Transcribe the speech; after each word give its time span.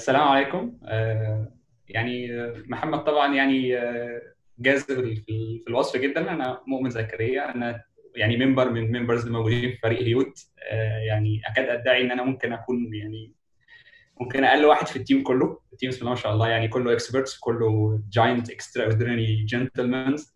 السلام 0.00 0.28
عليكم. 0.28 0.78
آه، 0.84 1.52
يعني 1.88 2.28
محمد 2.68 3.04
طبعا 3.04 3.34
يعني 3.34 3.78
آه، 3.78 4.22
جاذب 4.58 5.14
في 5.26 5.64
الوصف 5.68 6.00
جدا. 6.00 6.32
أنا 6.32 6.60
مؤمن 6.66 6.90
زكريا. 6.90 7.54
أنا 7.54 7.84
يعني 8.16 8.46
member 8.46 8.70
من 8.70 9.00
members 9.00 9.26
الموجودين 9.26 9.70
في 9.70 9.76
فريق 9.76 10.02
هيوت. 10.02 10.38
آه، 10.70 10.98
يعني 10.98 11.40
أكاد 11.46 11.68
أدعي 11.68 12.02
إن 12.02 12.10
أنا 12.10 12.22
ممكن 12.22 12.52
أكون 12.52 12.94
يعني 12.94 13.32
ممكن 14.20 14.44
أقل 14.44 14.64
واحد 14.64 14.86
في 14.86 14.96
ال 14.96 15.01
team 15.01 15.22
كله. 15.22 15.60
ال 15.72 15.76
team 15.76 15.90
بسم 15.90 16.00
الله 16.00 16.10
ما 16.10 16.16
شاء 16.16 16.32
الله. 16.32 16.48
يعني 16.48 16.68
كله 16.68 16.92
experts 16.92 17.38
كله 17.38 18.00
giant 18.10 18.50
extraordinary 18.50 18.84
gentlemens 18.84 19.44
و 19.44 20.34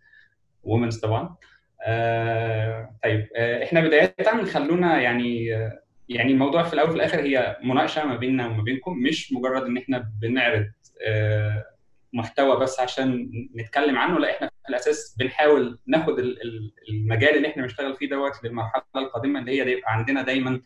womens 0.62 0.98
طبعا 0.98 1.36
طيب. 3.04 3.28
إحنا 3.36 3.80
بداية 3.80 4.14
خلونا 4.44 5.00
يعني 5.00 5.50
يعني 6.08 6.32
الموضوع 6.32 6.62
في 6.62 6.74
الأول 6.74 6.88
وفي 6.88 6.96
الآخر 6.96 7.20
هي 7.20 7.56
مناقشة 7.64 8.04
ما 8.06 8.16
بيننا 8.16 8.46
وما 8.46 8.62
بينكم 8.62 8.98
مش 8.98 9.32
مجرد 9.32 9.62
إن 9.62 9.76
إحنا 9.76 10.10
بنعرض 10.22 10.66
آه 11.06 11.64
محتوى 12.12 12.56
بس 12.60 12.80
عشان 12.80 13.30
نتكلم 13.56 13.98
عنه 13.98 14.18
لا 14.18 14.30
إحنا 14.30 14.46
في 14.48 14.68
الأساس 14.70 15.16
بنحاول 15.18 15.78
ناخد 15.86 16.18
المجال 16.88 17.36
اللي 17.36 17.48
إحنا 17.48 17.62
بنشتغل 17.62 17.96
فيه 17.96 18.08
دوت 18.08 18.32
للمرحلة 18.44 18.82
القادمة 18.96 19.40
اللي 19.40 19.50
هي 19.62 19.72
يبقى 19.72 19.92
عندنا 19.94 20.22
دايما 20.22 20.60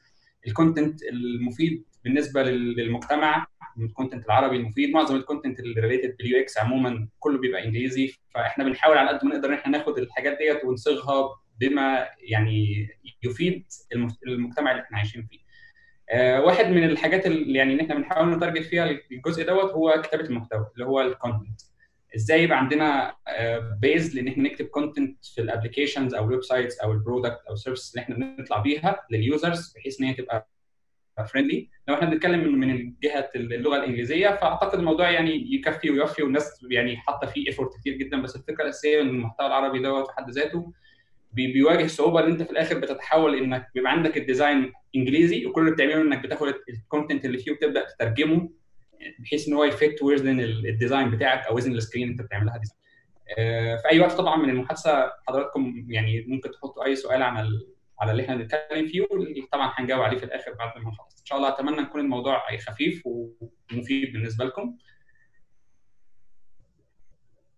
ال 0.46 0.53
content 0.53 1.02
المفيد 1.02 1.84
بالنسبة 2.04 2.42
للمجتمع 2.42 3.46
ال 3.78 3.84
content 3.84 4.26
العربي 4.26 4.56
المفيد 4.56 4.90
معظم 4.90 5.16
ال 5.16 5.22
content 5.22 5.60
اللي 5.60 5.80
related 5.80 6.16
بال 6.16 6.40
UX 6.40 6.58
عموما 6.58 7.08
كله 7.18 7.38
بيبقى 7.38 7.64
إنجليزي 7.64 8.14
فإحنا 8.34 8.64
بنحاول 8.64 8.98
على 8.98 9.08
قد 9.10 9.24
ما 9.24 9.34
نقدر 9.34 9.48
إن 9.48 9.54
إحنا 9.54 9.78
ناخد 9.78 9.98
الحاجات 9.98 10.38
ديت 10.38 10.64
ونصيغها 10.64 11.28
بما 11.60 12.08
يعني 12.20 12.88
يفيد 13.22 13.66
المجتمع 14.26 14.70
اللي 14.70 14.82
إحنا 14.82 14.96
عايشين 14.98 15.26
فيه. 15.30 15.38
آه 16.10 16.40
واحد 16.40 16.66
من 16.66 16.84
الحاجات 16.84 17.26
اللي 17.26 17.58
يعني 17.58 17.82
إحنا 17.82 17.94
بنحاول 17.94 18.30
ن 18.36 18.41
target 18.41 18.66
فيها 18.66 18.90
الجزء 19.12 19.46
دوت 19.46 19.70
هو 19.70 20.02
كتابة 20.02 20.24
المحتوى 20.24 20.70
اللي 20.74 20.84
هو 20.86 21.00
ال 21.00 21.07
content. 21.07 21.60
إزاي 22.16 22.42
يبقى 22.42 22.58
عندنا 22.58 23.16
base 23.80 24.16
لأن 24.16 24.28
إحنا 24.28 24.42
نكتب 24.42 24.64
content 24.66 25.24
في 25.26 25.40
ال 25.40 25.46
applications 25.46 26.14
أو 26.14 26.24
ال 26.24 26.42
websites 26.42 26.78
أو 26.78 26.92
ال 26.92 26.98
product 26.98 27.40
أو 27.48 27.52
ال 27.54 27.59
service 27.59 27.90
اللي 27.90 28.02
إحنا 28.02 28.16
بنطلع 28.16 28.58
بيها 28.58 29.06
لل 29.10 29.28
users 29.28 29.72
بحيث 29.76 30.00
إن 30.00 30.06
هي 30.06 30.14
تبقى 30.14 30.48
friendly 31.32 31.68
لو 31.88 31.94
إحنا 31.94 32.10
بنتكلم 32.10 32.58
من 32.58 32.94
جهة 33.02 33.30
اللغة 33.36 33.76
الإنجليزية 33.76 34.28
فأعتقد 34.28 34.78
الموضوع 34.78 35.10
يعني 35.10 35.54
يكفي 35.54 35.90
ويوفي 35.90 36.22
والناس 36.22 36.64
يعني 36.70 36.96
حاطة 36.96 37.26
فيه 37.26 37.46
effort 37.46 37.76
كتير 37.80 37.94
جدا 37.94 38.22
بس 38.22 38.36
الفكرة 38.36 38.62
الأساسية 38.64 39.00
إن 39.00 39.08
المحتوى 39.08 39.46
العربي 39.46 39.78
دوت 39.78 40.06
في 40.06 40.12
حد 40.16 40.30
ذاته 40.30 40.72
بيواجه 41.32 41.86
صعوبة 41.86 42.20
إن 42.20 42.30
أنت 42.30 42.42
في 42.42 42.50
الآخر 42.50 42.78
بتتحول 42.78 43.34
إنك 43.38 43.68
بيبقى 43.74 43.92
عندك 43.92 44.16
ال 44.16 44.24
design 44.24 44.72
إنجليزي 44.96 45.46
وكل 45.46 45.60
اللي 45.60 45.72
بتعمله 45.72 46.02
إنك 46.02 46.22
بتاخد 46.26 46.54
ال 46.68 46.75
content 46.75 47.24
اللي 47.24 47.38
فيه 47.38 47.52
وتبدأ 47.52 47.84
تترجمه 47.86 48.50
بحيث 49.18 49.48
إن 49.48 49.54
هو 49.54 49.64
ي 49.64 49.74
fit 49.74 50.02
with 50.02 50.40
ال 50.40 50.50
design 50.50 51.10
بتاعك 51.10 51.46
أو 51.46 51.56
with 51.56 51.72
ال 51.72 51.77
screen 51.77 52.08
أنت 52.08 52.22
بتعملها 52.22 52.56
design. 52.58 52.78
في 53.78 53.88
أي 53.92 54.00
وقت 54.00 54.12
طبعا 54.12 54.36
من 54.36 54.50
المحادثة 54.50 55.12
حضراتكم 55.28 55.86
يعني 55.88 56.24
ممكن 56.28 56.50
تحطوا 56.50 56.84
أي 56.84 56.96
سؤال 56.96 57.22
عن 57.22 57.48
على 58.00 58.10
اللي 58.12 58.22
إحنا 58.22 58.36
بنتكلم 58.36 58.86
فيه 58.86 59.06
طبعا 59.52 59.72
هنجاوب 59.76 60.02
عليه 60.02 60.18
في 60.18 60.24
الآخر 60.24 60.52
بعد 60.54 60.78
ما 60.82 60.90
نخلص 60.90 61.18
إن 61.20 61.24
شاء 61.26 61.38
الله 61.38 61.48
أتمنى 61.48 61.82
يكون 61.82 62.00
الموضوع 62.00 62.42
خفيف 62.56 63.02
ومفيد 63.06 64.12
بالنسبة 64.12 64.44
لكم 64.44 64.76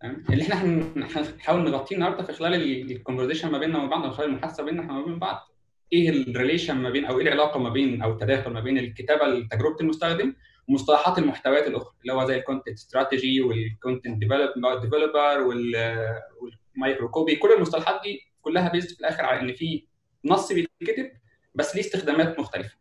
اللي 0.05 0.43
إحنا 0.43 0.55
هنحاول 0.61 1.65
نغطيه 1.65 1.97
النهارده 1.97 2.23
في 2.23 2.33
خلال 2.33 2.55
ال 2.93 2.97
conversation 2.97 3.51
ما 3.51 3.59
بيننا 3.59 3.79
وبين 3.79 3.91
بعض 3.91 4.11
خلال 4.11 4.29
المحادثة 4.29 4.65
بيننا 4.65 4.83
إحنا 4.83 4.99
وبين 4.99 5.19
بعض. 5.19 5.49
إيه 5.93 6.11
ال 6.11 6.18
relation 6.18 6.77
ما 6.77 6.91
بين 6.91 7.05
أو 7.05 7.19
إيه 7.19 7.23
العلاقة 7.27 7.61
ما 7.61 7.69
بين 7.69 8.03
أو 8.03 8.13
التداخل 8.13 8.51
ما 8.51 8.61
بين 8.61 8.79
الكتابة 8.79 9.27
لتجربه 9.27 9.77
المستخدم 9.81 10.35
ومصطلحات 10.69 11.19
المحتويات 11.19 11.67
الأخرى 11.67 11.93
اللي 12.03 12.13
هو 12.13 12.25
زي 12.25 12.37
ال 12.37 12.41
content 12.41 12.69
strategy 12.79 13.41
وال 13.41 13.58
content 13.58 14.19
developer 14.83 15.41
وال 15.41 15.89
micro 15.89 17.09
copy 17.11 17.37
كل 17.37 17.53
المصطلحات 17.53 18.01
دي 18.03 18.21
كلها 18.43 18.69
based 18.69 18.89
في 18.95 19.01
الآخر 19.01 19.25
على 19.25 19.41
إن 19.41 19.53
في 19.53 19.87
نص 20.25 20.53
بيتكتب 20.53 21.11
بس 21.55 21.75
ليه 21.75 21.83
استخدامات 21.83 22.39
مختلفة. 22.41 22.77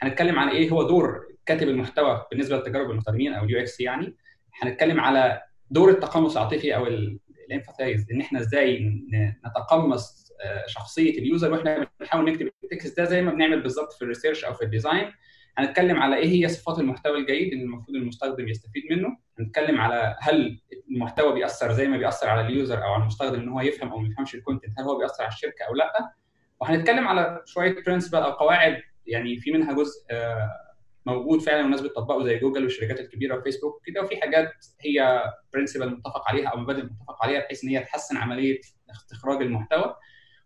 هنتكلم 0.00 0.38
عن 0.38 0.48
إيه؟ 0.48 0.70
هو 0.70 0.82
دور 0.82 1.26
كاتب 1.46 1.68
المحتوى 1.68 2.26
بالنسبة 2.30 2.56
لتجارب 2.56 2.90
المستخدمين 2.90 3.32
أو 3.32 3.44
ال 3.44 3.60
UX 3.60 3.80
يعني. 3.80 4.16
هنتكلم 4.62 5.00
على 5.00 5.42
دور 5.70 5.90
التقمص 5.90 6.36
العاطفي 6.36 6.76
أو 6.76 6.86
ال 6.86 6.98
empathize 6.98 8.06
إن 8.12 8.20
إحنا 8.20 8.40
إزاي 8.40 9.00
نتقمص 9.46 10.24
شخصية 10.66 11.18
ال 11.18 11.25
user 11.25 11.52
وإحنا 11.52 11.86
بنحاول 12.00 12.24
نكتب 12.32 12.50
ال 12.64 12.70
text 12.70 12.96
ده 12.96 13.04
زي 13.04 13.22
ما 13.22 13.30
بنعمل 13.32 13.62
بالظبط 13.62 13.92
في 13.92 14.02
ال 14.02 14.07
research 14.07 14.44
أو 14.44 14.54
في 14.54 14.64
ال 14.64 14.71
design 14.71 15.12
هنتكلم 15.58 16.02
على 16.02 16.16
إيه 16.16 16.28
هي 16.28 16.48
صفات 16.48 16.78
المحتوى 16.78 17.18
الجيد 17.18 17.52
اللي 17.52 17.64
المفروض 17.64 17.96
المستخدم 17.96 18.48
يستفيد 18.48 18.82
منه. 18.90 19.08
هنتكلم 19.38 19.80
على 19.80 20.16
هل 20.20 20.60
المحتوى 20.90 21.32
بيأثر 21.34 21.72
زي 21.72 21.88
ما 21.88 21.96
بيأثر 21.96 22.28
على 22.28 22.40
ال 22.46 22.54
user 22.54 22.84
أو 22.84 22.92
على 22.92 23.02
المستخدم 23.02 23.40
إن 23.40 23.48
هو 23.48 23.60
يفهم 23.60 23.88
أو 23.92 23.98
ما 23.98 24.08
يفهمش 24.08 24.34
ال 24.34 24.39
content 24.39 24.78
هل 24.78 24.84
هو 24.84 24.98
بيأثر 24.98 25.22
على 25.24 25.32
الشركة 25.32 25.64
أو 25.68 25.74
لأ. 25.74 25.92
وهنتكلم 26.60 27.08
على 27.08 27.42
شوية 27.46 27.82
principle 27.86 28.18
أو 28.18 28.30
قواعد 28.30 28.82
يعني 29.06 29.36
في 29.36 29.50
منها 29.52 29.72
جزء 29.72 30.00
موجود 31.06 31.40
فعلا 31.40 31.62
والناس 31.62 31.80
بتطبقه 31.80 32.24
زي 32.24 32.38
جوجل 32.38 32.62
والشركات 32.62 33.00
الكبيرة 33.00 33.38
وفيسبوك 33.38 33.82
كده 33.86 34.02
وفي 34.02 34.20
حاجات 34.20 34.52
هي 34.80 35.22
principle 35.54 35.90
متفق 35.90 36.28
عليها 36.28 36.48
أو 36.48 36.58
مبادئ 36.58 36.82
متفق 36.82 37.22
عليها 37.24 37.40
بحيث 37.40 37.64
إن 37.64 37.70
هي 37.70 37.80
تحسن 37.80 38.16
عملية 38.16 38.60
استخراج 38.90 39.42
المحتوى. 39.42 39.96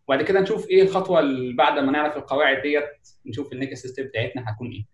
وبعد 0.08 0.22
كده 0.22 0.40
نشوف 0.40 0.68
إيه 0.68 0.82
الخطوة 0.82 1.20
اللي 1.20 1.52
بعد 1.54 1.78
ما 1.78 1.92
نعرف 1.92 2.16
القواعد 2.16 2.62
ديت 2.62 2.84
نشوف 3.26 3.52
ال 3.52 3.59
next 3.59 3.86
step 3.86 4.06
بتاعتنا 4.06 4.50
هتكون 4.50 4.70
إيه. 4.70 4.84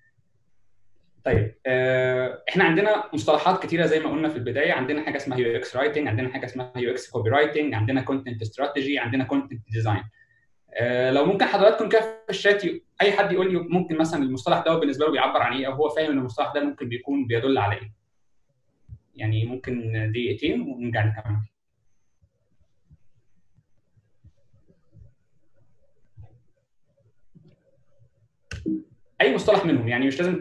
طيب 1.24 1.54
آه 1.66 2.42
إحنا 2.48 2.64
عندنا 2.64 3.10
مصطلحات 3.14 3.62
كتيرة 3.62 3.86
زي 3.86 4.00
ما 4.00 4.10
قلنا 4.10 4.28
في 4.28 4.36
البداية. 4.36 4.72
عندنا 4.72 5.02
حاجة 5.04 5.16
اسمها 5.16 5.38
UX 5.38 5.76
writing 5.76 6.08
عندنا 6.08 6.28
حاجة 6.32 6.44
اسمها 6.44 6.72
UX 6.76 7.10
copywriting 7.10 7.74
عندنا 7.74 8.00
content 8.00 8.42
strategy 8.42 8.98
عندنا 8.98 9.24
content 9.24 9.62
design 9.70 10.02
لو 11.10 11.24
ممكن 11.24 11.44
حضراتكم 11.46 11.88
كده 11.88 12.00
في 12.00 12.30
الشات 12.30 12.64
أي 13.02 13.12
حد 13.12 13.32
يقول 13.32 13.52
لي 13.52 13.58
ممكن 13.58 13.96
مثلا 13.98 14.22
المصطلح 14.22 14.58
ده 14.60 14.74
بالنسبة 14.78 15.06
له 15.06 15.12
بيعبر 15.12 15.42
عن 15.42 15.56
إيه 15.56 15.66
أو 15.66 15.72
هو 15.72 15.88
فاهم 15.88 16.10
إن 16.10 16.18
المصطلح 16.18 16.52
ده 16.52 16.64
ممكن 16.64 16.88
بيكون 16.88 17.26
بيدل 17.26 17.58
على 17.58 17.74
إيه. 17.74 17.92
يعني 19.14 19.44
ممكن 19.44 19.92
دقيقتين 20.12 20.60
ونرجع 20.60 21.04
نكمل. 21.04 21.36
أي 29.20 29.34
مصطلح 29.34 29.64
منهم 29.64 29.88
يعني 29.88 30.06
مش 30.06 30.18
لازم 30.20 30.40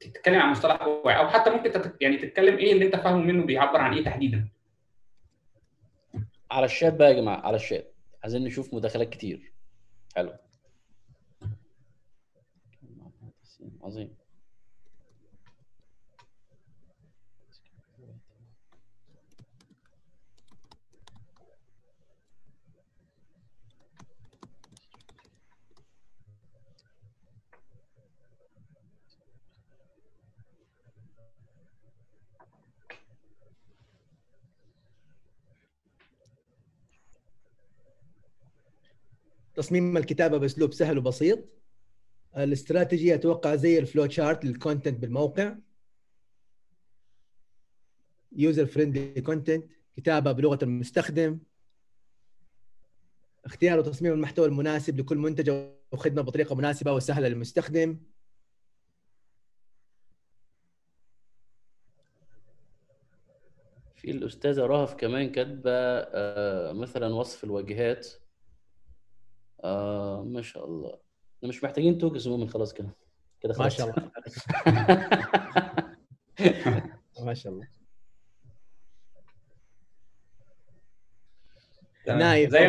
تتكلم 0.00 0.38
عن 0.40 0.50
مصطلح 0.50 0.82
أو 0.82 1.28
حتى 1.28 1.50
ممكن. 1.50 1.72
يعني 2.00 2.16
تتكلم 2.16 2.56
إيه 2.58 2.72
اللي 2.72 2.86
أنت 2.86 2.96
فاهمه 2.96 3.22
منه 3.22 3.44
بيعبر 3.44 3.80
عن 3.80 3.94
إيه 3.94 4.04
تحديدا. 4.04 4.48
على 6.50 6.64
الشات 6.64 6.94
بقى 6.94 7.08
يا 7.08 7.20
جماعة 7.20 7.40
على 7.46 7.56
الشات. 7.56 7.94
عايزين 8.22 8.44
نشوف 8.44 8.74
مداخلات 8.74 9.08
كتير. 9.10 9.53
حلو. 10.16 10.32
عظيم. 13.82 14.23
تصميم 39.54 39.96
الكتابة 39.96 40.38
بأسلوب 40.38 40.72
سهل 40.72 40.98
وبسيط. 40.98 41.38
الاستراتيجي 42.36 43.14
أتوقع 43.14 43.54
زي 43.54 43.78
ال 43.78 43.84
flow 43.84 44.06
chart 44.06 44.44
لل 44.44 44.56
content 44.56 44.98
بالموقع. 44.98 45.54
user 48.32 48.66
friendly 48.66 49.20
content 49.20 49.70
كتابة 49.96 50.32
بلغة 50.32 50.58
المستخدم. 50.62 51.38
اختيار 53.44 53.78
وتصميم 53.78 54.12
المحتوى 54.12 54.46
المناسب 54.46 55.00
لكل 55.00 55.18
منتج 55.18 55.48
أو 55.48 55.96
خدمة 55.96 56.22
بطريقة 56.22 56.54
مناسبة 56.54 56.92
وسهلة 56.92 57.28
للمستخدم. 57.28 57.98
في 63.94 64.10
الأستاذة 64.10 64.60
رهف 64.60 64.94
كمان 64.94 65.32
كاتبة 65.32 65.70
آه 65.70 66.72
مثلا 66.72 67.14
وصف 67.14 67.44
الواجهات. 67.44 68.23
آه 69.64 70.24
ما 70.26 70.42
شاء 70.42 70.64
الله. 70.64 70.98
مش 71.42 71.64
محتاجين 71.64 71.98
توكس 71.98 72.26
من 72.26 72.48
خلاص 72.48 72.74
كده. 72.74 72.88
كده 73.40 73.54
ما 73.58 73.68
شاء 73.68 73.90
الله. 73.90 74.10
ما 77.26 77.34
شاء 77.34 77.52
الله. 77.52 77.66
نايف 82.08 82.50
زي 82.50 82.68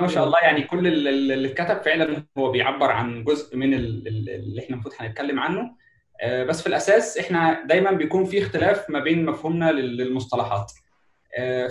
ما 0.00 0.08
شاء 0.08 0.24
الله 0.24 0.38
يعني 0.42 0.62
كل 0.62 0.86
اللي 1.08 1.48
اتكتب 1.52 1.82
فعلا 1.82 2.24
هو 2.38 2.50
بيعبر 2.50 2.90
عن 2.90 3.24
جزء 3.24 3.56
من 3.56 3.74
اللي 3.74 4.60
إحنا 4.60 4.74
المفروض 4.74 4.94
هنتكلم 4.98 5.40
عنه. 5.40 5.76
آه، 6.22 6.44
بس 6.44 6.60
في 6.62 6.66
الأساس 6.66 7.18
إحنا 7.18 7.66
دايما 7.66 7.90
بيكون 7.90 8.24
في 8.24 8.38
اختلاف 8.42 8.90
ما 8.90 9.00
بين 9.00 9.24
مفهومنا 9.24 9.72
لل- 9.72 9.96
للمصطلحات. 9.96 10.72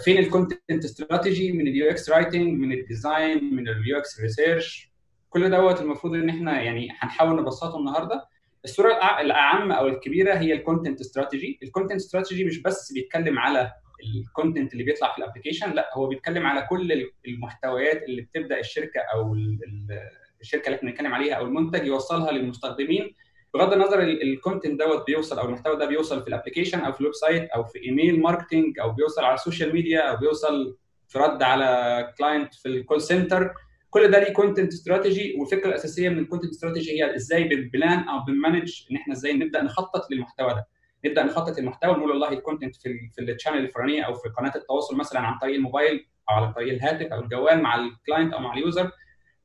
فين 0.03 0.17
ال 0.17 0.26
content 0.26 0.85
strategy 0.85 1.51
من 1.51 1.67
ال 1.67 1.89
UX 1.89 2.09
writing 2.09 2.59
من 2.59 2.71
ال 2.71 2.83
design 2.83 3.55
من 3.55 3.67
ال 3.69 3.97
UX 3.97 4.21
research 4.21 4.91
كل 5.29 5.49
دوت 5.49 5.81
المفروض 5.81 6.13
إن 6.15 6.29
إحنا 6.29 6.61
يعني 6.61 6.87
هنحاول 6.99 7.41
نبسطه 7.41 7.79
النهارده. 7.79 8.25
الصورة 8.65 8.93
الأعم 9.21 9.71
أو 9.71 9.87
الكبيرة 9.87 10.33
هي 10.33 10.53
ال 10.53 10.59
content 10.59 11.01
strategy 11.01 11.59
ال 11.63 11.67
content 11.67 11.95
strategy 12.01 12.43
مش 12.43 12.61
بس 12.61 12.91
بيتكلم 12.93 13.39
على 13.39 13.71
ال 14.03 14.12
content 14.12 14.73
اللي 14.73 14.83
بيطلع 14.83 15.11
في 15.11 15.17
ال 15.17 15.22
application 15.22 15.71
لا 15.73 15.89
هو 15.93 16.07
بيتكلم 16.07 16.45
على 16.45 16.67
كل 16.69 17.09
المحتويات 17.27 18.03
اللي 18.03 18.21
بتبدأ 18.21 18.59
الشركة 18.59 18.99
أو 19.13 19.33
ال- 19.33 19.59
ال- 19.67 19.99
الشركة 20.41 20.65
اللي 20.65 20.77
إحنا 20.77 20.89
بنتكلم 20.89 21.13
عليها 21.13 21.33
أو 21.35 21.45
المنتج 21.45 21.85
يوصلها 21.87 22.31
للمستخدمين 22.31 23.13
بغض 23.53 23.73
النظر 23.73 23.99
ال 24.01 24.11
content 24.11 24.79
دوت 24.79 25.05
بيوصل 25.07 25.39
أو 25.39 25.45
المحتوى 25.45 25.75
ده 25.75 25.85
بيوصل 25.85 26.21
في 26.21 26.27
ال 26.27 26.31
application 26.31 26.79
أو 26.79 26.91
في 26.93 27.01
ال 27.01 27.13
website 27.13 27.49
أو 27.49 27.63
في 27.63 27.79
email 27.85 28.21
marketing 28.21 28.79
أو 28.79 28.91
بيوصل 28.91 29.23
على 29.23 29.33
ال 29.33 29.39
social 29.39 29.73
media 29.73 29.99
أو 29.99 30.17
بيوصل 30.17 30.77
في 31.07 31.19
رد 31.19 31.43
على 31.43 32.13
client 32.17 32.53
في 32.53 32.67
ال 32.67 32.74
call 32.74 33.01
center 33.01 33.53
كل 33.89 34.11
ده 34.11 34.19
ليه 34.19 34.33
content 34.33 34.73
strategy 34.73 35.35
والفكرة 35.39 35.67
الأساسية 35.69 36.09
من 36.09 36.19
ال 36.19 36.23
content 36.23 36.51
strategy 36.51 36.91
هي 37.03 37.15
إزاي 37.15 37.43
بن 37.43 37.62
plan 37.62 37.99
أو 37.99 38.19
بن 38.27 38.41
manage 38.41 38.81
إن 38.91 38.95
إحنا 38.95 39.13
إزاي 39.13 39.33
نبدأ 39.33 39.61
نخطط 39.61 40.11
للمحتوى 40.11 40.49
ده. 40.53 40.67
نبدأ 41.05 41.23
نخطط 41.23 41.59
للمحتوى 41.59 41.91
ونقول 41.91 42.09
والله 42.09 42.29
ال 42.29 42.35
content 42.35 42.75
في 42.75 42.89
في 43.15 43.21
ال 43.21 43.26
channel 43.26 43.57
الفلانية 43.57 44.03
أو 44.03 44.13
في 44.13 44.29
قناة 44.29 44.51
التواصل 44.55 44.97
مثلا 44.97 45.19
عن 45.19 45.37
طريق 45.39 45.55
الموبايل 45.55 46.07
أو 46.29 46.35
على 46.35 46.53
طريق 46.53 46.73
الهاتف 46.73 47.05
أو 47.13 47.19
الجوال 47.19 47.61
مع 47.61 47.75
ال 47.75 47.83
client 47.83 48.33
أو 48.33 48.39
مع 48.39 48.53
ال 48.53 48.61
user 48.61 48.91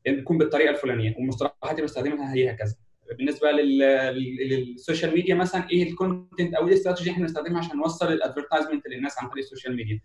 بيكون 0.06 0.38
بالطريقة 0.38 0.70
الفلانية 0.70 1.14
والمصطلحات 1.16 1.70
اللي 1.70 1.82
بنستخدمها 1.82 2.34
هي 2.34 2.50
هكذا. 2.50 2.74
بالنسبة 3.18 3.50
لل- 3.50 3.78
لل- 4.14 4.48
لل 4.48 4.65
social 4.65 5.14
media 5.14 5.34
مثلا 5.34 5.70
إيه 5.70 5.90
ال 5.90 5.98
content 5.98 6.54
أو 6.54 6.62
إيه 6.66 6.72
الاستراتيجي 6.72 7.10
إحنا 7.10 7.22
بنستخدمها 7.26 7.58
عشان 7.58 7.76
نوصل 7.76 8.12
ال 8.12 8.18
advertisement 8.18 8.88
للناس 8.88 9.18
عن 9.18 9.28
طريق 9.28 9.44
ال 9.44 9.49
social 9.49 9.76
media. 9.76 10.00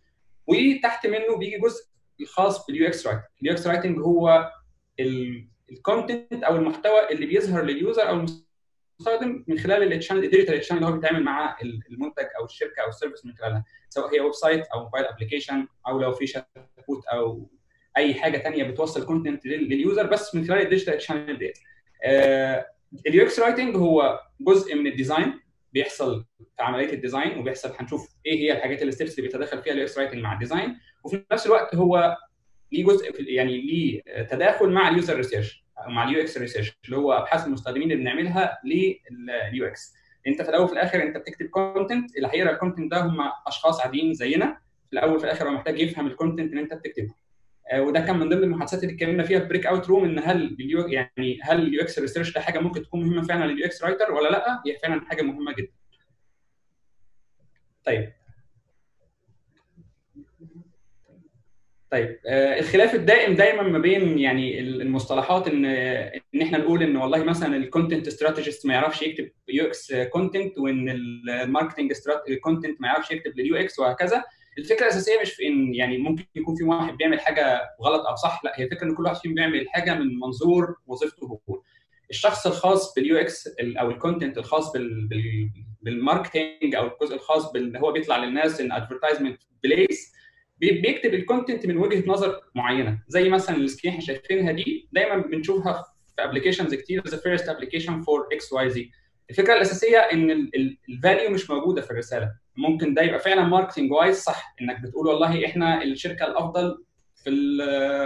وتحت 0.47 1.07
منه 1.07 1.37
بيجي 1.37 1.57
جزء 1.57 1.85
الخاص 2.21 2.65
بال 2.65 2.87
UX 2.87 3.07
writing 3.07 3.23
ال 3.41 3.53
UX 3.53 3.67
writing 3.67 3.99
هو 3.99 4.51
ال 5.71 5.80
content 5.80 6.43
أو 6.43 6.55
المحتوى 6.55 7.09
اللي 7.11 7.25
بيظهر 7.25 7.63
لل 7.63 7.78
user 7.78 8.09
أو 8.09 8.15
المستخدم 8.15 9.43
من 9.47 9.59
خلال 9.59 9.93
ال 9.93 9.97
channel 9.97 10.23
ال 10.23 10.28
digital 10.28 10.59
channel 10.59 10.79
اللي 10.79 10.91
هو 10.91 10.95
بيتعامل 10.99 11.23
مع 11.23 11.57
المنتج 11.91 12.25
أو 12.39 12.45
الشركة 12.45 12.81
أو 12.83 12.89
ال 12.89 12.94
service 12.94 13.25
من 13.25 13.33
خلالها. 13.35 13.65
سواء 13.89 14.15
هي 14.15 14.19
website 14.19 14.67
أو 14.67 14.83
mobile 14.83 15.05
application 15.05 15.67
أو 15.87 15.99
لو 15.99 16.11
في 16.11 16.27
شات 16.27 16.47
أو 17.13 17.49
أي 17.97 18.13
حاجة 18.13 18.37
ثانية 18.37 18.63
بتوصل 18.63 19.05
content 19.05 19.45
لل 19.45 19.65
user 19.65 20.05
بس 20.07 20.35
من 20.35 20.45
خلال 20.47 20.61
ال 20.61 20.66
digital 20.66 20.97
channel 20.97 21.37
ديت. 21.37 21.57
ال 23.07 23.23
UX 23.23 23.39
writing 23.39 23.75
هو 23.75 24.19
جزء 24.41 24.75
من 24.75 24.87
ال 24.87 24.95
design 24.95 25.39
بيحصل 25.73 26.25
في 26.37 26.63
عملية 26.63 26.93
ال 26.93 27.00
design 27.00 27.37
وبيحصل 27.39 27.71
هنشوف 27.79 28.15
إيه 28.25 28.39
هي 28.39 28.57
الحاجات 28.57 28.81
ال 28.83 28.88
steps 28.88 29.11
اللي 29.19 29.21
بيتداخل 29.27 29.61
فيها 29.63 29.73
ال 29.73 29.83
UX 29.83 29.97
writing 29.97 30.21
مع 30.21 30.33
ال 30.33 30.39
design 30.39 30.77
وفي 31.03 31.23
نفس 31.31 31.45
الوقت 31.45 31.75
هو 31.75 32.17
ليه 32.71 32.85
جزء 32.85 33.31
يعني 33.31 33.61
ليه 33.61 34.01
تداخل 34.23 34.69
مع 34.69 34.89
ال 34.89 34.94
user 34.94 35.15
research 35.15 35.65
مع 35.87 36.09
ال 36.09 36.21
UX 36.21 36.37
research 36.37 36.77
اللي 36.85 36.97
هو 36.97 37.13
أبحاث 37.13 37.47
المستخدمين 37.47 37.91
اللي 37.91 37.95
بنعملها 38.03 38.57
لل 38.65 39.67
UX 39.67 39.93
أنت 40.27 40.41
في 40.41 40.49
الأول 40.49 40.63
وفي 40.63 40.73
الآخر 40.73 41.03
أنت 41.03 41.17
بتكتب 41.17 41.45
content 41.45 42.17
اللي 42.17 42.27
هيقرا 42.33 42.51
ال 42.51 42.56
content 42.56 42.91
ده 42.91 43.01
هم 43.01 43.17
أشخاص 43.47 43.81
عاديين 43.81 44.13
زينا. 44.13 44.57
في 44.89 44.93
الأول 44.93 45.15
وفي 45.15 45.23
الآخر 45.25 45.47
هو 45.49 45.51
محتاج 45.53 45.79
يفهم 45.79 46.07
ال 46.07 46.12
content 46.12 46.49
اللي 46.51 46.61
أنت 46.61 46.73
بتكتبه. 46.73 47.13
وده 47.75 47.99
كان 47.99 48.19
من 48.19 48.29
ضمن 48.29 48.43
المحادثات 48.43 48.83
اللي 48.83 48.93
اتكلمنا 48.93 49.23
فيها 49.23 49.39
في 49.39 49.45
breakout 49.45 49.87
room 49.87 50.05
إن 50.05 50.19
هل 50.19 50.57
ال 50.59 50.73
U 50.73 50.87
يعني 50.87 51.39
هل 51.43 51.61
ال 51.61 51.81
UX 51.81 51.99
research 51.99 52.33
ده 52.33 52.41
حاجة 52.41 52.59
ممكن 52.59 52.83
تكون 52.83 53.03
مهمة 53.03 53.21
فعلا 53.21 53.51
لل 53.51 53.65
UX 53.65 53.83
writer 53.83 54.11
ولا 54.11 54.29
لأ؟ 54.29 54.61
هي 54.67 54.77
فعلا 54.83 55.01
حاجة 55.05 55.21
مهمة 55.21 55.53
جدا. 55.53 55.71
طيب. 57.85 58.13
طيب 61.91 62.19
آه، 62.27 62.59
الخلاف 62.59 62.95
الدائم 62.95 63.35
دايما 63.35 63.61
ما 63.63 63.79
بين 63.79 64.19
يعني 64.19 64.59
المصطلحات 64.59 65.47
ان 65.47 65.65
إن 65.65 66.41
إحنا 66.41 66.57
نقول 66.57 66.83
إن 66.83 66.97
والله 66.97 67.23
مثلا 67.23 67.55
ال 67.57 67.63
content 67.63 68.07
strategist 68.07 68.65
ما 68.65 68.73
يعرفش 68.73 69.01
يكتب 69.01 69.31
UX 69.47 69.93
content 69.93 70.57
وإن 70.57 70.89
ال 70.89 70.99
marketing 70.99 71.91
content 72.41 72.81
ما 72.81 72.87
يعرفش 72.87 73.11
يكتب 73.11 73.39
لل 73.39 73.55
UX 73.55 73.79
وهكذا. 73.79 74.23
الفكرة 74.57 74.83
الأساسية 74.85 75.21
مش 75.21 75.33
في 75.33 75.47
إن 75.47 75.75
يعني 75.75 75.97
ممكن 75.97 76.25
يكون 76.35 76.55
في 76.55 76.63
واحد 76.63 76.97
بيعمل 76.97 77.19
حاجة 77.19 77.61
غلط 77.81 78.05
أو 78.07 78.15
صح 78.15 78.41
لا 78.43 78.59
هي 78.59 78.63
الفكرة 78.63 78.83
إن 78.87 78.95
كل 78.95 79.03
واحد 79.03 79.15
فيهم 79.15 79.33
بيعمل 79.33 79.65
حاجة 79.69 79.93
من 79.95 80.19
منظور 80.19 80.75
وظيفته 80.87 81.25
هو. 81.49 81.61
الشخص 82.09 82.47
الخاص 82.47 82.93
بال 82.93 83.17
UX 83.17 83.49
أو 83.61 83.91
ال 83.91 83.97
content 83.97 84.37
الخاص 84.37 84.71
بال 84.71 85.07
بال 85.07 85.49
بال 85.81 85.98
marketing 85.98 86.75
أو 86.75 86.87
الجزء 86.87 87.15
الخاص 87.15 87.51
باللي 87.51 87.79
هو 87.79 87.91
بيطلع 87.91 88.17
للناس 88.17 88.61
an 88.61 88.71
advertisement 88.71 89.41
place 89.63 90.13
بيكتب 90.57 91.13
ال 91.13 91.20
content 91.20 91.65
من 91.65 91.77
وجهة 91.77 92.03
نظر 92.07 92.41
معينة. 92.55 92.99
زي 93.07 93.29
مثلا 93.29 93.55
ال 93.55 93.61
screen 93.61 93.93
إحنا 93.93 94.05
شايفينها 94.05 94.51
دي 94.51 94.89
دايما 94.91 95.17
بنشوفها 95.17 95.73
في 96.15 96.23
applications 96.23 96.73
كتير 96.75 97.07
the 97.07 97.17
first 97.17 97.49
application 97.49 98.01
for 98.01 98.27
XYZ 98.33 98.91
الفكرة 99.29 99.53
الأساسية 99.53 99.97
إن 99.97 100.49
ال 100.89 100.96
value 100.96 101.29
مش 101.29 101.49
موجودة 101.49 101.81
في 101.81 101.91
الرسالة. 101.91 102.31
ممكن 102.57 102.93
ده 102.93 103.01
يبقى 103.01 103.19
فعلا 103.19 103.43
marketing 103.43 103.91
wise 103.91 104.15
صح 104.19 104.55
إنك 104.61 104.81
بتقول 104.81 105.07
والله 105.07 105.45
إحنا 105.45 105.83
الشركة 105.83 106.25
الأفضل 106.25 106.83
في 107.23 107.29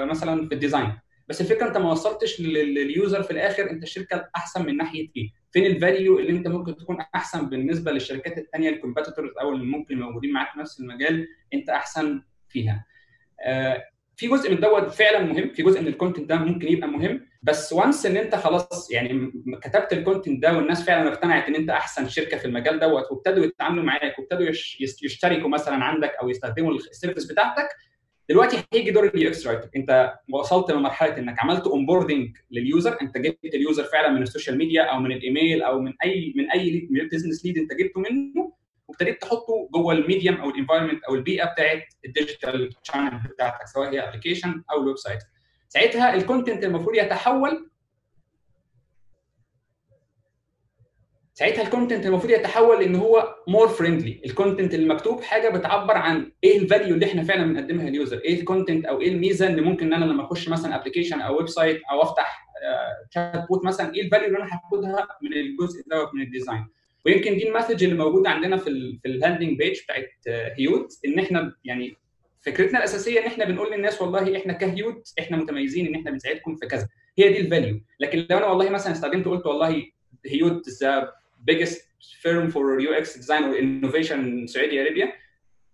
مثلا 0.10 0.48
في 0.48 0.54
ال 0.54 0.59
design 0.59 0.94
بس 1.28 1.42
الفكرة 1.42 1.68
أنت 1.68 1.78
ما 1.78 1.92
وصلتش 1.92 2.42
لل 2.42 2.69
user 2.69 3.24
في 3.24 3.32
الآخر 3.32 3.70
أنت 3.70 3.84
الشركة 3.84 4.16
الأحسن 4.16 4.66
من 4.66 4.78
ناحية 4.78 5.08
إيه؟ 5.18 5.30
فين 5.52 5.66
ال 5.66 5.75
value 5.75 6.20
اللي 6.20 6.32
أنت 6.32 6.48
ممكن 6.48 6.76
تكون 6.78 6.98
أحسن 7.16 7.50
بالنسبة 7.50 7.92
للشركات 7.92 8.38
الثانية 8.38 8.70
ال 8.70 8.75
competitors 8.75 9.32
أو 9.42 9.52
اللي 9.54 9.66
ممكن 9.66 10.00
موجودين 10.00 10.34
معاك 10.34 10.54
في 10.54 10.60
نفس 10.60 10.80
المجال 10.80 11.28
أنت 11.54 11.70
أحسن 11.70 12.22
فيها. 12.50 12.86
آه 13.46 13.84
في 14.18 14.28
جزء 14.28 14.52
من 14.52 14.60
دوت 14.60 14.90
فعلا 14.92 15.20
مهم 15.26 15.50
في 15.54 15.64
جزء 15.64 15.82
من 15.82 15.88
ال 15.88 15.93
content 15.93 16.30
ده 16.30 16.36
ممكن 16.36 16.68
يبقى 16.68 16.88
مهم 16.88 17.26
بس 17.44 17.74
once 17.74 18.06
ان 18.06 18.18
انت 18.18 18.36
خلاص 18.36 18.92
يعني 18.92 19.32
كتبت 19.62 19.94
ال 19.94 20.00
content 20.00 20.42
ده 20.42 20.58
والناس 20.58 20.84
فعلا 20.84 21.10
اقتنعت 21.10 21.48
ان 21.48 21.56
انت 21.56 21.70
احسن 21.70 22.08
شركة 22.10 22.38
في 22.38 22.46
المجال 22.46 22.80
دوت 22.80 23.12
وابتدوا 23.12 23.46
يتعاملوا 23.46 23.84
معاك 23.84 24.20
وابتدوا 24.20 24.48
يشتركوا 25.04 25.50
مثلا 25.50 25.76
عندك 25.76 26.12
أو 26.22 26.30
يستخدموا 26.30 26.72
ال 26.74 26.81
service 26.81 27.32
بتاعتك 27.32 27.68
دلوقتي 28.30 28.58
هيجي 28.74 28.92
دور 28.92 29.08
ال 29.08 29.30
UX 29.30 29.48
writer 29.48 29.70
انت 29.76 30.14
وصلت 30.34 30.72
لمرحلة 30.72 31.18
انك 31.18 31.36
عملت 31.40 31.68
onboarding 31.68 32.38
لل 32.52 32.67
user 32.67 32.98
انت 33.02 33.18
جبت 33.18 33.56
ال 33.56 33.61
user 33.61 33.84
فعلا 33.84 34.10
من 34.10 34.22
ال 34.22 34.27
social 34.27 34.58
media 34.58 34.84
أو 34.84 35.00
من 35.00 35.12
الإيميل 35.12 35.62
أو 35.62 35.80
من 35.80 35.94
اي 36.04 36.34
من 36.36 36.52
أي 36.52 36.90
business 37.12 37.46
lead 37.46 37.58
انت 37.58 37.74
جبته 37.74 38.00
منه 38.02 38.54
وابتديت 38.88 39.22
تحطه 39.22 39.70
جوه 39.74 39.94
ال 39.94 40.00
medium 40.00 40.36
أو 40.36 40.50
ال 40.50 40.54
environment 40.54 41.04
أو 41.04 41.16
البيئة 41.16 41.46
بتاعت 41.46 41.84
ال 42.06 42.14
digital 42.14 42.70
channel 42.84 43.20
بتاعتك 43.34 43.68
سواء 43.68 43.90
هي 43.94 44.00
application 44.10 44.64
أو 44.72 44.82
ال 44.82 44.98
website 44.98 45.20
ساعتها 45.74 46.14
ال 46.16 46.22
content 46.22 46.64
المفروض 46.64 46.96
يتحول 46.96 47.70
ساعتها 51.34 51.62
ال 51.64 51.69
content 51.69 52.06
المفروض 52.06 52.32
يتحول 52.32 52.84
إن 52.84 52.96
هو 52.96 53.36
more 53.48 53.68
friendly 53.68 54.22
ال 54.26 54.32
content 54.32 54.74
المكتوب 54.74 55.22
حاجة 55.22 55.50
بتعبر 55.50 55.98
عن 55.98 56.32
إيه 56.44 56.58
ال 56.60 56.66
value 56.66 56.96
اللي 56.96 57.06
إحنا 57.06 57.24
فعلا 57.24 57.44
بنقدمها 57.44 57.90
لل 57.90 57.99
user 57.99 58.18
إيه 58.18 58.40
ال 58.40 58.45
content 58.45 58.86
أو 58.86 59.02
إيه 59.02 59.10
الميزة 59.10 59.48
اللي 59.48 59.62
ممكن 59.62 59.86
إن 59.88 59.94
أنا 60.04 60.12
لما 60.12 60.24
أخش 60.26 60.50
مثلا 60.50 60.76
application 60.76 61.22
أو 61.22 61.38
website 61.38 61.82
أو 61.92 62.02
أفتح 62.02 62.48
chatbot 63.10 63.66
مثلا 63.66 63.96
إيه 63.96 64.02
ال 64.02 64.06
value 64.06 64.28
اللي 64.28 64.38
أنا 64.38 64.46
هاخدها 64.54 65.08
من 65.22 65.34
الجزء 65.34 65.84
دوت 65.92 66.14
من 66.14 66.22
ال 66.22 66.28
design 66.28 66.68
ويمكن 67.06 67.38
دي 67.38 67.50
ال 67.50 67.54
message 67.54 67.84
اللي 67.84 67.96
موجودة 67.96 68.30
عندنا 68.30 68.58
في 68.58 69.00
في 69.02 69.08
ال 69.08 69.14
landing 69.14 69.58
page 69.58 69.80
بتاعت 69.84 70.10
هيوت 70.58 71.00
إن 71.06 71.20
إحنا 71.20 71.56
يعني 71.64 71.96
فكرتنا 72.42 72.78
الأساسية 72.80 73.20
إن 73.20 73.26
إحنا 73.26 73.46
بنقول 73.46 73.72
للناس 73.74 74.02
والله 74.02 74.38
إحنا 74.38 74.54
كهيوت 74.54 75.14
إحنا 75.20 75.38
متميزين 75.38 75.88
إن 75.88 75.96
إحنا 75.96 76.12
بنساعدكم 76.12 76.56
في 76.56 76.68
كذا. 76.68 76.88
هي 77.18 77.30
دي 77.34 77.40
ال 77.40 77.47
value 77.47 77.82
لكن 78.00 78.26
لو 78.30 78.38
أنا 78.38 78.46
والله 78.46 78.70
مثلا 78.70 78.92
استخدمت 78.94 79.26
قلت 79.26 79.46
والله 79.46 79.86
هيوت 80.26 80.70
the 80.70 81.14
firm 82.24 82.52
for 82.52 82.80
UX 82.90 83.06
design 83.22 83.44
or 83.44 83.56
innovation 83.58 84.20
in 84.20 84.46
Saudi 84.46 84.82
Arabia 84.82 85.14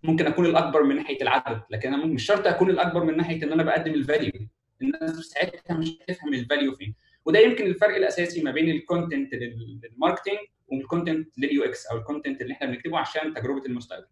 ممكن 0.04 0.26
أكون 0.28 0.46
الأكبر 0.46 0.84
من 0.84 0.96
ناحية 0.96 1.22
العدد. 1.22 1.62
لكن 1.70 1.94
أنا 1.94 2.06
مش 2.06 2.26
شرط 2.26 2.48
أكون 2.48 2.70
الأكبر 2.70 3.04
من 3.04 3.18
ناحية 3.18 3.44
إن 3.44 3.52
أنا 3.52 3.64
بقدم 3.64 3.94
ال 3.94 4.00
value 4.00 4.32
الناس 4.82 5.12
ساعتها 5.20 5.78
مش 5.78 5.90
هتفهم 6.02 6.34
ال 6.34 6.41
value 6.41 6.76
فين. 6.76 6.96
وده 7.26 7.40
يمكن 7.40 7.66
الفرق 7.68 7.96
الأساسي 7.96 8.42
ما 8.44 8.52
بين 8.52 8.70
الكونتنت 8.70 9.34
للماركتنج 9.34 10.38
والكونتنت 10.68 11.38
لليو 11.38 11.64
إكس 11.64 11.86
أو 11.88 11.98
الكونتنت 11.98 12.42
اللي 12.42 12.54
إحنا 12.54 12.68
بنكتبه 12.68 12.98
عشان 12.98 13.34
تجربة 13.34 13.66
المستخدم 13.66 14.06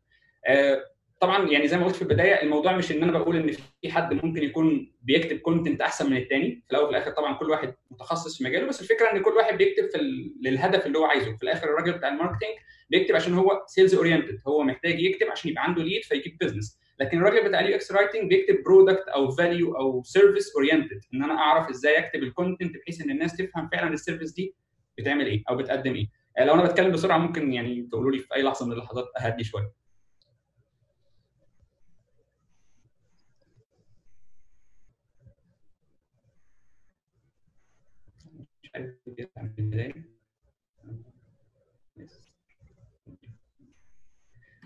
آه 0.47 0.83
طبعا 1.19 1.49
يعني 1.49 1.67
زي 1.67 1.77
ما 1.77 1.85
قلت 1.85 1.95
في 1.95 2.01
البداية 2.01 2.41
الموضوع 2.41 2.77
مش 2.77 2.91
إن 2.91 3.03
أنا 3.03 3.11
بقول 3.19 3.35
إن 3.35 3.51
في 3.81 3.91
حد 3.91 4.13
ممكن 4.13 4.43
يكون 4.43 4.93
بيكتب 5.01 5.37
content 5.37 5.81
أحسن 5.81 6.09
من 6.11 6.17
الثاني 6.17 6.63
في 6.67 6.71
الأول 6.71 6.85
وفي 6.85 6.97
الآخر. 6.97 7.11
طبعا 7.11 7.33
كل 7.37 7.49
واحد 7.49 7.73
متخصص 7.91 8.37
في 8.37 8.43
مجاله 8.43 8.67
بس 8.67 8.81
الفكرة 8.81 9.11
إن 9.11 9.21
كل 9.21 9.31
واحد 9.31 9.57
بيكتب 9.57 9.89
في 9.89 9.97
للهدف 10.41 10.85
اللي 10.85 10.97
هو 10.99 11.05
عايزه. 11.05 11.35
في 11.37 11.43
الآخر 11.43 11.63
الراجل 11.69 11.91
بتاع 11.91 12.09
ال 12.09 12.13
marketing 12.13 12.49
بيكتب 12.89 13.15
عشان 13.15 13.33
هو 13.33 13.63
sales 13.67 13.95
oriented 13.95 14.39
هو 14.47 14.63
محتاج 14.63 14.99
يكتب 14.99 15.27
عشان 15.27 15.51
يبقى 15.51 15.63
عنده 15.63 15.83
lead 15.83 16.03
فيجيب 16.03 16.37
business 16.41 16.79
لكن 16.99 17.17
الراجل 17.17 17.47
بتاع 17.47 17.59
ال 17.59 17.75
UX 17.75 17.91
writing 17.91 18.29
بيكتب 18.29 18.63
product 18.63 19.07
أو 19.07 19.31
value 19.31 19.75
أو 19.77 20.03
service 20.03 20.55
oriented 20.55 21.01
إن 21.13 21.23
أنا 21.23 21.33
أعرف 21.33 21.69
إزاي 21.69 21.97
أكتب 21.99 22.23
ال 22.23 22.30
content 22.30 22.77
بحيث 22.77 23.01
إن 23.01 23.09
الناس 23.11 23.37
تفهم 23.37 23.69
فعلا 23.71 23.93
ال 23.93 23.98
service 23.98 24.31
دي 24.31 24.55
بتعمل 24.97 25.25
إيه 25.25 25.43
أو 25.49 25.55
بتقدم 25.57 25.95
إيه. 25.95 26.07
لو 26.45 26.53
أنا 26.53 26.65
بتكلم 26.65 26.91
بسرعة 26.91 27.17
ممكن 27.17 27.53
يعني 27.53 27.87
تقولوا 27.91 28.11
لي 28.11 28.19
في 28.19 28.35
أي 28.35 28.43
لحظة 28.43 28.65
من 28.65 28.71
اللحظات 28.71 29.05
أهدي 29.21 29.43
شوية 29.43 29.71
مش 38.63 38.64
عارف 38.64 38.64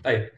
طيب 0.04 0.28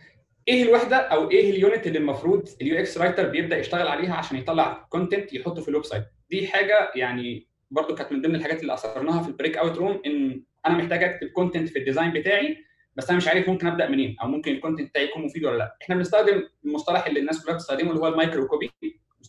إيه 0.48 0.62
الوحدة 0.62 0.96
أو 0.96 1.30
إيه 1.30 1.50
ال 1.50 1.57
unit 1.57 1.86
اللي 1.86 1.98
المفروض 1.98 2.48
ال 2.60 2.78
UX 2.78 2.98
writer 2.98 3.28
بيبدأ 3.28 3.58
يشتغل 3.58 3.88
عليها 3.88 4.14
عشان 4.14 4.36
يطلع 4.38 4.86
content 4.88 5.32
يحطه 5.32 5.62
في 5.62 5.68
ال 5.68 5.84
website؟ 5.84 6.04
دي 6.30 6.46
حاجة 6.48 6.92
يعني 6.96 7.46
برضو 7.70 7.94
كانت 7.94 8.12
من 8.12 8.22
ضمن 8.22 8.34
الحاجات 8.34 8.60
اللي 8.62 8.74
أثرناها 8.74 9.22
في 9.22 9.28
ال 9.28 9.56
breakout 9.56 9.76
room 9.78 10.02
إن 10.06 10.44
أنا 10.66 10.74
محتاج 10.76 11.02
أكتب 11.04 11.26
content 11.28 11.68
في 11.68 11.78
ال 11.78 11.83
design 11.83 12.12
بتاعي 12.12 12.64
بس 12.96 13.08
أنا 13.08 13.16
مش 13.16 13.28
عارف 13.28 13.48
ممكن 13.48 13.66
أبدأ 13.66 13.88
منين 13.88 14.16
أو 14.22 14.28
ممكن 14.28 14.52
ال 14.52 14.57
content 14.57 14.88
بتاعي 14.88 15.04
يكون 15.04 15.24
مفيد 15.24 15.44
ولا 15.44 15.58
لأ. 15.58 15.76
إحنا 15.82 15.94
بنستخدم 15.94 16.48
المصطلح 16.64 17.06
اللي 17.06 17.20
الناس 17.20 17.44
كلها 17.44 17.54
بتستخدمه 17.54 17.90
اللي 17.90 18.00
هو 18.00 18.08
ال 18.08 18.46
microcopy 18.48 18.70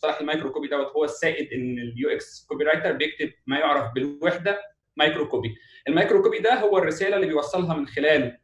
مصطلح 0.04 0.20
ال 0.20 0.52
microcopy 0.52 0.68
دوت 0.68 0.88
هو 0.88 1.04
السائد 1.04 1.54
إن 1.54 1.80
ال 1.80 2.10
UX 2.10 2.46
copywriter 2.46 2.92
بيكتب 2.92 3.34
ما 3.48 3.60
يعرف 3.60 3.94
بالوحدة 3.94 4.62
microcopy 4.98 5.28
ال 5.30 5.56
microcopy 5.88 6.40
ده 6.40 6.54
هو 6.60 6.78
الرسالة 6.78 7.16
اللي 7.16 7.28
بيوصلها 7.28 7.76
من 7.76 7.88
خلال 7.88 8.38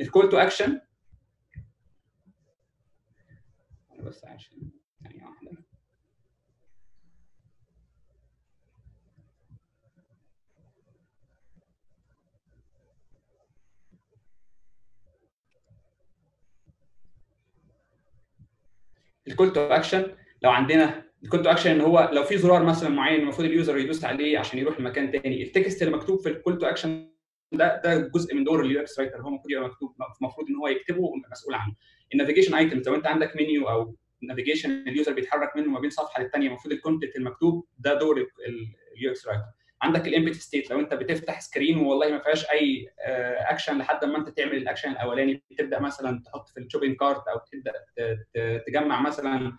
ال 0.00 0.06
call 0.06 0.28
to 0.30 0.36
action 0.36 0.80
بس 4.00 4.24
عشان 4.24 4.70
ثانية 5.04 5.24
واحدة. 5.24 5.50
ال 19.28 19.33
call 19.33 19.52
to 19.52 19.60
action 19.60 20.16
لو 20.44 20.50
عندنا 20.50 21.04
ال 21.24 21.28
call 21.28 21.42
to 21.42 21.50
action 21.50 21.70
إن 21.70 21.80
هو 21.80 22.10
لو 22.12 22.22
في 22.24 22.38
زرار 22.38 22.64
مثلا 22.64 22.88
معين 22.88 23.20
المفروض 23.20 23.48
ال 23.48 23.54
user 23.54 23.78
يدوس 23.78 24.04
عليه 24.04 24.38
عشان 24.38 24.58
يروح 24.58 24.80
لمكان 24.80 25.10
تاني 25.10 25.42
ال 25.42 25.50
text 25.50 25.82
اللي 25.82 25.96
مكتوب 25.96 26.20
في 26.20 26.28
ال 26.28 26.34
call 26.34 26.58
to 26.58 26.66
action 26.66 27.08
ده 27.52 27.80
ده 27.84 27.96
جزء 28.08 28.34
من 28.34 28.44
دور 28.44 28.60
ال 28.64 28.80
UX 28.80 28.98
writer 29.00 29.20
هو 29.22 29.28
المفروض 29.28 29.50
يبقى 29.50 29.68
مكتوب 29.68 29.94
المفروض 30.20 30.48
إن 30.48 30.54
هو 30.56 30.68
يكتبه 30.68 31.00
ومسؤول 31.00 31.54
عنه. 31.54 31.74
ال 32.12 32.16
navigation 32.16 32.54
items 32.54 32.88
لو 32.88 32.94
أنت 32.94 33.06
عندك 33.06 33.36
منيو 33.36 33.68
أو 33.68 33.96
navigation 34.22 34.70
ال 34.88 34.93
user 34.93 35.12
بيتحرك 35.12 35.56
منه 35.56 35.70
ما 35.70 35.80
بين 35.80 35.90
صفحة 35.90 36.22
للثانيه 36.22 36.48
المفروض 36.48 36.72
ال 36.74 36.79
content 36.79 37.16
المكتوب 37.16 37.66
ده 37.78 37.94
دور 37.94 38.26
ال 38.96 39.10
UX 39.10 39.26
writer 39.26 39.42
عندك 39.82 40.06
ال 40.08 40.13
empty 40.13 40.38
state 40.38 40.70
لو 40.70 40.80
أنت 40.80 40.94
بتفتح 40.94 41.40
screen 41.40 41.78
والله 41.78 42.10
ما 42.10 42.18
فيهاش 42.18 42.50
أي 42.50 42.88
اكشن 43.50 43.78
لحد 43.78 44.04
ما 44.04 44.18
أنت 44.18 44.28
تعمل 44.28 44.56
الاكشن 44.56 44.90
الأولاني 44.90 45.42
تبدأ 45.58 45.80
مثلا 45.80 46.22
تحط 46.26 46.48
في 46.48 46.60
ال 46.60 46.64
shopping 46.64 46.96
cart 46.96 47.22
أو 47.28 47.38
تبدأ 47.52 47.72
تجمع 48.66 49.00
مثلا 49.02 49.52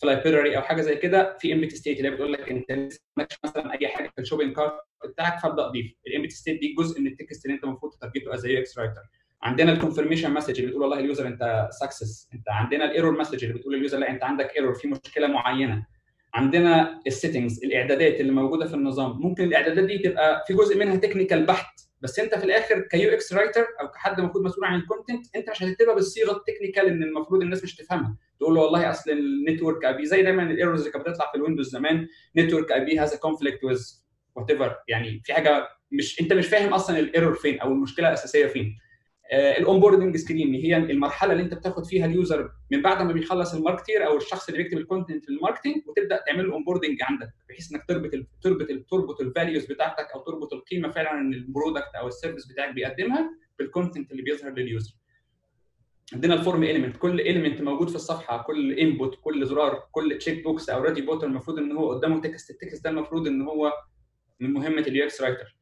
في 0.00 0.06
library 0.06 0.56
أو 0.56 0.62
حاجة 0.62 0.80
زي 0.82 0.96
كده 0.96 1.36
في 1.40 1.52
empty 1.52 1.76
state 1.76 1.98
اللي 1.98 2.10
بتقول 2.10 2.32
لك 2.32 2.50
أنت 2.50 2.72
لسه 2.72 3.00
ما 3.16 3.26
مثلا 3.44 3.72
أي 3.80 3.88
حاجة 3.88 4.08
في 4.08 4.20
ال 4.20 4.24
shopping 4.24 4.56
cart 4.56 4.72
بتاعك 5.04 5.38
فابدأ 5.40 5.68
ضيف 5.68 5.94
ال 6.06 6.11
empty 6.11 6.34
state 6.36 6.60
دي 6.60 6.74
جزء 6.78 7.00
من 7.00 7.06
ال 7.06 7.14
text 7.14 7.44
اللي 7.44 7.54
أنت 7.54 7.64
المفروض 7.64 7.92
ت 7.92 7.98
target 7.98 8.34
ه 8.34 8.38
as 8.38 8.46
UX 8.46 8.78
writer 8.78 9.00
عندنا 9.42 9.72
ال 9.72 9.76
confirmation 9.76 10.30
message 10.30 10.54
اللي 10.58 10.66
بتقول 10.66 10.82
والله 10.82 10.98
ال 10.98 11.04
user 11.04 11.26
أنت 11.26 11.68
success 11.80 12.28
أنت 12.34 12.48
عندنا 12.48 12.84
ال 12.84 12.90
error 12.90 13.18
message 13.20 13.44
اللي 13.44 13.58
بتقول 13.58 13.74
لل 13.74 13.82
user 13.82 13.98
لا 13.98 14.10
أنت 14.10 14.22
عندك 14.24 14.56
error 14.56 14.74
في 14.74 14.88
مشكلة 14.88 15.26
معينة. 15.26 15.86
عندنا 16.34 17.00
ال 17.06 17.12
settings 17.12 17.64
الإعدادات 17.64 18.20
اللي 18.20 18.32
موجودة 18.32 18.66
في 18.66 18.74
النظام. 18.74 19.20
ممكن 19.20 19.44
الإعدادات 19.44 19.84
دي 19.84 19.98
تبقى 19.98 20.44
في 20.46 20.54
جزء 20.54 20.78
منها 20.78 20.96
technical 20.96 21.46
بحت. 21.46 21.80
بس 22.00 22.18
انت 22.18 22.34
في 22.34 22.44
الآخر 22.44 22.80
ك 22.80 23.10
UX 23.12 23.32
writer 23.32 23.66
أو 23.80 23.88
كحد 23.90 24.18
المفروض 24.18 24.44
مسؤول 24.44 24.64
عن 24.64 24.80
ال 24.80 24.87
content 24.87 25.36
انت 25.36 25.50
مش 25.50 25.62
هتكتبها 25.62 25.94
بالصيغة 25.94 26.36
ال 26.36 26.41
technical 26.41 26.86
ان 26.86 27.02
المفروض 27.02 27.42
الناس 27.42 27.64
مش 27.64 27.74
تفهمها. 27.74 28.16
تقول 28.40 28.54
له 28.54 28.60
والله 28.60 28.90
اصل 28.90 29.10
ال 29.10 29.84
network 29.84 29.92
IP 29.96 30.06
زي 30.06 30.22
دايما 30.22 30.42
ال 30.42 30.47
errors 30.47 30.80
اللي 30.80 30.92
كانت 30.92 31.08
بتطلع 31.08 31.30
في 31.30 31.36
ال 31.38 31.42
Windows 31.42 31.68
زمان 31.70 32.08
network 32.36 32.72
IP 32.72 32.98
has 32.98 33.14
conflict 33.14 33.64
with 33.64 34.06
whatever 34.36 34.76
يعني 34.88 35.20
في 35.24 35.32
حاجة 35.34 35.68
مش 35.92 36.20
انت 36.20 36.32
مش 36.32 36.46
فاهم 36.46 36.74
أصلا 36.74 36.98
ال 36.98 37.04
error 37.04 37.34
فين 37.34 37.60
أو 37.60 37.72
المشكلة 37.72 38.08
الأساسية 38.08 38.46
فين. 38.46 38.76
ال 39.32 39.40
onboarding 39.40 40.16
screen 40.16 40.54
هي 40.54 40.76
المرحلة 40.76 41.32
اللي 41.32 41.42
انت 41.42 41.54
بتاخد 41.54 41.86
فيها 41.86 42.06
ال 42.06 42.15
user 42.15 42.50
من 42.70 42.82
بعد 42.82 43.02
ما 43.02 43.12
بيخلص 43.12 43.54
ال 43.54 43.60
marketer 43.60 44.06
أو 44.06 44.16
الشخص 44.16 44.48
اللي 44.48 44.62
بيكتب 44.62 44.78
ال 44.78 44.84
content 44.84 45.30
لل 45.30 45.38
marketing 45.38 45.74
وتبدأ 45.86 46.20
تعمل 46.26 46.48
له 46.48 46.54
onboarding 46.54 47.02
عندك 47.02 47.28
بحيث 47.48 47.72
إنك 47.72 47.84
تربط 47.88 48.14
ال 48.14 48.26
تربط 48.42 48.70
ال 48.70 48.86
تربط 48.86 49.20
ال 49.20 49.27
values 49.27 49.66
بتاعتك 49.66 50.06
أو 50.14 50.20
تربط 50.20 50.52
القيمة 50.52 50.88
فعلا 50.90 51.20
ان 51.20 51.34
ال 51.34 51.41
product 51.41 51.94
أو 52.00 52.06
ال 52.08 52.13
service 52.13 52.46
بتاعك 52.46 52.74
بيقدمها 52.74 53.30
بال 53.58 53.70
content 53.70 54.10
اللي 54.12 54.22
بيظهر 54.22 54.50
لل 54.52 54.63
user. 54.63 54.92
عندنا 56.12 56.34
ال 56.34 56.40
form 56.40 56.62
element 56.62 56.96
كل 56.96 57.20
element 57.20 57.60
موجود 57.60 57.88
في 57.88 57.94
الصفحة 57.94 58.42
كل 58.42 58.72
input 58.72 59.18
كل 59.20 59.46
زرار 59.46 59.82
كل 59.92 60.18
check 60.18 60.44
box 60.44 60.70
أو 60.70 60.82
radio 60.82 61.00
button 61.00 61.26
المفروض 61.26 61.58
إن 61.58 61.72
هو 61.72 61.92
قدامه 61.92 62.20
text 62.20 62.50
ال 62.50 62.57
text 62.57 62.84
ده 62.84 62.90
المفروض 62.90 63.26
إن 63.26 63.42
هو 63.42 63.72
من 64.40 64.52
مهمة 64.52 64.80
ال 64.80 65.04
UX 65.04 65.20
writer 65.22 65.56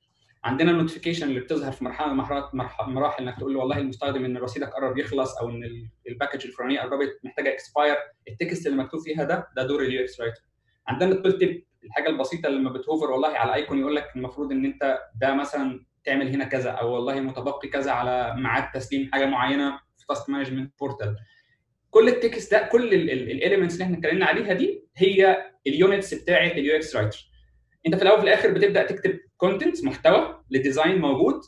عندنا 0.44 0.70
ال 0.70 0.75
notification 0.75 1.28
اللي 1.28 1.40
بتظهر 1.40 1.72
في 1.72 1.84
مرحله 1.84 2.12
من 2.12 2.64
مراحل 2.94 3.22
إنك 3.28 3.38
تقول 3.38 3.54
له 3.54 3.60
والله 3.60 3.78
المستخدم 3.78 4.24
إن 4.24 4.36
رصيدك 4.36 4.68
قرب 4.68 4.98
يخلص 4.98 5.38
أو 5.38 5.48
إن 5.50 5.88
ال 6.08 6.13
package 6.13 6.46
الفلانيه 6.46 6.80
قربت 6.80 7.18
محتاجة 7.24 7.52
expire 7.52 7.96
ال 8.28 8.36
text 8.36 8.66
اللي 8.66 8.78
مكتوب 8.78 9.00
فيها 9.00 9.24
ده 9.24 9.48
ده 9.56 9.66
دور 9.66 9.82
ال 9.82 10.00
UX 10.02 10.20
writer 10.20 10.40
عندنا 10.88 11.10
ال 11.10 11.38
tooltip 11.38 11.64
الحاجة 11.84 12.08
البسيطة 12.08 12.46
اللي 12.46 12.58
لما 12.58 12.70
بت 12.70 12.82
hover 12.82 13.10
والله 13.10 13.28
على 13.28 13.54
icon 13.54 13.78
يقول 13.78 13.96
لك 13.96 14.06
المفروض 14.16 14.52
إن 14.52 14.64
أنت 14.64 14.98
ده 15.20 15.34
مثلا 15.34 15.84
تعمل 16.04 16.28
هنا 16.28 16.44
كذا 16.44 16.70
أو 16.70 16.92
والله 16.94 17.20
متبقي 17.20 17.68
كذا 17.68 17.90
على 17.92 18.34
ميعاد 18.38 18.70
تسليم 18.72 19.10
حاجة 19.12 19.26
معينة 19.26 19.80
في 19.98 20.06
task 20.08 20.30
management 20.30 20.78
portal 20.80 21.16
كل 21.90 22.08
ال 22.08 22.17
text 22.17 22.52
ده 22.52 22.68
كل 22.72 22.94
ال 22.94 23.03
elements 23.03 23.74
اللي 23.74 23.84
إحنا 23.84 23.96
اتكلمنا 23.98 24.26
عليها 24.26 24.52
دي 24.52 24.84
هي 24.96 25.44
ال 25.66 25.74
units 25.74 26.14
بتاعة 26.14 26.46
ال 26.46 26.76
UX 26.76 26.96
writer 26.96 27.27
انت 27.88 27.96
في 27.96 28.02
الأول 28.02 28.18
وفي 28.18 28.26
الآخر 28.28 28.50
بتبدأ 28.50 28.82
تكتب 28.86 29.20
content 29.36 29.84
محتوى 29.84 30.44
ل 30.50 30.57
design 30.57 30.98
موجود 30.98 31.40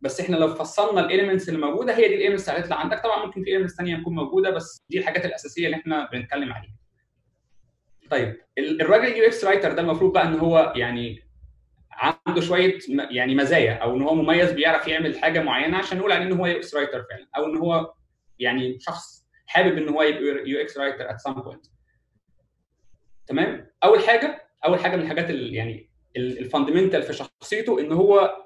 بس 0.00 0.20
إحنا 0.20 0.36
لو 0.36 0.54
فصلنا 0.54 1.00
ال 1.00 1.05
elements 1.05 1.48
اللي 1.48 1.60
موجودة 1.66 1.96
هي 1.96 2.08
دي 2.08 2.14
ال 2.14 2.18
elements 2.18 2.48
اللي 2.48 2.60
هتطلع 2.60 2.76
عندك. 2.76 3.00
طبعا 3.02 3.26
ممكن 3.26 3.42
في 3.44 3.50
elements 3.50 3.74
ثانية 3.74 3.96
تكون 3.96 4.14
موجودة 4.14 4.50
بس 4.50 4.84
دي 4.90 4.98
الحاجات 4.98 5.24
الأساسية 5.24 5.66
اللي 5.66 5.76
إحنا 5.76 6.08
بنتكلم 6.12 6.52
عليها. 6.52 6.74
طيب 8.10 8.36
الراجل 8.58 9.06
ال 9.06 9.26
UX 9.26 9.44
writer 9.44 9.72
ده 9.72 9.82
المفروض 9.82 10.12
بقى 10.12 10.24
إن 10.28 10.34
هو 10.38 10.72
يعني 10.76 11.22
عنده 11.90 12.40
شوية 12.40 12.78
يعني 13.10 13.34
مزايا 13.34 13.72
أو 13.72 13.96
إن 13.96 14.02
هو 14.02 14.14
مميز 14.14 14.52
بيعرف 14.52 14.88
يعمل 14.88 15.18
حاجة 15.18 15.42
معينة 15.42 15.76
عشان 15.78 15.98
نقول 15.98 16.12
عليه 16.12 16.24
إن 16.26 16.32
هو 16.32 16.46
UX 16.46 16.74
writer 16.74 17.02
فعلا 17.10 17.26
أو 17.36 17.44
إن 17.46 17.56
هو 17.56 17.92
يعني 18.38 18.78
شخص 18.80 19.26
حابب 19.46 19.78
إن 19.78 19.88
هو 19.88 20.02
يبقى 20.02 20.48
UX 20.50 20.78
writer 20.78 21.10
at 21.10 21.20
some 21.20 21.32
point 21.34 21.66
تمام؟ 23.26 23.70
أول 23.84 24.00
حاجة 24.04 24.49
أول 24.64 24.78
حاجة 24.80 24.96
من 24.96 25.02
الحاجات 25.02 25.30
اللي 25.30 25.56
يعني 25.56 25.90
ال 26.16 26.23
fundamental 26.23 27.02
في 27.02 27.12
شخصيته 27.12 27.80
إن 27.80 27.92
هو 27.92 28.36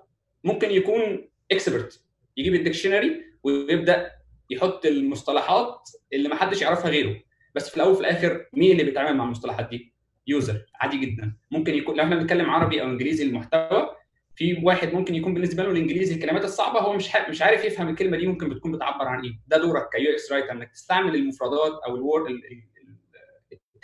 ممكن 0.45 0.71
يكون 0.71 1.29
expert. 1.53 2.05
يجيب 2.37 2.55
ال 2.55 2.61
dictionary 2.61 3.25
ويبدأ 3.43 4.13
يحط 4.51 4.87
المصطلحات 4.87 5.91
اللي 6.13 6.29
ما 6.29 6.37
حدش 6.37 6.63
يعرفها 6.63 6.91
غيره. 6.91 7.21
بس 7.55 7.71
في 7.71 7.77
الأول 7.77 7.93
وفي 7.93 8.01
الآخر 8.01 8.47
مين 8.53 8.73
اللي 8.73 8.85
بيتعامل 8.85 9.17
مع 9.17 9.25
المصطلحات 9.25 9.69
دي؟ 9.71 9.95
user. 10.27 10.67
عادي 10.81 10.97
جدا. 11.07 11.37
ممكن 11.51 11.75
يكون 11.75 11.97
لو 11.97 12.03
إحنا 12.05 12.17
بنتكلم 12.17 12.51
عربي 12.51 12.83
أو 12.83 12.87
إنجليزي 12.87 13.25
المحتوى 13.25 13.97
في 14.37 14.61
واحد 14.65 14.93
ممكن 14.95 15.15
يكون 15.15 15.35
بالنسبة 15.35 15.63
له 15.63 15.71
الإنجليزي 15.71 16.15
الكلمات 16.15 16.45
الصعبة 16.45 16.81
هو 16.81 16.93
مش 16.93 17.09
مش 17.29 17.43
عارف 17.43 17.65
يفهم 17.65 17.89
الكلمة 17.89 18.17
دي 18.17 18.27
ممكن 18.27 18.49
بتكون 18.49 18.73
بتعبر 18.73 19.05
عن 19.05 19.25
إيه. 19.25 19.33
ده 19.47 19.59
دورك 19.59 19.89
ك 19.93 20.13
UX 20.13 20.33
writer 20.33 20.53
إنك 20.53 20.71
تستعمل 20.71 21.15
المفردات 21.15 21.81
أو 21.87 21.97
ال 21.97 22.03
word 22.03 22.31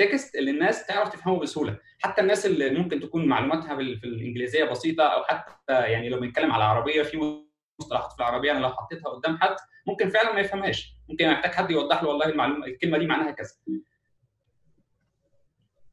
ال 0.01 0.08
text 0.08 0.37
اللي 0.37 0.51
الناس 0.51 0.87
تعرف 0.87 1.09
تفهمه 1.09 1.39
بسهولة. 1.39 1.77
حتى 1.99 2.21
الناس 2.21 2.47
اللي 2.47 2.71
ممكن 2.71 3.01
تكون 3.01 3.25
معلوماتها 3.27 3.77
في 3.77 3.83
الإنجليزية 4.05 4.65
بسيطة 4.65 5.05
أو 5.05 5.25
حتى 5.25 5.73
يعني 5.73 6.09
لو 6.09 6.21
بنتكلم 6.21 6.53
على 6.53 6.65
العربية 6.65 7.03
في 7.03 7.43
مصطلحات 7.81 8.13
في 8.13 8.19
العربية 8.19 8.53
أنا 8.53 8.59
لو 8.59 8.69
حطيتها 8.71 9.09
قدام 9.11 9.39
حد 9.39 9.57
ممكن 9.87 10.09
فعلا 10.11 10.33
ما 10.33 10.41
يفهمهاش. 10.41 10.95
ممكن 11.09 11.25
يحتاج 11.25 11.53
حد 11.53 11.71
يوضح 11.71 12.03
له 12.03 12.09
والله 12.09 12.27
المعلومة 12.29 12.67
الكلمة 12.67 12.99
دي 12.99 13.07
معناها 13.07 13.31
كذا. 13.31 13.51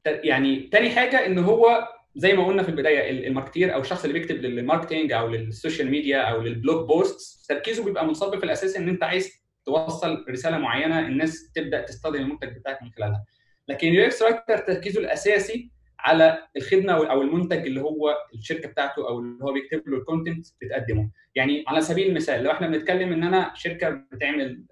يعني 0.06 0.60
تاني 0.60 0.90
حاجة 0.90 1.26
إن 1.26 1.40
هو 1.40 1.88
زي 2.16 2.34
ما 2.34 2.46
قلنا 2.48 2.64
في 2.64 2.70
البداية 2.70 3.28
ال 3.27 3.33
marketer 3.33 3.74
أو 3.74 3.82
الشخص 3.82 4.04
اللي 4.06 4.20
بيكتب 4.20 4.36
لل 4.36 4.49
marketing 4.49 5.12
أو 5.12 5.28
لل 5.27 5.44
social 5.44 5.92
media 5.92 6.22
أو 6.22 6.42
لل 6.42 6.57
blog 6.57 6.88
post 6.88 7.50
تركيزه 7.50 7.84
بيبقى 7.86 8.06
منصب 8.06 8.38
في 8.40 8.44
الأساس 8.46 8.76
إن 8.76 8.90
أنت 8.90 9.04
عايز 9.04 9.32
توصل 9.66 10.26
رسالة 10.30 10.58
معينة 10.58 11.00
الناس 11.00 11.52
تبدأ 11.52 11.82
تستخدم 11.82 12.16
المنتج 12.16 12.48
بتاعك 12.58 12.84
من 12.84 12.92
خلالها. 12.92 13.24
لكن 13.68 13.88
ال 13.88 14.06
UX 14.06 14.22
writer 14.22 14.58
تركيزه 14.58 15.00
الأساسي 15.00 15.72
على 16.00 16.48
الخدمة 16.58 16.94
أو 16.94 17.22
المنتج 17.22 17.66
اللي 17.66 17.82
هو 17.82 18.16
الشركة 18.34 18.70
بتاعته 18.70 19.08
أو 19.08 19.20
اللي 19.20 19.44
هو 19.44 19.54
بيكتب 19.54 19.84
له 19.88 19.98
ال 19.98 20.04
content 20.04 20.48
بتقدمه. 20.62 21.10
يعني 21.36 21.64
على 21.68 21.82
سبيل 21.82 22.08
المثال 22.08 22.44
لو 22.44 22.52
إحنا 22.52 22.68
بنتكلم 22.68 23.14
إن 23.14 23.24
أنا 23.24 23.52
شركة 23.56 23.90
بتعمل 23.90 24.66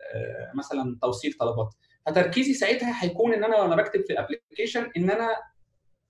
مثلا 0.55 0.97
توصيل 1.01 1.33
طلبات 1.33 1.73
فتركيزي 2.05 2.53
ساعتها 2.53 3.03
هيكون 3.03 3.33
إن 3.33 3.43
أنا 3.43 3.57
وأنا 3.57 3.75
بكتب 3.75 4.01
في 4.05 4.13
ال 4.13 4.20
application 4.20 4.91
إن 4.97 5.09
أنا 5.09 5.29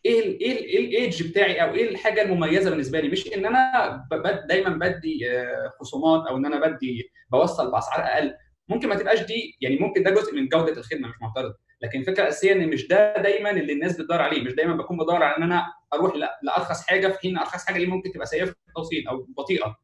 إيه 0.05 0.19
ال 0.19 0.39
إيه 0.39 0.57
إيه 0.65 0.85
ال 0.85 0.94
edge 0.94 1.29
بتاعي 1.29 1.63
أو 1.63 1.73
إيه 1.75 1.89
الحاجة 1.89 2.21
المميزة 2.21 2.69
بالنسبة 2.69 2.99
لي. 2.99 3.09
مش 3.09 3.33
إن 3.33 3.45
أنا 3.45 4.07
دايما 4.49 4.69
بدي 4.69 5.31
آه، 5.31 5.73
خصومات 5.79 6.27
أو 6.27 6.37
إن 6.37 6.45
أنا 6.45 6.67
بدي 6.67 7.11
بوصل 7.31 7.71
بأسعار 7.71 8.01
أقل. 8.05 8.33
ممكن 8.69 8.87
ما 8.87 8.95
تبقاش 8.95 9.21
دي 9.21 9.57
يعني 9.61 9.77
ممكن 9.77 10.03
ده 10.03 10.11
جزء 10.11 10.35
من 10.35 10.47
جودة 10.47 10.71
الخدمة 10.77 11.07
مش 11.07 11.15
معترض. 11.21 11.53
لكن 11.81 11.99
الفكرة 11.99 12.23
الاساسيه 12.23 12.51
إن 12.53 12.67
مش 12.69 12.87
ده 12.87 13.17
دايما 13.21 13.49
اللي 13.51 13.73
الناس 13.73 13.97
بتدور 13.97 14.21
عليه 14.21 14.41
مش 14.41 14.53
دايما 14.53 14.75
بكون 14.75 14.97
بدور 14.97 15.23
على 15.23 15.37
إن 15.37 15.43
أنا 15.43 15.73
أروح 15.93 16.13
لأرخص 16.43 16.81
حاجة 16.87 17.07
في 17.07 17.19
حين 17.19 17.37
أرخص 17.37 17.65
حاجة 17.65 17.77
دي 17.77 17.85
ممكن 17.85 18.11
تبقى 18.11 18.25
سيئة 18.25 18.45
في 18.45 18.53
التوصيل 18.69 19.07
أو 19.07 19.27
بطيئة. 19.37 19.75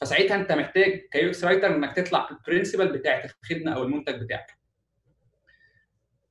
فساعتها 0.00 0.34
أنت 0.34 0.52
محتاج 0.52 1.00
ك 1.12 1.28
UX 1.28 1.44
writer 1.44 1.76
إنك 1.76 1.96
تطلع 1.96 2.28
بال 2.30 2.40
principle 2.40 2.88
بتاعت 2.98 3.24
الخدمة 3.42 3.72
أو 3.74 3.82
المنتج 3.82 4.22
بتاعك. 4.22 4.58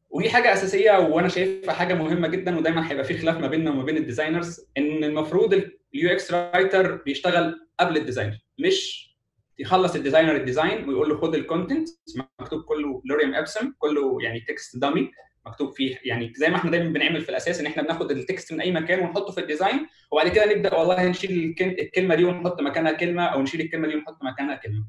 ودي 0.09 0.29
حاجة 0.29 0.53
أساسية 0.53 0.91
وأنا 0.99 1.27
شايفها 1.27 1.73
حاجة 1.73 1.93
مهمة 1.93 2.27
جدا 2.27 2.57
ودايما 2.57 2.91
هيبقى 2.91 3.03
في 3.03 3.17
خلاف 3.17 3.37
ما 3.37 3.47
بيننا 3.47 3.71
وما 3.71 3.83
بين 3.83 3.97
ال 3.97 4.04
designers 4.04 4.67
إن 4.77 5.03
المفروض 5.03 5.53
ال 5.95 6.09
UX 6.11 6.31
writer 6.33 6.95
بيشتغل 6.95 7.67
قبل 7.79 7.97
ال 7.97 8.02
designer 8.02 8.37
مش 8.59 9.06
يخلص 9.59 9.95
ال 9.95 10.00
designer 10.00 10.35
ال 10.35 10.43
design 10.43 10.89
ويقول 10.89 11.09
له 11.09 11.17
خد 11.17 11.35
ال 11.35 11.42
content 11.42 11.87
مكتوب 12.39 12.61
كله 12.63 13.01
lorem 13.05 13.35
ipsum 13.35 13.73
كله 13.79 14.17
يعني 14.21 14.39
text 14.39 14.77
dummy 14.77 15.11
مكتوب 15.45 15.73
فيه 15.73 15.99
يعني 16.03 16.33
زي 16.35 16.49
ما 16.49 16.55
إحنا 16.55 16.71
دايما 16.71 16.89
بنعمل 16.89 17.21
في 17.21 17.29
الأساس 17.29 17.59
إن 17.59 17.65
إحنا 17.65 17.83
بناخد 17.83 18.11
ال 18.11 18.20
text 18.20 18.53
من 18.53 18.61
أي 18.61 18.71
مكان 18.71 18.99
ونحطه 18.99 19.31
في 19.31 19.41
ال 19.41 19.48
design 19.48 19.87
وبعد 20.11 20.27
كده 20.27 20.55
نبدأ 20.55 20.75
والله 20.75 21.05
نشيل 21.09 21.31
الكل- 21.31 21.79
الكلمة 21.81 22.15
دي 22.15 22.23
ونحط 22.23 22.61
مكانها 22.61 22.91
كلمة 22.91 23.23
أو 23.25 23.41
نشيل 23.41 23.61
الكلمة 23.61 23.87
دي 23.87 23.95
ونحط 23.95 24.23
مكانها 24.23 24.55
كلمة. 24.55 24.85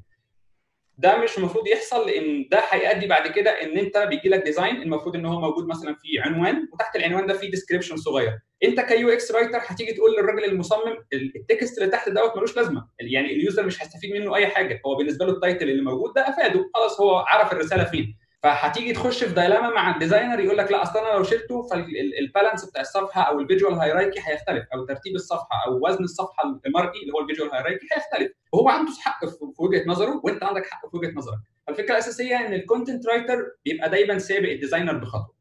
ده 1.01 1.17
مش 1.17 1.37
المفروض 1.37 1.67
يحصل 1.67 2.07
لأن 2.07 2.47
ده 2.51 2.61
هيؤدي 2.69 3.07
بعد 3.07 3.27
كده 3.27 3.51
إن 3.51 3.77
أنت 3.77 3.97
بيجي 3.97 4.29
لك 4.29 4.43
design 4.43 4.81
المفروض 4.81 5.15
إن 5.15 5.25
هو 5.25 5.39
موجود 5.41 5.67
مثلا 5.67 5.93
في 5.95 6.07
عنوان 6.19 6.67
وتحت 6.73 6.95
العنوان 6.95 7.25
ده 7.27 7.33
في 7.33 7.47
description 7.47 7.97
صغير. 7.97 8.33
أنت 8.63 8.79
ك 8.79 9.09
UX 9.09 9.31
writer 9.31 9.57
هتيجي 9.67 9.93
تقول 9.93 10.11
للراجل 10.15 10.43
المصمم 10.43 10.91
ال- 11.13 11.33
ال 11.35 11.43
text 11.43 11.77
اللي 11.77 11.89
تحت 11.89 12.09
دوت 12.09 12.37
ملوش 12.37 12.57
لازمة. 12.57 12.87
يعني 12.99 13.31
ال 13.33 13.39
user 13.39 13.65
مش 13.65 13.81
هيستفيد 13.83 14.11
منه 14.13 14.35
أي 14.35 14.47
حاجة. 14.47 14.81
هو 14.85 14.95
بالنسبة 14.95 15.25
له 15.25 15.31
ال 15.31 15.37
title 15.37 15.69
اللي 15.69 15.81
موجود 15.81 16.13
ده 16.13 16.29
أفاده. 16.29 16.69
خلاص 16.73 17.01
هو 17.01 17.15
عرف 17.15 17.51
الرسالة 17.53 17.83
فين. 17.83 18.15
فهتيجي 18.43 18.93
تخش 18.93 19.23
في 19.23 19.33
dilemma 19.33 19.69
مع 19.69 19.93
ال 19.93 19.98
designer 19.98 20.39
يقول 20.39 20.57
لك 20.57 20.71
لا 20.71 20.83
أصل 20.83 20.99
أنا 20.99 21.17
لو 21.17 21.23
شلته 21.23 21.67
فال 21.67 21.89
balance 21.89 22.65
بتاع 22.65 22.81
الصفحة 22.81 23.21
أو 23.21 23.39
ال 23.39 23.44
visual 23.44 23.73
hierarchy 23.73 24.19
هيختلف 24.19 24.65
أو 24.73 24.85
ترتيب 24.85 25.15
الصفحة 25.15 25.65
أو 25.67 25.87
وزن 25.87 26.03
الصفحة 26.03 26.43
المرئي 26.65 27.01
اللي 27.01 27.13
هو 27.13 27.19
ال 27.19 27.24
visual 27.24 27.51
hierarchy 27.55 27.87
هيختلف. 27.95 28.31
وهو 28.53 28.69
عنده 28.69 28.91
حق 28.99 29.25
في 29.25 29.35
وجهة 29.59 29.83
نظره 29.87 30.21
وأنت 30.23 30.43
عندك 30.43 30.65
حق 30.65 30.89
في 30.91 30.97
وجهة 30.97 31.11
نظرك. 31.11 31.37
فالفكرة 31.67 31.91
الأساسية 31.91 32.47
إن 32.47 32.53
ال 32.53 32.60
content 32.60 33.07
writer 33.07 33.37
بيبقى 33.65 33.89
دايما 33.89 34.19
سابق 34.19 34.49
ال 34.49 34.54
designer 34.54 34.93
بخطوة. 34.97 35.35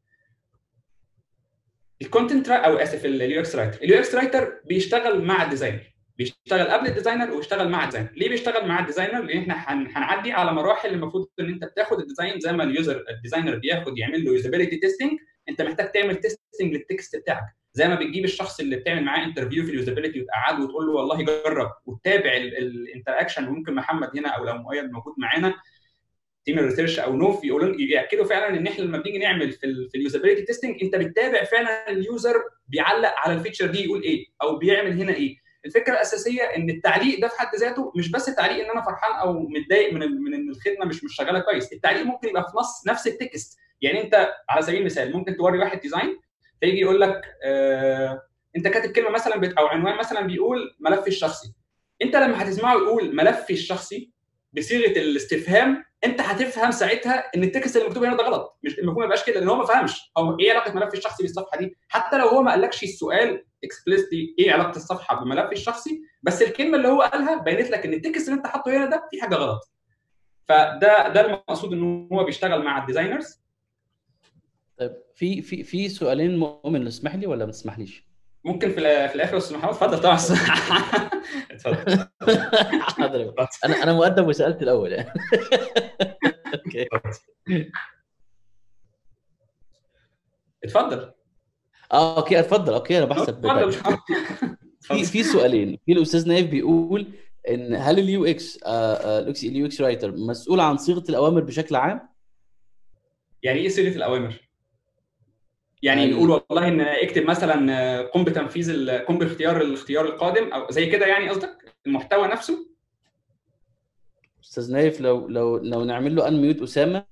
ال 2.03 2.09
content 2.09 2.49
أو 2.49 2.77
آسف 2.77 3.05
ال 3.05 3.41
UX 3.41 3.57
writer 3.57 3.79
ال 3.83 3.99
UX 3.99 4.15
writer 4.15 4.61
بيشتغل 4.65 5.25
مع 5.25 5.43
ال 5.43 5.48
designer. 5.48 5.98
بيشتغل 6.19 6.69
قبل 6.71 6.87
ال 6.87 6.92
designer 6.92 7.31
ويشتغل 7.35 7.69
مع 7.69 7.85
ال 7.85 7.87
designer. 7.87 8.09
ليه 8.17 8.29
بيشتغل 8.29 8.69
مع 8.69 8.81
ال 8.81 8.85
designer؟ 8.85 9.23
لأن 9.23 9.39
إحنا 9.39 9.55
هن- 9.55 9.87
هنعدي 9.97 10.33
على 10.33 10.53
مراحل 10.53 10.89
المفروض 10.89 11.29
إن 11.41 11.49
أنت 11.49 11.65
بتاخد 11.65 12.01
ال 12.01 12.06
design 12.06 12.41
زي 12.41 12.53
ما 12.53 12.65
ال 12.65 12.73
user 12.73 13.05
ال 13.11 13.16
designer 13.16 13.57
بياخد 13.57 13.99
يعمل 13.99 14.25
له 14.25 14.33
usability 14.33 14.77
testing 14.77 15.11
أنت 15.49 15.63
محتاج 15.63 15.93
تعمل 15.93 16.17
testing 16.17 16.73
لل 16.75 16.89
text 16.89 17.17
بتاعك. 17.17 17.43
زي 17.73 17.89
ما 17.89 17.95
بتجيب 17.95 18.25
الشخص 18.25 18.61
اللي 18.61 18.77
بتعمل 18.77 19.05
معاه 19.05 19.25
interview 19.25 19.65
في 19.65 19.71
ال 19.71 19.76
usability 19.76 20.21
وتقعده 20.21 20.65
وتقول 20.65 20.87
له 20.87 20.93
والله 20.93 21.23
جرب 21.25 21.71
وتتابع 21.87 22.37
ال 22.37 22.46
interaction 22.46 23.49
وممكن 23.49 23.75
محمد 23.75 24.17
هنا 24.17 24.29
أو 24.29 24.45
لو 24.45 24.55
مؤيد 24.59 24.85
موجود 24.93 25.15
معانا 25.19 25.55
team 26.45 26.59
ال 26.59 26.63
research 26.63 26.99
أو 26.99 27.17
نوف 27.17 27.45
يقولوا 27.45 27.77
يأكدوا 27.81 28.25
فعلا 28.25 28.49
إن 28.59 28.67
إحنا 28.67 28.85
لما 28.85 28.99
بنيجي 28.99 29.19
نعمل 29.19 29.53
في 29.53 29.89
في 29.91 29.97
ال 29.99 30.03
usability 30.03 30.43
testing 30.43 30.83
أنت 30.83 30.97
بتتابع 30.97 31.45
فعلا 31.45 31.91
ال 31.91 32.00
user 32.00 32.35
بيعلق 32.69 33.15
على 33.17 33.35
ال 33.35 33.39
feature 33.39 33.67
دي 33.67 33.85
يقول 33.85 34.03
إيه؟ 34.03 34.27
أو 34.43 34.57
بيعمل 34.57 35.01
هنا 35.01 35.15
إيه؟ 35.15 35.37
الفكرة 35.69 35.93
الأساسية 35.93 36.43
إن 36.43 36.71
التعليق 36.71 37.21
ده 37.21 37.29
في 37.29 37.39
حد 37.41 37.57
ذاته 37.57 37.93
مش 37.97 38.11
بس 38.11 38.27
تعليق 38.27 38.65
إن 38.65 38.71
أنا 38.71 38.85
فرحان 38.85 39.13
أو 39.21 39.33
متضايق 39.49 39.93
من 39.93 40.01
من 40.01 40.35
ان 40.35 40.51
الخدمة 40.51 40.85
مش 40.87 41.05
مش 41.05 41.17
شغالة 41.17 41.39
كويس. 41.39 41.73
التعليق 41.73 42.03
ممكن 42.03 42.29
يبقى 42.29 42.43
في 42.43 42.57
نص 42.59 42.87
نفس 42.87 43.07
ال 43.07 43.16
text. 43.16 43.59
يعني 43.81 44.03
أنت 44.03 44.31
على 44.51 44.63
سبيل 44.63 44.81
المثال 44.81 45.13
ممكن 45.13 45.37
توري 45.37 45.59
واحد 45.59 45.81
design 45.81 46.21
فيجي 46.61 46.81
يقول 46.81 47.01
لك 47.01 47.21
آه 47.45 48.23
أنت 48.57 48.69
كاتب 48.69 48.93
كلمة 48.93 49.11
مثلا 49.11 49.37
بت- 49.37 49.59
أو 49.59 49.67
عنوان 49.67 49.97
مثلا 49.99 50.21
بيقول 50.21 50.77
ملفي 50.81 51.09
الشخصي. 51.09 51.55
أنت 52.03 52.17
لما 52.17 52.43
هتسمعه 52.43 52.75
يقول 52.75 53.17
ملفي 53.17 53.53
الشخصي 53.53 54.13
بصيغة 54.53 54.91
الاستفهام 54.99 55.85
انت 56.05 56.21
هتفهم 56.21 56.71
ساعتها 56.71 57.31
ان 57.37 57.43
ال 57.45 57.51
text 57.51 57.77
اللي 57.77 57.89
مكتوب 57.89 58.05
هنا 58.05 58.17
ده 58.17 58.25
غلط. 58.25 58.59
مش 58.63 58.79
المفروض 58.79 58.99
ما 58.99 59.05
يبقاش 59.05 59.25
كده 59.25 59.41
لأن 59.41 59.49
هو 59.49 59.57
ما 59.57 59.65
فهمش. 59.65 60.13
هو 60.19 60.39
إيه 60.41 60.51
علاقة 60.53 60.73
ملفي 60.75 60.97
الشخصي 60.99 61.23
بالصفحة 61.23 61.59
دي؟ 61.59 61.77
حتى 61.89 62.19
لو 62.19 62.29
هو 62.29 62.43
ما 62.43 62.51
قالكش 62.51 62.83
السؤال 62.83 63.45
explicitly 63.65 64.35
إيه 64.39 64.53
علاقة 64.53 64.77
الصفحة 64.77 65.25
بملفي 65.25 65.53
الشخصي 65.53 66.01
بس 66.23 66.43
الكلمة 66.43 66.77
اللي 66.77 66.89
هو 66.89 67.03
قالها 67.03 67.43
بينت 67.43 67.71
لك 67.71 67.87
إن 67.87 67.93
ال 67.95 68.02
text 68.02 68.29
اللي 68.29 68.39
أنت 68.39 68.47
حاطه 68.47 68.71
هنا 68.77 68.87
ده 68.87 69.09
في 69.11 69.21
حاجة 69.23 69.35
غلط. 69.35 69.73
فده 70.45 71.09
ده 71.09 71.21
المقصود 71.27 71.73
إن 71.73 72.09
هو 72.13 72.25
بيشتغل 72.25 72.63
مع 72.65 72.81
ال 72.81 72.87
designers 72.87 73.41
طيب 74.79 74.93
في 75.15 75.43
في 75.43 75.63
في 75.65 75.89
سؤالين 75.89 76.37
مؤمن 76.37 76.87
اسمح 76.87 77.15
لي 77.15 77.27
ولا 77.27 77.45
ما 77.47 77.53
تسمحليش؟ 77.53 78.08
ممكن 78.45 78.69
في, 78.69 79.09
في 79.09 79.15
الآخر 79.15 79.37
أستاذ 79.37 79.57
محمد 79.57 79.71
اتفضل 79.71 80.01
طبعا. 80.01 80.15
اتفضل. 81.51 82.09
حاضر. 82.81 83.35
أنا 83.65 83.83
أنا 83.83 83.93
مؤدب 83.93 84.27
وسالت 84.27 84.63
الأول 84.63 84.93
يعني. 84.93 85.09
okay. 86.55 86.89
اتفضل. 90.65 91.13
آه 91.93 92.17
okay 92.19 92.41
اتفضل. 92.41 92.75
okay 92.75 92.99
أنا 92.99 93.05
بحسب 93.05 93.47
في 94.81 95.05
في 95.05 95.23
سؤالين. 95.23 95.79
في 95.87 95.93
الأستاذ 95.93 96.29
نايف 96.29 96.51
بيقول 96.51 97.13
إن 97.49 97.75
هل 97.75 97.99
ال 97.99 98.25
UX 98.25 98.59
ال 99.45 99.67
UX 99.67 99.81
writer 99.81 100.13
مسؤول 100.13 100.61
عن 100.61 100.77
صيغة 100.77 101.05
الأوامر 101.09 101.41
بشكل 101.41 101.77
عام؟ 101.77 102.09
يعني 103.43 103.61
إيه 103.61 103.69
صيغة 103.69 103.97
الأوامر؟ 103.97 104.48
يعني 105.83 106.01
يعني- 106.03 106.13
نقول 106.15 106.31
والله 106.31 106.69
إن 106.69 106.81
اكتب 106.81 107.23
مثلا 107.25 107.73
آه، 107.73 108.03
قم 108.03 108.25
بتنفيذ 108.25 108.71
ال- 108.71 109.07
قم 109.07 109.19
باختيار 109.19 109.61
الاختيار 109.63 110.05
القادم 110.05 110.53
أو 110.53 110.71
زي 110.71 110.87
كده 110.87 111.07
يعني 111.07 111.29
قصدك؟ 111.29 111.75
المحتوى 111.87 112.29
نفسه؟ 112.29 112.69
أستاذ 114.45 114.73
نايف 114.73 115.01
لو 115.01 115.29
لو 115.29 115.57
لو 115.57 115.85
نعمل 115.85 116.17
له 116.17 116.29
ان 116.29 116.41
ميوت 116.43 116.63
أسامة 116.63 117.05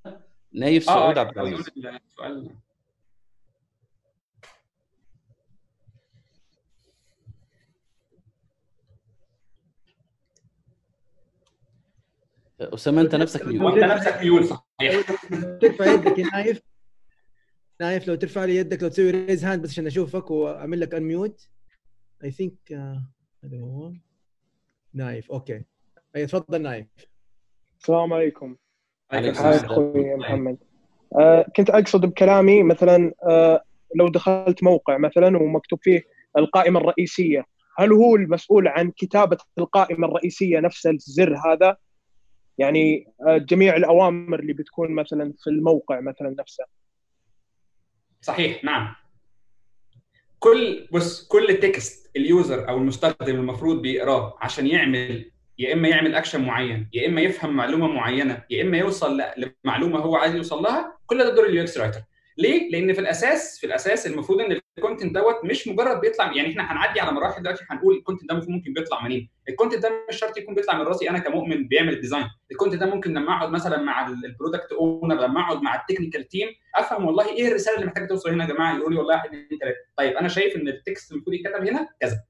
نايف 0.52 0.84
سعود 0.84 1.18
عبد 1.18 1.38
عاوز 1.38 1.48
العزيز. 1.48 1.70
أسامة 12.60 13.00
أنت 13.00 13.14
نفسك 13.14 13.46
ميوت 13.46 13.62
وانت 13.62 13.84
نفسك 13.84 14.20
ميول 14.20 14.44
صحيح. 14.48 15.00
ترفع 15.60 15.86
يدك 15.92 16.18
يا 16.18 16.24
نايف 16.32 16.60
نايف 17.80 18.08
لو 18.08 18.14
ترفع 18.14 18.44
لي 18.44 18.56
يدك 18.56 18.82
لو 18.82 18.88
تسوي 18.88 19.10
raise 19.10 19.44
hand 19.44 19.62
بس 19.62 19.70
عشان 19.70 19.86
أشوفك 19.86 20.30
وأعمل 20.30 20.80
لك 20.80 20.94
unmute 20.94 21.48
I 22.24 22.30
think 22.30 22.72
هذا 23.44 23.60
هو. 23.60 23.92
نايف 24.94 25.30
okay. 25.30 25.62
أي 26.16 26.26
تفضل 26.26 26.62
نايف. 26.62 26.86
السلام 27.80 28.12
عليكم. 28.12 28.56
عليكم 29.12 29.32
كيف 29.32 29.42
حالك 29.42 29.54
السلام. 29.56 29.72
أخوي 29.72 30.14
محمد. 30.14 30.56
آه 31.18 31.46
كنت 31.56 31.70
أقصد 31.70 32.00
بكلامي 32.00 32.62
مثلا 32.62 33.12
آه 33.28 33.62
لو 33.94 34.08
دخلت 34.08 34.62
موقع 34.62 34.98
مثلا 34.98 35.38
ومكتوب 35.38 35.78
فيه 35.82 36.02
القائمة 36.38 36.80
الرئيسية 36.80 37.44
هل 37.78 37.92
هو 37.92 38.16
المسؤول 38.16 38.68
عن 38.68 38.90
كتابة 38.90 39.38
القائمة 39.58 40.08
الرئيسية 40.08 40.60
نفس 40.60 40.86
الزر 40.86 41.36
هذا؟ 41.36 41.76
يعني 42.58 43.12
آه 43.26 43.36
جميع 43.38 43.76
الأوامر 43.76 44.40
اللي 44.40 44.52
بتكون 44.52 44.90
مثلا 44.90 45.34
في 45.38 45.50
الموقع 45.50 46.00
مثلا 46.00 46.36
نفسه. 46.38 46.64
صحيح 48.20 48.64
نعم. 48.64 48.94
كل 50.38 50.88
بص 50.92 51.28
كل 51.28 51.58
text 51.62 52.10
ال 52.16 52.27
user 52.27 52.68
أو 52.68 52.76
المستخدم 52.78 53.34
المفروض 53.36 53.82
بيقراه 53.82 54.36
عشان 54.40 54.66
يعمل 54.66 55.30
يا 55.58 55.72
إما 55.72 55.88
يعمل 55.88 56.14
اكشن 56.14 56.44
معين 56.44 56.88
يا 56.92 57.06
إما 57.08 57.20
يفهم 57.20 57.56
معلومة 57.56 57.86
معينة 57.88 58.42
يا 58.50 58.62
إما 58.62 58.78
يوصل 58.78 59.22
لمعلومة 59.36 59.98
هو 59.98 60.16
عايز 60.16 60.34
يوصل 60.34 60.62
لها 60.62 60.98
كل 61.06 61.18
ده 61.18 61.34
دور 61.34 61.46
ال 61.46 61.62
UX 61.62 61.78
writer 61.78 62.00
ليه؟ 62.38 62.70
لأن 62.70 62.92
في 62.92 63.00
الأساس 63.00 63.58
في 63.60 63.66
الأساس 63.66 64.06
المفروض 64.06 64.40
إن 64.40 64.60
ال 64.78 64.83
content 64.83 65.14
دوت 65.14 65.44
مش 65.44 65.68
مجرد 65.68 66.00
بيطلع 66.00 66.32
يعني 66.32 66.50
إحنا 66.50 66.72
هنعدي 66.72 67.00
على 67.00 67.12
مراحل 67.12 67.42
دلوقتي 67.42 67.64
هنقول 67.70 67.94
ال 67.96 68.00
content 68.00 68.28
ده 68.28 68.34
ممكن 68.48 68.72
بيطلع 68.72 69.04
منين؟ 69.04 69.30
ال 69.48 69.52
content 69.52 69.82
ده 69.82 69.90
مش 70.08 70.16
شرط 70.16 70.36
يكون 70.38 70.54
بيطلع 70.54 70.74
من 70.78 70.80
راسي 70.82 71.10
أنا 71.10 71.18
كمؤمن 71.18 71.68
بيعمل 71.68 71.92
ال 71.92 71.96
design، 71.96 72.24
ال 72.50 72.54
content 72.54 72.80
ده 72.80 72.86
ممكن 72.86 73.10
لما 73.14 73.36
أقعد 73.36 73.50
مثلا 73.50 73.82
مع 73.82 74.08
ال 74.08 74.16
product 74.16 74.72
owner 74.72 75.14
لما 75.14 75.40
أقعد 75.40 75.62
مع 75.62 75.74
ال 75.80 75.85
technical 75.85 76.28
team 76.28 76.48
أفهم 76.74 77.04
والله 77.04 77.28
إيه 77.36 77.48
الرسالة 77.48 77.76
اللي 77.76 77.86
محتاجة 77.86 78.06
توصل 78.06 78.30
هنا 78.30 78.44
يا 78.44 78.48
جماعة؟ 78.54 78.76
يقول 78.78 78.92
لي 78.92 78.98
والله 78.98 79.14
1 79.14 79.26
2 79.28 79.48
3 79.60 79.76
طيب 79.96 80.16
أنا 80.16 80.28
شايف 80.28 80.56
إن 80.56 80.68
ال 80.68 80.77
text 80.77 81.12
المفروض 81.12 81.34
يتكتب 81.34 81.66
هنا 81.66 81.88
كذا. 82.00 82.22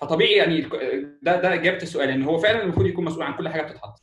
فطبيعي 0.00 0.32
يعني 0.32 0.60
ده 1.22 1.40
ده 1.40 1.54
إجابة 1.54 1.82
السؤال 1.82 2.08
إن 2.08 2.22
هو 2.22 2.38
فعلا 2.38 2.62
المفروض 2.62 2.86
يكون 2.86 3.04
مسؤول 3.04 3.22
عن 3.22 3.34
كل 3.34 3.48
حاجة 3.48 3.62
بتتحط. 3.62 4.02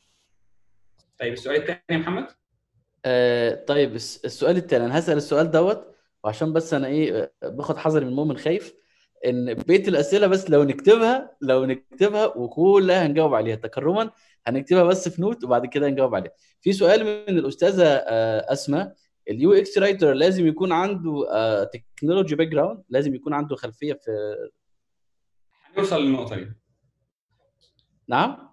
طيب 1.20 1.34
السؤال 1.34 1.56
الثاني 1.56 1.80
يا 1.92 1.98
محمد؟ 1.98 2.28
آه 3.06 3.66
طيب 3.66 3.96
الس- 3.96 4.26
السؤال 4.26 4.58
الثاني 4.58 4.86
أنا 4.86 5.00
هسأل 5.00 5.18
السؤال 5.18 5.52
دوت 5.52 5.96
وعشان 6.24 6.54
بس 6.54 6.74
أنا 6.74 6.88
إيه 6.88 7.34
باخد 7.44 7.78
حذري 7.78 8.06
من 8.06 8.14
مؤمن 8.14 8.38
خايف 8.38 8.74
إن 9.26 9.54
بقية 9.54 9.88
الأسئلة 9.88 10.28
بس 10.28 10.50
لو 10.50 10.64
نكتبها 10.64 11.38
لو 11.42 11.66
نكتبها 11.66 12.26
وكلها 12.26 13.06
هنجاوب 13.06 13.34
عليها. 13.34 13.56
تكرما 13.56 14.12
هنكتبها 14.48 14.84
بس 14.84 15.10
في 15.10 15.22
note 15.22 15.44
وبعد 15.44 15.66
كده 15.66 15.88
نجاوب 15.88 16.16
عليها. 16.16 16.32
في 16.62 16.74
سؤال 16.74 17.04
من 17.04 17.38
الأستاذة 17.38 17.86
آه، 17.86 18.54
أسماء. 18.54 18.94
ال 19.30 19.54
UX 19.54 19.78
writer 19.78 20.14
لازم 20.14 20.48
يكون 20.48 20.72
عنده 20.72 21.24
technology 21.64 22.36
background 22.36 22.84
لازم 22.90 23.16
يكون 23.16 23.34
عنده 23.34 23.56
خلفية 23.56 23.94
في 23.94 24.12
هنوصل 25.76 26.02
للنقطة 26.04 26.36
دي. 26.36 26.52
نعم؟ 28.08 28.51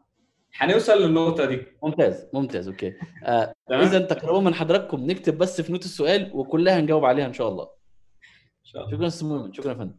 هنوصل 0.58 1.02
للنقطة 1.02 1.44
دي. 1.44 1.62
ممتاز 1.82 2.26
ممتاز 2.32 2.68
okay. 2.68 2.94
آه 3.24 3.52
إذا 3.70 3.98
تكرما 3.98 4.40
من 4.40 4.54
حضراتكم 4.54 5.00
نكتب 5.10 5.38
بس 5.38 5.60
في 5.60 5.72
note 5.72 5.84
السؤال 5.84 6.30
وكلها 6.34 6.80
هنجاوب 6.80 7.04
عليها 7.04 7.26
إن 7.26 7.32
شاء 7.32 7.48
الله. 7.48 7.64
إن 7.64 8.64
شاء 8.64 8.84
الله. 8.84 9.10
شكرا 9.10 9.28
مؤمن 9.28 9.52
شكرا 9.52 9.72
يا 9.72 9.74
فندم. 9.78 9.96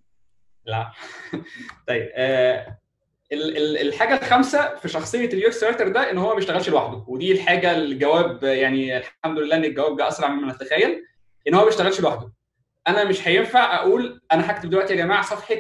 لا. 0.66 0.92
طيب 1.88 2.10
آه 2.14 2.78
ال- 3.32 3.58
ال- 3.58 3.78
الحاجة 3.88 4.14
الخامسة 4.16 4.76
في 4.76 4.88
شخصية 4.88 5.26
ال 5.26 5.48
UX 5.48 5.64
writer 5.64 5.88
ده 5.88 6.12
إن 6.12 6.18
هو 6.18 6.30
ما 6.30 6.36
بيشتغلش 6.36 6.70
لوحده. 6.70 7.06
ودي 7.08 7.32
الحاجة 7.32 7.78
الجواب 7.78 8.44
يعني 8.44 8.98
الحمد 8.98 9.40
لله 9.40 9.56
إن 9.56 9.66
الجواب 9.66 9.98
جه 9.98 10.08
أسرع 10.08 10.28
مما 10.30 10.54
نتخيل 10.54 11.06
إن 11.48 11.54
هو 11.54 11.60
ما 11.62 11.66
بيشتغلش 11.66 12.02
لوحده. 12.02 12.34
أنا 12.88 13.04
مش 13.04 13.28
هينفع 13.28 13.76
أقول 13.76 14.22
أنا 14.32 14.52
هكتب 14.52 14.70
دلوقتي 14.70 14.94
يا 14.94 14.98
جماعة 14.98 15.22
صفحة 15.24 15.56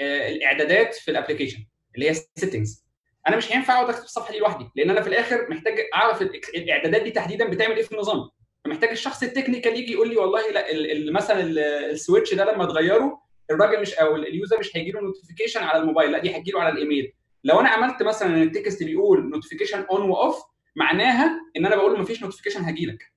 آه، 0.00 0.28
الإعدادات 0.28 0.94
في 0.94 1.10
ال 1.10 1.15
application 1.15 1.66
اللي 1.94 2.10
هي 2.10 2.14
settings 2.14 2.84
أنا 3.28 3.36
مش 3.36 3.52
هينفع 3.52 3.74
اقعد 3.74 3.88
اكتب 3.88 4.04
الصفحه 4.04 4.32
دي 4.32 4.38
لوحدي 4.38 4.66
لأن 4.76 4.90
أنا 4.90 5.00
في 5.00 5.08
الآخر 5.08 5.46
محتاج 5.50 5.74
اعرف 5.94 6.22
ال- 6.22 6.40
الاعدادات 6.54 7.02
دي 7.02 7.10
تحديدا 7.10 7.48
بتعمل 7.50 7.76
إيه 7.76 7.82
في 7.82 7.92
النظام. 7.92 8.28
فمحتاج 8.64 8.90
الشخص 8.90 9.22
ال 9.22 9.27
technical 9.27 9.76
يجي 9.76 9.92
يقول 9.92 10.08
لي 10.08 10.16
والله 10.16 10.50
لا 10.50 10.64
مثلا 11.12 11.40
ال- 11.40 11.58
السwitch 11.58 12.34
ده 12.34 12.52
لما 12.52 12.64
تغيره 12.64 13.20
الراجل 13.50 13.80
مش 13.80 13.94
أو 13.94 14.16
ال 14.16 14.24
user 14.24 14.58
مش 14.58 14.76
هيجي 14.76 14.90
له 14.90 15.00
notification 15.00 15.62
على 15.62 15.82
الموبايل 15.82 16.12
لا 16.12 16.18
دي 16.18 16.36
هتجي 16.36 16.50
له 16.50 16.60
على 16.60 16.72
الإيميل. 16.72 17.12
لو 17.44 17.60
أنا 17.60 17.68
عملت 17.68 18.02
مثلا 18.02 18.28
إن 18.28 18.42
ال 18.42 18.50
text 18.50 18.82
بيقول 18.82 19.30
notification 19.30 19.80
on 19.90 20.10
و 20.10 20.18
off 20.18 20.42
معناها 20.76 21.40
إن 21.56 21.66
أنا 21.66 21.76
بقول 21.76 21.92
له 21.92 21.98
مفيش 21.98 22.22
notification 22.22 22.60
هتجي 22.64 22.86
لك. 22.86 23.12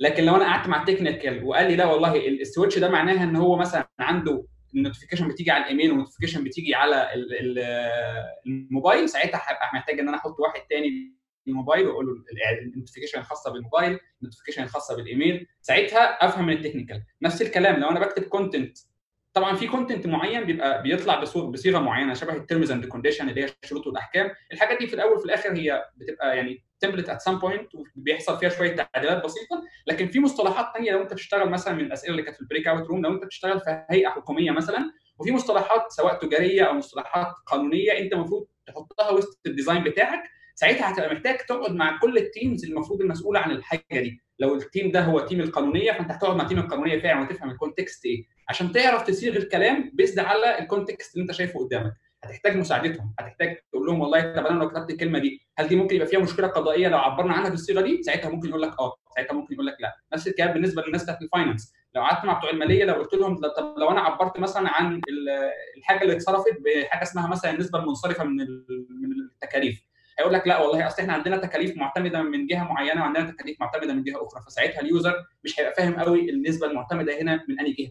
لكن 0.00 0.24
لو 0.24 0.36
أنا 0.36 0.44
قعدت 0.44 0.68
مع 0.68 0.80
ال 0.82 0.88
technical 0.88 1.44
وقال 1.44 1.66
لي 1.70 1.76
لا 1.76 1.84
والله 1.86 2.16
ال- 2.16 2.40
السwitch 2.40 2.78
ده 2.78 2.88
معناها 2.88 3.24
إن 3.24 3.36
هو 3.36 3.56
مثلا 3.56 3.88
عنده 3.98 4.44
ال 4.74 4.78
notification 4.78 5.28
بتيجي 5.28 5.50
على 5.50 5.64
الإيميل 5.64 5.90
وال 5.90 5.98
notification 5.98 6.44
بتيجي 6.44 6.74
على 6.74 7.14
ال- 7.14 7.34
ال- 7.58 8.26
الموبايل 8.46 9.08
ساعتها 9.08 9.36
هبقى 9.44 9.70
محتاج 9.74 9.98
إن 10.00 10.08
أنا 10.08 10.16
أحط 10.16 10.40
واحد 10.40 10.60
تاني 10.70 11.16
الموبايل 11.48 11.86
وأقول 11.86 12.06
له 12.06 12.12
ال 12.74 12.77
notification 12.77 13.18
الخاصة 13.18 13.52
بالموبايل 13.52 13.98
ال 14.20 14.23
notification 14.23 14.62
الخاصة 14.62 14.96
بالإيميل 14.96 15.46
ساعتها 15.60 15.98
أفهم 16.26 16.46
من 16.46 16.52
ال 16.52 16.57
technical. 16.57 17.02
نفس 17.22 17.42
الكلام 17.42 17.80
لو 17.80 17.88
أنا 17.90 18.00
بكتب 18.00 18.22
content 18.22 18.78
طبعا 19.34 19.56
في 19.56 19.66
content 19.66 20.06
معين 20.06 20.44
بيبقى 20.44 20.82
بيطلع 20.82 21.20
بصيغة 21.20 21.78
معينة 21.78 22.14
شبه 22.14 22.36
ال 22.36 22.42
terms 22.42 22.70
and 22.70 22.86
condition 22.86 23.28
اللي 23.28 23.42
هي 23.44 23.48
الشروط 23.64 23.86
والأحكام. 23.86 24.30
الحاجات 24.52 24.78
دي 24.78 24.86
في 24.86 24.94
الأول 24.94 25.12
وفي 25.16 25.24
الآخر 25.24 25.52
هي 25.52 25.84
بتبقى 25.96 26.36
يعني 26.36 26.64
template 26.80 27.08
at 27.08 27.20
some 27.20 27.38
point 27.38 27.68
وبيحصل 27.74 28.38
فيها 28.38 28.48
شوية 28.48 28.76
تعديلات 28.76 29.24
بسيطة. 29.24 29.62
لكن 29.86 30.06
في 30.08 30.20
مصطلحات 30.20 30.66
ثانية 30.74 30.92
لو 30.92 31.02
أنت 31.02 31.12
بتشتغل 31.12 31.50
مثلا 31.50 31.74
من 31.74 31.84
الأسئلة 31.84 32.10
اللي 32.12 32.22
كانت 32.22 32.36
في 32.36 32.42
ال 32.42 32.68
breakout 32.68 32.86
room 32.88 33.02
لو 33.02 33.14
أنت 33.14 33.24
بتشتغل 33.24 33.60
في 33.60 33.84
هيئة 33.90 34.08
حكومية 34.08 34.50
مثلا 34.50 34.92
وفي 35.18 35.32
مصطلحات 35.32 35.92
سواء 35.92 36.18
تجارية 36.18 36.62
أو 36.62 36.74
مصطلحات 36.74 37.26
قانونية 37.46 37.98
أنت 37.98 38.12
المفروض 38.12 38.46
تحطها 38.66 39.10
وسط 39.10 39.40
ال 39.46 39.51
design 39.51 39.84
بتاعك 39.84 40.22
ساعتها 40.54 40.92
هتبقى 40.92 41.14
محتاج 41.14 41.38
تقعد 41.38 41.72
مع 41.74 41.98
كل 41.98 42.16
ال 42.18 42.26
teams 42.26 42.64
المفروض 42.64 43.00
المسؤولة 43.00 43.40
عن 43.40 43.50
الحاجة 43.50 43.82
دي. 43.90 44.20
لو 44.42 44.54
ال 44.54 44.61
team 44.61 44.90
ده 44.90 45.00
هو 45.00 45.20
team 45.20 45.40
القانونية 45.40 45.92
فأنت 45.92 46.10
هتقعد 46.10 46.36
مع 46.36 46.44
team 46.44 46.58
القانونية 46.58 47.00
فعلا 47.02 47.20
وتفهم 47.20 47.50
ال 47.50 47.57
context 47.57 48.06
إيه. 48.06 48.24
عشان 48.48 48.72
تعرف 48.72 49.02
تصيغ 49.02 49.36
الكلام 49.36 49.90
based 49.94 50.18
على 50.18 50.58
ال 50.58 50.65
context 50.65 51.14
اللي 51.14 51.22
أنت 51.22 51.32
شايفه 51.32 51.60
قدامك. 51.60 51.92
هتحتاج 52.24 52.56
مساعدتهم. 52.56 53.14
هتحتاج 53.20 53.56
تقول 53.72 53.86
لهم 53.86 54.00
والله 54.00 54.20
طب 54.36 54.46
أنا 54.46 54.58
لو 54.58 54.68
كتبت 54.70 54.90
الكلمة 54.90 55.18
دي 55.18 55.40
هل 55.58 55.68
دي 55.68 55.76
ممكن 55.76 55.96
يبقى 55.96 56.06
فيها 56.08 56.20
مشكلة 56.20 56.46
قضائية؟ 56.46 56.88
لو 56.88 56.98
عبرنا 56.98 57.32
عنها 57.34 57.50
بالصيغه 57.50 57.80
دي 57.80 58.02
ساعتها 58.02 58.30
ممكن 58.30 58.48
يقول 58.48 58.62
لك 58.62 58.80
آه. 58.80 58.96
ساعتها 59.14 59.34
ممكن 59.34 59.54
يقول 59.54 59.66
لك 59.66 59.76
لا. 59.80 59.94
نفس 60.12 60.28
الكلام 60.28 60.52
بالنسبة 60.52 60.82
للناس 60.82 61.02
بتاعت 61.02 61.22
ال 61.22 61.28
finance 61.28 61.72
لو 61.94 62.02
قعدت 62.02 62.24
مع 62.24 62.38
بتوع 62.38 62.50
المالية 62.50 62.84
لو 62.84 62.94
قلت 62.94 63.14
لهم 63.14 63.36
طب 63.36 63.74
لو 63.78 63.90
أنا 63.90 64.00
عبرت 64.00 64.38
مثلا 64.38 64.68
عن 64.68 64.94
ال- 64.94 65.50
الحاجة 65.78 66.02
اللي 66.02 66.12
اتصرفت 66.12 66.52
بحاجة 66.64 67.02
اسمها 67.02 67.28
مثلا 67.28 67.50
النسبة 67.50 67.78
المنصرفة 67.78 68.24
من 68.24 68.36
من 68.36 69.12
التكاليف. 69.34 69.82
هيقول 70.22 70.34
لك 70.34 70.46
لا 70.46 70.58
والله 70.58 70.86
اصل 70.86 71.02
إحنا 71.02 71.12
عندنا 71.12 71.36
تكاليف 71.36 71.76
معتمدة 71.76 72.22
من 72.22 72.46
جهة 72.46 72.64
معينة 72.72 73.00
وعندنا 73.00 73.30
تكاليف 73.30 73.60
معتمدة 73.60 73.92
من 73.94 74.02
جهة 74.02 74.26
أخرى 74.26 74.42
فساعتها 74.46 74.80
ال 74.80 74.87
user 74.87 75.14
مش 75.44 75.60
هيبقى 75.60 75.74
فاهم 75.74 75.94
قوي 75.94 76.30
النسبة 76.30 76.66
المعتمدة 76.66 77.20
هنا 77.20 77.44
من 77.48 77.60
أنهي 77.60 77.72
جهة. 77.72 77.90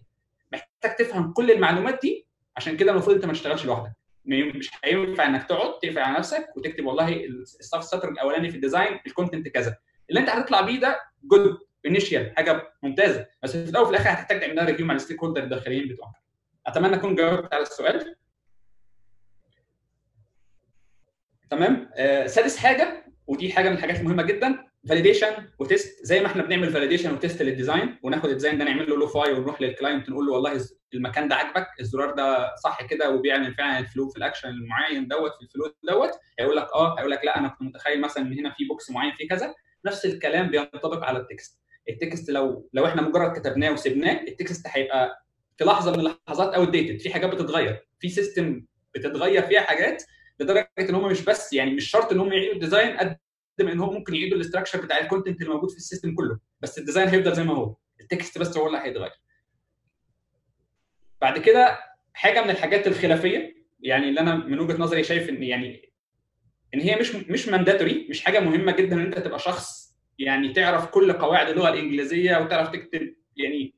محتاج 0.54 0.96
تفهم 0.96 1.34
كل 1.34 1.52
المعلومات 1.52 2.00
دي 2.02 2.28
عشان 2.58 2.78
كده 2.78 2.92
المفروض 2.92 3.16
أنت 3.16 3.26
ما 3.26 3.34
تشتغلش 3.34 3.66
لوحدك. 3.66 3.92
مش 4.26 4.70
هينفع 4.84 5.26
إنك 5.26 5.44
تقعد 5.44 5.80
تقفل 5.80 6.00
على 6.00 6.18
نفسك 6.18 6.48
وتكتب 6.58 6.86
والله 6.86 7.26
السطر 7.60 8.10
الأولاني 8.10 8.50
في 8.50 8.56
ال 8.56 8.62
design 8.62 9.00
ال 9.08 9.13
content 9.13 9.48
كذا. 9.48 9.76
اللي 10.10 10.20
أنت 10.20 10.30
هتطلع 10.30 10.62
بيه 10.62 10.80
ده 10.80 11.02
good 11.24 11.58
initial 11.86 12.34
حاجة 12.38 12.74
ممتازة. 12.84 13.26
بس 13.44 13.58
في 13.58 13.70
الأول 13.70 13.86
وفي 13.86 13.92
الآخر 13.96 14.10
هتحتاج 14.10 14.40
تعمل 14.40 14.56
لها 14.56 14.66
review 14.66 14.86
مع 14.86 14.94
ال 14.94 15.24
stakeholder 15.24 15.44
الداخليين 15.44 15.88
بتوعك. 15.88 16.12
أتمنى 16.68 16.96
أكون 16.96 17.16
جاوبت 17.16 17.54
على 17.54 17.62
السؤال. 17.64 18.16
تمام؟ 21.52 21.90
آه 21.96 22.28
سادس 22.28 22.58
حاجة 22.58 23.06
ودي 23.28 23.54
حاجة 23.54 23.70
من 23.70 23.76
الحاجات 23.76 24.00
المهمة 24.00 24.24
جدا 24.24 24.64
validation 24.90 25.28
و 25.60 25.69
test 25.69 26.06
زي 26.06 26.20
ما 26.20 26.28
إحنا 26.28 26.44
بنعمل 26.44 26.70
validation 26.70 27.14
و 27.14 27.19
test 27.19 27.42
لل 27.42 27.56
design 27.56 27.98
وناخد 28.04 28.30
ال 28.30 28.34
design 28.34 28.58
ده 28.58 28.66
نعمل 28.66 28.90
له 28.90 28.98
low-fi 28.98 29.34
ونروح 29.34 29.62
لل 29.62 29.74
client 29.74 30.10
نقول 30.10 30.26
له 30.26 30.34
والله 30.34 30.62
المكان 30.94 31.28
ده 31.28 31.36
عاجبك 31.36 31.68
الزرار 31.80 32.12
ده 32.16 32.56
صح 32.64 32.86
كده 32.86 33.10
وبيعمل 33.10 33.54
فعلا 33.54 33.80
ال 33.80 33.86
flow 33.86 34.10
في 34.10 34.18
الاكشن 34.18 34.50
المعين 34.50 35.08
دوت 35.08 35.32
في 35.40 35.42
ال 35.44 35.50
flow 35.50 35.74
دوت. 35.84 36.12
هيقول 36.40 36.56
لك 36.58 36.68
آه 36.76 36.98
هيقول 36.98 37.12
لك 37.12 37.26
لا 37.26 37.38
أنا 37.40 37.48
كنت 37.48 37.62
متخيل 37.62 38.02
مثلا 38.02 38.24
إن 38.24 38.40
هنا 38.40 38.54
في 38.58 38.66
box 38.66 38.92
معين 38.92 39.12
فيه 39.16 39.28
كذا. 39.28 39.54
نفس 39.86 40.06
الكلام 40.06 40.48
بينطبق 40.50 41.04
على 41.06 41.20
ال 41.20 41.28
text 41.28 41.62
ال 41.90 41.98
text 41.98 42.30
لو 42.30 42.70
لو 42.74 42.86
إحنا 42.86 43.02
مجرد 43.02 43.40
كتبناه 43.40 43.72
وسبناه 43.72 44.22
ال 44.28 44.35
text 44.35 44.66
هيبقى 44.70 45.26
في 45.58 45.64
لحظة 45.66 45.92
من 45.92 46.00
اللحظات 46.00 46.54
outdated 46.54 47.00
في 47.02 47.14
حاجات 47.14 47.30
بتتغير 47.30 47.88
في 48.00 48.10
system 48.10 48.66
بتتغير 48.96 49.42
فيها 49.42 49.62
حاجات 49.62 50.04
لدرجة 50.42 50.70
إن 50.80 50.96
هم 50.96 51.12
مش 51.12 51.22
بس 51.22 51.54
يعني 51.54 51.72
مش 51.72 51.90
شرط 51.90 52.12
إن 52.12 52.20
هم 52.20 52.34
يعيدوا 52.34 52.54
ال 52.54 52.60
design 52.60 52.98
قد 52.98 53.18
ما 53.60 53.72
إن 53.72 53.80
هم 53.80 53.94
ممكن 53.94 54.16
يعيدوا 54.16 54.38
ال 54.38 54.42
structure 54.42 54.82
بتاع 54.82 55.00
ال 55.00 55.05
content 55.05 55.42
اللي 55.42 55.54
موجود 55.54 55.70
في 55.70 55.78
ال 55.78 55.83
system 55.83 56.16
كله. 56.16 56.40
بس 56.62 56.78
ال 56.78 56.82
design 56.82 57.08
هيفضل 57.08 57.34
زي 57.36 57.44
ما 57.44 57.54
هو. 57.54 57.76
ال 58.02 58.09
text 58.09 58.38
بس 58.38 58.58
هو 58.58 58.68
اللي 58.68 58.78
هيتغير. 58.78 59.12
بعد 61.22 61.38
كده 61.38 61.80
حاجة 62.14 62.44
من 62.44 62.50
الحاجات 62.50 62.88
الخلافية 62.88 63.56
يعني 63.80 64.10
اللي 64.10 64.20
أنا 64.20 64.36
من 64.36 64.60
وجهة 64.60 64.78
نظري 64.78 65.04
شايف 65.04 65.30
إن 65.30 65.44
يعني 65.44 65.92
إن 66.74 66.80
هي 66.80 66.96
مش 66.96 67.16
مش 67.16 67.48
mandatory 67.48 68.08
مش 68.10 68.22
حاجة 68.22 68.40
مهمة 68.40 68.72
جدا 68.72 68.96
إن 68.96 69.00
أنت 69.06 69.20
تبقى 69.20 69.40
شخص 69.40 69.96
يعني 70.20 70.54
تعرف 70.54 70.86
كل 70.86 71.14
قواعد 71.14 71.50
اللغة 71.50 71.70
الإنجليزية 71.70 72.38
وتعرف 72.38 72.70
تكتب 72.70 73.16
يعني 73.38 73.76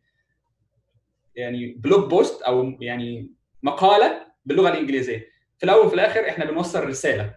يعني 1.35 1.73
blog 1.73 2.09
post 2.09 2.41
أو 2.41 2.77
يعني 2.81 3.31
مقالة 3.63 4.27
باللغة 4.45 4.69
الإنجليزية. 4.69 5.32
في 5.63 5.69
الأول 5.69 5.85
وفي 5.85 5.95
الآخر 5.95 6.29
إحنا 6.29 6.45
بنوصل 6.45 6.87
رسالة 6.87 7.35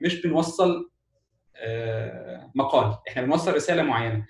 مش 0.00 0.22
بنوصل 0.22 0.90
آه 1.56 2.50
مقال 2.54 2.94
إحنا 3.08 3.22
بنوصل 3.22 3.54
رسالة 3.54 3.82
معينة. 3.82 4.26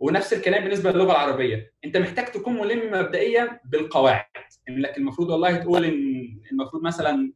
ونفس 0.00 0.32
الكلام 0.32 0.62
بالنسبة 0.64 0.92
للغة 0.92 1.10
العربية. 1.12 1.72
أنت 1.84 1.96
محتاج 1.96 2.26
تكون 2.26 2.54
ملم 2.60 2.92
مبدئيا 2.92 3.60
بالقواعد. 3.64 4.24
انك 4.68 4.96
المفروض 4.98 5.30
والله 5.30 5.56
تقول 5.56 5.84
إن 5.84 6.40
المفروض 6.52 6.82
مثلا 6.82 7.32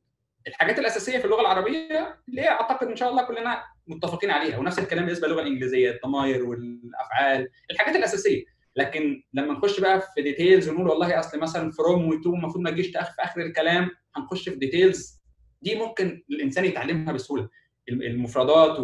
الحاجات 0.47 0.79
الأساسية 0.79 1.19
في 1.19 1.25
اللغة 1.25 1.41
العربية 1.41 2.19
اللي 2.29 2.43
هي 2.43 2.49
أعتقد 2.49 2.87
إن 2.87 2.97
شاء 2.97 3.11
الله 3.11 3.23
كلنا 3.27 3.63
متفقين 3.87 4.31
عليها. 4.31 4.59
ونفس 4.59 4.79
الكلام 4.79 5.05
بالنسبة 5.05 5.29
للغة 5.29 5.43
الإنجليزية 5.43 5.91
الضمائر 5.91 6.45
والأفعال 6.45 7.49
الحاجات 7.71 7.97
الأساسية. 7.97 8.45
لكن 8.77 9.23
لما 9.35 9.53
نخش 9.53 9.81
بقى 9.81 10.01
في 10.15 10.23
details 10.23 10.69
ونقول 10.69 10.89
والله 10.89 11.19
أصل 11.19 11.41
مثلا 11.41 11.71
from 11.71 12.09
و 12.09 12.18
to 12.18 12.35
المفروض 12.35 12.65
ما 12.65 12.71
تجيش 12.71 12.87
في 12.87 12.99
آخر 12.99 13.41
الكلام 13.41 13.91
هنخش 14.17 14.49
في 14.49 14.57
details 14.57 15.18
دي 15.63 15.75
ممكن 15.75 16.25
الإنسان 16.31 16.65
يتعلمها 16.65 17.13
بسهولة. 17.13 17.49
المفردات 17.89 18.79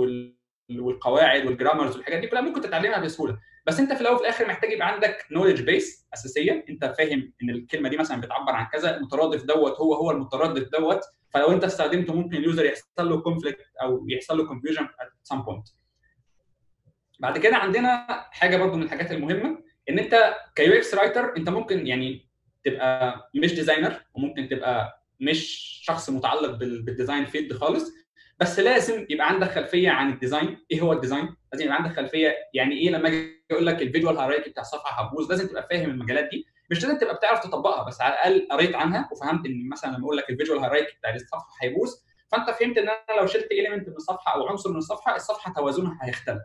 والقواعد 0.71 1.47
وال 1.47 1.57
grammars 1.57 1.97
والحاجات 1.97 2.19
دي 2.21 2.27
كلها 2.27 2.41
ممكن 2.43 2.61
تتعلمها 2.61 2.99
بسهولة. 2.99 3.39
بس 3.67 3.81
أنت 3.81 3.93
في 3.93 4.01
الأول 4.01 4.15
وفي 4.15 4.25
الآخر 4.25 4.49
محتاج 4.49 4.73
يبقى 4.73 4.89
عندك 4.93 5.27
knowledge 5.31 5.63
base 5.63 6.07
أساسية. 6.15 6.65
أنت 6.69 6.85
فاهم 6.99 7.33
إن 7.43 7.51
الكلمة 7.51 7.89
دي 7.89 7.97
مثلا 7.97 8.21
بتعبر 8.21 8.53
عن 8.53 8.67
كذا 8.67 8.97
المترادف 8.97 9.45
دوت 9.45 9.77
هو 9.81 9.95
هو 9.95 10.11
المترادف 10.11 10.71
دوت. 10.71 11.01
فلو 11.31 11.53
أنت 11.53 11.65
استخدمته 11.65 12.15
ممكن 12.15 12.37
ال 12.37 12.42
user 12.42 12.65
يحصل 12.65 13.09
له 13.09 13.21
conflict 13.21 13.67
أو 13.83 14.07
يحصل 14.09 14.39
له 14.39 14.47
confusion 14.47 14.83
at 14.85 15.09
some 15.23 15.43
point 15.43 15.69
بعد 17.21 17.39
كده 17.39 17.57
عندنا 17.57 18.07
حاجة 18.31 18.57
برضو 18.57 18.77
من 18.77 18.83
الحاجات 18.83 19.13
المهمة 19.13 19.59
إن 19.91 19.99
أنت 19.99 20.35
ك 20.55 20.73
UX 20.73 20.95
writer 20.95 21.37
أنت 21.37 21.49
ممكن 21.49 21.87
يعني 21.87 22.29
تبقى 22.65 23.31
مش 23.35 23.55
designer 23.55 24.01
وممكن 24.15 24.49
تبقى 24.49 25.04
مش 25.21 25.71
شخص 25.85 26.11
متعلق 26.11 26.51
بال 26.51 26.69
design 26.69 27.25
field 27.27 27.53
خالص 27.53 27.91
بس 28.41 28.59
لازم 28.59 29.07
يبقى 29.11 29.29
عندك 29.29 29.51
خلفية 29.51 29.91
عن 29.91 30.13
ال 30.13 30.19
design 30.19 30.59
إيه 30.71 30.81
هو 30.81 30.93
ال 30.93 30.99
design 30.99 31.37
لازم 31.53 31.65
يبقى 31.65 31.77
عندك 31.77 31.97
خلفية 31.97 32.35
يعني 32.55 32.75
إيه 32.79 32.91
لما 32.91 33.09
أجي 33.09 33.45
أقول 33.51 33.67
لك 33.67 33.83
ال 33.83 33.88
visual 33.88 34.19
hierarchy 34.19 34.51
بتاع 34.51 34.61
الصفحه 34.61 35.03
هتبوظ 35.07 35.31
لازم 35.31 35.49
تبقى 35.49 35.67
فاهم 35.71 35.91
المجالات 35.91 36.29
دي. 36.31 36.47
مش 36.71 36.85
لازم 36.85 36.99
تبقى 36.99 37.15
بتعرف 37.15 37.41
تطبقها 37.41 37.85
بس 37.89 38.01
على 38.01 38.15
الأقل 38.15 38.49
قريت 38.51 38.75
عنها 38.75 39.09
وفهمت 39.13 39.47
إن 39.47 39.69
مثلا 39.69 39.91
لما 39.91 40.05
أقول 40.05 40.17
لك 40.17 40.31
ال 40.31 40.35
visual 40.35 40.59
hierarchy 40.59 40.97
بتاع 40.99 41.15
الصفحة 41.15 41.49
هيبوظ 41.63 41.95
فأنت 42.29 42.51
فهمت 42.51 42.79
إن 42.79 42.89
أنا 42.89 43.21
لو 43.21 43.27
شلت 43.27 43.53
element 43.53 43.89
من 43.89 43.95
الصفحة 43.97 44.35
أو 44.35 44.47
عنصر 44.49 44.71
من 44.71 44.77
الصفحة 44.77 45.17
الصفحة 45.17 45.53
توازنها 45.53 45.99
هيختلف. 46.03 46.43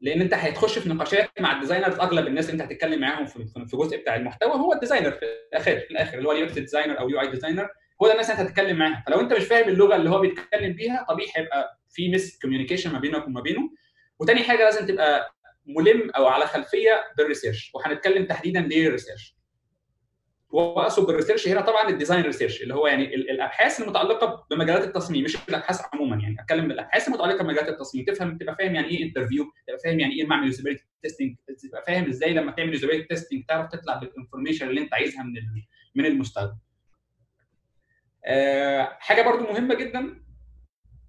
لأن 0.00 0.20
انت 0.20 0.34
هتخش 0.34 0.78
في 0.78 0.88
نقاشات 0.88 1.30
مع 1.40 1.52
ال 1.56 1.60
designers 1.60 1.94
اغلب 1.98 2.26
الناس 2.26 2.50
اللي 2.50 2.62
انت 2.62 2.72
هتتكلم 2.72 3.00
معاهم 3.00 3.26
في 3.26 3.56
الجزء 3.74 3.96
بتاع 3.96 4.16
المحتوى 4.16 4.52
هو 4.52 4.72
ال 4.72 4.76
designer 4.76 5.10
في 5.10 5.24
الآخر 5.24 5.80
في 5.80 5.90
الآخر 5.90 6.18
اللي 6.18 6.28
هو 6.28 6.32
ال 6.32 6.46
UX 6.46 6.56
designer 6.56 6.98
أو 7.00 7.08
UI 7.10 7.20
designer 7.20 7.68
هو 8.02 8.06
ده 8.06 8.12
الناس 8.12 8.30
اللي 8.30 8.40
انت 8.40 8.48
هتتكلم 8.50 8.76
معاها 8.78 9.04
فلو 9.06 9.20
انت 9.20 9.32
مش 9.32 9.44
فاهم 9.44 9.68
اللغة 9.68 9.96
اللي 9.96 10.10
هو 10.10 10.18
بيتكلم 10.20 10.72
بيها 10.72 11.06
طبيعي 11.08 11.28
هيبقى 11.36 11.78
في 11.90 12.08
miscommunication 12.10 12.92
ما 12.92 12.98
بينك 12.98 13.26
وما 13.26 13.40
بينه. 13.40 13.70
وتاني 14.18 14.42
حاجة 14.42 14.58
لازم 14.64 14.86
تبقى 14.86 15.34
ملم 15.66 16.10
أو 16.16 16.26
على 16.26 16.46
خلفية 16.46 17.04
بال 17.18 17.28
research 17.28 17.70
وهنتكلم 17.74 18.26
تحديدا 18.26 18.60
ليه 18.60 18.86
ال 18.86 18.92
research 18.92 19.36
واقصد 20.54 21.06
بال 21.06 21.14
research 21.14 21.48
هنا 21.48 21.60
طبعا 21.60 21.88
ال 21.88 21.93
design 21.93 22.22
research 22.22 22.62
اللي 22.62 22.74
هو 22.74 22.86
يعني 22.86 23.14
الأبحاث 23.14 23.80
المتعلقة 23.80 24.46
بمجالات 24.50 24.84
التصميم 24.84 25.24
مش 25.24 25.36
الأبحاث 25.48 25.80
عموما 25.92 26.16
يعني 26.16 26.36
أتكلم 26.40 26.68
بالأبحاث 26.68 27.08
المتعلقة 27.08 27.44
بمجالات 27.44 27.68
التصميم 27.68 28.04
تفهم 28.04 28.38
تبقى 28.38 28.56
فاهم 28.56 28.74
يعني 28.74 28.88
إيه 28.88 29.04
interview 29.04 29.44
تبقى 29.66 29.78
فاهم 29.84 30.00
يعني 30.00 30.14
إيه 30.14 30.26
معمل 30.26 30.46
usability 30.46 30.84
testing 31.02 31.36
تبقى 31.68 31.84
فاهم 31.86 32.08
إزاي 32.08 32.34
لما 32.34 32.52
تعمل 32.52 32.72
usability 32.72 33.06
testing 33.08 33.44
تعرف 33.48 33.70
تطلع 33.72 33.94
بال 33.96 34.07
information 34.07 34.68
اللي 34.68 34.80
أنت 34.80 34.94
عايزها 34.94 35.22
من 35.22 35.32
من 35.94 36.06
المستخدم. 36.06 36.56
أه 38.24 38.96
حاجة 39.00 39.22
برضو 39.22 39.44
مهمة 39.52 39.74
جدا 39.74 40.20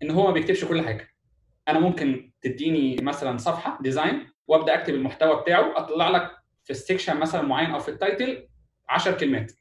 إن 0.03 0.11
هو 0.11 0.27
ما 0.27 0.31
بيكتبش 0.31 0.65
كل 0.65 0.81
حاجة. 0.81 1.07
أنا 1.67 1.79
ممكن 1.79 2.31
تديني 2.41 2.95
مثلا 3.01 3.37
صفحة 3.37 3.79
design 3.81 4.27
وأبدأ 4.47 4.73
أكتب 4.73 4.93
المحتوى 4.93 5.41
بتاعه 5.41 5.77
أطلع 5.77 6.09
لك 6.09 6.31
في 6.63 6.69
ال 6.71 6.77
section 6.77 7.17
مثلا 7.17 7.41
معين 7.41 7.71
أو 7.71 7.79
في 7.79 7.89
ال 7.89 7.99
title 7.99 8.47
10 8.89 9.17
كلمات. 9.17 9.51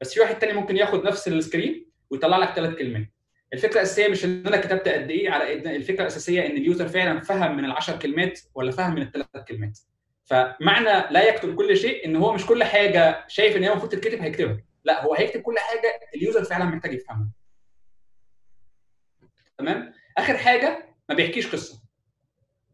بس 0.00 0.14
في 0.14 0.20
واحد 0.20 0.38
تاني 0.38 0.52
ممكن 0.52 0.76
ياخد 0.76 1.04
نفس 1.04 1.28
ال 1.28 1.37
screen 1.37 1.90
ويطلع 2.10 2.36
لك 2.36 2.48
ثلاث 2.48 2.74
كلمات. 2.74 3.06
الفكرة 3.52 3.76
الأساسية 3.76 4.08
مش 4.08 4.24
إن 4.24 4.46
أنا 4.46 4.56
كتبت 4.56 4.88
قد 4.88 5.10
إيه 5.10 5.30
على 5.30 5.54
قد 5.54 5.66
الفكرة 5.66 6.00
الأساسية 6.02 6.46
إن 6.46 6.56
ال 6.56 6.62
user 6.62 6.88
فعلا 6.88 7.20
فهم 7.20 7.56
من 7.56 7.64
العشر 7.64 7.98
كلمات 7.98 8.40
ولا 8.54 8.70
فهم 8.70 8.94
من 8.94 9.02
الثلاث 9.02 9.26
كلمات. 9.48 9.78
فمعنى 10.24 11.12
لا 11.12 11.28
يكتب 11.28 11.54
كل 11.54 11.76
شيء 11.76 12.06
إن 12.06 12.16
هو 12.16 12.32
مش 12.32 12.46
كل 12.46 12.64
حاجة 12.64 13.24
شايف 13.28 13.56
إن 13.56 13.62
هي 13.62 13.70
المفروض 13.70 13.92
تتكتب 13.92 14.20
هيكتبها. 14.20 14.62
لا 14.84 15.04
هو 15.04 15.14
هيكتب 15.14 15.40
كل 15.40 15.58
حاجة 15.58 16.00
ال 16.14 16.20
user 16.20 16.44
فعلا 16.44 16.64
محتاج 16.64 16.92
يفهمها. 16.92 17.28
تمام؟ 19.58 19.92
آخر 20.18 20.36
حاجة 20.36 20.94
ما 21.08 21.14
بيحكيش 21.14 21.46
قصة. 21.46 21.82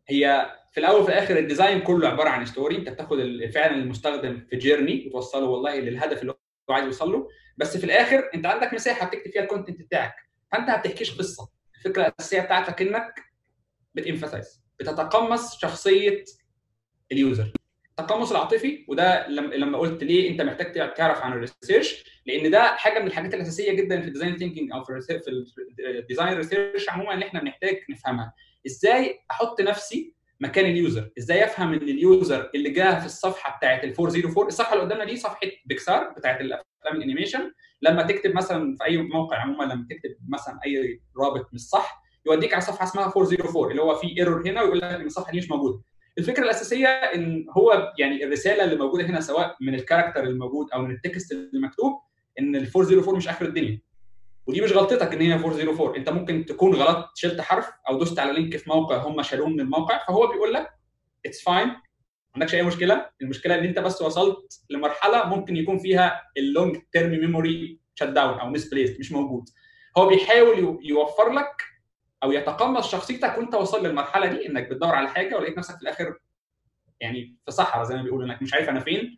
هي 0.08 0.50
في 0.72 0.80
الأول 0.80 1.00
وفي 1.00 1.08
الآخر 1.12 1.38
ال 1.38 1.44
design 1.44 1.80
كله 1.80 2.08
عبارة 2.08 2.28
عن 2.28 2.46
story 2.46 2.76
أنت 2.76 2.88
بتاخد 2.88 3.18
فعلا 3.54 3.74
المستخدم 3.76 4.46
في 4.50 4.56
journey 4.56 5.06
وتوصله 5.06 5.44
والله 5.46 5.76
للهدف 5.80 6.20
اللي 6.22 6.32
هو 6.70 6.74
عايز 6.74 6.86
يوصل 6.86 7.12
له 7.12 7.28
بس 7.56 7.76
في 7.76 7.84
الآخر 7.84 8.30
أنت 8.34 8.46
عندك 8.46 8.74
مساحة 8.74 9.06
بتكتب 9.06 9.30
فيها 9.30 9.42
ال 9.42 9.47
content 9.47 9.80
بتاعك. 9.82 10.14
فأنت 10.52 10.68
ما 10.68 10.76
بتحكيش 10.76 11.18
قصة. 11.18 11.48
الفكرة 11.76 12.06
الأساسية 12.06 12.40
بتاعتك 12.40 12.82
إنك 12.82 13.14
بت 13.94 14.07
empathize 14.07 14.62
بتتقمص 14.80 15.58
شخصية 15.60 16.24
ال 17.12 17.19
user. 17.19 17.52
التقمص 18.00 18.30
العاطفي 18.30 18.84
وده 18.88 19.28
لما 19.28 19.78
قلت 19.78 20.04
ليه 20.04 20.30
أنت 20.30 20.42
محتاج 20.42 20.94
تعرف 20.94 21.18
عن 21.22 21.32
ال 21.32 21.40
research 21.40 22.04
لأن 22.26 22.50
ده 22.50 22.62
حاجة 22.76 22.98
من 23.00 23.06
الحاجات 23.06 23.34
الأساسية 23.34 23.72
جدا 23.72 24.00
في 24.00 24.06
ال 24.08 24.12
design 24.12 24.36
thinking 24.36 24.72
أو 24.72 24.84
في 24.84 25.02
ال 25.78 25.86
design 25.86 26.34
research 26.36 26.88
عموما 26.88 27.14
اللي 27.14 27.26
إحنا 27.26 27.40
بنحتاج 27.40 27.76
نفهمها. 27.90 28.34
إزاي 28.66 29.18
أحط 29.30 29.60
نفسي 29.60 30.14
مكان 30.40 30.64
ال 30.64 30.72
user؟ 30.72 31.10
إزاي 31.18 31.44
افهم 31.44 31.72
ان 31.72 31.82
ال 31.82 31.96
user 31.96 32.50
اللي 32.54 32.70
جه 32.70 33.00
في 33.00 33.06
الصفحة 33.06 33.56
بتاعت 33.56 33.84
ال 33.84 33.94
404 34.00 34.46
الصفحة 34.46 34.72
اللي 34.72 34.84
قدامنا 34.84 35.04
دي 35.04 35.16
صفحة 35.16 35.40
بيكسار 35.66 36.14
بتاعت 36.16 36.40
الأفلام 36.40 36.96
ال 36.96 37.02
animation 37.02 37.52
لما 37.82 38.02
تكتب 38.02 38.34
مثلا 38.34 38.76
في 38.76 38.84
أي 38.84 38.96
موقع 38.96 39.36
عموما 39.36 39.64
لما 39.64 39.86
تكتب 39.90 40.16
مثلا 40.28 40.58
أي 40.66 41.00
رابط 41.18 41.48
مش 41.54 41.60
صح 41.60 42.02
يوديك 42.26 42.52
على 42.52 42.62
صفحة 42.62 42.84
اسمها 42.84 43.04
404 43.04 43.70
اللي 43.70 43.82
هو 43.82 43.94
في 43.94 44.06
error 44.18 44.48
هنا 44.48 44.62
ويقول 44.62 44.78
لك 44.78 44.84
إن 44.84 45.06
الصفحة 45.06 45.32
دي 45.32 45.38
مش 45.38 45.50
موجودة. 45.50 45.80
الفكرة 46.18 46.44
الأساسية 46.44 46.86
إن 46.88 47.46
هو 47.56 47.92
يعني 47.98 48.24
الرسالة 48.24 48.64
اللي 48.64 48.76
موجودة 48.76 49.04
هنا 49.06 49.20
سواء 49.20 49.56
من 49.60 49.74
ال 49.74 49.79
character 49.79 50.24
الموجود 50.24 50.66
أو 50.74 50.82
من 50.82 50.90
ال 50.90 50.98
text 50.98 51.32
اللي 51.32 51.60
مكتوب 51.66 51.92
إن 52.40 52.56
ال 52.56 52.70
404 52.76 53.16
مش 53.16 53.28
آخر 53.28 53.44
الدنيا. 53.46 53.80
ودي 54.46 54.60
مش 54.60 54.72
غلطتك 54.72 55.12
إن 55.12 55.20
هي 55.20 55.34
404 55.34 55.96
أنت 55.96 56.08
ممكن 56.08 56.44
تكون 56.46 56.74
غلط 56.74 57.10
شلت 57.14 57.40
حرف 57.40 57.70
أو 57.88 57.98
دوست 57.98 58.18
على 58.18 58.32
link 58.32 58.56
في 58.56 58.70
موقع 58.70 58.96
هم 58.96 59.22
شالوه 59.22 59.48
من 59.48 59.60
الموقع 59.60 59.98
فهو 60.06 60.26
بيقول 60.26 60.52
لك 60.54 60.70
it's 61.26 61.42
fine 61.42 61.66
ما 61.68 62.40
عندكش 62.40 62.54
أي 62.54 62.62
مشكلة. 62.62 63.10
المشكلة 63.22 63.58
إن 63.58 63.64
أنت 63.64 63.78
بس 63.78 64.02
وصلت 64.02 64.60
لمرحلة 64.70 65.24
ممكن 65.26 65.56
يكون 65.56 65.78
فيها 65.78 66.22
ال 66.36 66.44
long 66.44 66.76
term 66.92 67.10
memory 67.10 67.80
shut 67.94 68.06
down 68.06 68.38
أو 68.38 68.48
ميس 68.48 68.70
مش 68.74 69.12
موجود. 69.12 69.44
هو 69.98 70.06
بيحاول 70.08 70.78
يوفر 70.82 71.32
لك 71.32 71.62
أو 72.22 72.32
يتقمص 72.32 72.90
شخصيتك 72.90 73.38
وأنت 73.38 73.54
وصل 73.54 73.86
للمرحلة 73.86 74.26
دي 74.26 74.48
إنك 74.48 74.68
بتدور 74.68 74.94
على 74.94 75.08
حاجة 75.08 75.36
ولقيت 75.36 75.58
نفسك 75.58 75.76
في 75.76 75.82
الآخر 75.82 76.18
يعني 77.00 77.36
في 77.44 77.50
صحراء 77.50 77.84
زي 77.84 77.96
ما 77.96 78.02
بيقولوا 78.02 78.26
إنك 78.26 78.42
مش 78.42 78.54
عارف 78.54 78.68
أنا 78.68 78.80
فين. 78.80 79.16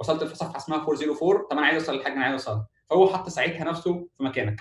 وصلت 0.00 0.24
في 0.24 0.34
صفحه 0.34 0.56
اسمها 0.56 0.78
404 0.78 1.46
طب 1.50 1.56
أنا 1.58 1.66
عايز 1.66 1.82
أوصل 1.82 2.00
لحاجة 2.00 2.12
أنا 2.12 2.24
عايز 2.24 2.32
اوصلها 2.32 2.66
فهو 2.90 3.08
حط 3.08 3.28
ساعتها 3.28 3.64
نفسه 3.64 4.08
في 4.18 4.24
مكانك. 4.24 4.60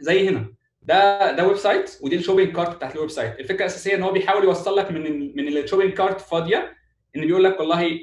زي 0.00 0.28
هنا. 0.28 0.54
ده 0.82 1.32
ده 1.32 1.46
website 1.48 1.98
ودي 2.02 2.16
ال 2.16 2.20
shopping 2.20 2.56
cart 2.56 2.76
بتاعت 2.76 2.94
ال 2.94 3.10
website. 3.10 3.40
الفكرة 3.40 3.60
الأساسية 3.60 3.94
إن 3.94 4.02
هو 4.02 4.12
بيحاول 4.12 4.44
يوصل 4.44 4.76
لك 4.76 4.90
من 4.90 5.36
من 5.36 5.48
ال 5.56 5.60
shopping 5.60 5.92
cart 5.92 6.20
فاضية 6.20 6.76
إن 7.16 7.26
بيقول 7.26 7.44
لك 7.44 7.60
والله 7.60 7.98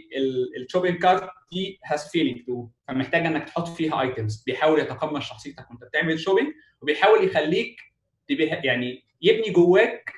ال 0.57 0.62
shopping 0.62 0.97
cart 1.01 1.29
دي 1.51 1.79
has 1.85 2.07
feeling 2.07 2.41
فمحتاج 2.87 3.25
إنك 3.25 3.43
تحط 3.43 3.67
فيها 3.67 4.01
items 4.01 4.43
بيحاول 4.45 4.79
يتقمص 4.79 5.23
شخصيتك 5.23 5.69
وأنت 5.71 5.83
بتعمل 5.83 6.19
shopping 6.19 6.53
وبيحاول 6.81 7.23
يخليك 7.23 7.81
يعني 8.63 9.03
يبني 9.21 9.49
جواك 9.49 10.11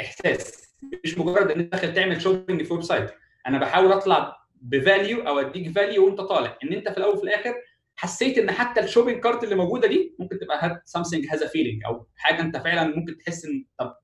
إحساس. 0.00 0.74
مش 1.04 1.18
مجرد 1.18 1.50
ان 1.50 1.60
انت 1.60 1.72
داخل 1.72 1.94
تعمل 1.94 2.22
shopping 2.22 2.62
في 2.62 2.72
website. 2.72 3.10
أنا 3.46 3.58
بحاول 3.58 3.92
أطلع 3.92 4.36
ب 4.62 4.73
value 4.73 5.28
أو 5.28 5.38
أديك 5.40 5.70
value 5.74 6.06
وأنت 6.06 6.20
طالع. 6.20 6.58
إن 6.64 6.72
أنت 6.72 6.88
في 6.88 6.98
الأول 6.98 7.14
وفي 7.14 7.24
الآخر 7.24 7.54
حسيت 8.00 8.38
إن 8.38 8.50
حتى 8.50 8.80
ال 8.80 8.84
shopping 8.84 9.20
cart 9.22 9.44
اللي 9.44 9.54
موجودة 9.54 9.88
دي 9.88 10.16
ممكن 10.18 10.38
تبقى 10.38 10.58
have 10.66 10.82
something 10.84 11.26
has 11.30 11.44
feeling 11.44 11.84
أو 11.86 12.06
حاجة 12.16 12.40
أنت 12.40 12.56
فعلا 12.56 12.96
ممكن 12.96 13.18
تحس 13.18 13.44
إن 13.44 13.64
طب 13.78 13.94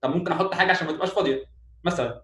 طب 0.00 0.16
ممكن 0.16 0.32
أحط 0.32 0.54
حاجة 0.54 0.70
عشان 0.70 0.86
ما 0.86 0.92
تبقاش 0.92 1.10
فاضية 1.10 1.44
مثلا. 1.84 2.22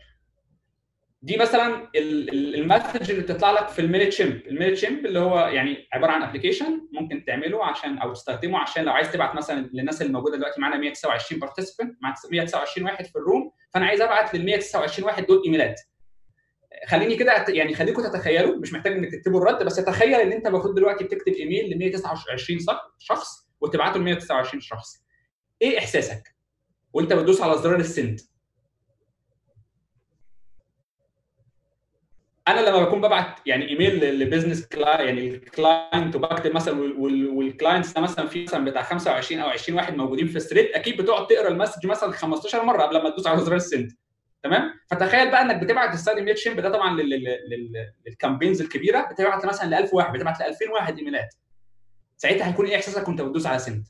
دي 1.22 1.36
مثلا 1.36 1.88
ال 1.96 2.10
message 2.11 3.10
اللي 3.10 3.22
بتطلع 3.22 3.50
لك 3.50 3.68
في 3.68 3.78
Mailchimp. 3.78 4.40
ال 4.46 4.74
Mailchimp 4.78 5.06
اللي 5.06 5.18
هو 5.18 5.38
يعني 5.38 5.88
عبارة 5.92 6.12
عن 6.12 6.22
application 6.22 6.88
ممكن 6.92 7.24
تعمله 7.24 7.64
عشان 7.64 7.98
أو 7.98 8.12
تستخدمه 8.12 8.58
عشان 8.58 8.84
لو 8.84 8.92
عايز 8.92 9.12
تبعت 9.12 9.34
مثلا 9.34 9.70
للناس 9.72 10.02
اللي 10.02 10.12
موجودة 10.12 10.36
دلوقتي 10.36 10.60
معانا 10.60 10.76
129 10.76 11.40
participant 11.40 11.98
مع 12.02 12.14
129 12.32 12.86
واحد 12.86 13.04
في 13.06 13.16
ال 13.16 13.23
room 13.23 13.50
فأنا 13.74 13.86
عايز 13.86 14.00
أبعت 14.00 14.34
لل 14.34 14.44
129 14.44 15.08
واحد 15.08 15.26
دول 15.26 15.42
إيميلات. 15.44 15.80
خليني 16.86 17.16
كده 17.16 17.44
يعني 17.48 17.74
خليكم 17.74 18.02
تتخيلوا 18.02 18.56
مش 18.56 18.72
محتاج 18.72 18.92
إنك 18.92 19.12
تكتبوا 19.12 19.40
الرد 19.40 19.62
بس 19.62 19.76
تخيل 19.76 20.14
إن 20.14 20.32
أنت 20.32 20.46
المفروض 20.46 20.74
دلوقتي 20.74 21.04
بتكتب 21.04 21.32
إيميل 21.32 21.70
ل 21.70 21.78
129 21.78 22.58
شخص 22.98 23.48
وتبعته 23.60 23.98
ل 23.98 24.02
129 24.02 24.60
شخص. 24.60 25.04
إيه 25.62 25.78
إحساسك؟ 25.78 26.34
وأنت 26.92 27.12
بتدوس 27.12 27.40
على 27.40 27.58
زرار 27.58 27.80
ال 27.80 27.87
send. 27.87 28.20
أنا 32.48 32.60
لما 32.60 32.84
بكون 32.84 33.00
ببعت 33.00 33.38
يعني 33.46 33.68
إيميل 33.68 34.20
ل 34.20 34.26
business 34.26 34.68
يعني 34.74 35.28
ال 35.28 35.41
client 35.41 36.16
وبكتب 36.16 36.54
مثلا 36.54 36.80
وال 37.32 37.46
clients 37.46 37.92
ده 37.92 38.00
مثلا 38.00 38.26
في 38.26 38.42
مثلا 38.44 38.64
بتاع 38.64 38.82
25 38.82 39.40
أو 39.40 39.48
20 39.48 39.78
واحد 39.78 39.96
موجودين 39.96 40.26
في 40.26 40.36
ال 40.36 40.40
thread 40.40 40.66
أكيد 40.66 41.02
بتقعد 41.02 41.26
تقرأ 41.26 41.48
ال 41.48 41.53
message 41.53 41.86
مثلا 41.86 42.12
15 42.12 42.64
مرة 42.64 42.82
قبل 42.82 43.02
ما 43.02 43.10
تدوس 43.10 43.26
على 43.26 43.40
زرار 43.40 43.56
ال 43.56 43.62
send. 43.62 43.92
تمام؟ 44.44 44.80
فتخيل 44.90 45.30
بقى 45.30 45.42
إنك 45.42 45.56
بتبعت 45.62 45.94
تستخدم 45.94 46.24
Mailchimp 46.24 46.60
ده 46.60 46.70
طبعا 46.70 47.00
لل 48.06 48.16
campaigns 48.16 48.60
الكبيرة 48.60 49.00
بتبعت 49.12 49.46
مثلا 49.46 49.68
ل 49.70 49.74
1000 49.74 49.94
واحد 49.94 50.12
بتبعت 50.12 50.40
ل 50.40 50.42
2000 50.42 50.70
واحد 50.72 50.98
إيميلات. 50.98 51.34
ساعتها 52.16 52.48
هيكون 52.48 52.66
إيه 52.66 52.76
إحساسك 52.76 53.08
وأنت 53.08 53.20
بتدوس 53.20 53.46
على 53.46 53.58
send 53.58 53.86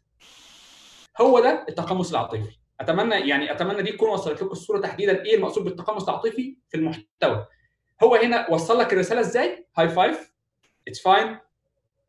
هو 1.21 1.41
ده 1.41 1.65
التقمص 1.69 2.11
العاطفي. 2.11 2.57
أتمنى 2.81 3.29
يعني 3.29 3.53
أتمنى 3.53 3.83
دي 3.83 3.93
تكون 3.93 4.09
وصلت 4.11 4.43
لكم 4.43 4.51
الصورة 4.53 4.81
تحديدا 4.81 5.25
إيه 5.25 5.35
المقصود 5.37 5.65
بالتقمص 5.65 6.09
العاطفي 6.09 6.57
في 6.69 6.77
المحتوى. 6.77 7.47
هو 8.03 8.15
هنا 8.15 8.51
وصل 8.51 8.79
لك 8.79 8.93
الرسالة 8.93 9.21
إزاي؟ 9.21 9.67
high 9.79 9.89
five 9.89 10.33
it's 10.89 11.03
fine 11.03 11.39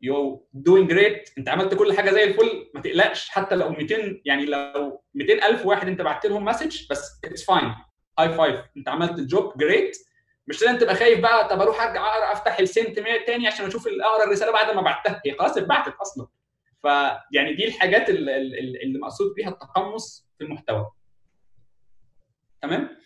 you 0.02 0.46
doing 0.52 0.90
great 0.90 1.30
أنت 1.38 1.48
عملت 1.48 1.74
كل 1.74 1.92
حاجة 1.96 2.10
زي 2.10 2.24
الفل. 2.24 2.70
ما 2.74 2.80
تقلقش. 2.80 3.28
حتى 3.28 3.54
لو 3.54 3.70
200 3.70 4.20
يعني 4.24 4.46
لو 4.46 5.02
200000 5.14 5.66
واحد 5.66 5.88
أنت 5.88 6.00
بعت 6.02 6.26
لهم 6.26 6.44
message 6.44 6.86
بس 6.90 7.20
it's 7.24 7.44
fine 7.44 7.74
high 8.18 8.34
five 8.34 8.60
انت 8.76 8.88
عملت 8.88 9.18
ال 9.18 9.26
job. 9.26 9.58
great 9.58 9.96
مش 10.46 10.62
لازم 10.62 10.78
تبقى 10.78 10.94
خايف 10.94 11.20
بقى 11.20 11.48
طب 11.48 11.60
أروح 11.60 11.80
أرجع 11.80 12.06
أقرأ 12.06 12.32
أفتح 12.32 12.58
ال 12.58 12.66
sent 12.66 12.98
message 12.98 13.24
تاني 13.26 13.46
عشان 13.46 13.66
أشوف 13.66 13.86
أقرأ 13.88 14.24
الرسالة 14.24 14.52
بعد 14.52 14.74
ما 14.76 14.82
بعتها. 14.82 15.22
هي 15.26 15.32
خلاص 15.38 15.56
اتبعتت 15.56 15.94
أصلا. 16.00 16.28
فيعني 16.82 17.54
دي 17.54 17.68
الحاجات 17.68 18.10
اللي 18.10 18.98
مقصود 18.98 19.34
بيها 19.34 19.48
التقمص 19.48 20.28
في 20.38 20.44
المحتوى. 20.44 20.90
تمام؟ 22.62 22.96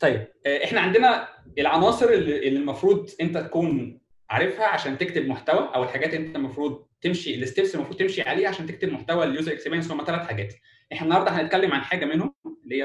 طيب 0.00 0.28
آه، 0.46 0.64
إحنا 0.64 0.80
عندنا 0.80 1.28
العناصر 1.58 2.08
اللي 2.08 2.48
المفروض 2.48 3.10
أنت 3.20 3.38
تكون 3.38 4.00
عارفها 4.32 4.66
عشان 4.66 4.98
تكتب 4.98 5.26
محتوى 5.26 5.70
أو 5.74 5.82
الحاجات 5.82 6.14
انت 6.14 6.36
المفروض 6.36 6.86
تمشي 7.00 7.34
ال 7.34 7.41
steps 7.41 7.74
المفروض 7.74 7.98
تمشي 7.98 8.22
عليها 8.22 8.48
عشان 8.48 8.66
تكتب 8.66 8.88
محتوى 8.92 9.24
ال 9.24 9.30
user 9.30 9.52
experience 9.52 9.90
هم 9.90 10.04
ثلاث 10.04 10.26
حاجات. 10.26 10.54
إحنا 10.92 11.04
النهارده 11.06 11.30
هنتكلم 11.30 11.72
عن 11.72 11.80
حاجة 11.80 12.04
منهم 12.04 12.34
اللي 12.64 12.76
هي 12.76 12.84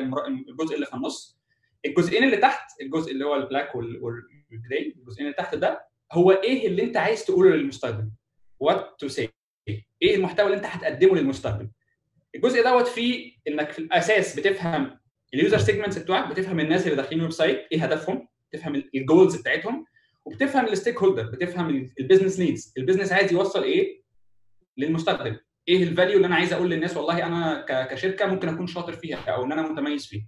الجزء 0.50 0.76
اللي 0.76 0.86
في 0.86 0.94
النص. 0.94 1.38
الجزئين 1.86 2.24
اللي 2.24 2.38
تحت 2.38 2.82
الجزء 2.82 3.12
اللي 3.12 3.26
هو 3.26 3.36
ال 3.36 3.42
black 3.42 3.76
وال 3.76 4.16
gray 4.16 4.96
الجزئين 4.98 5.28
اللي 5.28 5.34
تحت 5.38 5.56
ده 5.56 5.88
هو 6.12 6.32
إيه 6.32 6.68
اللي 6.68 6.84
انت 6.84 6.98
عايز 6.98 7.26
تقوله 7.26 7.50
للمستخدم 7.56 8.12
what 8.60 8.96
to 9.00 9.08
say 9.08 9.30
إيه 10.02 10.16
المحتوى 10.16 10.46
اللي 10.46 10.58
انت 10.58 10.66
هتقدمه 10.66 11.16
للمستخدم 11.16 11.70
الجزء 12.36 12.64
دوت 12.64 12.88
فيه 12.88 13.34
انك 13.48 13.72
في 13.72 13.80
الأساس 13.80 14.40
بتفهم 14.40 15.00
ال 15.34 15.38
user 15.38 15.58
segments 15.58 15.98
بتوعك 15.98 16.28
بتفهم 16.30 16.60
الناس 16.60 16.84
اللي 16.84 16.96
داخلين 16.96 17.20
ال 17.20 17.32
website 17.32 17.68
إيه 17.72 17.84
هدفهم؟ 17.84 18.28
تفهم 18.52 18.84
ال 18.96 19.02
goals 19.02 19.36
بتاعتهم. 19.36 19.86
وبتفهم 20.28 20.66
ال 20.68 20.98
stakeholder 21.00 21.24
بتفهم 21.24 21.90
ال 22.00 22.04
business 22.04 22.40
needs 22.40 22.74
ال 22.78 22.81
business 22.81 23.12
عايز 23.12 23.34
يوصل 23.34 23.64
إيه 23.64 24.02
للمستخدم 24.78 25.38
إيه 25.68 25.84
ال 25.84 25.89
value 25.89 26.16
اللي 26.16 26.28
أنا 26.28 26.36
عايز 26.36 26.54
أقول 26.54 26.70
للناس؟ 26.70 26.98
والله 26.98 27.26
أنا 27.26 27.66
كشركة 27.92 28.26
ممكن 28.26 28.50
أكون 28.50 28.68
شاطر 28.68 28.94
فيها 28.94 29.18
أو 29.18 29.46
إن 29.46 29.52
أنا 29.52 29.62
متميز 29.62 30.08
فيها. 30.08 30.28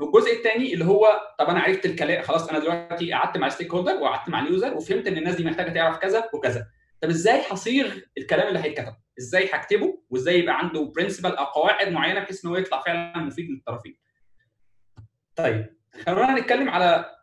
والجزء 0.00 0.36
الثاني 0.36 0.74
اللي 0.74 0.84
هو 0.84 1.20
طب 1.38 1.46
أنا 1.46 1.60
عرفت 1.60 1.86
الكلام 1.86 2.22
خلاص 2.22 2.48
أنا 2.48 2.58
دلوقتي 2.58 3.12
قعدت 3.12 3.36
مع 3.36 3.46
ال 3.46 3.74
stakeholder 3.74 3.94
وقعدت 3.94 4.28
مع 4.28 4.40
ال 4.42 4.48
user 4.48 4.74
وفهمت 4.74 5.06
إن 5.06 5.16
الناس 5.16 5.34
دي 5.34 5.44
محتاجة 5.44 5.70
تعرف 5.72 5.98
كذا 5.98 6.28
وكذا. 6.34 6.66
طب 7.00 7.08
إزاي 7.08 7.42
هصيغ 7.50 7.94
الكلام 8.18 8.48
اللي 8.48 8.58
هيتكتب؟ 8.58 8.94
إزاي 9.18 9.50
هكتبه؟ 9.52 10.02
وإزاي 10.10 10.38
يبقى 10.38 10.58
عنده 10.58 10.92
principle 10.96 11.30
أو 11.30 11.44
قواعد 11.44 11.88
معينة 11.92 12.20
بحيث 12.20 12.44
إن 12.44 12.50
هو 12.50 12.56
يطلع 12.56 12.82
فعلا 12.82 13.18
مفيد 13.18 13.50
للطرفين؟ 13.50 13.98
طيب 15.36 15.66
خلونا 16.06 16.40
نتكلم 16.40 16.68
على 16.68 17.15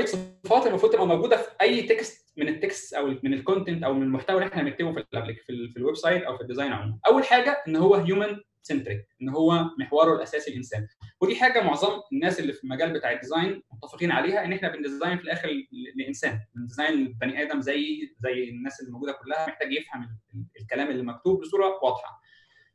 صفات 0.00 0.66
المفروض 0.66 0.92
تبقى 0.92 1.06
موجودة 1.06 1.36
في 1.36 1.48
أي 1.62 1.82
text 1.82 2.32
من 2.36 2.48
ال 2.48 2.57
text 2.57 2.94
أو 2.94 3.06
من 3.22 3.34
ال 3.34 3.40
content 3.40 3.82
أو 3.84 3.94
من 3.94 4.02
المحتوى 4.02 4.36
اللي 4.36 4.48
إحنا 4.48 4.62
هنكتبه 4.62 4.92
في 4.92 5.04
في, 5.46 5.50
ال- 5.52 5.70
في 5.70 5.76
ال 5.76 5.96
website 5.96 6.22
أو 6.22 6.36
في 6.36 6.42
ال 6.42 6.46
design 6.46 6.72
عموما. 6.72 6.98
أول 7.06 7.24
حاجة 7.24 7.62
إن 7.68 7.76
هو 7.76 7.94
human 7.94 8.40
centric 8.62 9.06
إن 9.22 9.28
هو 9.28 9.64
محوره 9.78 10.16
الأساسي 10.16 10.50
الإنسان. 10.50 10.86
ودي 11.20 11.36
حاجة 11.36 11.62
معظم 11.62 12.00
الناس 12.12 12.40
اللي 12.40 12.52
في 12.52 12.64
المجال 12.64 12.92
بتاع 12.92 13.12
ال 13.12 13.19
design 13.19 13.62
متفقين 13.72 14.10
عليها 14.10 14.44
إن 14.44 14.52
إحنا 14.52 14.68
بن 14.68 14.81
design 14.81 15.18
في 15.18 15.24
الآخر 15.24 15.48
لإنسان. 15.96 16.40
بن 16.54 16.64
design 16.64 16.92
البني 16.92 17.42
آدم 17.42 17.60
زي 17.60 18.14
زي 18.18 18.48
الناس 18.48 18.80
اللي 18.80 18.92
موجودة 18.92 19.12
كلها 19.12 19.46
محتاج 19.46 19.72
يفهم 19.72 20.02
ال- 20.02 20.08
ال- 20.34 20.46
الكلام 20.60 20.90
اللي 20.90 21.02
مكتوب 21.02 21.40
بصورة 21.40 21.78
واضحة. 21.82 22.22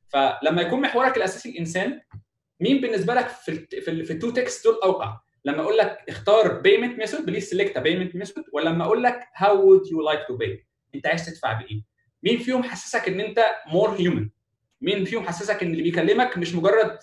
فلما 0.07 0.61
يكون 0.61 0.81
محورك 0.81 1.17
الأساسي 1.17 1.49
الإنسان 1.49 2.01
مين 2.59 2.81
بالنسبة 2.81 3.13
لك 3.13 3.27
في 3.27 3.55
في 3.81 4.11
ال 4.13 4.17
two 4.17 4.29
text 4.31 4.63
دول 4.67 4.79
أوقع؟ 4.83 5.19
لما 5.47 5.61
أقول 5.61 5.77
لك 5.77 5.97
اختار 6.09 6.53
payment 6.53 6.99
method 6.99 7.25
please 7.25 7.43
select 7.49 7.77
payment 7.77 8.15
method 8.15 8.43
ولا 8.53 8.69
لما 8.69 8.83
أقول 8.85 9.03
لك 9.03 9.19
how 9.35 9.67
would 9.67 9.87
you 9.91 10.01
like 10.01 10.19
to 10.27 10.37
pay 10.37 10.67
أنت 10.95 11.07
عايز 11.07 11.25
تدفع 11.25 11.53
بإيه؟ 11.53 11.81
مين 12.23 12.37
فيهم 12.39 12.63
حسسك 12.63 13.07
إن 13.07 13.19
أنت 13.19 13.45
more 13.67 13.89
human 13.89 14.29
مين 14.81 15.05
فيهم 15.05 15.27
حسسك 15.27 15.63
إن 15.63 15.71
اللي 15.71 15.83
بيكلمك 15.83 16.37
مش 16.37 16.55
مجرد 16.55 16.97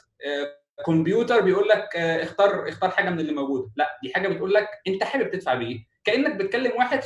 كمبيوتر 0.87 1.41
بيقول 1.41 1.69
لك 1.69 1.89
آه، 1.97 2.23
اختار 2.23 2.69
اختار 2.69 2.91
حاجة 2.91 3.11
من 3.11 3.21
اللي 3.21 3.33
موجودة. 3.33 3.71
لا 3.77 3.99
دي 4.03 4.15
حاجة 4.15 4.29
بتقول 4.29 4.55
لك 4.55 4.69
أنت 4.87 5.05
حابب 5.05 5.31
تدفع 5.31 5.55
بإيه؟ 5.55 5.87
كأنك 6.05 6.35
بتكلم 6.37 6.73
واحد 6.77 7.03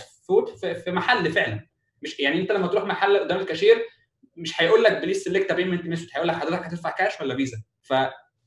في 0.60 0.74
في 0.74 0.90
محل 0.90 1.32
فعلا. 1.32 1.66
مش 2.02 2.20
يعني 2.20 2.40
أنت 2.40 2.52
لما 2.52 2.66
تروح 2.66 2.84
محل 2.84 3.18
قدام 3.18 3.40
الكاشير 3.40 3.86
مش 4.36 4.62
هيقول 4.62 4.82
لك 4.82 4.92
please 4.92 5.22
select 5.22 5.52
payment 5.52 5.86
method 5.86 6.08
هيقول 6.12 6.28
لك 6.28 6.34
حضرتك 6.34 6.62
هتدفع 6.62 6.90
كاش 6.90 7.20
ولا 7.20 7.36
فيزا 7.36 7.56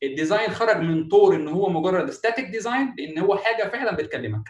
فال 0.02 0.14
design 0.14 0.50
خرج 0.50 0.78
من 0.78 1.08
طور 1.08 1.36
إن 1.36 1.48
هو 1.48 1.70
مجرد 1.70 2.10
static 2.10 2.46
design 2.46 2.96
لإن 2.98 3.20
هو 3.20 3.38
حاجة 3.38 3.70
فعلا 3.70 3.96
بتكلمك. 3.96 4.44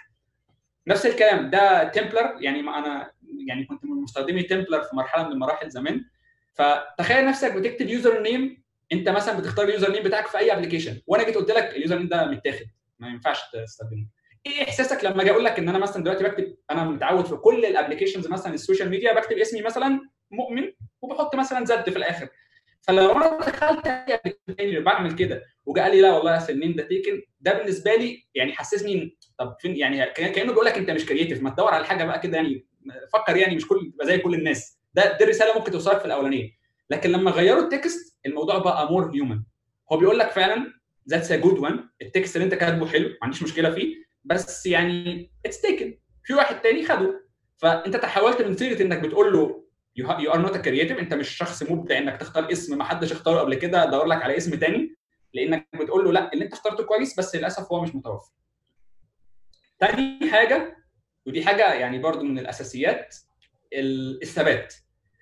نفس 0.88 1.06
الكلام 1.06 1.50
ده 1.50 1.84
Tumblr 1.84 2.38
يعني 2.40 2.60
أنا 2.60 3.12
يعني 3.48 3.66
كنت 3.66 3.86
من 3.86 4.02
مستخدمي 4.02 4.44
Tumblr 4.44 4.82
في 4.82 4.96
مرحلة 4.96 5.24
من 5.24 5.32
المراحل 5.32 5.70
زمان. 5.70 6.06
فتخيل 6.54 7.26
نفسك 7.26 7.54
بتكتب 7.54 7.88
username 7.88 8.64
أنت 8.92 9.10
مثلا 9.10 9.40
بتختار 9.40 9.66
ال 9.66 9.92
username 9.92 10.04
بتاعك 10.04 10.28
في 10.28 10.38
أي 10.38 10.54
application 10.54 11.02
وأنا 11.08 11.24
جيت 11.24 11.36
قلت 11.36 11.52
لك 11.52 11.76
ال 11.76 11.98
username 11.98 12.08
ده 12.08 12.26
متاخد 12.26 12.66
ما 13.00 13.08
ينفعش 13.08 13.40
تستخدمه. 13.54 14.08
إيه 14.46 14.64
إحساسك 14.64 15.04
لما 15.04 15.22
أجي 15.22 15.32
أقول 15.32 15.46
لك 15.46 15.60
إن 15.60 15.70
أنا 15.70 15.78
مثلا 15.78 16.04
دلوقتي 16.04 16.24
بكتب 16.24 16.56
أنا 16.72 16.84
متعود 16.84 17.26
في 17.26 17.36
كل 17.36 17.66
ال 17.66 17.71
applications 17.71 18.28
مثلا 18.28 18.54
ال 18.54 18.59
social 18.59 18.90
media 18.90 19.14
بكتب 19.14 19.38
اسمي 19.38 19.62
مثلا 19.62 20.02
مؤمن 20.32 20.72
وبحط 21.02 21.36
مثلا 21.36 21.66
Z 21.66 21.90
في 21.90 21.98
الآخر. 21.98 22.28
فلو 22.82 23.12
أنا 23.12 23.38
دخلت 23.40 23.88
أي 23.88 24.18
application 24.18 24.80
بعمل 24.84 25.16
كده 25.16 25.44
وجا 25.66 25.82
قال 25.82 25.92
لي 25.96 26.02
لا 26.02 26.14
والله 26.14 26.38
اصل 26.38 26.54
ال 26.54 26.58
name 26.58 26.76
ده 26.76 26.84
taken 26.84 27.22
ده 27.42 27.54
بالنسبة 27.54 27.96
لي 27.96 28.28
يعني 28.36 28.54
حسسني 28.54 29.18
طب 29.38 29.56
فين 29.60 29.76
يعني 29.76 30.06
كأنه 30.06 30.52
بيقول 30.52 30.66
لك 30.66 30.78
أنت 30.78 30.90
مش 30.90 31.06
creative 31.06 31.42
ما 31.44 31.50
تدور 31.50 31.74
على 31.74 31.86
حاجة 31.86 32.04
بقى 32.06 32.20
كده 32.20 32.38
يعني 32.38 32.68
فكر 33.14 33.36
يعني 33.38 33.56
مش 33.56 33.68
كل 33.68 33.94
زي 34.04 34.18
كل 34.18 34.34
الناس. 34.34 34.78
ده 34.94 35.18
دي 35.18 35.24
الرسالة 35.24 35.58
ممكن 35.58 35.72
توصلك 35.72 36.00
في 36.00 36.06
الأولانية. 36.06 36.50
لكن 36.90 37.10
لما 37.12 37.32
غيروا 37.32 37.64
ال 37.64 37.75
text 37.75 38.20
الموضوع 38.26 38.58
بقى 38.58 38.92
more 38.92 39.12
human 39.16 39.42
هو 39.92 39.98
بيقول 39.98 40.20
لك 40.20 40.32
فعلا 40.32 40.74
that's 41.10 41.32
a 41.32 41.36
good 41.36 41.60
one 41.60 41.90
ال 42.02 42.09
text 42.09 42.36
اللي 42.36 42.46
أنت 42.46 42.54
كاتبه 42.54 42.88
حلو 42.88 43.08
ما 43.10 43.18
عنديش 43.24 43.44
مشكلة 43.44 43.72
فيه. 43.72 43.96
بس 44.24 44.66
يعني 44.66 45.32
it's 45.46 45.62
taken 45.62 45.98
في 46.24 46.34
واحد 46.34 46.62
تاني 46.62 46.86
خده. 46.86 47.28
فأنت 47.58 47.96
تحولت 47.96 48.42
من 48.42 48.58
صيغه 48.58 48.82
إنك 48.82 49.00
بتقول 49.00 49.34
له 49.34 49.61
you 49.96 50.12
are 50.12 50.38
not 50.42 50.58
creative 50.58 51.00
انت 51.00 51.14
مش 51.14 51.30
شخص 51.30 51.64
مبدع 51.64 51.98
انك 51.98 52.18
تختار 52.18 52.52
اسم 52.52 52.78
ما 52.78 52.84
حدش 52.84 53.12
اختاره 53.12 53.40
قبل 53.40 53.56
كده 53.56 53.86
دور 53.86 54.06
لك 54.06 54.22
على 54.24 54.38
اسم 54.38 54.56
تاني 54.60 54.96
لانك 55.34 55.68
بتقول 55.74 56.06
له 56.06 56.12
لا 56.12 56.34
اللي 56.34 56.46
انت 56.46 56.54
اخترته 56.54 56.84
كويس 56.84 57.20
بس 57.20 57.36
للأسف 57.36 57.72
هو 57.72 57.82
مش 57.82 57.96
متوفر. 57.96 58.32
تاني 59.80 60.32
حاجة 60.32 60.78
ودي 61.26 61.46
حاجة 61.46 61.74
يعني 61.74 62.00
برضو 62.00 62.24
من 62.24 62.40
الأساسيات 62.40 63.16
ال- 63.74 64.22
الثبات 64.22 64.74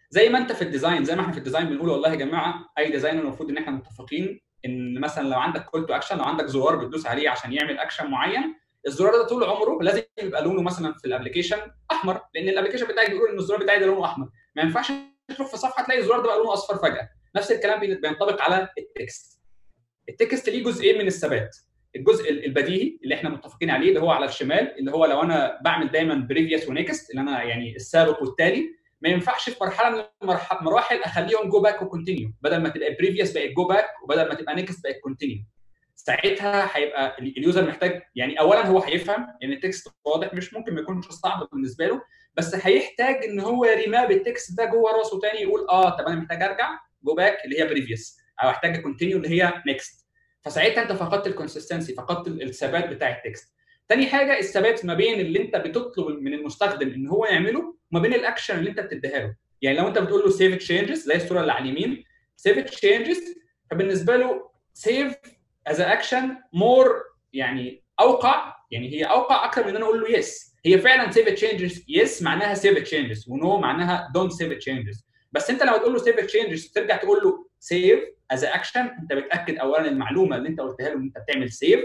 زي 0.09 0.29
ما 0.29 0.37
انت 0.37 0.51
في 0.51 0.61
design 0.61 1.03
زي 1.05 1.15
ما 1.15 1.21
إحنا 1.21 1.31
في 1.33 1.37
ال 1.39 1.44
design 1.44 1.69
بنقول 1.69 1.89
والله 1.89 2.09
يا 2.09 2.15
جماعة 2.15 2.69
أي 2.77 2.91
designer 2.91 3.21
المفروض 3.21 3.49
إن 3.49 3.57
إحنا 3.57 3.71
متفقين 3.71 4.41
إن 4.65 4.99
مثلا 4.99 5.27
لو 5.27 5.39
عندك 5.39 5.65
call 5.65 5.85
to 5.85 5.93
action 5.93 6.17
لو 6.17 6.23
عندك 6.23 6.45
زرار 6.45 6.75
بتدوس 6.75 7.05
عليه 7.07 7.29
عشان 7.29 7.53
يعمل 7.53 7.77
اكشن 7.79 8.07
معين 8.11 8.55
الزرار 8.87 9.11
ده 9.17 9.27
طول 9.27 9.43
عمره 9.43 9.83
لازم 9.83 10.01
يبقى 10.23 10.43
لونه 10.43 10.61
مثلا 10.61 10.93
في 10.93 11.05
ال 11.07 11.12
application 11.12 11.57
أحمر 11.91 12.21
لأن 12.35 12.49
ال 12.49 12.53
application 12.53 12.87
بتاعك 12.87 13.09
بيقول 13.11 13.29
إن 13.29 13.37
الزرار 13.37 13.63
بتاعي 13.63 13.79
ده 13.79 13.85
لونه 13.85 14.05
أحمر. 14.05 14.29
ما 14.55 14.61
ينفعش 14.61 14.91
تروح 15.37 15.49
في 15.51 15.57
صفحة 15.57 15.83
تلاقي 15.85 15.99
الزرار 15.99 16.19
ده 16.19 16.25
بقى 16.27 16.37
لونه 16.37 16.53
أصفر 16.53 16.75
فجأة. 16.77 17.09
نفس 17.35 17.51
الكلام 17.51 17.79
بين- 17.79 18.01
بينطبق 18.01 18.41
على 18.41 18.69
ال 18.77 18.88
text. 18.88 19.39
ال 20.09 20.17
text 20.17 20.49
ليه 20.49 20.63
جزئين 20.63 20.97
من 20.97 21.07
الثبات؟ 21.07 21.55
الجزء 21.95 22.29
ال- 22.31 22.45
البديهي 22.45 22.99
اللي 23.03 23.15
إحنا 23.15 23.29
متفقين 23.29 23.69
عليه 23.69 23.89
اللي 23.89 23.99
هو 23.99 24.11
على 24.11 24.25
الشمال 24.25 24.79
اللي 24.79 24.91
هو 24.91 25.05
لو 25.05 25.21
أنا 25.21 25.59
بعمل 25.63 25.91
دايما 25.91 26.15
previous 26.15 26.69
و 26.69 26.77
next 26.77 27.09
اللي 27.09 27.21
أنا 27.21 27.43
يعني 27.43 27.75
السابق 27.75 28.21
والتالي 28.23 28.69
ما 29.01 29.09
ينفعش 29.09 29.49
في 29.49 29.57
مرحلة 29.63 29.97
من 30.23 30.35
المراحل 30.61 31.01
أخليهم 31.01 31.49
go 31.49 31.61
back 31.61 31.81
و 31.81 31.87
continue 31.87 32.33
بدل 32.41 32.57
ما 32.61 32.69
تبقى 32.69 32.93
previous 32.93 33.31
بقت 33.31 33.49
go 33.51 33.67
back 33.67 33.85
وبدل 34.03 34.27
ما 34.27 34.33
تبقى 34.33 34.55
next 34.55 34.83
بقت 34.83 34.99
continue 35.03 35.37
ساعتها 36.05 36.77
هيبقى 36.77 37.17
ال- 37.19 37.37
user 37.37 37.67
محتاج 37.67 38.01
يعني 38.15 38.39
اولا 38.39 38.65
هو 38.67 38.79
هيفهم 38.79 39.27
يعني 39.41 39.53
ال 39.55 39.62
text 39.62 39.87
واضح 40.05 40.33
مش 40.33 40.53
ممكن 40.53 40.73
ما 40.75 40.81
يكونش 40.81 41.05
صعب 41.07 41.49
بالنسبة 41.51 41.87
له 41.87 42.01
بس 42.35 42.55
هيحتاج 42.55 43.15
إن 43.23 43.39
هو 43.39 43.65
ي 43.65 43.73
remap 43.73 44.11
ال 44.11 44.21
text 44.21 44.57
ده 44.57 44.65
جوه 44.65 44.91
راسه 44.91 45.19
تاني 45.19 45.41
يقول 45.41 45.67
آه 45.69 45.89
طب 45.97 46.05
أنا 46.05 46.15
محتاج 46.15 46.41
أرجع 46.43 46.69
go 47.03 47.15
back 47.15 47.37
اللي 47.45 47.59
هي 47.59 47.65
previous 47.67 48.17
أو 48.43 48.49
احتاج 48.49 48.81
continue 48.81 49.17
اللي 49.17 49.29
هي 49.29 49.53
next 49.67 50.05
فساعتها 50.45 50.83
أنت 50.83 50.91
فقدت 50.91 51.27
ال 51.27 51.33
consistency 51.33 51.93
فقدت 51.93 52.27
ال- 52.27 52.41
الثبات 52.43 52.89
بتاع 52.89 53.17
ال 53.17 53.23
text. 53.23 53.53
تاني 53.87 54.07
حاجة 54.07 54.39
الثبات 54.39 54.85
ما 54.85 54.93
بين 54.93 55.19
اللي 55.19 55.41
أنت 55.41 55.55
بتطلب 55.55 56.19
من 56.21 56.33
المستخدم 56.33 56.89
إن 56.89 57.07
هو 57.07 57.25
يعمله 57.25 57.75
وما 57.91 58.01
بين 58.01 58.13
الأكشن 58.13 58.59
اللي 58.59 58.69
أنت 58.69 58.79
بتديها 58.79 59.19
له. 59.19 59.35
يعني 59.61 59.77
لو 59.77 59.87
أنت 59.87 59.97
بتقول 59.97 60.21
له 60.21 60.29
save 60.29 60.55
changes 60.55 60.99
زي 61.05 61.15
الصورة 61.15 61.41
اللي 61.41 61.51
على 61.51 61.69
اليمين 61.69 62.03
save 62.35 62.59
changes 62.59 63.21
فبالنسبة 63.71 64.15
له 64.17 64.49
save 64.73 65.15
as 65.69 65.81
action 65.81 66.37
more 66.53 67.03
يعني 67.33 67.83
أوقع 67.99 68.55
يعني 68.71 68.93
هي 68.93 69.03
أوقع 69.03 69.45
أكثر 69.45 69.63
من 69.63 69.69
إن 69.69 69.75
أنا 69.75 69.85
أقول 69.85 70.01
له 70.01 70.09
yes 70.17 70.55
هي 70.65 70.77
فعلا 70.79 71.11
save 71.11 71.29
changes 71.29 71.85
yes 71.89 72.21
معناها 72.23 72.53
save 72.53 72.77
changes 72.79 73.25
و 73.29 73.39
no 73.39 73.57
معناها 73.59 74.11
don't 74.13 74.31
save 74.31 74.53
changes 74.53 75.05
بس 75.31 75.49
أنت 75.49 75.63
لما 75.63 75.77
تقول 75.77 75.93
له 75.93 75.99
save 75.99 76.19
changes 76.19 76.71
ترجع 76.71 76.97
تقول 76.97 77.23
له 77.23 77.45
save 77.59 77.99
as 78.31 78.43
action 78.43 78.79
أنت 78.81 79.13
بتاكد 79.13 79.57
اولا 79.57 79.87
المعلومة 79.87 80.35
اللي 80.35 80.49
أنت 80.49 80.59
قلتها 80.61 80.89
له 80.89 80.95
إن 80.95 81.01
أنت 81.01 81.17
بتعمل 81.17 81.51
save 81.51 81.79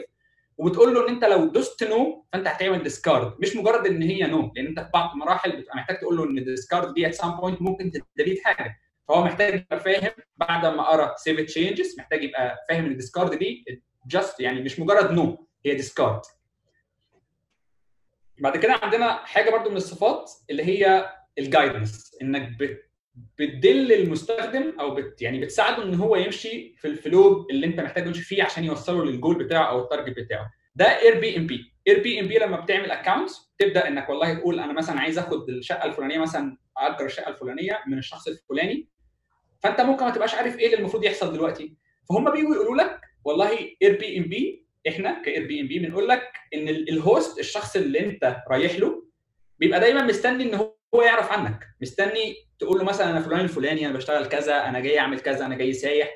وبتقول 0.58 0.94
له 0.94 1.08
إن 1.08 1.14
أنت 1.14 1.24
لو 1.24 1.44
دوست 1.46 1.84
no 1.84 2.24
فأنت 2.32 2.46
هتعمل 2.48 2.82
discard 2.82 3.32
مش 3.40 3.56
مجرد 3.56 3.86
إن 3.86 4.02
هي 4.02 4.22
no 4.26 4.52
لأن 4.56 4.66
أنت 4.66 4.80
في 4.80 4.88
بعض 4.94 5.10
المراحل 5.12 5.56
بتبقى 5.56 5.76
محتاج 5.76 5.98
تقول 5.98 6.16
له 6.16 6.24
إن 6.24 6.38
ال 6.38 6.45
discard 6.45 6.94
دي 6.94 7.06
at 7.06 7.14
some 7.14 7.30
point 7.36 7.62
ممكن 7.62 7.90
ت 8.16 8.20
delete 8.20 8.40
حاجة. 8.44 8.76
فهو 9.08 9.24
محتاج 9.24 9.54
يبقى 9.54 9.80
فاهم 9.80 10.12
بعد 10.36 10.66
ما 10.66 10.82
قرأ 10.82 11.14
save 11.16 11.40
changes 11.40 11.94
محتاج 11.98 12.24
يبقى 12.24 12.64
فاهم 12.68 12.84
إن 12.84 12.90
ال 12.90 12.96
discard 12.96 13.38
دي 13.38 13.64
just 14.06 14.40
يعني 14.40 14.60
مش 14.60 14.80
مجرد 14.80 15.10
no. 15.10 15.46
هي 15.66 15.74
discard 15.74 16.20
بعد 18.38 18.56
كده 18.56 18.72
عندنا 18.82 19.12
حاجة 19.12 19.50
برضو 19.50 19.70
من 19.70 19.76
الصفات 19.76 20.30
اللي 20.50 20.64
هي 20.64 21.10
ال 21.38 21.47
guidance 21.47 22.16
إنك 22.22 22.48
بت 22.58 22.80
بتدل 23.38 23.92
المستخدم 23.92 24.72
أو 24.80 24.94
بت 24.94 25.22
يعني 25.22 25.40
بتساعده 25.40 25.82
إن 25.82 25.94
هو 25.94 26.16
يمشي 26.16 26.74
في 26.78 26.88
ال 26.88 27.00
flow 27.00 27.46
اللي 27.50 27.66
أنت 27.66 27.80
محتاج 27.80 28.06
يمشي 28.06 28.22
فيه 28.22 28.42
عشان 28.42 28.64
يوصله 28.64 29.04
للجول 29.04 29.44
بتاعه 29.44 29.68
أو 29.70 29.80
ال 29.84 29.89
target 29.89 30.16
بتاعه 30.18 30.50
ده 30.74 30.84
اير 31.00 31.20
بي 31.20 31.36
ام 31.36 31.46
بي 31.46 31.72
اير 31.88 32.02
بي 32.02 32.20
ام 32.20 32.28
بي 32.28 32.38
لما 32.38 32.60
بتعمل 32.60 32.90
account 32.90 33.30
تبدا 33.58 33.88
إنك 33.88 34.08
والله 34.08 34.34
تقول 34.34 34.60
أنا 34.60 34.72
مثلا 34.72 35.00
عايز 35.00 35.18
آخد 35.18 35.48
الشقة 35.48 35.84
الفلانية 35.84 36.18
مثلا 36.18 36.56
أجر 36.76 37.04
الشقة 37.06 37.28
الفلانية 37.28 37.80
من 37.86 37.98
الشخص 37.98 38.28
الفلاني 38.28 38.88
فانت 39.64 39.80
ممكن 39.80 40.04
ما 40.04 40.10
تبقاش 40.10 40.34
عارف 40.34 40.58
إيه 40.58 40.66
اللي 40.66 40.76
المفروض 40.78 41.04
يحصل 41.04 41.32
دلوقتي. 41.32 41.76
فهم 42.08 42.30
بيجوا 42.30 42.54
يقولوا 42.54 42.76
لك 42.82 43.00
والله 43.24 43.50
اير 43.82 43.98
بي 43.98 44.18
ام 44.18 44.22
بي 44.24 44.66
إحنا 44.88 45.22
كاير 45.22 45.46
بي 45.46 45.60
ام 45.60 45.68
بي 45.68 45.78
بنقول 45.78 46.08
لك 46.08 46.22
إن 46.54 46.68
ال- 46.68 46.88
host 46.88 47.38
الشخص 47.38 47.76
اللي 47.76 48.00
انت 48.00 48.36
رايح 48.50 48.74
له 48.78 49.04
بيبقى 49.58 49.80
دايما 49.80 50.02
مستني 50.02 50.42
إن 50.44 50.54
هو 50.54 51.02
يعرف 51.02 51.32
عنك. 51.32 51.64
مستني 51.80 52.34
تقول 52.58 52.78
له 52.78 52.84
مثلا 52.84 53.10
أنا 53.10 53.20
فلان 53.20 53.40
الفلاني 53.40 53.86
أنا 53.86 53.94
بشتغل 53.94 54.26
كذا 54.26 54.68
أنا 54.68 54.80
جاي 54.80 54.98
أعمل 54.98 55.20
كذا 55.20 55.46
أنا 55.46 55.54
جاي 55.56 55.72
سايح. 55.72 56.14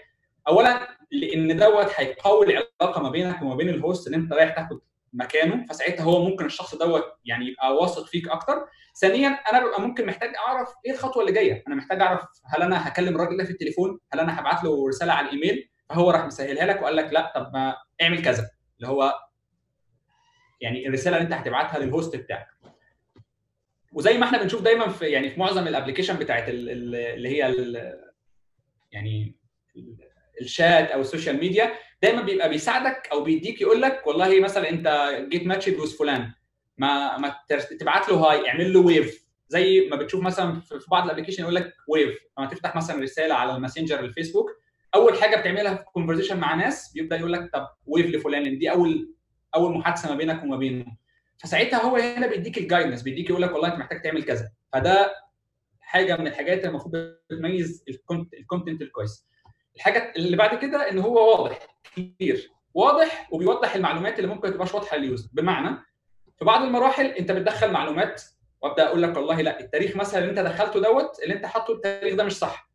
اولا 0.49 0.89
لأن 1.11 1.57
دوت 1.57 1.89
هيقوي 1.95 2.47
العلاقة 2.47 3.03
ما 3.03 3.11
بينك 3.11 3.43
وما 3.43 3.55
بين 3.55 3.69
ال 3.69 3.76
host 3.76 4.07
اللي 4.07 4.17
انت 4.19 4.33
رايح 4.33 4.55
تاخد 4.57 4.81
مكانه. 5.13 5.67
فساعتها 5.71 6.03
هو 6.05 6.25
ممكن 6.25 6.45
الشخص 6.45 6.75
دوت 6.75 7.05
يعني 7.25 7.47
يبقى 7.49 7.75
واثق 7.77 8.07
فيك 8.07 8.29
أكتر. 8.29 8.67
ثانيا 9.01 9.29
أنا 9.29 9.67
ببقى 9.67 9.81
ممكن 9.81 10.07
محتاج 10.07 10.33
أعرف 10.49 10.69
إيه 10.87 10.93
الخطوة 10.93 11.23
اللي 11.23 11.33
جاية. 11.33 11.65
أنا 11.69 11.75
محتاج 11.75 12.01
أعرف 12.01 12.21
هل 12.47 12.63
أنا 12.63 12.89
هكلم 12.89 13.15
الراجل 13.15 13.37
ده 13.37 13.45
في 13.45 13.51
التليفون؟ 13.51 13.99
هل 14.13 14.21
أنا 14.21 14.41
هبعت 14.41 14.65
له 14.65 14.89
رسالة 14.89 15.13
على 15.13 15.27
الإيميل؟ 15.29 15.71
فهو 15.89 16.11
راح 16.11 16.25
مسهلها 16.27 16.67
لك 16.67 16.83
وقال 16.83 16.97
لك 16.97 17.13
لا 17.13 17.33
طب 17.35 17.51
ما 17.55 17.77
اعمل 18.03 18.23
كذا. 18.23 18.51
اللي 18.77 18.89
هو 18.89 19.15
يعني 20.61 20.89
الرسالة 20.89 21.17
اللي 21.17 21.25
أنت 21.27 21.33
هتبعتها 21.35 21.79
لل 21.79 21.92
host 21.92 22.17
بتاعك. 22.17 22.47
وزي 23.93 24.19
ما 24.19 24.25
إحنا 24.27 24.43
بنشوف 24.43 24.63
دايما 24.63 24.89
في 24.89 25.05
يعني 25.07 25.31
في 25.31 25.41
معظم 25.41 25.67
ال 25.69 25.73
application 25.73 26.17
بتاعت 26.17 26.49
ال- 26.49 26.71
ال- 26.71 26.95
اللي 26.95 27.29
هي 27.29 27.39
يعني 28.93 29.37
ال- 29.77 29.99
الشات 30.41 30.91
أو 30.91 31.01
ال 31.01 31.07
social 31.07 31.41
media 31.41 31.73
دايما 32.03 32.23
بيبقى 32.23 32.49
بيساعدك 32.49 33.09
أو 33.13 33.23
بيديك 33.25 33.61
يقول 33.61 33.83
لك 33.83 34.07
والله 34.07 34.41
مثلا 34.41 34.69
أنت 34.71 35.11
جيت 35.29 35.47
match 35.47 35.69
ب 35.69 35.74
Lose 35.74 35.97
فلان. 35.99 36.33
ما 36.79 37.19
ما 37.19 37.35
تبعت 37.81 38.09
له 38.09 38.17
hi 38.17 38.49
اعمل 38.49 38.73
له 38.73 38.81
wave 38.81 39.29
زي 39.49 39.89
ما 39.91 39.97
بتشوف 39.97 40.23
مثلا 40.23 40.61
في 40.61 40.87
بعض 40.91 41.05
ال 41.05 41.08
application 41.08 41.43
يقول 41.43 41.55
لك 41.55 41.75
wave 41.89 42.19
لما 42.39 42.47
تفتح 42.47 42.77
مثلا 42.77 43.03
رسالة 43.03 43.35
على 43.35 43.57
ال 43.57 43.61
Messenger 43.61 44.01
الفيسبوك 44.01 44.51
أول 44.95 45.19
حاجة 45.23 45.37
بتعملها 45.37 45.75
في 45.75 45.85
conversation 45.85 46.41
مع 46.41 46.55
ناس 46.55 46.93
بيبدأ 46.93 47.17
يقول 47.17 47.33
لك 47.33 47.51
طب 47.53 47.69
wave 47.87 48.07
لفلان 48.07 48.43
لأن 48.43 48.59
دي 48.59 48.71
اول 48.71 49.15
أول 49.55 49.79
محادثة 49.79 50.09
ما 50.11 50.15
بينك 50.17 50.43
وما 50.43 50.57
بينه. 50.57 50.87
فساعتها 51.39 51.83
هو 51.83 51.97
هنا 51.97 52.27
بيديك 52.27 52.59
ال 52.59 52.64
guidance 52.64 53.03
بيديك 53.03 53.31
يقول 53.31 53.43
لك 53.43 53.53
والله 53.53 53.69
أنت 53.69 53.79
محتاج 53.79 54.03
تعمل 54.03 54.23
كذا. 54.23 54.51
فده 54.73 55.15
حاجة 55.81 56.17
من 56.17 56.27
الحاجات 56.27 56.59
اللي 56.59 56.69
المفروض 56.69 56.93
بتميز 57.31 57.85
ال 58.39 58.44
content 58.44 58.83
الكويس. 58.83 59.29
الحاجة 59.77 60.13
اللي 60.17 60.37
بعد 60.37 60.59
كده 60.59 60.91
إن 60.91 60.99
هو 60.99 61.31
واضح 61.43 61.59
كتير 61.85 62.51
واضح 62.75 63.29
وبيوضح 63.33 63.75
المعلومات 63.75 64.19
اللي 64.19 64.29
ممكن 64.35 64.49
ما 64.49 64.55
تبقاش 64.55 64.75
واضحة 64.75 64.97
لل 64.97 65.08
user 65.08 65.29
بمعنى 65.33 65.77
في 66.39 66.45
بعض 66.45 66.63
المراحل 66.63 67.07
انت 67.07 67.33
بتدخل 67.33 67.71
معلومات 67.71 68.23
وابدا 68.63 68.87
أقول 68.87 69.03
لك 69.03 69.17
والله 69.17 69.41
لا 69.41 69.61
التاريخ 69.61 69.97
مثلا 69.97 70.21
اللي 70.21 70.31
انت 70.31 70.39
دخلته 70.39 70.81
دوت 70.81 71.23
اللي 71.23 71.35
انت 71.35 71.47
حاطه 71.47 71.73
التاريخ 71.75 72.15
ده 72.15 72.25
مش 72.25 72.33
صح. 72.33 72.69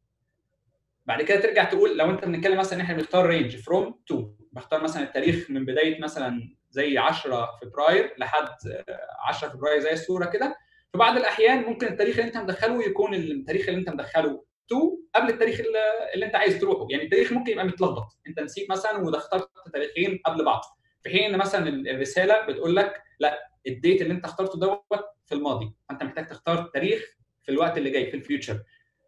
بعد 1.05 1.21
كده 1.21 1.39
ترجع 1.41 1.63
تقول 1.63 1.97
لو 1.97 2.09
انت 2.09 2.25
بنتكلم 2.25 2.57
مثلا 2.57 2.73
إن 2.79 2.81
إحنا 2.83 2.95
بنختار 2.95 3.25
range 3.25 3.57
from 3.57 3.99
to 4.07 4.29
بختار 4.51 4.83
مثلا 4.83 5.03
التاريخ 5.03 5.45
من 5.49 5.65
بداية 5.65 6.01
مثلا 6.01 6.55
زي 6.69 6.97
10 6.97 7.49
فبراير 7.61 8.15
لحد 8.17 8.47
آه، 8.89 9.07
10 9.27 9.49
فبراير 9.49 9.79
زي 9.79 9.93
الصورة 9.93 10.25
كده. 10.25 10.55
في 10.91 10.97
بعض 10.97 11.17
الأحيان 11.17 11.63
ممكن 11.63 11.87
التاريخ 11.87 12.15
اللي 12.19 12.27
انت 12.27 12.37
مدخله 12.37 12.83
يكون 12.85 13.13
التاريخ 13.13 13.67
اللي 13.69 13.79
انت 13.79 13.89
مدخله 13.89 14.43
to 14.67 14.99
قبل 15.15 15.29
التاريخ 15.29 15.61
اللي 16.13 16.25
انت 16.25 16.35
عايز 16.35 16.59
تروحه. 16.59 16.87
يعني 16.89 17.03
التاريخ 17.03 17.31
ممكن 17.33 17.51
يبقى 17.51 17.65
متلخبط. 17.65 18.17
انت 18.27 18.39
نسيت 18.39 18.71
مثلا 18.71 18.97
واخترت 18.97 19.49
تاريخين 19.73 20.19
قبل 20.25 20.45
بعض. 20.45 20.61
في 21.03 21.09
حين 21.09 21.33
إن 21.33 21.39
مثلا 21.39 21.67
الرسالة 21.69 22.45
بتقول 22.45 22.75
لك 22.75 23.01
لا 23.19 23.52
ال 23.67 23.74
date 23.74 24.01
اللي 24.01 24.13
انت 24.13 24.25
اخترته 24.25 24.59
دوت 24.59 25.05
في 25.25 25.35
الماضي. 25.35 25.73
فانت 25.89 26.03
محتاج 26.03 26.27
تختار 26.27 26.63
تاريخ 26.73 27.03
في 27.43 27.51
الوقت 27.51 27.77
اللي 27.77 27.89
جاي 27.89 28.11
في 28.11 28.17
ال 28.17 28.23
future. 28.23 28.59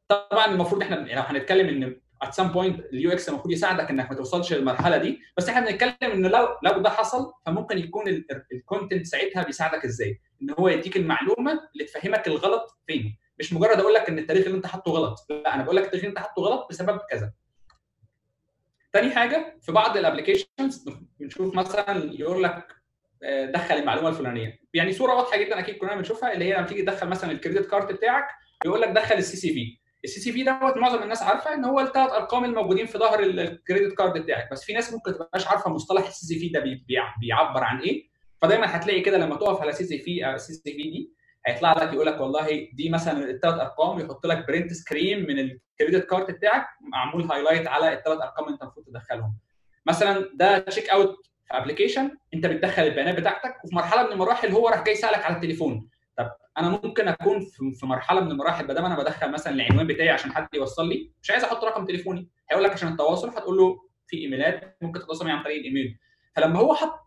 طبعا 0.08 0.46
المفروض 0.46 0.82
إحنا 0.82 0.96
لو 0.96 1.22
هنتكلم 1.22 1.68
إن 1.84 2.02
at 2.24 2.28
some 2.28 2.54
point 2.54 2.80
ال 2.94 3.12
UX 3.12 3.30
المفروض 3.30 3.52
يساعدك 3.54 3.90
إنك 3.90 4.10
ما 4.10 4.16
توصلش 4.18 4.54
للمرحلة 4.54 4.98
دي 4.98 5.20
بس 5.38 5.50
إحنا 5.50 5.70
بنتكلم 5.72 5.96
ان 6.12 6.26
لو 6.26 6.48
لو 6.64 6.82
ده 6.82 6.90
حصل 6.90 7.34
فممكن 7.46 7.78
يكون 7.78 8.24
ال 8.52 8.59
content 8.59 9.06
ساعتها 9.06 9.44
بيساعدك 9.44 9.86
إزاي؟ 9.86 10.22
إن 10.42 10.56
هو 10.60 10.68
يديك 10.68 10.98
المعلومة 10.98 11.52
اللي 11.74 11.84
تفهمك 11.86 12.28
الغلط 12.28 12.78
فين. 12.88 13.18
مش 13.40 13.54
مجرد 13.54 13.80
أقول 13.80 13.94
لك 13.94 14.10
إن 14.10 14.20
التاريخ 14.20 14.46
اللي 14.46 14.58
أنت 14.58 14.66
حاطه 14.68 14.92
غلط. 14.92 15.26
لا 15.30 15.56
أنا 15.56 15.64
بقول 15.64 15.76
لك 15.76 15.84
التاريخ 15.84 16.04
اللي 16.04 16.10
أنت 16.10 16.20
حاطه 16.20 16.42
غلط 16.42 16.68
بسبب 16.70 17.00
كذا. 17.10 17.32
تاني 18.94 19.16
حاجة 19.16 19.58
في 19.62 19.72
بعض 19.72 19.98
ال 19.98 20.05
applications 20.05 20.90
بنشوف 21.20 21.56
مثلا 21.56 22.14
يقول 22.14 22.44
لك 22.44 22.68
دخل 23.54 23.76
المعلومة 23.76 24.10
الفلانية. 24.10 24.60
يعني 24.74 24.94
صورة 24.94 25.14
واضحة 25.16 25.38
جدا 25.38 25.60
أكيد 25.60 25.78
كلنا 25.78 25.96
بنشوفها 25.96 26.34
اللي 26.34 26.46
هي 26.46 26.54
لما 26.54 26.66
تيجي 26.68 26.82
تدخل 26.82 27.08
مثلا 27.08 27.32
ال 27.32 27.37
credit 27.37 27.70
card 27.72 27.94
بتاعك 27.94 28.28
يقول 28.66 28.82
لك 28.82 28.90
دخل 28.90 29.16
ال 29.16 29.38
CCV 29.38 29.78
ال 30.04 30.20
CCV 30.20 30.44
دوت 30.44 30.78
معظم 30.78 31.04
الناس 31.04 31.24
عارفة 31.24 31.54
إن 31.54 31.66
هو 31.66 31.80
الثلاث 31.80 32.12
أرقام 32.12 32.46
الموجودين 32.46 32.86
في 32.86 32.98
ظهر 32.98 33.20
ال- 33.20 33.40
credit 33.40 33.94
card 33.98 34.14
بتاعك. 34.24 34.52
بس 34.52 34.64
في 34.64 34.74
ناس 34.74 34.94
ممكن 34.94 35.14
تبقاش 35.14 35.48
عارفة 35.48 35.70
مصطلح 35.72 36.08
ال 36.08 36.26
CCV 36.26 36.50
ده 36.50 36.60
بي- 36.60 36.84
بيع- 36.88 37.16
بيعبر 37.22 37.64
عن 37.64 37.80
إيه. 37.80 38.08
فدايما 38.42 38.76
هتلاقي 38.78 39.02
كده 39.02 39.18
لما 39.18 39.36
تقف 39.36 39.62
على 39.62 39.72
سي 39.72 39.84
سي 39.84 40.00
في 40.00 40.38
سي 40.38 40.54
سي 40.54 40.62
في 40.72 40.84
دي 40.84 41.14
هيطلع 41.46 41.74
لك 41.84 41.94
يقول 41.94 42.06
لك 42.06 42.22
والله 42.22 42.68
دي 42.74 42.90
مثلا 42.90 43.30
الثلاث 43.30 43.54
أرقام 43.60 44.00
يحط 44.00 44.26
لك 44.26 44.48
print 44.48 44.74
screen 44.74 45.28
من 45.28 45.40
ال 45.40 45.50
credit 45.50 46.10
card 46.10 46.32
بتاعك 46.32 46.66
معمول 46.92 47.24
highlight 47.24 47.68
على 47.68 47.94
الثلاث 47.94 48.18
أرقام 48.22 48.48
أنت 48.50 48.62
المفروض 48.62 48.86
تدخلهم. 48.86 49.34
مثلا 49.86 50.30
ده 50.36 50.60
check 50.60 50.90
out 50.90 51.16
في 51.48 51.58
application 51.58 52.12
انت 52.34 52.46
بتدخل 52.46 52.84
البيانات 52.84 53.16
بتاعتك 53.20 53.56
وفي 53.64 53.76
مرحلة 53.76 54.04
من 54.04 54.12
المراحل 54.12 54.52
هو 54.52 54.70
راح 54.70 54.84
جاي 54.84 54.94
يسالك 54.94 55.26
على 55.26 55.36
التليفون. 55.36 55.90
طب 56.18 56.32
أنا 56.58 56.70
ممكن 56.70 57.08
أكون 57.08 57.40
في 57.80 57.86
مرحلة 57.86 58.22
من 58.22 58.32
المراحل 58.32 58.68
بدل 58.68 58.82
ما 58.82 58.88
أنا 58.88 58.96
بدخل 58.98 59.32
مثلا 59.32 59.54
العنوان 59.54 59.88
بتاعي 59.88 60.10
عشان 60.10 60.32
حد 60.32 60.48
يوصل 60.54 60.90
لي 60.90 61.12
مش 61.22 61.32
عايز 61.32 61.44
أحط 61.44 61.64
رقم 61.64 61.86
تليفوني 61.86 62.30
هيقول 62.52 62.64
لك 62.64 62.72
عشان 62.72 62.88
التواصل 62.92 63.30
هتقول 63.30 63.58
له 63.58 63.78
في 64.08 64.18
إيميلات 64.18 64.78
ممكن 64.82 65.00
تتواصل 65.00 65.26
معي 65.26 65.38
عن 65.38 65.44
طريق 65.44 65.58
الإيميل. 65.58 65.98
فلما 66.36 66.60
هو 66.60 66.74
حط 66.76 67.00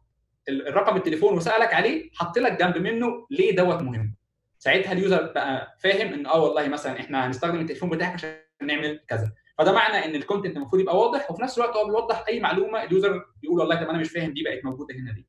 ال- 0.48 0.68
الرقم 0.68 0.96
التليفون 0.96 1.34
وسألك 1.36 1.74
عليه 1.74 2.10
حط 2.14 2.38
لك 2.38 2.52
جنب 2.60 2.78
منه 2.78 3.26
ليه 3.30 3.56
دوت 3.56 3.82
مهم. 3.82 4.14
ساعتها 4.58 4.92
ال 4.92 5.00
user 5.00 5.32
بقى 5.32 5.76
فاهم 5.82 6.12
إن 6.12 6.26
آه 6.26 6.42
والله 6.44 6.68
مثلا 6.68 7.00
إحنا 7.00 7.26
هنستخدم 7.26 7.60
التليفون 7.60 7.90
بتاعك 7.90 8.12
عشان 8.12 8.36
نعمل 8.62 9.04
كذا. 9.08 9.32
فده 9.58 9.72
معنى 9.72 10.04
إن 10.04 10.14
ال 10.14 10.20
content 10.20 10.56
المفروض 10.56 10.80
يبقى 10.82 10.98
واضح 10.98 11.30
وفي 11.30 11.42
نفس 11.42 11.58
الوقت 11.58 11.76
هو 11.76 11.84
بيوضح 11.84 12.24
أي 12.28 12.40
معلومة 12.40 12.82
ال 12.84 12.92
user 12.92 13.24
يقول 13.42 13.60
والله 13.60 13.76
طب 13.76 13.88
أنا 13.88 13.98
مش 13.98 14.10
فاهم 14.10 14.32
دي 14.32 14.42
بقت 14.42 14.64
موجودة 14.64 14.94
هنا 14.94 15.12
دي 15.12 15.26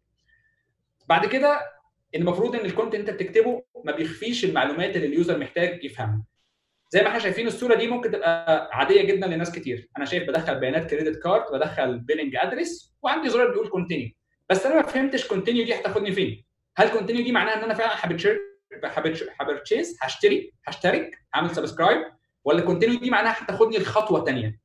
بعد 1.08 1.26
كده 1.26 1.60
المفروض 2.16 2.56
إن 2.56 2.66
ال 2.66 2.71
content 2.71 3.10
أنت 3.10 3.22
بتكتبه 3.22 3.64
ما 3.86 3.92
بيخفيش 3.92 4.46
المعلومات 4.46 4.96
اللي 4.96 5.08
ال 5.08 5.14
user 5.14 5.38
محتاج 5.38 5.84
يفهمها 5.84 6.24
زي 6.90 7.02
ما 7.02 7.08
إحنا 7.08 7.20
شايفين 7.20 7.48
الصورة 7.48 7.76
دي 7.76 7.88
ممكن 7.88 8.12
تبقى 8.12 8.70
عادية 8.74 9.02
جدا 9.02 9.28
لناس 9.28 9.52
كتير. 9.52 9.90
أنا 9.98 10.06
شايف 10.06 10.24
بدخل 10.28 10.60
بيانات 10.60 10.90
credit 10.90 11.24
card 11.24 11.44
بدخل 11.54 12.00
billing 12.00 12.36
address 12.36 12.96
وعندي 13.02 13.30
زرار 13.30 13.52
بيقول 13.52 13.68
continue 13.70 14.10
بس 14.50 14.66
أنا 14.66 14.76
ما 14.76 14.82
فهمتش 14.82 15.28
continue 15.28 15.66
دي 15.66 15.76
هتاخدني 15.76 16.12
فين؟ 16.12 16.46
هل 16.78 16.90
continue 16.90 17.24
دي 17.24 17.32
معناها 17.32 17.56
إن 17.58 17.64
أنا 17.64 17.74
فعلا 17.74 17.92
هبتشير 17.96 18.40
ه 19.40 19.46
purchase 19.46 19.98
هشتري؟ 20.02 20.54
هشترك؟ 20.66 21.18
هعمل 21.36 21.56
subscribe 21.56 22.02
ولا 22.44 22.62
continue 22.62 23.00
دي 23.00 23.10
معناها 23.10 23.44
هتاخدني 23.44 23.78
لخطوة 23.78 24.26
ثانية 24.26 24.60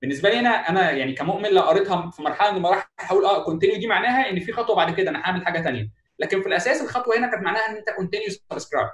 بالنسبة 0.00 0.28
لي 0.30 0.38
أنا 0.38 0.48
أنا 0.48 0.90
يعني 0.90 1.12
كمؤمن 1.12 1.48
لو 1.50 1.62
قريتها 1.62 2.10
في 2.10 2.22
مرحلة 2.22 2.50
من 2.50 2.56
المراحل 2.56 2.88
هقول 3.00 3.24
آه 3.24 3.44
continue 3.44 3.76
دي 3.76 3.86
معناها 3.86 4.30
إن 4.30 4.40
في 4.40 4.52
خطوة 4.52 4.76
بعد 4.76 4.94
كده 4.94 5.10
أنا 5.10 5.18
هعمل 5.18 5.44
حاجة 5.46 5.62
ثانية 5.62 5.90
لكن 6.18 6.42
في 6.42 6.48
الأساس 6.48 6.82
الخطوة 6.82 7.18
هنا 7.18 7.30
كانت 7.30 7.42
معناها 7.44 7.68
إن 7.70 7.76
أنت 7.76 7.90
continue 7.90 8.28
subscribe 8.28 8.88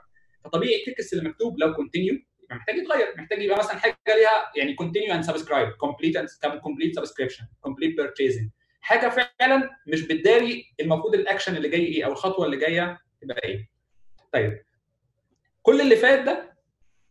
فطبيعي 0.45 0.85
ال 0.86 0.92
text 0.92 1.12
اللي 1.12 1.28
مكتوب 1.28 1.59
لو 1.59 1.74
continue 1.74 2.14
يبقى 2.43 2.57
محتاج 2.57 2.76
يتغير 2.76 3.14
محتاج 3.16 3.43
يبقى 3.43 3.59
مثلا 3.59 3.76
حاجة 3.78 3.97
ليها 4.09 4.53
يعني 4.57 4.74
continue 4.74 5.14
and 5.14 5.24
subscribe 5.24 5.68
complete 5.70 6.16
complete 6.62 6.96
subscription 6.96 7.44
complete 7.61 7.96
purchasing 7.96 8.51
حاجة 8.81 9.09
فعلا 9.41 9.70
مش 9.87 10.03
بتداري 10.03 10.64
المفروض 10.81 11.14
الأكشن 11.14 11.57
اللي 11.57 11.68
جاي 11.68 11.85
إيه 11.87 12.05
أو 12.05 12.12
الخطوة 12.12 12.47
اللي 12.47 12.57
جاية 12.57 12.99
تبقى 13.20 13.41
إيه. 13.45 13.70
طيب 14.33 14.62
كل 15.62 15.81
اللي 15.81 15.97
فات 15.97 16.18
ده 16.20 16.49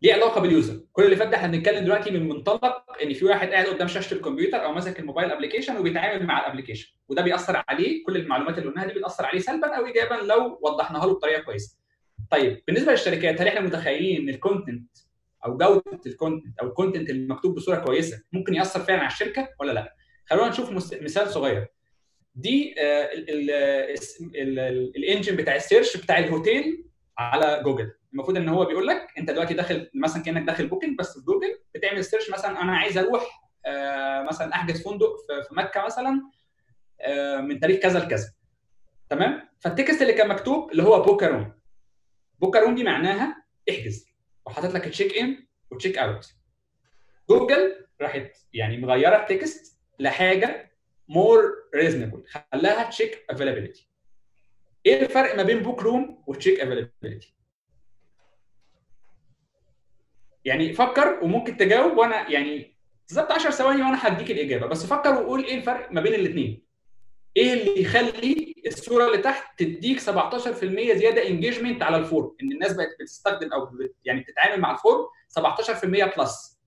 ليه 0.02 0.12
علاقة 0.14 0.40
بال 0.40 0.51
user. 0.51 0.80
كل 0.92 1.04
اللي 1.04 1.16
فات 1.16 1.28
ده 1.28 1.36
إحنا 1.36 1.48
بنتكلم 1.48 1.84
دلوقتي 1.84 2.10
من 2.10 2.28
منطلق 2.28 2.84
إن 3.02 3.12
في 3.14 3.24
واحد 3.24 3.48
قاعد 3.48 3.66
قدام 3.66 3.88
شاشة 3.88 4.14
الكمبيوتر 4.14 4.64
أو 4.64 4.72
ماسك 4.72 5.00
ال 5.00 5.04
mobile 5.04 5.30
application 5.30 5.76
وبيتعامل 5.76 6.26
مع 6.26 6.40
ال 6.40 6.44
application 6.44 6.92
وده 7.08 7.22
بيأثر 7.22 7.64
عليه. 7.68 8.04
كل 8.04 8.16
المعلومات 8.16 8.58
اللي 8.58 8.68
قلناها 8.70 8.86
دي 8.86 8.92
بتأثر 8.94 9.26
عليه 9.26 9.40
سلبا 9.40 9.76
أو 9.76 9.86
ايجابا 9.86 10.14
لو 10.14 10.58
وضحناها 10.62 11.06
له 11.06 11.12
بطريقة 11.12 11.42
كويسة. 11.42 11.76
طيب 12.30 12.62
بالنسبة 12.66 12.92
للشركات 12.92 13.40
هل 13.40 13.48
إحنا 13.48 13.60
متخيلين 13.60 14.22
إن 14.22 14.28
ال 14.28 14.36
content 14.36 14.90
أو 15.46 15.56
جودة 15.56 16.00
ال 16.06 16.12
content 16.12 16.58
أو 16.58 16.66
ال 16.68 16.73
content 16.73 17.10
اللي 17.10 17.26
مكتوب 17.28 17.54
بصورة 17.54 17.76
كويسة 17.76 18.22
ممكن 18.32 18.54
يأثر 18.54 18.80
فعلا 18.80 19.00
على 19.00 19.12
الشركة 19.12 19.48
ولا 19.60 19.72
لأ؟ 19.72 19.94
خلونا 20.26 20.48
نشوف 20.48 20.70
مثال 21.02 21.28
صغير. 21.28 21.66
دي 22.34 22.74
ال 24.96 25.02
engine 25.02 25.36
بتاع 25.36 25.56
ال 25.56 25.62
search 25.62 25.96
بتاع 25.96 26.18
الهوتيل 26.18 26.84
على 27.18 27.62
جوجل 27.64 27.92
المفروض 28.12 28.36
إن 28.36 28.48
هو 28.48 28.64
بيقول 28.64 28.86
لك 28.86 29.06
أنت 29.18 29.30
دلوقتي 29.30 29.54
داخل 29.54 29.90
مثلا 29.94 30.22
كأنك 30.22 30.46
داخل 30.46 30.66
بوكينج 30.66 30.98
بس 30.98 31.18
في 31.18 31.24
جوجل 31.24 31.58
بتعمل 31.74 32.04
search 32.04 32.30
مثلا 32.30 32.62
أنا 32.62 32.76
عايز 32.76 32.98
أروح 32.98 33.50
آه، 33.66 34.22
مثلا 34.22 34.54
أحجز 34.54 34.82
فندق 34.84 35.16
في 35.48 35.54
مكة 35.54 35.84
مثلا 35.84 36.22
آه، 37.00 37.36
من 37.40 37.60
تاريخ 37.60 37.80
كذا 37.80 37.98
لكذا. 37.98 38.32
تمام؟ 39.10 39.48
فال 39.60 39.74
text 39.74 40.02
اللي 40.02 40.12
كان 40.12 40.28
مكتوب 40.28 40.70
اللي 40.70 40.82
هو 40.82 41.02
book 41.02 41.26
a 41.28 41.33
room 41.33 41.52
book 42.38 42.60
a 42.60 42.63
room 42.63 42.74
دي 42.74 42.84
معناها 42.84 43.44
احجز. 43.70 44.06
وحاطط 44.46 44.74
لك 44.74 44.84
check 44.84 45.18
in 45.18 45.46
و 45.70 45.75
check 45.75 45.98
out 45.98 46.34
جوجل 47.30 47.86
راحت 48.00 48.36
يعني 48.52 48.76
مغيرة 48.76 49.16
ال 49.16 49.29
text 49.29 49.80
لحاجة 49.98 50.70
more 51.08 51.54
reasonable 51.74 52.24
خلاها 52.52 52.90
check 52.90 53.24
availability 53.30 53.88
إيه 54.86 55.02
الفرق 55.02 55.36
ما 55.36 55.42
بين 55.42 55.62
book 55.62 55.82
room 55.82 56.24
و 56.26 56.32
check 56.32 56.60
availability 56.60 57.34
يعني 60.44 60.72
فكر 60.72 61.18
وممكن 61.22 61.56
تجاوب 61.56 61.96
وأنا 61.98 62.30
يعني 62.30 62.76
بالظبط 63.08 63.32
10 63.32 63.50
ثواني 63.50 63.82
وأنا 63.82 64.08
هديك 64.08 64.30
الإجابة. 64.30 64.66
بس 64.66 64.86
فكر 64.86 65.14
وقول 65.22 65.44
إيه 65.44 65.54
الفرق 65.58 65.92
ما 65.92 66.00
بين 66.00 66.14
الاثنين 66.14 66.62
إيه 67.36 67.52
اللي 67.52 67.82
يخلي 67.82 68.54
الصورة 68.66 69.06
اللي 69.06 69.18
تحت 69.18 69.58
تديك 69.58 70.00
17% 70.00 70.04
زيادة 70.96 71.28
engagement 71.28 71.82
على 71.82 71.96
ال 71.96 72.04
form 72.04 72.36
إن 72.42 72.52
الناس 72.52 72.72
بقت 72.72 72.88
بتستخدم 73.00 73.52
أو 73.52 73.68
يعني 74.04 74.20
بتتعامل 74.20 74.60
مع 74.60 74.72
ال 74.72 74.78
form 74.78 75.04
17% 75.38 76.16
plus 76.18 76.60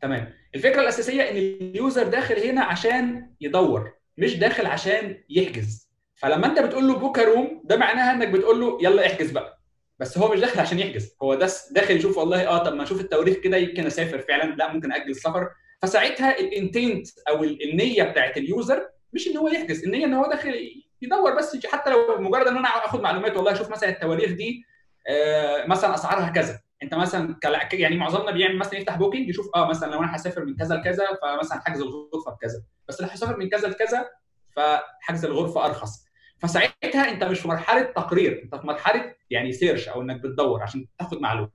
تمام. 0.00 0.34
الفكرة 0.54 0.80
الأساسية 0.80 1.22
إن 1.30 1.36
ال 1.36 1.50
user 1.50 2.08
داخل 2.08 2.38
هنا 2.38 2.64
عشان 2.64 3.30
يدور 3.40 3.92
مش 4.18 4.36
داخل 4.36 4.66
عشان 4.66 5.24
يحجز. 5.30 5.90
فلما 6.14 6.46
أنت 6.46 6.58
بتقول 6.60 6.88
له 6.88 6.94
book 6.98 7.24
a 7.24 7.32
room 7.32 7.62
ده 7.64 7.76
معناها 7.76 8.12
إنك 8.12 8.28
بتقول 8.28 8.60
له 8.60 8.78
يلا 8.82 9.06
احجز 9.06 9.30
بقى. 9.30 9.59
بس 10.00 10.18
هو 10.18 10.32
مش 10.32 10.40
داخل 10.40 10.60
عشان 10.60 10.78
يحجز. 10.78 11.16
هو 11.22 11.34
ده 11.34 11.48
داخل 11.70 11.96
يشوف 11.96 12.18
والله 12.18 12.48
آه 12.48 12.58
طب 12.58 12.74
ما 12.74 12.82
أشوف 12.82 13.00
التواريخ 13.00 13.36
كده 13.36 13.56
يمكن 13.56 13.86
أسافر 13.86 14.18
فعلا 14.18 14.54
لا 14.54 14.72
ممكن 14.72 14.92
أجل 14.92 15.10
السفر. 15.10 15.48
فساعتها 15.82 16.38
ال 16.38 16.48
intent 16.48 17.06
أو 17.28 17.44
النية 17.44 18.02
بتاعت 18.02 18.36
ال 18.36 18.46
user 18.46 18.88
مش 19.12 19.28
إن 19.28 19.36
هو 19.36 19.48
يحجز 19.48 19.84
النية 19.84 20.04
إن 20.06 20.14
هو 20.14 20.26
داخل 20.26 20.70
يدور 21.02 21.34
بس 21.36 21.66
حتى 21.66 21.90
لو 21.90 22.18
مجرد 22.18 22.46
إن 22.46 22.56
أنا 22.56 22.68
آخد 22.68 23.00
معلومات 23.00 23.36
والله 23.36 23.52
أشوف 23.52 23.70
مثلا 23.70 23.88
التواريخ 23.88 24.30
دي 24.30 24.64
آه 25.08 25.66
مثلا 25.66 25.94
أسعارها 25.94 26.28
كذا. 26.28 26.60
أنت 26.82 26.94
مثلا 26.94 27.36
يعني 27.72 27.96
معظمنا 27.96 28.30
بيعمل 28.30 28.56
مثلا 28.58 28.78
يفتح 28.78 28.96
بوكينج 28.96 29.28
يشوف 29.28 29.46
آه 29.56 29.68
مثلا 29.68 29.90
لو 29.92 29.98
أنا 29.98 30.16
هسافر 30.16 30.44
من 30.44 30.56
كذا 30.56 30.74
لكذا 30.76 31.04
فمثلا 31.22 31.60
حجز 31.60 31.80
الغرفة 31.80 32.30
بكذا. 32.32 32.62
بس 32.88 33.00
لو 33.00 33.08
هسافر 33.08 33.36
من 33.36 33.48
كذا 33.48 33.68
لكذا 33.68 34.08
فحجز 34.56 35.24
الغرفة 35.24 35.66
أرخص. 35.66 36.09
فساعتها 36.42 37.10
انت 37.10 37.24
مش 37.24 37.40
في 37.40 37.48
مرحلة 37.48 37.82
تقرير 37.82 38.40
انت 38.44 38.54
في 38.54 38.66
مرحلة 38.66 39.14
يعني 39.30 39.52
search 39.52 39.88
أو 39.88 40.02
إنك 40.02 40.20
بتدور 40.20 40.62
عشان 40.62 40.86
تاخد 40.98 41.20
معلومة. 41.20 41.50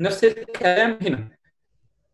نفس 0.00 0.24
الكلام 0.24 0.98
هنا. 1.02 1.28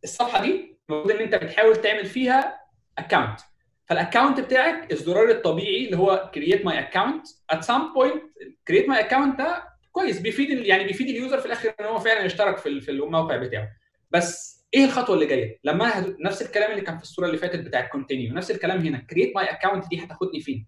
الصفحة 0.05 0.43
دي 0.43 0.76
المفروض 0.91 1.11
إن 1.14 1.20
أنت 1.22 1.34
بتحاول 1.34 1.76
تعمل 1.76 2.07
فيها 2.07 2.61
account 2.99 3.41
فال 3.87 3.99
account 3.99 4.41
بتاعك 4.41 4.93
الزرار 4.93 5.30
الطبيعي 5.30 5.84
اللي 5.87 5.97
هو 5.97 6.30
create 6.34 6.64
my 6.64 6.78
account 6.78 7.26
at 7.51 7.64
some 7.64 7.93
point 7.95 8.22
create 8.68 8.89
my 8.89 9.01
account 9.01 9.39
ده 9.39 9.68
كويس 9.93 10.20
بيفيد 10.20 10.51
يعني 10.66 10.84
بيفيد 10.84 11.09
ال 11.09 11.14
user 11.14 11.39
في 11.41 11.47
الآخر 11.47 11.72
إن 11.80 11.84
هو 11.84 11.99
فعلا 11.99 12.26
اشترك 12.26 12.57
في 12.59 12.80
في 12.80 12.91
الموقع 12.91 13.37
بتاعه. 13.37 13.68
بس 14.11 14.57
إيه 14.74 14.84
الخطوة 14.84 15.14
اللي 15.14 15.26
جاية؟ 15.26 15.59
لما 15.64 16.14
نفس 16.20 16.43
الكلام 16.43 16.70
اللي 16.70 16.82
كان 16.82 16.97
في 16.97 17.03
الصورة 17.03 17.26
اللي 17.26 17.39
فاتت 17.39 17.59
بتاع 17.61 17.80
ال 17.84 17.90
continue 17.90 18.34
نفس 18.34 18.51
الكلام 18.51 18.78
هنا. 18.87 18.99
create 18.99 19.37
my 19.37 19.45
account 19.45 19.89
دي 19.89 20.05
هتاخدني 20.05 20.41
فين؟ 20.41 20.66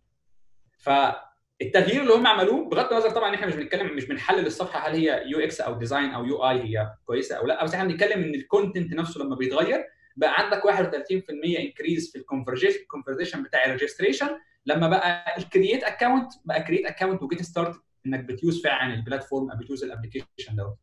فالتغيير 0.79 2.03
اللي 2.03 2.13
هم 2.15 2.27
عملوه 2.27 2.69
بغض 2.69 2.93
النظر 2.93 3.11
طبعا 3.11 3.35
إحنا 3.35 3.47
مش 3.47 3.55
بنتكلم 3.55 3.97
مش 3.97 4.05
بنحلل 4.05 4.47
الصفحة 4.47 4.89
هل 4.89 4.93
هي 4.95 5.23
UX 5.27 5.61
أو 5.61 5.79
design 5.79 6.11
أو 6.11 6.25
UI 6.25 6.63
هي 6.63 6.93
كويسة 7.07 7.37
أو 7.37 7.47
لأ 7.47 7.65
بس 7.65 7.75
إحنا 7.75 7.89
بنتكلم 7.89 8.23
إن 8.25 8.35
ال 8.35 8.42
content 8.42 8.93
نفسه 8.95 9.21
لما 9.21 9.37
بيتغير 9.37 9.85
بقى 10.17 10.35
عندك 10.45 10.63
31% 10.67 10.71
increase 11.59 12.13
في 12.13 12.19
ال 12.19 12.30
conversion 12.30 13.43
بتاع 13.43 13.65
ال 13.65 13.70
registration 13.70 14.29
لما 14.67 14.89
بقى 14.89 15.25
ال 15.39 15.45
create 15.45 15.83
account 15.85 16.33
بقى 16.45 16.63
create 16.63 16.87
account 16.87 17.23
و 17.23 17.28
get 17.28 17.43
start 17.43 17.81
إنك 18.07 18.21
بتيوز 18.25 18.63
فعلا 18.63 18.95
البلاتفورم 18.95 19.51
أو 19.51 19.59
بتيوز 19.59 19.85
الابلكيشن 19.85 20.57
دوت. 20.57 20.77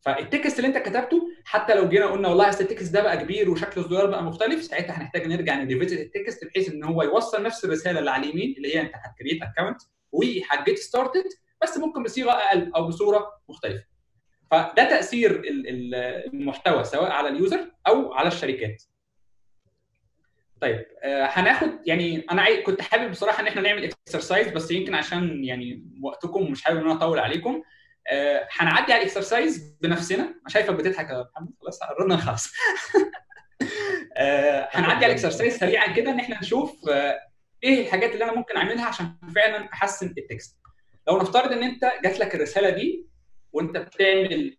فال 0.00 0.19
text 0.19 0.58
اللي 0.58 0.68
انت 0.68 0.78
كتبته 0.78 1.28
حتى 1.44 1.74
لو 1.74 1.88
جينا 1.88 2.06
قلنا 2.06 2.28
والله 2.28 2.48
أصل 2.48 2.64
ال 2.64 2.70
text 2.70 2.92
ده 2.94 3.02
بقى 3.02 3.16
كبير 3.16 3.50
وشكل 3.50 3.80
الزرار 3.80 4.06
بقى 4.06 4.22
مختلف 4.22 4.62
ساعتها 4.62 4.92
هنحتاج 4.98 5.26
نرجع 5.26 5.54
ن 5.62 5.67
revisit 5.67 6.00
ال 6.00 6.09
text 6.09 6.44
بحيث 6.44 6.68
إن 6.68 6.84
هو 6.84 7.02
يوصل 7.02 7.42
نفس 7.42 7.64
الرسالة 7.64 7.98
اللي 7.98 8.10
على 8.10 8.26
اليمين 8.26 8.54
اللي 8.56 8.76
هي 8.76 8.80
أنت 8.80 8.92
هت 8.94 9.06
create 9.06 9.42
account 9.42 9.82
وهت 10.12 10.45
get 10.45 10.78
started 10.78 11.24
بس 11.62 11.78
ممكن 11.78 12.02
بصيغة 12.02 12.32
أقل 12.32 12.72
أو 12.76 12.88
بصورة 12.88 13.32
مختلفة 13.48 13.84
فده 14.50 14.74
تأثير 14.84 15.42
المحتوى 16.34 16.84
سواء 16.84 17.10
على 17.10 17.28
ال 17.28 17.36
user 17.36 17.70
أو 17.88 18.12
على 18.12 18.28
الشركات 18.28 18.82
طيب 20.60 20.86
آه 21.02 21.24
هناخد 21.24 21.70
يعني 21.86 22.24
أنا. 22.30 22.60
كنت 22.60 22.80
حابب 22.82 23.10
بصراحة 23.10 23.42
إن 23.42 23.46
إحنا 23.46 23.62
نعمل 23.62 23.84
exercise 23.84 24.48
بس 24.48 24.70
يمكن 24.70 24.94
عشان 24.94 25.44
يعني 25.44 25.84
وقتكم 26.02 26.50
مش 26.50 26.64
حابب 26.64 26.76
إن 26.78 26.84
أنا 26.84 26.92
أطول 26.94 27.18
عليكم 27.18 27.62
هنعدي 28.52 28.92
على 28.92 29.02
ال 29.02 29.10
exercise 29.10 29.76
بنفسنا. 29.80 30.34
شايفك 30.48 30.74
بتضحك 30.74 31.10
يا 31.10 31.26
محمد. 31.34 31.48
خلاص 31.60 31.80
قررنا 31.82 32.14
نخلص. 32.14 32.52
آه 34.16 34.68
هنعدي 34.72 34.94
على 35.04 35.06
ال 35.06 35.12
exercise 35.12 35.56
سريعا 35.58 35.92
كده 35.92 36.10
إن 36.10 36.20
إحنا 36.20 36.38
نشوف 36.40 36.88
آه 36.88 37.20
إيه 37.64 37.80
الحاجات 37.86 38.12
اللي 38.12 38.24
أنا 38.24 38.34
ممكن 38.34 38.56
أعملها 38.56 38.84
عشان 38.86 39.06
فعلا 39.34 39.68
أحسن 39.72 40.14
ال 40.18 40.25
text. 40.25 40.58
لو 41.08 41.18
نفترض 41.18 41.52
إن 41.52 41.62
أنت 41.62 41.92
جات 42.04 42.18
لك 42.20 42.34
الرسالة 42.34 42.70
دي 42.70 43.06
وأنت 43.52 43.76
بتعمل 43.76 44.56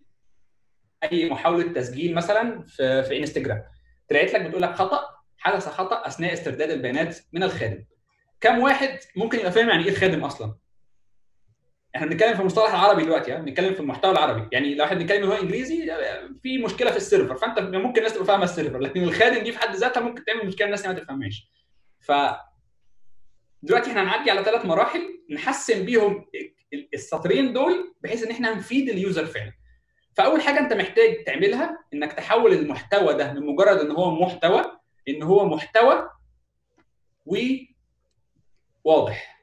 أي 1.04 1.30
محاولة 1.30 1.74
تسجيل 1.74 2.16
مثلا 2.16 2.64
في 2.68 3.04
في 3.04 3.18
انستجرام 3.18 3.64
طلعت 4.10 4.34
لك 4.34 4.42
بتقول 4.42 4.62
لك 4.62 4.76
خطأ 4.76 5.02
حدث 5.38 5.68
خطأ 5.68 6.08
أثناء 6.08 6.34
استرداد 6.34 6.70
البيانات 6.70 7.18
من 7.34 7.44
الخادم. 7.44 7.86
كم 8.42 8.60
واحد 8.60 9.00
ممكن 9.16 9.40
يبقى 9.40 9.52
فاهم 9.52 9.70
يعني 9.70 9.84
إيه 9.84 9.90
الخادم 9.90 10.24
أصلا؟ 10.24 10.56
إحنا 12.00 12.12
بنتكلم 12.12 12.34
في 12.34 12.40
المصطلح 12.40 12.70
العربي 12.70 13.04
دلوقتي 13.04 13.32
يعني 13.32 13.46
بنتكلم 13.46 13.74
في 13.74 13.80
المحتوى 13.80 14.12
العربي. 14.12 14.48
يعني 14.52 14.76
لو 14.76 14.86
إحنا 14.86 14.98
بنتكلم 14.98 15.32
هو 15.32 15.34
إنجليزي 15.34 15.92
في 16.44 16.58
مشكلة 16.58 16.92
في 16.92 16.98
ال 16.98 17.02
server. 17.02 17.36
فأنت 17.36 17.60
ممكن 17.60 17.98
الناس 17.98 18.14
تبقى 18.14 18.26
فاهمة 18.26 18.44
ال 18.44 18.49
server 18.49 18.80
لكن 18.80 19.04
الخادم 19.04 19.44
دي 19.44 19.52
في 19.52 19.60
حد 19.60 19.76
ذاتها 19.76 20.02
ممكن 20.02 20.26
تعمل 20.26 20.46
مشكلة 20.46 20.66
الناس 20.66 20.86
ما 20.86 20.94
تفهمهاش. 20.94 21.50
ف 22.00 22.12
دلوقتي 23.64 23.90
إحنا 23.90 24.04
هنعدي 24.04 24.32
على 24.32 24.44
ثلاث 24.44 24.66
مراحل 24.66 25.02
نحسن 25.32 25.86
بيهم 25.86 26.26
السطرين 26.94 27.54
دول 27.54 27.96
بحيث 28.02 28.24
إن 28.24 28.32
إحنا 28.32 28.54
نفيد 28.56 28.90
ال 28.90 28.97
user 28.97 29.26
فعلا. 29.26 29.54
فأول 30.16 30.42
حاجة 30.42 30.60
أنت 30.60 30.74
محتاج 30.74 31.24
تعملها 31.24 31.80
إنك 31.94 32.14
تحول 32.14 32.54
المحتوى 32.54 33.14
ده 33.14 33.34
من 33.34 33.46
مجرد 33.46 33.78
إن 33.78 33.92
هو 33.92 34.26
محتوى 34.26 34.80
إن 35.08 35.24
هو 35.24 35.46
محتوى 35.50 36.10
وواضح 38.86 39.39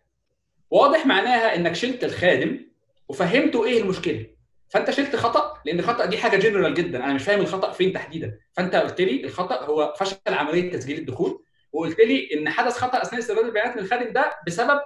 واضح 0.70 1.06
معناها 1.06 1.54
إنك 1.54 1.74
شلت 1.74 2.04
الخادم 2.04 2.60
وفهمته 3.08 3.64
إيه 3.64 3.80
المشكلة. 3.82 4.26
فأنت 4.68 4.90
شلت 4.90 5.16
خطأ؟ 5.16 5.60
لأن 5.64 5.78
الخطأ 5.78 6.04
دي 6.06 6.18
حاجة 6.18 6.36
جنرال 6.36 6.74
جدا. 6.74 7.04
أنا 7.04 7.14
مش 7.14 7.22
فاهم 7.22 7.40
الخطأ 7.40 7.72
فين 7.72 7.92
تحديدا. 7.92 8.38
فأنت 8.52 8.74
قلت 8.76 9.00
لي 9.00 9.24
الخطأ 9.24 9.64
هو 9.64 9.94
فشل 9.98 10.16
عملية 10.28 10.70
تسجيل 10.72 10.98
الدخول 10.98 11.42
وقلت 11.72 12.00
لي 12.00 12.28
إن 12.34 12.48
حدث 12.50 12.76
خطأ 12.78 13.02
أثناء 13.02 13.20
استرداد 13.20 13.44
البيانات 13.44 13.76
من 13.76 13.82
الخادم 13.82 14.12
ده 14.12 14.32
بسبب 14.46 14.80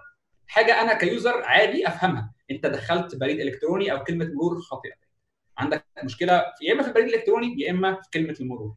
حاجة 0.47 0.81
أنا 0.81 0.95
ك 0.95 1.04
user 1.04 1.43
عادي 1.43 1.89
أفهمها. 1.89 2.33
أنت 2.51 2.67
دخلت 2.67 3.17
بريد 3.17 3.41
إلكتروني 3.41 3.93
أو 3.93 4.05
كلمة 4.05 4.31
مرور 4.35 4.61
خاطئة. 4.61 4.93
عندك 5.59 5.85
مشكلة 6.05 6.45
يا 6.63 6.73
إما 6.73 6.83
في 6.83 6.89
البريد 6.89 7.07
الإلكتروني 7.09 7.61
يا 7.61 7.71
إما 7.71 7.95
في 7.95 8.09
كلمة 8.15 8.37
المرور. 8.41 8.75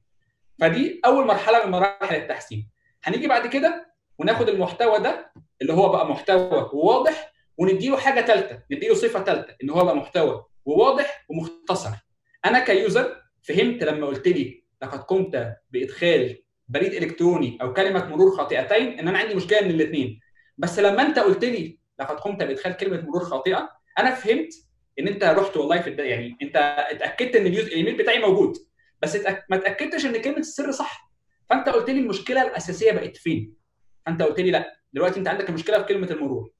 فدي 0.59 1.01
أول 1.05 1.25
مرحلة 1.25 1.65
من 1.65 1.71
مراحل 1.71 2.15
التحسين. 2.15 2.69
هنيجي 3.03 3.27
بعد 3.27 3.47
كده 3.47 3.93
وناخد 4.19 4.49
المحتوى 4.49 4.99
ده 4.99 5.31
اللي 5.63 5.73
هو 5.73 5.89
بقى 5.89 6.09
محتوى 6.09 6.69
وواضح 6.73 7.33
ونديله 7.57 7.97
حاجة 7.97 8.21
ثالثه 8.25 8.63
نديله 8.71 8.93
صفة 8.93 9.23
ثالثه 9.23 9.55
إن 9.63 9.69
هو 9.69 9.85
بقى 9.85 9.95
محتوى 9.95 10.45
وواضح 10.65 11.25
ومختصر. 11.29 11.89
أنا 12.45 12.59
ك 12.59 12.70
user 12.70 13.15
فهمت 13.41 13.83
لما 13.83 14.07
قلت 14.07 14.27
لي 14.27 14.63
لقد 14.81 14.99
قمت 14.99 15.55
بإدخال 15.71 16.37
بريد 16.67 16.93
إلكتروني 16.93 17.57
أو 17.61 17.73
كلمة 17.73 18.05
مرور 18.09 18.31
خاطئتين 18.37 18.99
إن 18.99 19.07
أنا 19.07 19.17
عندي 19.17 19.35
مشكلة 19.35 19.61
من 19.61 19.71
الاثنين 19.71 20.19
بس 20.57 20.79
لما 20.79 21.01
أنت 21.01 21.19
قلت 21.19 21.45
لي 21.45 21.79
لقد 21.99 22.19
قمت 22.19 22.43
بإدخال 22.43 22.77
كلمة 22.77 23.01
مرور 23.01 23.23
خاطئة 23.23 23.69
أنا 23.99 24.15
فهمت 24.15 24.49
إن 24.99 25.07
أنت 25.07 25.23
رحت 25.23 25.57
والله 25.57 25.81
في 25.81 25.89
الداتا 25.89 26.03
يعني 26.05 26.37
أنت 26.41 26.55
اتأكدت 26.89 27.35
إن 27.35 27.45
الـ 27.45 27.49
user 27.49 27.65
الإيميل 27.65 27.97
بتاعي 27.97 28.19
موجود 28.19 28.57
بس 29.01 29.15
اتأك... 29.15 29.45
ما 29.49 29.55
اتأكدتش 29.55 30.05
إن 30.05 30.21
كلمة 30.21 30.37
السر 30.37 30.71
صح. 30.71 31.11
فأنت 31.49 31.69
قلت 31.69 31.89
لي 31.89 31.99
المشكلة 31.99 32.41
الأساسية 32.41 32.91
بقت 32.91 33.17
فين؟ 33.17 33.53
فأنت 34.05 34.21
قلت 34.21 34.39
لي 34.39 34.51
لأ 34.51 34.82
دلوقتي 34.93 35.19
انت 35.19 35.27
عندك 35.27 35.49
المشكلة 35.49 35.77
في 35.77 35.83
كلمه 35.83 36.07
المرور. 36.11 36.51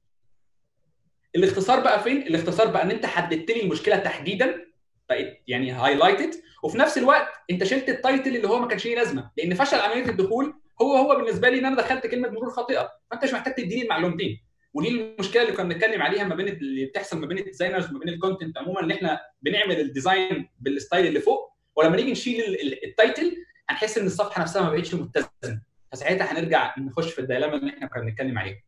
الاختصار 1.36 1.80
بقى 1.80 2.02
فين؟ 2.02 2.22
الاختصار 2.22 2.66
بقى 2.66 2.82
ان 2.82 2.90
انت 2.90 3.06
حددت 3.06 3.50
لي 3.50 3.62
المشكلة 3.62 3.96
تحديدا 3.96 4.66
بقت 5.08 5.36
يعني 5.46 5.70
highlighted 5.72 6.34
وفي 6.64 6.78
نفس 6.78 6.98
الوقت 6.98 7.28
انت 7.50 7.64
شلت 7.64 7.88
ال 7.88 7.96
title 7.96 8.36
اللي 8.36 8.48
هو 8.48 8.58
ما 8.58 8.66
كانش 8.68 8.86
ليه 8.86 8.96
لازمة 8.96 9.30
لأن 9.36 9.54
فشل 9.54 9.76
عملية 9.76 10.08
الدخول 10.08 10.54
هو 10.82 10.96
هو 10.96 11.16
بالنسبة 11.16 11.48
لي 11.48 11.58
إن 11.58 11.64
أنا 11.64 11.76
دخلت 11.76 12.06
كلمة 12.06 12.28
مرور 12.28 12.50
خاطئة. 12.50 12.90
فأنت 13.10 13.24
مش 13.24 13.32
محتاج 13.32 13.54
تديني 13.54 13.82
المعلومتين. 13.82 14.40
ودي 14.74 14.88
المشكلة 14.88 15.42
اللي 15.42 15.52
كنا 15.52 15.64
بنتكلم 15.68 16.02
عليها 16.02 16.24
ما 16.24 16.34
بين 16.34 16.48
اللي 16.48 16.86
بتحصل 16.86 17.18
ما 17.20 17.26
بين 17.26 17.38
ال 17.38 17.43
designers 17.43 17.90
وما 17.90 17.98
بين 17.98 18.08
ال 18.08 18.14
content 18.14 18.58
عموما 18.58 18.80
إن 18.80 18.90
إحنا 18.90 19.20
بنعمل 19.42 19.80
ال 19.80 19.90
design 19.90 20.48
بال 20.60 20.73
style 20.73 21.06
اللي 21.06 21.20
فوق. 21.20 21.52
ولما 21.76 21.96
نيجي 21.96 22.12
نشيل 22.12 22.56
ال 22.84 22.93
title 22.93 23.36
هنحس 23.68 23.98
إن 23.98 24.06
الصفحة 24.06 24.42
نفسها 24.42 24.62
ما 24.62 24.70
بقتش 24.70 24.94
متزنة. 24.94 25.60
فساعتها 25.94 26.32
هنرجع 26.32 26.74
نخش 26.78 27.12
في 27.12 27.18
ال 27.20 27.24
dilemma 27.24 27.54
اللي 27.54 27.70
إحنا 27.70 27.86
كنا 27.86 28.02
بنتكلم 28.02 28.38
عليها. 28.38 28.62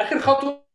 آخر 0.00 0.18
خطوة 0.18 0.66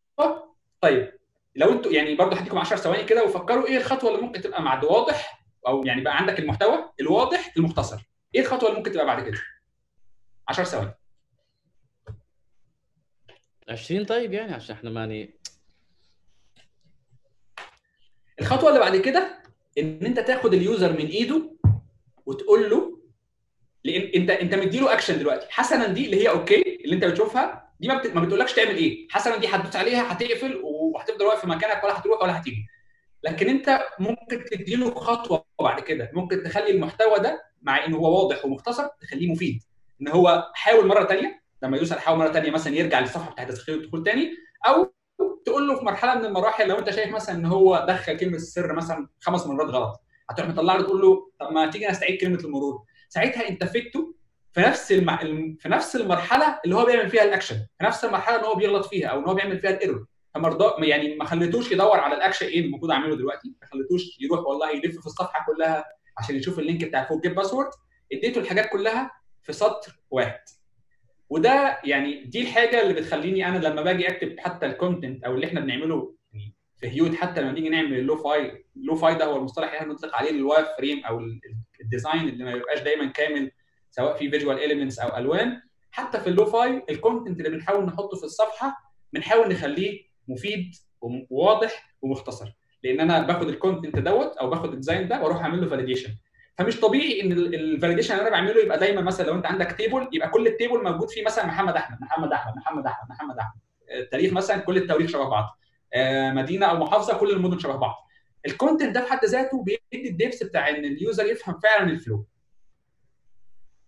طيب 0.81 1.13
لو 1.55 1.71
أنتوا 1.71 1.91
يعني 1.91 2.15
برضه 2.15 2.35
هديكم 2.37 2.57
10 2.57 2.77
ثواني 2.77 3.03
كده 3.03 3.23
وفكروا 3.23 3.67
إيه 3.67 3.77
الخطوة 3.77 4.09
اللي 4.11 4.21
ممكن 4.21 4.41
تبقى 4.41 4.63
بعد 4.63 4.83
واضح 4.83 5.45
أو 5.67 5.83
يعني 5.85 6.01
بقى 6.01 6.17
عندك 6.17 6.39
المحتوى 6.39 6.91
الواضح 6.99 7.53
المختصر. 7.57 8.01
إيه 8.35 8.41
الخطوة 8.41 8.69
اللي 8.69 8.77
ممكن 8.79 8.91
تبقى 8.91 9.05
بعد 9.05 9.23
كده؟ 9.29 9.37
10 10.47 10.63
ثواني. 10.63 10.93
20 13.69 14.05
طيب 14.05 14.33
يعني 14.33 14.53
عشان 14.53 14.75
إحنا 14.75 14.89
ماني 14.89 15.35
الخطوة 18.39 18.69
اللي 18.69 18.79
بعد 18.79 18.97
كده 18.97 19.43
إن 19.77 20.05
أنت 20.05 20.19
تاخد 20.19 20.53
ال 20.53 20.61
user 20.61 20.91
من 20.93 21.05
إيده 21.07 21.51
وتقول 22.25 22.69
له 22.69 22.94
لأن 23.85 24.11
انت 24.15 24.29
أنت 24.29 24.55
مديله 24.55 24.93
اكشن 24.93 25.19
دلوقتي. 25.19 25.47
حسنا 25.49 25.87
دي 25.87 26.05
اللي 26.05 26.23
هي 26.23 26.29
okay 26.29 26.79
اللي 26.85 26.95
أنت 26.95 27.05
بتشوفها. 27.05 27.69
دي 27.79 27.87
ما, 27.87 27.95
بت... 27.97 28.15
ما 28.15 28.21
بتقولكش 28.21 28.53
تعمل 28.53 28.75
إيه. 28.75 29.07
حسنا 29.11 29.37
دي 29.37 29.47
هتدوس 29.47 29.75
عليها 29.75 30.11
هتقفل 30.13 30.61
وهتفضل 30.63 31.25
واقف 31.25 31.41
في 31.41 31.47
مكانك 31.47 31.83
ولا 31.83 31.99
هتروح 31.99 32.21
ولا 32.21 32.39
هتيجي. 32.39 32.65
لكن 33.23 33.49
أنت 33.49 33.79
ممكن 33.99 34.45
تديله 34.51 34.93
خطوة 34.93 35.45
بعد 35.61 35.79
كده. 35.79 36.11
ممكن 36.13 36.43
تخلي 36.43 36.71
المحتوى 36.71 37.19
ده 37.19 37.43
مع 37.61 37.85
انه 37.85 37.97
هو 37.97 38.23
واضح 38.23 38.45
ومختصر 38.45 38.87
تخليه 39.01 39.31
مفيد. 39.31 39.63
إن 40.01 40.07
هو 40.07 40.51
حاول 40.53 40.87
مرة 40.87 41.05
ثانية 41.05 41.41
لما 41.63 41.77
على 41.91 42.01
حاول 42.01 42.19
مرة 42.19 42.31
ثانية 42.31 42.51
مثلا 42.51 42.75
يرجع 42.75 42.99
للصفحة 42.99 43.31
بتاعت 43.31 43.51
تسخير 43.51 43.75
الدخول 43.75 44.03
ثاني 44.03 44.31
أو 44.67 44.93
تقول 45.45 45.67
له 45.67 45.79
في 45.79 45.85
مرحلة 45.85 46.15
من 46.15 46.25
المراحل 46.25 46.67
لو 46.67 46.79
أنت 46.79 46.89
شايف 46.89 47.13
مثلا 47.13 47.35
إن 47.35 47.45
هو 47.45 47.85
دخل 47.87 48.17
كلمة 48.17 48.35
السر 48.35 48.73
مثلا 48.73 49.07
خمس 49.19 49.47
مرات 49.47 49.69
غلط 49.69 50.01
هتروح 50.29 50.49
مطلع 50.49 50.75
له 50.75 50.83
تقول 50.83 51.01
له 51.01 51.31
طب 51.39 51.51
ما 51.51 51.71
تيجي 51.71 51.87
نستعيد 51.87 52.21
كلمة 52.21 52.39
المرور. 52.39 52.83
ساعتها 53.15 53.49
انت 53.49 53.63
فدته 53.63 54.15
في 54.53 54.61
نفس 54.61 54.91
المع... 54.91 55.17
في 55.59 55.69
نفس 55.69 55.95
المرحلة 55.95 56.59
اللي 56.65 56.75
هو 56.75 56.85
بيعمل 56.85 57.09
فيها 57.09 57.23
الأكشن 57.23 57.55
في 57.55 57.83
نفس 57.85 58.05
المرحلة 58.05 58.35
اللي 58.35 58.47
هو 58.47 58.55
بيغلط 58.55 58.85
فيها 58.85 59.07
أو 59.07 59.19
إن 59.19 59.23
هو 59.25 59.33
بيعمل 59.33 59.59
فيها 59.59 59.69
الإيرور. 59.69 60.05
فبرضه 60.35 60.87
يعني 60.87 61.15
ما 61.15 61.25
خليتوش 61.25 61.71
يدور 61.71 61.99
على 61.99 62.15
الأكشن 62.15 62.45
إيه 62.45 62.59
المفروض 62.59 62.91
أعمله 62.91 63.15
دلوقتي 63.15 63.53
ما 63.61 63.67
خليتوش 63.67 64.01
يروح 64.21 64.39
والله 64.39 64.71
يلف 64.71 64.99
في 64.99 65.05
الصفحة 65.05 65.45
كلها 65.47 65.85
عشان 66.17 66.35
يشوف 66.35 66.59
ال 66.59 66.64
link 66.64 66.83
بتاع 66.85 67.05
forgot 67.05 67.21
password 67.23 67.69
اديته 68.13 68.39
الحاجات 68.41 68.69
كلها 68.69 69.11
في 69.43 69.53
سطر 69.53 69.99
واحد. 70.11 70.39
وده 71.29 71.79
يعني 71.83 72.23
دي 72.23 72.41
الحاجة 72.41 72.81
اللي 72.81 72.93
بتخليني 72.93 73.47
أنا 73.47 73.57
لما 73.57 73.81
باجي 73.81 74.07
أكتب 74.09 74.35
حتى 74.39 74.65
ال 74.65 74.73
content 74.73 75.23
أو 75.23 75.35
اللي 75.35 75.47
إحنا 75.47 75.59
بنعمله 75.59 76.15
يعني 76.33 76.53
في 76.77 76.87
Heuet 76.87 77.15
حتى 77.15 77.41
لما 77.41 77.51
نيجي 77.51 77.69
نعمل 77.69 77.93
ال 77.99 78.15
lo-fi 78.17 78.65
ال 78.77 78.95
lo-fi 78.95 79.15
ده 79.15 79.25
هو 79.25 79.37
المصطلح 79.37 79.65
اللي 79.67 79.77
إحنا 79.77 79.87
بنطلق 79.93 80.15
عليه 80.15 80.29
ال 80.29 80.65
wireframe 80.77 81.05
أو 81.05 81.19
ال 81.85 81.92
design 81.92 82.29
اللي 82.29 82.43
ما 82.43 82.51
يبقاش 82.51 82.79
دايما 82.79 83.05
كامل 83.05 83.51
سواء 83.91 84.17
في 84.17 84.29
visual 84.29 84.63
elements 84.63 84.99
أو 84.99 85.17
ألوان. 85.17 85.61
حتى 85.91 86.19
في 86.19 86.27
ال 86.27 86.45
lo-fi 86.45 86.83
ال 86.89 86.96
content 86.96 87.39
اللي 87.39 87.49
بنحاول 87.49 87.85
نحطه 87.85 88.17
في 88.17 88.23
الصفحة 88.23 88.77
بنحاول 89.13 89.49
نخليه 89.49 90.01
مفيد 90.27 90.75
وواضح 91.01 91.95
ومختصر. 92.01 92.51
لأن 92.83 92.99
أنا 92.99 93.21
باخد 93.21 93.49
ال 93.49 93.56
content 93.56 93.99
دوت 93.99 94.37
أو 94.37 94.49
باخد 94.49 94.69
ال 94.69 94.75
design 94.75 95.07
ده 95.07 95.21
وأروح 95.21 95.41
أعمل 95.41 95.61
له 95.61 95.67
validation 95.67 96.09
فمش 96.57 96.79
طبيعي 96.79 97.21
إن 97.21 97.31
ال 97.31 97.39
validation 97.39 98.13
اللي 98.13 98.21
أنا 98.21 98.29
بعمله 98.31 98.61
يبقى 98.61 98.79
دايما 98.79 99.01
مثلا 99.01 99.25
لو 99.25 99.35
أنت 99.35 99.45
عندك 99.45 99.71
table 99.71 100.07
يبقى 100.13 100.29
كل 100.29 100.47
ال 100.47 100.53
table 100.53 100.83
موجود 100.83 101.09
فيه 101.09 101.25
مثلا 101.25 101.45
محمد 101.45 101.75
أحمد 101.75 102.01
محمد 102.01 102.31
أحمد 102.33 102.55
محمد 102.57 102.85
أحمد 102.85 103.09
محمد 103.09 103.37
أحمد. 103.37 103.59
التاريخ 103.91 104.33
مثلا 104.33 104.57
كل 104.57 104.77
التواريخ 104.77 105.09
شبه 105.09 105.29
بعض. 105.29 105.59
مدينة 106.35 106.65
أو 106.65 106.77
محافظة 106.77 107.17
كل 107.17 107.31
المدن 107.31 107.59
شبه 107.59 107.75
بعض. 107.75 108.04
ال 108.45 108.52
content 108.52 108.95
ده 108.95 109.01
في 109.05 109.11
حد 109.11 109.25
ذاته 109.25 109.63
بيدي 109.63 110.09
ال 110.09 110.15
depth 110.15 110.43
بتاع 110.43 110.69
إن 110.69 110.85
ال 110.85 110.93
user 110.93 111.25
يفهم 111.25 111.59
فعلا 111.59 111.91
ال 111.91 111.98
flow 111.98 112.25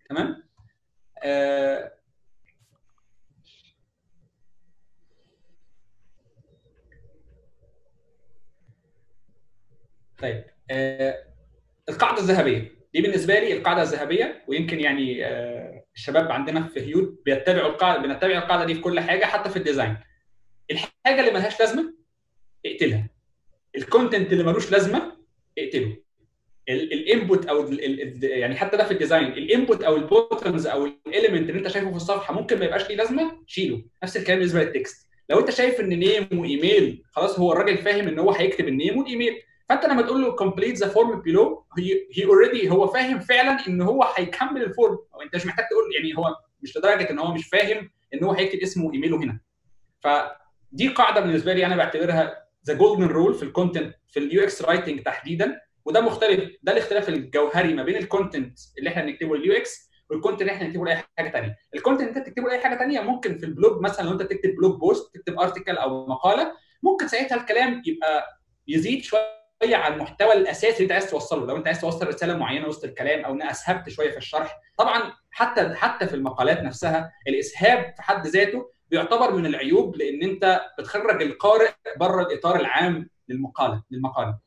تمام؟ 0.10 0.44
آه 1.24 1.92
طيب 10.18 10.44
آه 10.72 11.24
القاعدة 11.90 12.18
الذهبية. 12.22 12.78
دي 12.94 13.02
بالنسبة 13.02 13.40
لي 13.40 13.54
القاعدة 13.58 13.82
الذهبية 13.82 14.44
ويمكن 14.48 14.80
يعني 14.80 15.26
آه 15.26 15.86
الشباب 15.96 16.32
عندنا 16.32 16.68
في 16.68 16.80
هيوت 16.82 17.22
بيتبعوا 17.26 17.70
القاعدة 17.70 18.02
بنتبع 18.02 18.38
القاعدة 18.38 18.66
دي 18.66 18.74
في 18.76 18.82
كل 18.82 19.00
حاجة 19.00 19.26
حتى 19.26 19.50
في 19.50 19.58
ال 19.58 19.63
design 19.63 19.98
الحاجة 20.72 21.20
اللي 21.20 21.32
ملهاش 21.32 21.60
لازمة 21.60 21.94
اقتلها. 22.66 23.10
ال 23.78 23.85
content 23.85 24.34
اللي 24.34 24.44
ملوش 24.44 24.72
لازمة 24.72 25.18
اقتله. 25.58 25.98
ال 26.70 26.82
input 26.82 27.46
أو 27.46 27.62
ال 27.62 28.02
ال 28.02 28.24
يعني 28.24 28.56
حتى 28.56 28.78
ده 28.78 28.84
في 28.84 28.92
ال 28.92 28.97
design 28.97 29.28
ال 29.28 29.37
input 29.37 29.84
أو 29.84 29.96
ال 29.96 30.05
buttons 30.05 30.68
أو 30.68 30.86
ال 31.08 31.13
element 31.13 31.50
اللي 31.50 31.60
أنت 31.60 31.68
شايفه 31.68 31.90
في 31.90 31.96
الصفحة 31.96 32.34
ممكن 32.34 32.60
ما 32.60 32.66
يبقاش 32.66 32.90
ليه 32.90 32.96
لازمة 32.96 33.44
شيله. 33.48 33.84
نفس 34.04 34.18
الكلام 34.18 34.40
بالنسبة 34.40 34.64
لل 34.64 34.78
text 34.78 35.08
لو 35.30 35.40
أنت 35.40 35.50
شايف 35.50 35.80
إن 35.80 35.90
name 35.90 36.28
و 36.40 36.50
email 36.50 37.04
خلاص 37.12 37.40
هو 37.40 37.52
الراجل 37.52 37.78
فاهم 37.78 38.08
إن 38.08 38.20
هو 38.20 38.32
هيكتب 38.32 38.68
ال 38.68 38.74
name 38.74 38.98
وال 38.98 39.08
email 39.08 39.34
فأنت 39.70 39.86
لما 39.86 40.02
تقول 40.02 40.22
له 40.22 40.32
complete 40.36 40.76
the 40.78 40.88
form 40.88 41.22
below 41.22 41.66
هي 41.78 42.26
already 42.26 42.70
هو 42.70 42.88
فاهم 42.88 43.20
فعلا 43.20 43.68
إن 43.68 43.82
هو 43.82 44.04
هيكمل 44.16 44.64
ال 44.64 44.70
form 44.70 44.98
أو 45.14 45.22
أنت 45.22 45.36
مش 45.36 45.46
محتاج 45.46 45.66
تقول 45.70 45.96
يعني 45.96 46.18
هو 46.18 46.36
مش 46.62 46.78
لدرجة 46.78 47.10
إن 47.12 47.20
هو 47.20 47.34
مش 47.34 47.48
فاهم 47.48 47.90
إن 48.14 48.24
هو 48.24 48.32
هيكتب 48.32 48.60
اسمه 48.60 48.86
وايميله 48.86 49.18
هنا. 49.18 49.40
فدي 50.00 50.88
قاعدة 50.88 51.22
بالنسبة 51.22 51.54
لي 51.54 51.66
أنا 51.66 51.76
بعتبرها 51.76 52.47
the 52.68 52.74
golden 52.74 53.08
rule 53.08 53.34
في 53.36 53.44
ال 53.44 53.50
content 53.50 53.96
في 54.08 54.20
ال 54.20 54.44
UX 54.44 54.62
writing 54.62 55.04
تحديدا. 55.04 55.62
وده 55.86 56.02
مختلف 56.02 56.52
ده 56.64 56.72
الاختلاف 56.72 57.10
الجوهري 57.10 57.74
ما 57.74 57.84
بين 57.84 57.96
ال 57.96 58.04
content 58.04 58.60
اللي 58.78 58.90
إحنا 58.90 59.04
بنكتبه 59.04 59.36
لل 59.38 59.54
UX 59.54 59.92
وال 60.10 60.17
content 60.17 60.42
اللي 60.42 60.52
إحنا 60.54 60.66
بنكتبه 60.66 60.86
لأي 60.86 61.04
حاجة 61.18 61.30
ثانية 61.32 61.56
ال 61.76 61.81
content 61.81 62.18
انت 62.18 62.28
تكتبه 62.28 62.48
لأي 62.50 62.60
حاجة 62.60 62.78
ثانية 62.78 63.00
ممكن 63.02 63.38
في 63.38 63.46
ال 63.46 63.53
blog 63.53 63.82
مثلا 63.82 64.06
لو 64.06 64.12
انت 64.12 64.22
بتكتب 64.22 64.56
blog 64.56 64.80
post 64.80 65.16
تكتب 65.16 65.40
article 65.40 65.78
أو 65.78 66.08
مقالة 66.08 66.52
ممكن 66.84 67.08
ساعتها 67.08 67.36
الكلام 67.36 67.82
يبقى 67.86 68.28
يزيد 68.68 69.04
شوية 69.04 69.28
على 69.76 69.94
المحتوى 69.94 70.34
الأساسي 70.34 70.70
اللي 70.74 70.84
انت 70.84 70.92
عايز 70.92 71.10
توصله. 71.12 71.46
لو 71.46 71.58
انت 71.58 71.68
عايز 71.68 71.82
توصل 71.82 72.08
رسالة 72.08 72.38
معينة 72.38 72.68
وسط 72.68 72.84
الكلام 72.84 73.26
أو 73.26 73.34
أنا 73.34 73.52
أسهبت 73.52 73.90
شوية 73.90 74.12
في 74.12 74.18
الشرح. 74.18 74.60
طبعا 74.78 75.14
حتى 75.32 75.76
حتى 75.76 76.08
في 76.08 76.14
المقالات 76.16 76.60
نفسها 76.60 77.12
الإسهاب 77.28 77.94
في 77.96 78.02
حد 78.02 78.28
ذاته 78.28 78.72
بيعتبر 78.90 79.36
من 79.36 79.46
العيوب 79.46 79.96
لأن 79.96 80.24
انت 80.24 80.62
بتخرج 80.80 81.22
القارئ 81.22 81.70
بره 81.98 82.22
الاطار 82.22 82.60
العام 82.60 83.10
للمقاله 83.30 83.84
للمقاله 83.92 84.38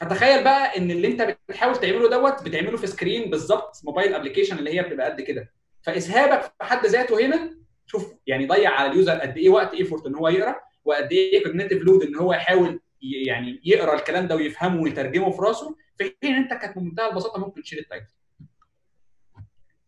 فتخيل 0.00 0.44
بقى 0.44 0.76
ان 0.78 0.90
اللي 0.90 1.08
انت 1.08 1.36
بتحاول 1.48 1.76
تعمله 1.76 2.10
دوت 2.10 2.42
بتعمله 2.42 2.76
في 2.76 2.86
screen 2.86 3.30
بالظبط 3.30 3.80
mobile 3.84 4.14
application 4.14 4.58
اللي 4.58 4.74
هي 4.74 4.82
بتبقى 4.82 5.10
قد 5.10 5.20
كده. 5.20 5.52
فإسهابك 5.82 6.42
في 6.42 6.64
حد 6.64 6.86
ذاته 6.86 7.26
هنا 7.26 7.56
شوف 7.86 8.14
يعني 8.26 8.46
ضيع 8.46 8.70
على 8.70 8.90
ال 8.92 8.96
user 8.96 9.12
قد 9.20 9.36
إيه 9.38 9.48
وقت 9.48 9.74
effort 9.74 10.06
إن 10.06 10.14
هو 10.14 10.28
يقرأ 10.28 10.60
وقد 10.84 11.12
إيه 11.12 11.42
cognitive 11.44 11.82
load 11.82 12.02
إن 12.02 12.16
هو 12.16 12.32
يحاول 12.32 12.80
يعني 13.02 13.60
يقرأ 13.64 13.94
الكلام 13.94 14.26
ده 14.26 14.36
ويفهمه 14.36 14.82
ويترجمه 14.82 15.30
في 15.30 15.42
راسه 15.42 15.76
في 15.98 16.04
حين 16.22 16.34
إن 16.34 16.42
أنت 16.42 16.52
كانت 16.62 16.78
بمنتهى 16.78 17.08
البساطة 17.10 17.40
ممكن 17.40 17.62
تشيل 17.62 17.78
ال 17.78 17.83
title. 17.83 18.12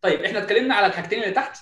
طيب 0.01 0.21
إحنا 0.23 0.39
اتكلمنا 0.39 0.75
على 0.75 0.85
الحاجتين 0.87 1.23
اللي 1.23 1.33
تحت. 1.33 1.57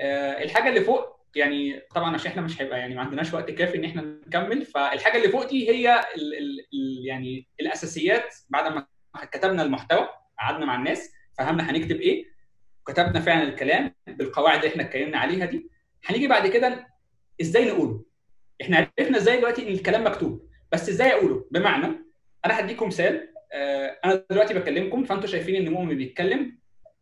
آه 0.00 0.42
الحاجة 0.42 0.68
اللي 0.68 0.80
فوق 0.80 1.15
يعني 1.34 1.80
طبعا 1.94 2.14
عشان 2.14 2.30
إحنا 2.30 2.42
مش 2.42 2.62
هيبقى 2.62 2.78
يعني 2.78 2.94
ما 2.94 3.00
عندناش 3.00 3.34
وقت 3.34 3.50
كافي 3.50 3.76
إن 3.78 3.84
إحنا 3.84 4.02
نكمل. 4.02 4.64
فالحاجة 4.64 5.16
اللي 5.16 5.28
فوق 5.28 5.48
دي 5.48 5.70
هي 5.70 6.00
ال 6.16 6.34
ال 6.38 6.60
ال 6.74 7.06
يعني 7.06 7.48
الأساسيات 7.60 8.34
بعد 8.48 8.72
ما 8.72 8.86
كتبنا 9.32 9.62
المحتوى 9.62 10.08
قعدنا 10.38 10.66
مع 10.66 10.74
الناس 10.76 11.12
فهمنا 11.38 11.70
هنكتب 11.70 12.00
إيه 12.00 12.24
كتبنا 12.86 13.20
فعلا 13.20 13.42
الكلام 13.42 13.94
بالقواعد 14.06 14.58
اللي 14.58 14.68
إحنا 14.70 14.82
اتكلمنا 14.82 15.18
عليها 15.18 15.46
دي. 15.46 15.70
هنيجي 16.04 16.26
بعد 16.28 16.46
كده 16.46 16.86
إزاي 17.40 17.64
نقوله؟ 17.70 18.04
إحنا 18.62 18.90
عرفنا 18.98 19.18
إزاي 19.18 19.36
دلوقتي 19.38 19.68
إن 19.68 19.72
الكلام 19.72 20.06
مكتوب. 20.06 20.48
بس 20.72 20.88
إزاي 20.88 21.12
أقوله؟ 21.12 21.48
بمعنى 21.50 21.86
أنا 22.46 22.60
هديكم 22.60 22.86
مثال 22.86 23.28
آه 23.52 23.98
أنا 24.04 24.24
دلوقتي 24.30 24.54
بكلمكم 24.54 25.04
فأنتوا 25.04 25.26
شايفين 25.28 25.54
إن 25.56 25.72
مؤمن 25.72 25.96
بيتكلم. 25.96 26.58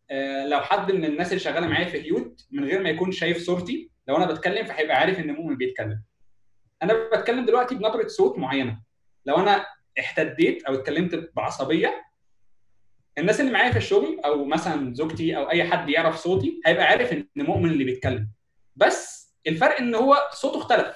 آه 0.09 0.45
لو 0.47 0.59
حد 0.61 0.91
من 0.91 1.05
الناس 1.05 1.27
اللي 1.29 1.39
شغالة 1.39 1.67
معايا 1.67 1.85
في 1.85 2.01
هيوت 2.01 2.47
من 2.51 2.65
غير 2.65 2.81
ما 2.83 2.89
يكون 2.89 3.11
شايف 3.11 3.37
صورتي 3.37 3.89
لو 4.07 4.17
أنا 4.17 4.25
بتكلم 4.25 4.65
فهيبقى 4.65 4.95
عارف 4.97 5.19
إن 5.19 5.31
مؤمن 5.31 5.57
بيتكلم. 5.57 6.03
أنا 6.83 6.93
بتكلم 6.93 7.45
دلوقتي 7.45 7.75
بنبرة 7.75 8.07
صوت 8.07 8.37
معينة. 8.37 8.81
لو 9.25 9.35
أنا 9.35 9.65
احتديت 9.99 10.63
أو 10.63 10.73
اتكلمت 10.73 11.31
بعصبية 11.35 12.05
الناس 13.17 13.39
اللي 13.39 13.51
معايا 13.51 13.71
في 13.71 13.77
الشغل 13.77 14.19
أو 14.25 14.45
مثلا 14.45 14.93
زوجتي 14.93 15.37
أو 15.37 15.49
أي 15.49 15.63
حد 15.63 15.89
يعرف 15.89 16.15
صوتي 16.15 16.61
هيبقى 16.65 16.83
عارف 16.85 17.13
إن 17.13 17.27
مؤمن 17.37 17.71
اللي 17.71 17.83
بيتكلم. 17.83 18.29
بس 18.75 19.25
الفرق 19.47 19.77
إن 19.77 19.95
هو 19.95 20.17
صوته 20.33 20.57
اختلف. 20.57 20.95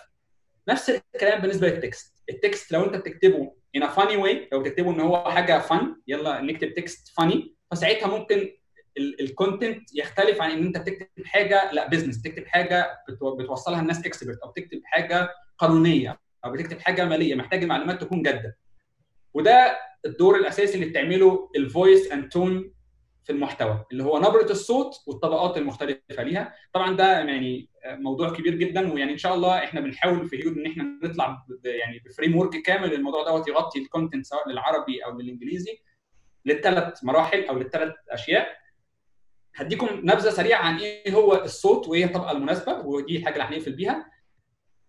نفس 0.70 1.02
الكلام 1.16 1.42
بالنسبة 1.42 1.68
لل 1.68 1.84
text. 1.84 2.24
ال 2.30 2.38
text 2.38 2.72
لو 2.72 2.86
أنت 2.86 2.96
بتكتبه 2.96 3.56
in 3.78 3.82
a 3.82 3.86
funny 3.88 4.24
way 4.24 4.38
لو 4.52 4.60
بتكتبه 4.64 4.92
إن 4.92 5.00
هو 5.00 5.32
حاجة 5.32 5.60
fun 5.60 5.96
يلا 6.08 6.42
نكتب 6.42 6.74
text 6.74 7.08
funny 7.18 7.56
فساعتها 7.72 8.08
ممكن 8.08 8.52
ال 9.00 9.12
content 9.12 9.96
يختلف 9.96 10.42
عن 10.42 10.52
إن 10.52 10.66
أنت 10.66 10.78
بتكتب 10.78 11.26
حاجة 11.26 11.72
لا 11.72 11.88
business 11.88 12.18
بتكتب 12.18 12.48
حاجة 12.48 13.04
بتوصلها 13.40 13.82
الناس 13.82 14.06
expert 14.06 14.38
أو 14.44 14.52
بتكتب 14.52 14.82
حاجة 14.86 15.30
قانونية 15.58 16.20
أو 16.46 16.52
بتكتب 16.52 16.80
حاجة 16.80 17.06
مالية 17.06 17.36
محتاج 17.36 17.64
المعلومات 17.64 18.02
تكون 18.02 18.22
جادة. 18.22 18.58
وده 19.34 19.78
الدور 20.06 20.36
الأساسي 20.36 20.76
اللي 20.76 20.86
بتعمله 20.86 21.50
ال 21.56 21.65
voice 21.65 22.12
and 22.12 22.30
tone 22.30 22.74
في 23.24 23.32
المحتوى 23.32 23.86
اللي 23.92 24.04
هو 24.04 24.20
نبرة 24.20 24.52
الصوت 24.52 24.96
والطبقات 25.08 25.58
المختلفة 25.58 26.24
ليها. 26.24 26.54
طبعا 26.74 26.96
ده 26.96 27.20
يعني 27.20 27.70
موضوع 27.86 28.30
كبير 28.30 28.56
جدا 28.56 28.94
ويعني 28.94 29.12
إن 29.14 29.18
شاء 29.18 29.36
الله 29.36 29.58
إحنا 29.64 29.82
بنحاول 29.82 30.30
في 30.30 30.44
Heuet 30.44 30.58
إن 30.58 30.66
إحنا 30.66 30.84
نطلع 31.04 31.46
يعني 31.66 32.00
ب 32.06 32.38
framework 32.38 32.62
كامل 32.62 32.94
الموضوع 32.94 33.24
دوت 33.24 33.48
يغطي 33.48 33.80
ال 33.80 33.85
content 33.86 34.26
سواء 34.26 34.50
للعربي 34.50 35.06
أو 35.06 35.20
للإنجليزي 35.20 35.78
للثلاث 36.46 37.04
مراحل 37.04 37.46
أو 37.46 37.58
للثلاث 37.60 37.94
أشياء. 38.10 38.48
هديكم 39.62 39.88
نبذة 40.04 40.30
سريعة 40.30 40.62
عن 40.62 40.78
إيه 40.78 41.14
هو 41.14 41.36
الصوت 41.36 41.88
وإيه 41.88 42.06
الطبقة 42.06 42.32
المناسبة 42.32 42.74
ودي 42.74 43.18
الحاجة 43.18 43.34
اللي 43.34 43.44
هنقفل 43.58 43.72
بيها. 43.74 44.12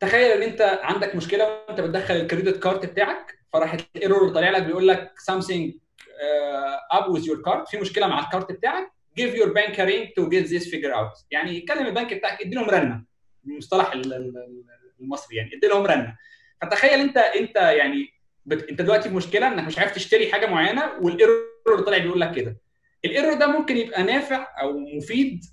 تخيل 0.01 0.31
إن 0.31 0.43
أنت 0.43 0.79
عندك 0.83 1.15
مشكلة 1.17 1.45
وأنت 1.69 1.81
بتدخل 1.81 2.15
ال 2.15 2.22
credit 2.22 2.63
card 2.63 2.87
بتاعك 2.87 3.39
فراح 3.53 3.77
ال 3.97 4.02
error 4.02 4.29
طالع 4.35 4.51
لك 4.51 4.63
بيقول 4.63 4.89
لك 4.89 5.13
uh, 5.31 6.99
what's 6.99 7.03
up 7.03 7.05
with 7.13 7.23
your 7.25 7.43
card. 7.49 7.71
في 7.71 7.79
مشكلة 7.79 8.07
مع 8.07 8.25
الكارت 8.25 8.53
بتاعك 8.53 8.93
give 9.21 9.35
your 9.35 9.49
bank 9.49 9.75
a 9.75 9.85
ring 9.87 10.09
to 10.19 10.29
get 10.31 10.51
this 10.51 10.65
figured 10.71 10.95
out. 10.95 11.25
يعني 11.31 11.61
كلم 11.61 11.87
البنك 11.87 12.15
بتاعك 12.15 12.41
ادي 12.41 12.55
لهم 12.55 12.71
رنة. 12.71 13.05
المصطلح 13.47 13.93
ال- 13.93 14.13
ال- 14.13 14.65
المصري 15.01 15.37
يعني 15.37 15.51
ادي 15.57 15.67
لهم 15.67 15.87
رنة. 15.87 16.17
فتخيل 16.63 17.01
انت 17.01 17.17
أنت 17.17 17.57
يعني 17.57 18.09
بت... 18.47 18.69
أنت 18.71 18.83
دلوقتي 18.83 19.09
في 19.09 19.15
مشكلة 19.15 19.49
إنك 19.49 19.67
مش 19.67 19.79
عارف 19.79 19.95
تشتري 19.95 20.33
حاجة 20.33 20.47
معينة 20.47 20.93
وال 21.01 21.24
error 21.24 21.81
طالع 21.87 21.99
بيقول 21.99 22.21
لك 22.21 22.33
كده. 22.35 22.57
ال 23.05 23.10
error 23.10 23.35
ده 23.35 23.47
ممكن 23.59 23.77
يبقى 23.77 24.03
نافع 24.03 24.47
أو 24.63 24.79
مفيد 24.79 25.45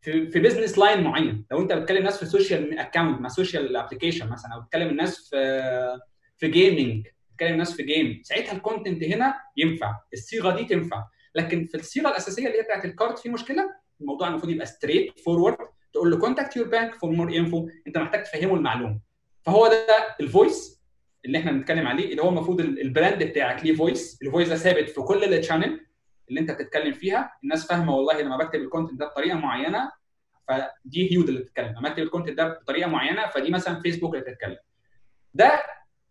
في 0.00 0.30
في 0.30 0.40
business 0.40 0.78
line 0.78 1.02
معين. 1.02 1.46
لو 1.50 1.62
أنت 1.62 1.72
بتكلم 1.72 2.02
ناس 2.02 2.18
في 2.18 2.26
social 2.26 2.78
account 2.78 3.20
مع 3.20 3.28
social 3.28 3.76
application 3.76 4.28
مثلا 4.28 4.54
أو 4.54 4.60
بتكلم 4.60 4.88
الناس 4.88 5.28
في 5.30 5.98
في 6.36 6.48
gaming 6.48 7.06
بتكلم 7.32 7.56
ناس 7.56 7.76
في 7.76 7.82
game 7.82 8.20
ساعتها 8.24 8.52
ال 8.52 8.59
content 8.59 9.04
هنا 9.04 9.34
ينفع 9.56 9.94
الصيغة 10.12 10.56
دي 10.56 10.64
تنفع. 10.64 11.04
لكن 11.34 11.64
في 11.64 11.74
الصيغة 11.76 12.08
الأساسية 12.08 12.46
اللي 12.46 12.58
هي 12.58 12.62
بتاعت 12.62 12.84
ال 12.84 12.90
card 12.90 13.16
في 13.18 13.28
مشكلة 13.28 13.70
الموضوع 14.00 14.28
المفروض 14.28 14.52
يبقى 14.52 14.66
straightforward 14.66 15.56
تقول 15.92 16.10
له 16.10 16.18
contact 16.18 16.56
your 16.56 16.68
bank 16.68 16.94
for 16.94 17.10
more 17.10 17.36
info 17.36 17.68
أنت 17.86 17.98
محتاج 17.98 18.22
تفهمه 18.22 18.54
المعلومة. 18.54 19.00
فهو 19.42 19.68
ده 19.68 19.86
ال 20.20 20.30
voice 20.30 20.82
اللي 21.24 21.38
إحنا 21.38 21.52
بنتكلم 21.52 21.86
عليه 21.86 22.10
اللي 22.10 22.22
هو 22.22 22.28
المفروض 22.28 22.60
ال- 22.60 22.80
ال 22.80 22.87
brand 22.87 23.22
بتاعك 23.22 23.64
ليه 23.64 23.74
voice 23.74 24.18
ال 24.22 24.26
voice 24.26 24.48
ده 24.48 24.56
ثابت 24.56 24.88
في 24.90 25.00
كل 25.00 25.24
ال 25.24 25.31
channel 25.31 25.80
اللي 26.28 26.40
انت 26.40 26.50
بتتكلم 26.50 26.92
فيها. 26.92 27.32
الناس 27.44 27.66
فاهمة 27.66 27.96
والله 27.96 28.20
لما 28.20 28.36
بكتب 28.36 28.60
ال 28.60 28.65
content 28.65 29.00
ده 29.00 29.06
بطريقة 29.06 29.36
معينة 29.38 29.92
فدي 30.48 31.12
هيود 31.12 31.28
اللي 31.28 31.40
بتتكلم. 31.40 31.74
لما 31.78 31.88
اكتب 31.88 32.02
ال 32.02 32.07
content 32.07 32.38
ده 32.38 32.48
بطريقة 32.48 32.88
معينة 32.88 33.26
فدي 33.26 33.50
مثلا 33.50 33.80
فيسبوك 33.80 34.14
اللي 34.14 34.24
بتتكلم. 34.24 34.56
ده 35.34 35.62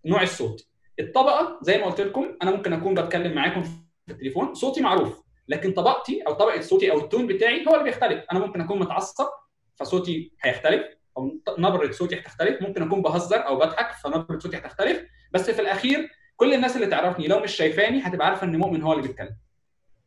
نوع 0.06 0.22
الصوت. 0.22 0.68
الطبقة 1.00 1.60
زي 1.62 1.78
ما 1.78 1.86
قلت 1.86 2.02
لكم 2.02 2.38
أنا 2.44 2.52
ممكن 2.52 2.74
أكون 2.74 2.94
بتكلم 2.94 3.36
معاكم 3.36 3.64
في 3.64 3.72
التليفون 4.10 4.54
صوتي 4.54 4.82
معروف 4.82 5.24
لكن 5.48 5.72
طبقتي 5.72 6.22
أو 6.28 6.34
طبقة 6.34 6.62
صوتي 6.62 6.92
أو 6.92 7.00
ال 7.00 7.05
tone 7.05 7.28
بتاعي 7.28 7.68
هو 7.68 7.74
اللي 7.74 7.84
بيختلف. 7.84 8.26
أنا 8.32 8.40
ممكن 8.40 8.62
أكون 8.62 8.80
متعصب 8.80 9.28
فصوتي 9.76 10.32
هيختلف 10.42 10.84
أو 11.18 11.32
نبرة 11.58 11.92
صوتي 11.92 12.20
هتختلف. 12.20 12.62
ممكن 12.62 12.84
أكون 12.84 13.02
بهزر 13.02 13.48
أو 13.48 13.56
بضحك 13.56 13.92
فنبرة 13.92 14.40
صوتي 14.40 14.58
هتختلف. 14.58 15.04
بس 15.32 15.50
في 15.50 15.62
الأخير 15.62 16.10
كل 16.36 16.54
الناس 16.54 16.76
اللي 16.76 16.88
تعرفني 16.88 17.28
لو 17.28 17.40
مش 17.40 17.52
شايفاني 17.56 18.02
هتبقى 18.02 18.28
عارفة 18.28 18.48
ان 18.48 18.58
مؤمن 18.58 18.82
هو 18.82 18.94
اللي 18.94 19.08
بيتكلم. 19.08 19.36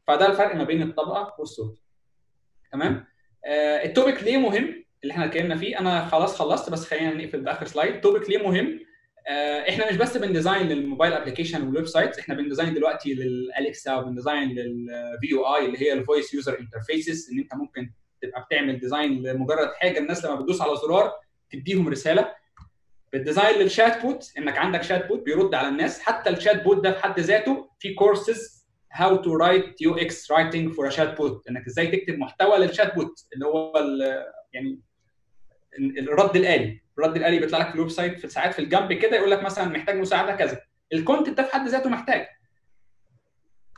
فده 0.06 0.26
الفرق 0.26 0.54
ما 0.56 0.64
بين 0.64 0.82
الطبقة 0.82 1.34
والصوت. 1.38 1.78
تمام؟ 2.72 3.04
آه 3.44 3.84
ال 3.84 3.91
topic 3.91 4.22
ليه 4.22 4.36
مهم؟ 4.36 4.84
اللي 5.02 5.12
إحنا 5.12 5.24
اتكلمنا 5.24 5.56
فيه. 5.56 5.78
أنا 5.78 6.04
خلاص 6.06 6.36
خلصت 6.38 6.70
بس 6.70 6.86
خلينا 6.86 7.14
نقفل 7.14 7.40
بآخر 7.40 7.66
slide. 7.66 7.94
ال 7.94 8.00
topic 8.00 8.30
ليه 8.30 8.38
مهم؟ 8.48 8.80
آه 9.28 9.68
إحنا 9.68 9.90
مش 9.90 9.96
بس 9.96 10.16
بن 10.16 10.29
design 10.29 10.68
لل 10.68 10.79
mobile 10.79 11.12
application 11.12 11.58
وال 11.58 11.66
websites 11.66 12.18
إحنا 12.18 12.34
بن 12.34 12.44
design 12.44 12.74
دلوقتي 12.74 13.14
للاليكسا 13.14 13.94
وبنديزاين 13.96 14.48
لل 14.48 15.34
VUI 15.34 15.66
اللي 15.66 15.78
هي 15.82 15.92
ال 15.92 15.99
voice 15.99 16.34
user 16.34 16.58
interfaces 16.60 17.30
إن 17.32 17.38
أنت 17.38 17.54
ممكن 17.54 17.90
تبقى 18.22 18.42
بتعمل 18.44 18.78
design 18.80 19.22
لمجرد 19.22 19.72
حاجة 19.74 19.98
الناس 19.98 20.24
لما 20.24 20.34
بتدوس 20.34 20.60
على 20.60 20.76
زرار 20.76 21.12
تديهم 21.50 21.88
رسالة. 21.88 22.34
بال 23.12 23.22
design 23.22 23.49
لل 23.49 23.58
chatbot 23.58 24.32
إنك 24.38 24.58
عندك 24.58 24.82
chatbot 24.82 25.22
بيرد 25.22 25.54
على 25.54 25.68
الناس. 25.68 26.00
حتى 26.00 26.30
ال 26.30 26.62
chatbot 26.62 26.84
ده 26.84 26.92
في 26.92 27.02
حد 27.02 27.20
ذاته 27.20 27.70
في 27.78 27.94
courses 27.94 28.55
how 28.96 29.16
to 29.16 29.36
write 29.36 29.80
UX 29.80 30.30
writing 30.30 30.72
for 30.72 30.90
chatbot 30.90 31.48
إنك 31.48 31.66
إزاي 31.66 31.86
تكتب 31.86 32.18
محتوى 32.18 32.58
لل 32.58 32.94
chatbot 32.94 33.26
اللي 33.34 33.46
هو 33.46 33.72
يعني 34.52 34.80
الرد 35.78 36.36
الآلي. 36.36 36.80
الرد 36.98 37.16
الآلي 37.16 37.38
بيطلع 37.38 37.58
لك 37.58 37.68
في 37.68 37.74
ال 37.74 37.88
website 37.90 38.20
في 38.20 38.28
ساعات 38.28 38.54
في 38.54 38.58
الجنب 38.58 38.92
كده 38.92 39.16
يقول 39.16 39.30
لك 39.30 39.42
مثلا 39.42 39.64
محتاج 39.68 39.96
مساعدة 39.96 40.36
كذا. 40.36 40.60
ال 40.92 40.98
content 40.98 41.36
ده 41.36 41.42
في 41.42 41.52
حد 41.52 41.68
ذاته 41.68 41.90
محتاج. 41.90 42.26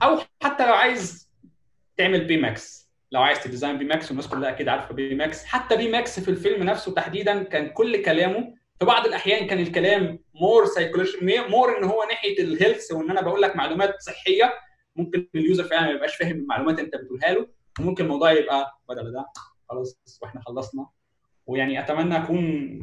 أو 0.03 0.19
حتى 0.43 0.67
لو 0.67 0.73
عايز 0.75 1.31
تعمل 1.97 2.25
Baymax 2.25 2.89
لو 3.13 3.23
عايز 3.23 3.41
ت 3.41 3.79
design 3.79 3.85
Baymax 3.85 4.09
والناس 4.09 4.29
كلها 4.29 4.51
أكيد 4.51 4.69
عارفة 4.69 4.95
Baymax 4.95 5.45
حتى 5.45 5.77
Baymax 5.77 6.21
في 6.21 6.31
الفيلم 6.31 6.63
نفسه 6.63 6.95
تحديدا 6.95 7.43
كان 7.43 7.69
كل 7.69 8.03
كلامه 8.03 8.55
في 8.79 8.85
بعض 8.85 9.07
الأحيان 9.07 9.47
كان 9.47 9.59
الكلام 9.59 10.19
more 10.35 10.67
psychology 10.67 11.41
more 11.49 11.79
إن 11.79 11.85
هو 11.85 12.05
ناحية 12.11 12.39
ال 12.43 12.50
health 12.50 12.93
وإن 12.93 13.11
أنا 13.11 13.21
بقول 13.21 13.43
لك 13.43 13.57
معلومات 13.57 14.03
صحية 14.03 14.53
ممكن 14.99 15.29
اليوزر 15.35 15.65
فعلا 15.65 15.87
ما 15.87 15.91
يبقاش 15.93 16.17
فاهم 16.17 16.37
المعلومات 16.37 16.79
انت 16.79 16.97
بتقولها 16.97 17.33
له 17.33 17.49
وممكن 17.81 18.05
الموضوع 18.05 18.33
يبقى 18.33 18.79
بدل 18.89 19.13
ده 19.13 19.27
خلاص 19.69 20.19
وإحنا 20.23 20.41
خلصنا. 20.41 20.87
ويعني 21.47 21.81
أتمنى 21.81 22.17
أكون 22.17 22.79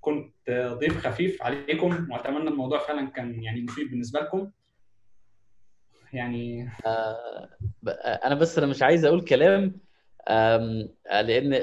كنت 0.00 0.34
ضيف 0.50 1.06
خفيف 1.06 1.42
عليكم 1.42 2.08
وأتمنى 2.10 2.48
الموضوع 2.48 2.78
فعلا 2.78 3.06
كان 3.10 3.42
يعني 3.42 3.60
مفيد 3.62 3.90
بالنسبة 3.90 4.20
لكم. 4.20 4.50
يعني 6.12 6.70
آه، 6.86 7.48
أنا 8.24 8.34
بس 8.34 8.58
أنا 8.58 8.66
مش 8.66 8.82
عايز 8.82 9.04
أقول 9.04 9.24
كلام 9.24 9.80
لأن 11.06 11.52
آه، 11.54 11.58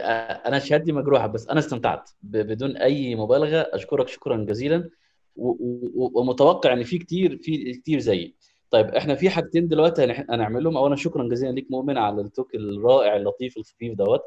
أنا 0.48 0.60
شهادتي 0.60 0.92
مجروحة 0.92 1.28
بس 1.28 1.50
أنا 1.50 1.60
استمتعت 1.60 2.10
بدون 2.24 2.78
أي 2.78 3.16
مبالغة. 3.16 3.62
أشكرك 3.74 4.08
شكرا 4.08 4.38
جزيلا. 4.38 4.90
ومتوقع 5.36 6.74
إن 6.74 6.84
في 6.84 6.98
كتير 6.98 7.38
في 7.38 7.74
كتير 7.74 8.00
زيي. 8.00 8.36
طيب 8.72 8.86
إحنا 8.88 9.16
في 9.16 9.30
حاجتين 9.30 9.68
دلوقتي 9.68 10.04
هنعملهم. 10.30 10.78
اولا 10.78 10.96
شكرا 10.96 11.30
جزيلا 11.30 11.52
ليك 11.52 11.68
مؤمن 11.72 11.98
على 11.98 12.22
ال 12.22 12.29
talk 12.29 12.56
الرائع 12.56 13.16
اللطيف 13.16 13.58
الخفيف 13.58 13.94
دوت. 13.98 14.22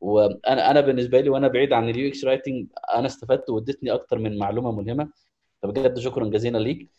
وأنا 0.00 0.70
أنا 0.70 0.80
بالنسبة 0.80 1.20
لي 1.20 1.28
وأنا 1.28 1.48
بعيد 1.48 1.72
عن 1.72 1.88
ال 1.88 2.08
UX 2.08 2.24
writing 2.24 2.66
أنا 2.94 3.06
استفدت 3.06 3.50
وادتني 3.50 3.90
أكتر 3.92 4.18
من 4.18 4.38
معلومة 4.38 4.72
ملهمة. 4.72 5.08
فبجد 5.62 5.98
شكرا 5.98 6.28
جزيلا 6.28 6.58
ليك. 6.58 6.90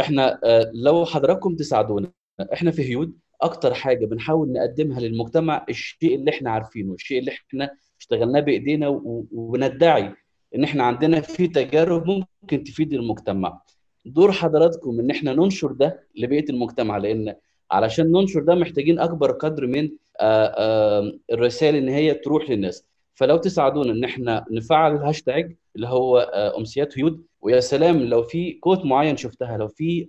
إحنا 0.00 0.40
أه، 0.44 0.70
لو 0.74 1.04
حضراتكم 1.04 1.56
تساعدونا 1.56 2.12
إحنا 2.52 2.70
في 2.70 2.82
هيود 2.82 3.18
أكتر 3.42 3.74
حاجة 3.74 4.06
بنحاول 4.06 4.52
نقدمها 4.52 5.00
للمجتمع 5.00 5.66
الشيء 5.68 6.14
اللي 6.14 6.30
إحنا 6.30 6.50
عارفينه 6.50 6.94
الشيء 6.94 7.18
اللي 7.18 7.30
إحنا 7.30 7.70
اشتغلناه 8.00 8.40
بإيدينا 8.40 8.88
وبندعي 9.32 10.12
إن 10.54 10.64
إحنا 10.64 10.84
عندنا 10.84 11.20
في 11.20 11.48
تجارب 11.48 12.06
ممكن 12.42 12.64
تفيد 12.64 12.92
المجتمع. 12.92 13.60
دور 14.06 14.32
حضراتكم 14.32 15.00
إن 15.00 15.10
إحنا 15.10 15.32
ننشر 15.32 15.72
ده 15.72 16.00
لبقية 16.16 16.44
المجتمع 16.50 16.96
لأن 16.96 17.34
علشان 17.70 18.12
ننشر 18.12 18.40
ده 18.42 18.54
محتاجين 18.54 18.98
أكبر 18.98 19.32
قدر 19.32 19.66
من 19.66 19.90
آه، 20.20 20.46
آه، 20.46 21.12
الرسائل 21.32 21.76
إن 21.76 21.88
هي 21.88 22.14
تروح 22.14 22.50
للناس. 22.50 22.84
فلو 23.14 23.36
تساعدونا 23.36 23.92
إن 23.92 24.04
إحنا 24.04 24.44
نفعل 24.50 24.96
الهاشتاج 24.96 25.56
اللي 25.76 25.86
هو 25.88 26.18
آه، 26.18 26.58
أمسيات 26.58 26.98
هيود 26.98 27.24
ويا 27.40 27.60
سلام 27.60 27.98
لو 27.98 28.22
في 28.22 28.52
quote 28.52 28.84
معين 28.84 29.16
شفتها 29.16 29.56
لو 29.56 29.68
في 29.68 30.06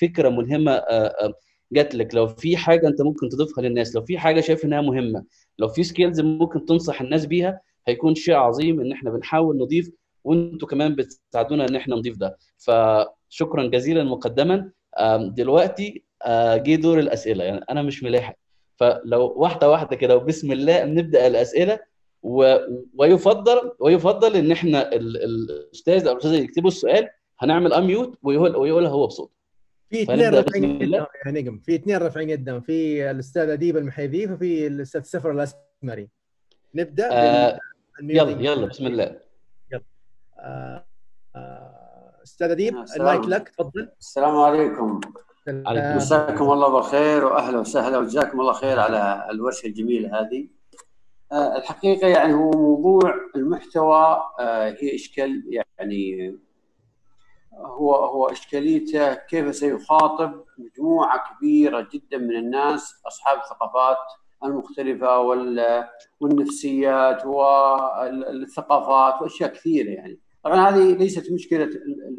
فكرة 0.00 0.28
ملهمة 0.28 0.82
جات 1.72 1.94
لك 1.94 2.14
لو 2.14 2.26
في 2.26 2.56
حاجة 2.56 2.88
أنت 2.88 3.02
ممكن 3.02 3.28
تضيفها 3.28 3.64
للناس 3.64 3.96
لو 3.96 4.02
في 4.02 4.18
حاجة 4.18 4.40
شايف 4.40 4.64
إنها 4.64 4.80
مهمة 4.80 5.24
لو 5.58 5.68
في 5.68 5.82
skills 5.84 6.20
ممكن 6.20 6.64
تنصح 6.64 7.00
الناس 7.00 7.26
بيها 7.26 7.60
هيكون 7.86 8.14
شيء 8.14 8.34
عظيم 8.34 8.80
إن 8.80 8.92
إحنا 8.92 9.10
بنحاول 9.10 9.56
نضيف 9.58 9.90
وانتوا 10.26 10.68
كمان 10.68 10.94
بتساعدونا 10.94 11.68
ان 11.68 11.76
إحنا 11.76 11.96
نضيف 11.96 12.16
ده. 12.16 12.36
فشكرا 12.56 13.66
جزيلا 13.66 14.04
مقدما. 14.04 14.70
دلوقتي 15.18 16.04
جه 16.56 16.74
دور 16.74 16.98
الأسئلة. 16.98 17.44
يعني 17.44 17.64
أنا 17.70 17.82
مش 17.82 18.02
ملاحق. 18.02 18.36
فلو 18.76 19.34
واحدة 19.36 19.70
واحدة 19.70 19.96
كده 19.96 20.16
وبسم 20.16 20.52
الله 20.52 20.84
نبدأ 20.84 21.26
الأسئلة. 21.26 21.78
و... 22.22 22.56
ويفضل 22.94 23.72
ويفضل 23.80 24.36
إن 24.36 24.52
إحنا 24.52 24.92
ال... 24.92 25.16
الأستاذ 25.24 26.06
أو 26.06 26.12
الاستاذه 26.12 26.36
يكتبوا 26.36 26.68
السؤال 26.68 27.08
هنعمل 27.38 27.72
اميوت 27.72 28.18
ويقول 28.22 28.56
ويقولها 28.56 28.90
هو 28.90 29.06
بصوت 29.06 29.32
في 29.90 30.02
اثنين 30.02 30.34
رافعين. 30.34 30.82
يدهم 30.82 31.06
يا 31.26 31.30
نجم. 31.32 31.58
في 31.58 31.74
اثنين 31.74 31.96
رافعين 31.96 32.30
يدهم 32.30 32.60
في 32.60 33.10
الأستاذ 33.10 33.50
أديب 33.50 33.76
المحيذيف 33.76 34.30
وفي 34.30 34.66
الأستاذ 34.66 35.02
سفر 35.02 35.30
الأسمري. 35.30 36.08
نبدأ 36.74 37.08
آه 37.12 37.58
يلا. 38.02 38.30
يلا 38.30 38.66
بسم 38.66 38.86
الله. 38.86 39.16
أستاذ 42.22 42.50
اديب 42.50 42.76
السلام. 42.78 43.08
المايك 43.08 43.28
لك 43.28 43.48
تفضل. 43.48 43.88
السلام 44.00 44.36
عليكم. 44.36 45.00
عليكم 45.48 45.96
مساكم 45.96 46.50
الله 46.52 46.68
بالخير 46.68 47.24
وأهلا 47.24 47.58
وسهلا 47.58 47.98
وجزاكم 47.98 48.40
الله 48.40 48.52
خير 48.52 48.80
على 48.80 49.26
الورشة 49.30 49.66
الجميلة 49.66 50.20
هذه. 50.20 50.48
آه، 51.32 51.56
الحقيقة 51.56 52.08
يعني 52.08 52.34
هو 52.34 52.50
موضوع 52.50 53.14
المحتوى 53.36 54.22
آه، 54.40 54.76
هي 54.80 54.94
إشكال 54.94 55.42
يعني 55.78 56.36
هو 57.54 57.94
هو 57.94 58.26
إشكاليته 58.26 59.14
كيف 59.14 59.54
سيخاطب 59.56 60.44
مجموعة 60.58 61.20
كبيرة 61.38 61.88
جدا 61.92 62.18
من 62.18 62.36
الناس 62.36 62.94
أصحاب 63.06 63.38
الثقافات 63.38 63.96
المختلفة 64.44 65.18
وال- 65.18 65.88
والنفسيات 66.20 67.26
والثقافات 67.26 69.22
وأشياء 69.22 69.52
كثيرة 69.52 69.90
يعني. 69.90 70.20
طبعا 70.46 70.68
هذه 70.68 70.94
ليست 70.94 71.32
مشكلة 71.32 71.70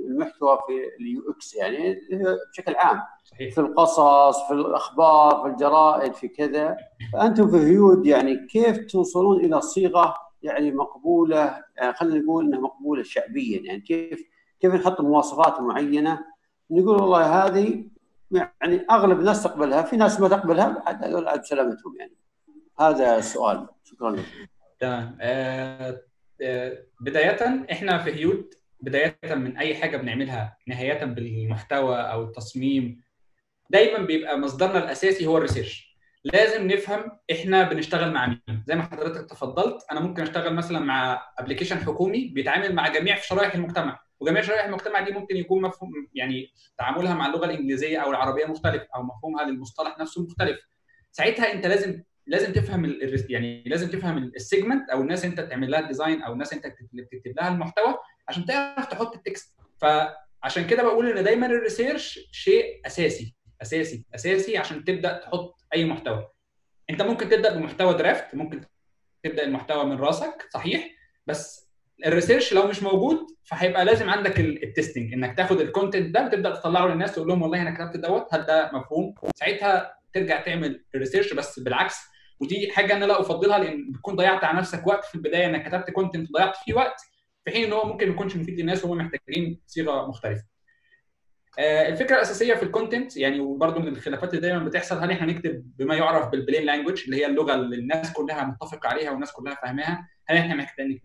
المحتوى 0.09 0.57
في 0.67 0.73
ال 0.99 1.31
UX 1.31 1.55
يعني 1.55 1.99
بشكل 2.51 2.75
عام. 2.75 3.01
صحيح. 3.23 3.53
في 3.53 3.61
القصص 3.61 4.47
في 4.47 4.53
الأخبار 4.53 5.41
في 5.41 5.47
الجرائد 5.47 6.13
في 6.13 6.27
كذا. 6.27 6.77
فأنتم 7.13 7.47
في 7.47 7.57
هيود 7.57 8.05
يعني 8.05 8.47
كيف 8.47 8.77
توصلون 8.77 9.45
إلى 9.45 9.61
صيغة 9.61 10.15
يعني 10.43 10.71
مقبولة؟ 10.71 11.63
يعني 11.77 11.93
خلينا 11.93 12.25
نقول 12.25 12.45
إنها 12.45 12.59
مقبولة 12.59 13.03
شعبيا. 13.03 13.61
يعني 13.63 13.81
كيف 13.81 14.23
كيف 14.59 14.73
نحط 14.73 15.01
مواصفات 15.01 15.59
معينة؟ 15.61 16.19
نقول 16.71 17.01
والله 17.01 17.45
هذه 17.45 17.85
يعني 18.31 18.85
أغلب 18.91 19.19
الناس 19.19 19.43
تقبلها 19.43 19.81
في 19.81 19.97
ناس 19.97 20.19
ما 20.19 20.27
تقبلها 20.27 20.83
عاد 20.85 21.03
هذول 21.03 21.27
عاد 21.27 21.41
بسلامتهم 21.41 21.95
يعني. 21.99 22.17
هذا 22.79 23.17
السؤال. 23.17 23.67
شكرا. 23.83 24.11
لك 24.11 24.25
تمام. 24.79 25.17
آه، 25.21 26.01
بداية 27.01 27.65
إحنا 27.71 27.97
في 27.97 28.11
هيود 28.11 28.53
بداية 28.81 29.17
من 29.23 29.57
أي 29.57 29.75
حاجة 29.75 29.97
بنعملها 29.97 30.57
نهاية 30.67 31.05
بالمحتوى 31.05 31.97
أو 31.97 32.23
التصميم 32.23 33.01
دايما 33.69 34.05
بيبقى 34.05 34.39
مصدرنا 34.39 34.77
الأساسي 34.83 35.25
هو 35.25 35.37
الريسيرش. 35.37 35.97
لازم 36.23 36.67
نفهم 36.67 37.11
إحنا 37.31 37.63
بنشتغل 37.63 38.11
مع 38.13 38.27
مين. 38.27 38.63
زي 38.67 38.75
ما 38.75 38.83
حضرتك 38.83 39.29
تفضلت 39.29 39.85
أنا 39.91 39.99
ممكن 39.99 40.21
أشتغل 40.23 40.53
مثلا 40.53 40.79
مع 40.79 41.27
application 41.39 41.77
حكومي 41.77 42.27
بيتعامل 42.27 42.75
مع 42.75 42.87
جميع 42.87 43.15
شرائح 43.15 43.55
المجتمع. 43.55 43.99
وجميع 44.19 44.41
شرائح 44.41 44.65
المجتمع 44.65 44.99
دي 44.99 45.11
ممكن 45.11 45.37
يكون 45.37 45.61
مفهوم 45.61 45.91
يعني 46.13 46.53
تعاملها 46.77 47.13
مع 47.13 47.25
اللغة 47.25 47.45
الإنجليزية 47.45 47.97
أو 47.97 48.09
العربية 48.09 48.45
مختلف 48.45 48.83
أو 48.95 49.03
مفهومها 49.03 49.43
للمصطلح 49.45 49.99
نفسه 49.99 50.23
مختلف. 50.23 50.59
ساعتها 51.11 51.53
أنت 51.53 51.65
لازم 51.65 52.03
لازم 52.27 52.53
تفهم. 52.53 52.97
يعني 53.29 53.63
لازم 53.65 53.89
تفهم 53.89 54.17
ال 54.35 54.42
segment 54.42 54.89
أو 54.89 55.01
الناس 55.01 55.25
أنت 55.25 55.39
بتعمل 55.39 55.71
لها 55.71 55.79
ال 55.79 55.85
design 55.85 56.21
أو 56.21 56.33
الناس 56.33 56.53
أنت 56.53 56.65
اللي 56.65 57.03
بتكتب 57.03 57.33
لها 57.37 57.47
المحتوى 57.49 57.97
عشان 58.27 58.45
تعرف 58.45 58.85
تحط 58.85 59.15
ال 59.15 59.23
text 59.23 59.55
فعشان 59.81 60.67
كده 60.67 60.83
بقول 60.83 61.17
إن 61.17 61.23
دايما 61.23 61.45
ال 61.45 61.53
research 61.53 62.19
شيء 62.31 62.81
أساسي 62.85 63.35
أساسي 63.61 64.05
أساسي 64.15 64.57
عشان 64.57 64.83
تبدأ 64.83 65.17
تحط 65.17 65.55
أي 65.73 65.85
محتوى. 65.85 66.27
أنت 66.89 67.01
ممكن 67.01 67.29
تبدأ 67.29 67.55
بمحتوى 67.55 67.93
draft 67.93 68.35
ممكن 68.35 68.61
تبدأ 69.23 69.43
المحتوى 69.43 69.85
من 69.85 69.97
راسك 69.97 70.47
صحيح. 70.53 70.89
بس 71.27 71.67
ال 72.05 72.10
research 72.10 72.53
لو 72.53 72.67
مش 72.67 72.83
موجود 72.83 73.17
فهيبقى 73.43 73.85
لازم 73.85 74.09
عندك 74.09 74.39
ال 74.39 74.48
testing 74.48 75.13
إنك 75.13 75.37
تاخد 75.37 75.61
ال 75.61 75.68
content 75.68 76.13
ده 76.15 76.25
وتبدأ 76.25 76.55
تطلعه 76.55 76.87
للناس 76.87 77.15
تقول 77.15 77.27
لهم 77.27 77.41
والله 77.41 77.61
أنا 77.61 77.71
كتبت 77.71 77.97
دوت 78.05 78.33
هل 78.33 78.41
ده 78.45 78.71
مفهوم؟ 78.73 79.15
ساعتها 79.35 79.97
ترجع 80.13 80.41
تعمل 80.41 80.85
ال 80.95 80.99
research 80.99 81.33
بس 81.33 81.59
بالعكس. 81.59 81.97
ودي 82.39 82.71
حاجة 82.71 82.93
أنا 82.93 83.05
لا 83.05 83.21
أفضلها 83.21 83.59
لأن 83.59 83.91
بتكون 83.91 84.15
ضيعت 84.15 84.43
على 84.43 84.57
نفسك 84.57 84.87
وقت 84.87 85.05
في 85.05 85.15
البداية 85.15 85.45
إنك 85.45 85.67
كتبت 85.67 85.91
content 85.91 86.31
ضيعت 86.31 86.55
فيه 86.65 86.73
وقت 86.73 87.01
في 87.45 87.51
حين 87.51 87.63
إن 87.63 87.73
هو 87.73 87.85
ممكن 87.87 88.07
ما 88.07 88.13
يكونش 88.13 88.35
مفيد 88.35 88.59
للناس 88.59 88.85
وهم 88.85 88.97
محتاجين 88.97 89.61
صيغة 89.67 90.07
مختلفة. 90.07 90.43
آه، 91.59 91.87
الفكرة 91.87 92.15
الأساسية 92.15 92.53
في 92.53 92.63
ال 92.63 92.70
content 92.70 93.17
يعني 93.17 93.39
وبرده 93.39 93.79
من 93.79 93.87
الخلافات 93.87 94.29
اللي 94.29 94.41
دايما 94.41 94.63
بتحصل 94.65 94.97
هل 94.97 95.11
إحنا 95.11 95.27
نكتب 95.27 95.63
بما 95.77 95.95
يعرف 95.95 96.29
بال 96.29 96.39
plain 96.39 96.63
language 96.63 97.03
اللي 97.05 97.15
هي 97.17 97.25
اللغة 97.25 97.53
اللي 97.53 97.75
الناس 97.75 98.13
كلها 98.13 98.43
متفقه 98.43 98.89
عليها 98.89 99.11
والناس 99.11 99.31
كلها 99.31 99.55
فاهماها 99.55 100.07
هل 100.27 100.37
إحنا 100.37 100.55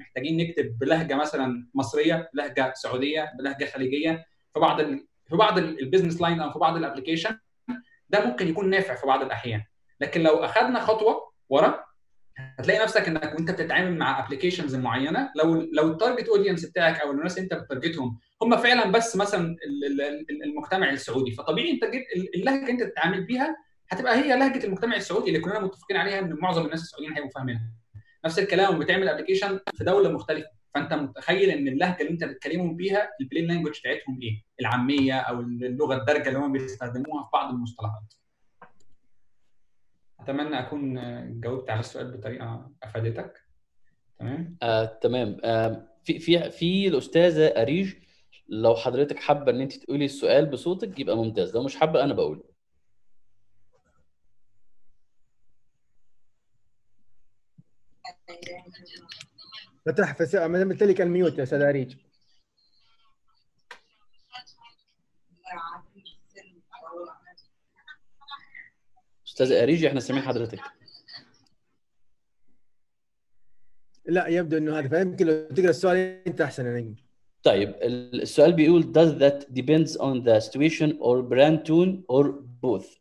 محتاجين 0.01 0.37
نكتب 0.37 0.79
بلهجة 0.79 1.15
مثلا 1.15 1.69
مصرية 1.75 2.31
بلهجة 2.35 2.73
سعودية 2.77 3.33
بلهجة 3.39 3.65
خليجية 3.65 4.25
في 4.55 4.61
بعض. 4.61 4.81
في 5.29 5.37
بعض 5.37 5.59
ال 5.59 5.66
business 5.66 6.21
line 6.21 6.41
أو 6.41 6.53
في 6.53 6.59
بعض 6.59 6.77
ال 6.77 6.82
application 6.82 7.39
ده 8.09 8.27
ممكن 8.27 8.49
يكون 8.49 8.71
نافع 8.71 8.95
في 8.95 9.07
بعض 9.07 9.23
الأحيان 9.23 9.63
لكن 10.03 10.23
لو 10.23 10.35
اخذنا 10.45 10.81
خطوة 10.81 11.33
ورا 11.49 11.85
هتلاقي 12.59 12.83
نفسك 12.83 13.09
إنك 13.09 13.35
وأنت 13.35 13.51
بتتعامل 13.51 13.99
مع 13.99 14.27
applications 14.27 14.77
معينة 14.77 15.31
لو 15.37 15.55
لو 15.73 15.91
ال 15.93 15.98
target 15.98 16.29
audience 16.29 16.65
بتاعك 16.67 17.01
أو 17.01 17.11
الناس 17.11 17.39
أنت 17.39 17.55
ب 17.55 17.62
target 17.62 18.04
هم 18.04 18.19
هم 18.43 18.57
فعلا 18.57 18.91
بس 18.93 19.17
مثلا 19.17 19.57
المجتمع 20.45 20.91
السعودي 20.91 21.31
فطبيعي 21.31 21.71
أنت 21.71 21.83
اللهجة 22.35 22.71
أنت 22.71 22.83
تتعامل 22.83 23.25
بيها 23.27 23.57
هتبقى 23.91 24.17
هي 24.17 24.39
لهجة 24.39 24.65
المجتمع 24.67 24.97
السعودي 24.97 25.29
اللي 25.29 25.41
كلنا 25.41 25.61
متفقين 25.61 25.97
عليها 25.97 26.19
إن 26.19 26.33
معظم 26.41 26.65
الناس 26.65 26.83
السعوديين 26.83 27.13
هيبقوا 27.13 27.31
فاهمينها 27.31 27.71
نفس 28.25 28.39
الكلام 28.39 28.79
بتعمل 28.79 29.09
application 29.09 29.61
في 29.75 29.85
دولة 29.85 30.13
مختلفة 30.13 30.49
فأنت 30.75 30.93
متخيل 30.95 31.51
إن 31.51 31.69
اللهجة 31.69 32.01
اللي 32.01 32.11
أنت 32.11 32.25
بتكلمهم 32.25 32.77
بيها 32.77 33.11
ال 33.21 33.25
plain 33.25 33.47
language 33.49 33.79
بتاعتهم 33.81 34.19
إيه؟ 34.23 34.43
العامية 34.61 35.15
أو 35.15 35.41
اللغة 35.41 35.97
الدارجة 35.97 36.29
اللي 36.29 36.39
هم 36.39 36.53
بيستخدموها 36.53 37.23
في 37.25 37.29
بعض 37.33 37.51
المصطلحات. 37.55 38.15
أتمنى 40.23 40.59
أكون 40.61 40.95
جاوبت 41.41 41.71
على 41.71 41.81
السؤال 41.81 42.17
بطريقة 42.17 42.71
أفادتك. 42.83 43.41
تمام؟ 44.19 44.57
آه، 44.63 44.85
تمام 44.85 45.37
آه، 45.45 45.89
في 46.05 46.19
في 46.19 46.51
في 46.51 46.89
الأستاذة 46.89 47.47
أريج 47.47 47.95
لو 48.49 48.75
حضرتك 48.75 49.19
حابة 49.19 49.53
إن 49.53 49.61
أنت 49.61 49.73
تقولي 49.73 50.05
السؤال 50.05 50.47
بصوتك 50.47 51.01
يبقى 51.01 51.17
ممتاز 51.17 51.57
لو 51.57 51.63
مش 51.63 51.77
حابة 51.77 52.05
أنا 52.05 52.15
بقوله. 52.15 52.43
فتح 59.87 60.15
فس... 60.15 60.35
عملت 60.35 60.83
لك 60.83 61.01
ال 61.01 61.08
mute 61.08 61.39
يا 61.39 61.43
أستاذ 61.43 61.61
أريج 61.63 61.97
أستاذ 69.33 69.53
اريج 69.53 69.85
إحنا 69.85 70.01
سامعين 70.01 70.27
حضرتك. 70.27 70.61
لا 74.07 74.27
يبدو 74.27 74.57
إنه 74.57 74.79
هذا 74.79 74.89
فيمكن 74.89 75.27
لو 75.27 75.49
تقرأ 75.57 75.71
السؤال 75.71 75.97
أنت 76.27 76.41
أحسن 76.41 76.67
يا 76.67 76.81
نجم. 76.81 76.95
طيب 77.43 77.75
السؤال 77.83 78.53
بيقول 78.53 78.83
does 78.83 79.21
that 79.23 79.47
depends 79.53 79.97
on 79.97 80.25
the 80.27 80.41
situation 80.41 80.91
or 81.01 81.23
brand 81.23 81.67
tone 81.67 82.03
or 82.13 82.27
both 82.65 82.99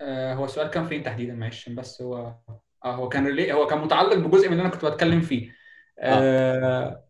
آه 0.00 0.34
هو 0.34 0.44
السؤال 0.44 0.70
كان 0.70 0.86
فين 0.86 1.02
تحديدا؟ 1.02 1.34
معلش 1.34 1.68
بس 1.68 2.02
هو 2.02 2.34
آه 2.84 2.94
هو 2.94 3.08
كان 3.08 3.26
really 3.26 3.52
هو 3.52 3.66
كان 3.66 3.78
متعلق 3.78 4.14
بجزء 4.14 4.46
من 4.46 4.52
اللي 4.52 4.62
أنا 4.62 4.70
كنت 4.70 4.84
بتكلم 4.84 5.20
فيه. 5.20 5.54
آه 5.98 7.04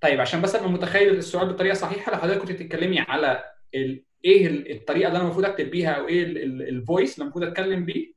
طيب 0.00 0.20
عشان 0.20 0.42
بس 0.42 0.54
أبقى 0.54 0.70
متخيل 0.70 1.14
السؤال 1.16 1.52
بطريقة 1.52 1.74
صحيحة 1.74 2.12
لو 2.12 2.18
حضرتك 2.18 2.40
كنت 2.40 2.52
بتتكلمي 2.52 3.00
على 3.00 3.44
ال... 3.74 4.04
إيه 4.24 4.72
الطريقة 4.76 5.06
اللي 5.08 5.16
أنا 5.16 5.24
المفروض 5.24 5.44
أكتب 5.44 5.70
بيها 5.70 5.90
أو 5.92 6.08
إيه 6.08 6.24
ال 6.44 6.56
voice 6.56 7.14
اللي 7.14 7.24
المفروض 7.24 7.44
أتكلم 7.44 7.84
بيه؟ 7.84 8.12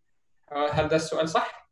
آه 0.51 0.69
هل 0.69 0.87
ده 0.87 0.95
السؤال 0.95 1.29
صح؟ 1.29 1.69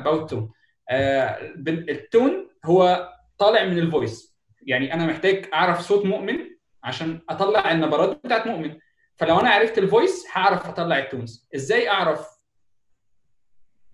about 0.00 0.30
tone 0.30 0.42
آه 0.90 1.38
ال 1.68 1.84
tone 1.84 2.48
هو 2.64 3.12
طالع 3.38 3.64
من 3.64 3.78
ال 3.78 3.88
voice 3.88 4.36
يعني 4.62 4.94
أنا 4.94 5.06
محتاج 5.06 5.48
أعرف 5.54 5.80
صوت 5.80 6.04
مؤمن 6.06 6.38
عشان 6.84 7.20
أطلع 7.28 7.72
النبرات 7.72 8.20
بتاعت 8.26 8.46
مؤمن. 8.46 8.78
فلو 9.16 9.40
أنا 9.40 9.50
عرفت 9.50 9.78
ال 9.78 9.86
voice 9.86 10.26
هعرف 10.32 10.66
أطلع 10.66 10.98
ال 10.98 11.06
tones 11.06 11.48
إزاي 11.54 11.88
أعرف؟ 11.88 12.26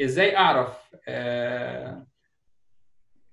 إزاي 0.02 0.36
أعرف؟ 0.36 0.78
آه... 1.08 2.06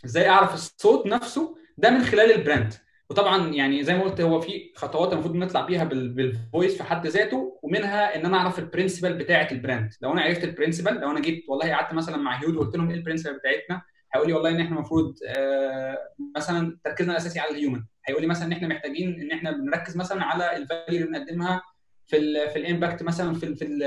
إزاي 0.06 0.30
أعرف 0.30 0.54
الصوت 0.54 1.06
نفسه؟ 1.06 1.58
ده 1.78 1.90
من 1.90 2.04
خلال 2.04 2.32
ال 2.32 2.39
brand 2.39 2.74
وطبعا 3.10 3.48
يعني 3.54 3.84
زي 3.84 3.96
ما 3.98 4.04
قلت 4.04 4.22
هو 4.22 4.42
في 4.42 4.72
خطوات 4.76 5.14
المفروض 5.14 5.36
نطلع 5.36 5.62
بيها 5.66 5.84
بال 5.84 6.11
voice 6.11 6.78
في 6.78 6.84
حد 6.84 7.08
ذاته 7.08 7.60
ومنها 7.64 8.16
إن 8.16 8.26
أنا 8.26 8.38
أعرف 8.38 8.60
ال 8.60 8.65
principle 8.65 9.14
بتاعة 9.14 9.48
ال 9.52 9.59
brand 9.59 9.94
لو 10.02 10.12
أنا 10.14 10.22
عرفت 10.22 10.44
ال 10.44 10.49
principle 10.49 10.94
لو 11.00 11.12
أنا 11.12 11.20
جيت 11.20 11.46
والله 11.50 11.72
قعدت 11.74 11.94
مثلا 11.94 12.18
مع 12.18 12.42
head 12.44 12.56
وقلت 12.56 12.76
لهم 12.76 12.90
إيه 12.90 12.96
ال 12.96 13.00
principle 13.00 13.38
بتاعتنا 13.38 13.82
هيقول 14.14 14.28
لي 14.28 14.34
والله 14.34 14.50
إن 14.50 14.60
إحنا 14.62 14.76
المفروض 14.76 15.16
آه 15.38 15.98
مثلا 16.38 16.78
تركيزنا 16.84 17.12
الأساسي 17.14 17.40
على 17.40 17.52
ال 17.52 17.57
human 17.57 17.84
هيقول 18.06 18.22
لي 18.22 18.28
مثلا 18.28 18.46
إن 18.48 18.52
إحنا 18.52 18.68
محتاجين 18.68 19.22
إن 19.22 19.32
إحنا 19.32 19.52
بنركز 19.52 19.98
مثلا 19.98 20.24
على 20.24 20.58
الفاليو 20.58 21.06
اللي 21.06 21.06
بنقدمها 21.20 21.62
في 22.08 22.18
ال 22.18 22.50
في 22.50 22.60
ال 22.60 22.66
impact 22.66 23.04
مثلا 23.04 23.34
في 23.34 23.46
ال 23.46 23.56
في 23.58 23.66
ال 23.66 23.80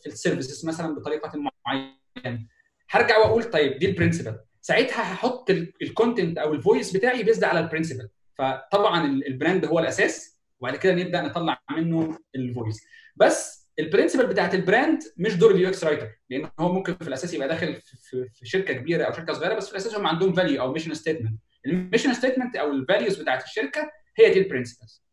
في 0.00 0.06
ال 0.06 0.13
services 0.13 0.66
مثلا 0.66 0.94
بطريقة 0.94 1.32
معينة. 1.66 2.46
هرجع 2.90 3.18
وأقول 3.18 3.44
طيب 3.44 3.78
دي 3.78 3.86
ال 3.90 3.95
principle 3.95 4.36
ساعتها 4.60 5.02
هحط 5.14 5.50
ال 5.82 5.89
content 5.89 6.38
أو 6.38 6.52
ال 6.52 6.59
voice 6.59 6.96
بتاعي 6.96 7.22
based 7.22 7.44
على 7.44 7.60
ال 7.60 7.65
principle 7.65 8.08
فطبعا 8.38 9.06
ال 9.06 9.16
brand 9.16 9.64
هو 9.64 9.78
الأساس 9.78 10.40
وبعد 10.60 10.76
كده 10.76 10.94
نبدأ 10.94 11.22
نطلع 11.22 11.62
منه 11.70 12.18
ال 12.34 12.42
voice 12.42 12.84
بس 13.16 13.60
ال 13.78 13.83
principle 13.83 14.26
بتاعت 14.26 14.54
ال 14.54 14.61
brand 14.61 14.98
مش 15.16 15.34
دور 15.36 15.50
ال 15.50 15.68
UX 15.68 15.84
writer 15.84 16.08
لأن 16.30 16.50
هو 16.60 16.72
ممكن 16.72 16.94
في 16.96 17.08
الأساس 17.08 17.34
يبقى 17.34 17.48
داخل 17.48 17.74
في, 17.74 18.28
شركة 18.44 18.74
كبيرة 18.74 19.04
أو 19.04 19.12
شركة 19.12 19.32
صغيرة 19.32 19.54
بس 19.54 19.66
في 19.66 19.72
الأساس 19.72 19.94
هم 19.94 20.06
عندهم 20.06 20.32
value 20.32 20.62
أو 20.62 20.72
mission 20.72 20.94
statement 20.94 21.40
ال 21.66 21.72
mission 21.72 22.14
statement 22.14 22.56
أو 22.56 22.70
ال 22.70 22.77
values 22.77 23.20
بتاعت 23.22 23.44
الشركة 23.44 23.90
هي 24.16 24.32
دي 24.32 24.38
ال 24.40 24.46
principles 24.46 25.04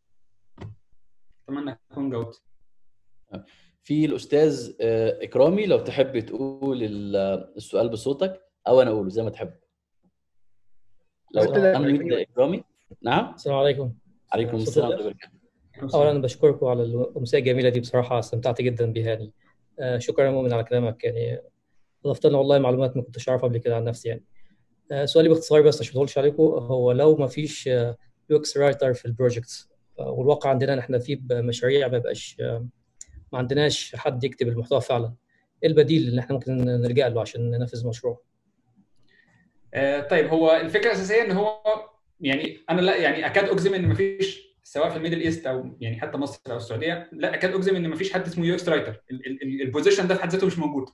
أتمنى 1.43 1.79
أكون 1.91 2.09
جاوبت. 2.09 2.41
في 3.83 4.05
الأستاذ 4.05 4.73
إكرامي 5.21 5.65
لو 5.65 5.79
تحب 5.79 6.19
تقول 6.19 6.83
السؤال 7.57 7.89
بصوتك 7.89 8.41
أو 8.67 8.81
أنا 8.81 8.91
أقوله 8.91 9.09
زي 9.09 9.23
ما 9.23 9.29
تحب. 9.29 9.53
لو 11.33 11.55
أنا 11.55 12.21
إكرامي؟ 12.21 12.63
نعم؟ 13.01 13.33
السلام 13.33 13.57
عليكم. 13.57 13.93
عليكم 14.33 14.57
السلام؟ 14.57 14.89
ورحمة 14.89 15.05
الله 15.83 15.93
اولا 15.93 16.11
أنا 16.11 16.19
بشكركم 16.19 16.65
على 16.65 16.83
الامسيه 16.83 17.37
الجميلة 17.37 17.69
دي 17.69 17.79
بصراحة 17.79 18.19
استمتعت 18.19 18.61
جدا 18.61 18.91
بها 18.93 19.05
يعني 19.05 19.31
آه، 19.79 19.97
شكرا 19.97 20.25
يا 20.25 20.31
مؤمن 20.31 20.53
على 20.53 20.63
كلامك 20.63 21.03
يعني 21.03 21.41
أضفت 22.05 22.25
لنا 22.25 22.37
والله 22.37 22.59
معلومات 22.59 22.97
ما 22.97 23.03
كنتش 23.03 23.29
أعرفها 23.29 23.49
قبل 23.49 23.57
كده 23.57 23.75
عن 23.75 23.83
نفسي 23.83 24.09
يعني. 24.09 24.23
آه، 24.91 25.05
سؤالي 25.05 25.29
باختصار 25.29 25.61
بس 25.61 25.81
عشان 25.81 25.93
ما 25.93 25.97
أطولش 25.97 26.17
عليكم 26.17 26.43
هو 26.43 26.91
لو 26.91 27.15
ما 27.15 27.27
فيش 27.27 27.67
UX 27.67 28.57
writer 28.57 28.93
في 28.93 29.05
ال 29.05 29.12
projects 29.12 29.69
والواقع 29.97 30.49
عندنا 30.49 30.73
إن 30.73 30.79
إحنا 30.79 30.99
في 30.99 31.21
مشاريع 31.31 31.87
ما 31.87 31.97
بقاش 31.97 32.37
آه، 32.39 32.67
ما 33.33 33.39
عندناش 33.39 33.95
حد 33.95 34.23
يكتب 34.23 34.47
المحتوى 34.47 34.81
فعلا 34.81 35.13
إيه 35.63 35.69
البديل 35.69 36.07
اللي 36.07 36.21
إحنا 36.21 36.33
ممكن 36.33 36.55
نلجأ 36.57 37.09
له 37.09 37.21
عشان 37.21 37.49
ننفذ 37.49 37.87
مشروع؟ 37.87 38.21
آه، 39.73 40.01
طيب 40.01 40.27
هو 40.27 40.51
الفكرة 40.51 40.87
الاساسيه 40.87 41.21
إن 41.21 41.31
هو 41.31 41.59
يعني 42.19 42.57
أنا 42.69 42.81
لا 42.81 42.95
يعني 42.95 43.25
أكاد 43.25 43.49
أجزم 43.49 43.73
إن 43.73 43.87
مفيش 43.87 44.47
سواء 44.63 44.89
في 44.89 44.97
ال 44.97 45.01
Middle 45.01 45.21
East 45.21 45.47
أو 45.47 45.77
يعني 45.81 46.01
حتى 46.01 46.17
مصر 46.17 46.39
أو 46.47 46.57
السعودية 46.57 47.09
لا 47.11 47.33
أكاد 47.33 47.53
أجزم 47.55 47.75
إن 47.75 47.89
مفيش 47.89 48.13
حد 48.13 48.27
اسمه 48.27 48.45
UX 48.45 48.69
writer 48.69 49.01
ال 49.61 49.66
position 49.66 50.07
ده 50.07 50.15
في 50.15 50.21
حد 50.21 50.29
ذاته 50.31 50.47
مش 50.47 50.57
موجود. 50.59 50.85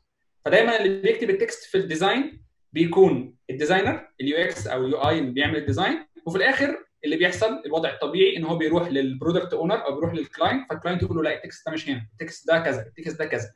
فدايما 0.46 0.82
اللي 0.82 1.02
بيكتب 1.02 1.30
ال 1.30 1.37
text 1.37 1.64
في 1.64 1.78
ال 1.78 1.87
design 1.87 2.44
بيكون 2.74 3.36
ال 3.50 3.56
designer 3.56 4.08
ال 4.22 4.38
UX 4.38 4.68
أو 4.68 4.86
ال 4.86 4.98
UI 4.98 5.20
اللي 5.20 5.32
بيعمل 5.32 5.56
ال 5.58 5.65
design 5.65 6.06
وفي 6.26 6.38
الآخر 6.38 6.78
اللي 7.06 7.16
بيحصل 7.18 7.62
الوضع 7.66 7.90
الطبيعي 7.90 8.38
إن 8.38 8.44
هو 8.44 8.58
بيروح 8.58 8.88
لل 8.88 9.03
product 9.03 9.54
owner 9.54 9.86
أو 9.86 9.96
بيروح 9.96 10.14
لل 10.14 10.28
client 10.28 10.70
فال 10.70 10.78
client 10.78 11.04
يقول 11.04 11.18
له 11.18 11.24
لا 11.24 11.36
ال 11.36 11.42
text 11.42 11.66
ده 11.68 11.74
مش 11.74 11.90
هنا 11.90 12.08
ال 12.14 12.21
text 12.21 12.48
ده 12.48 12.60
كذا 12.60 12.82
ال 12.88 12.94
text 12.94 13.20
ده 13.20 13.26
كذا. 13.26 13.52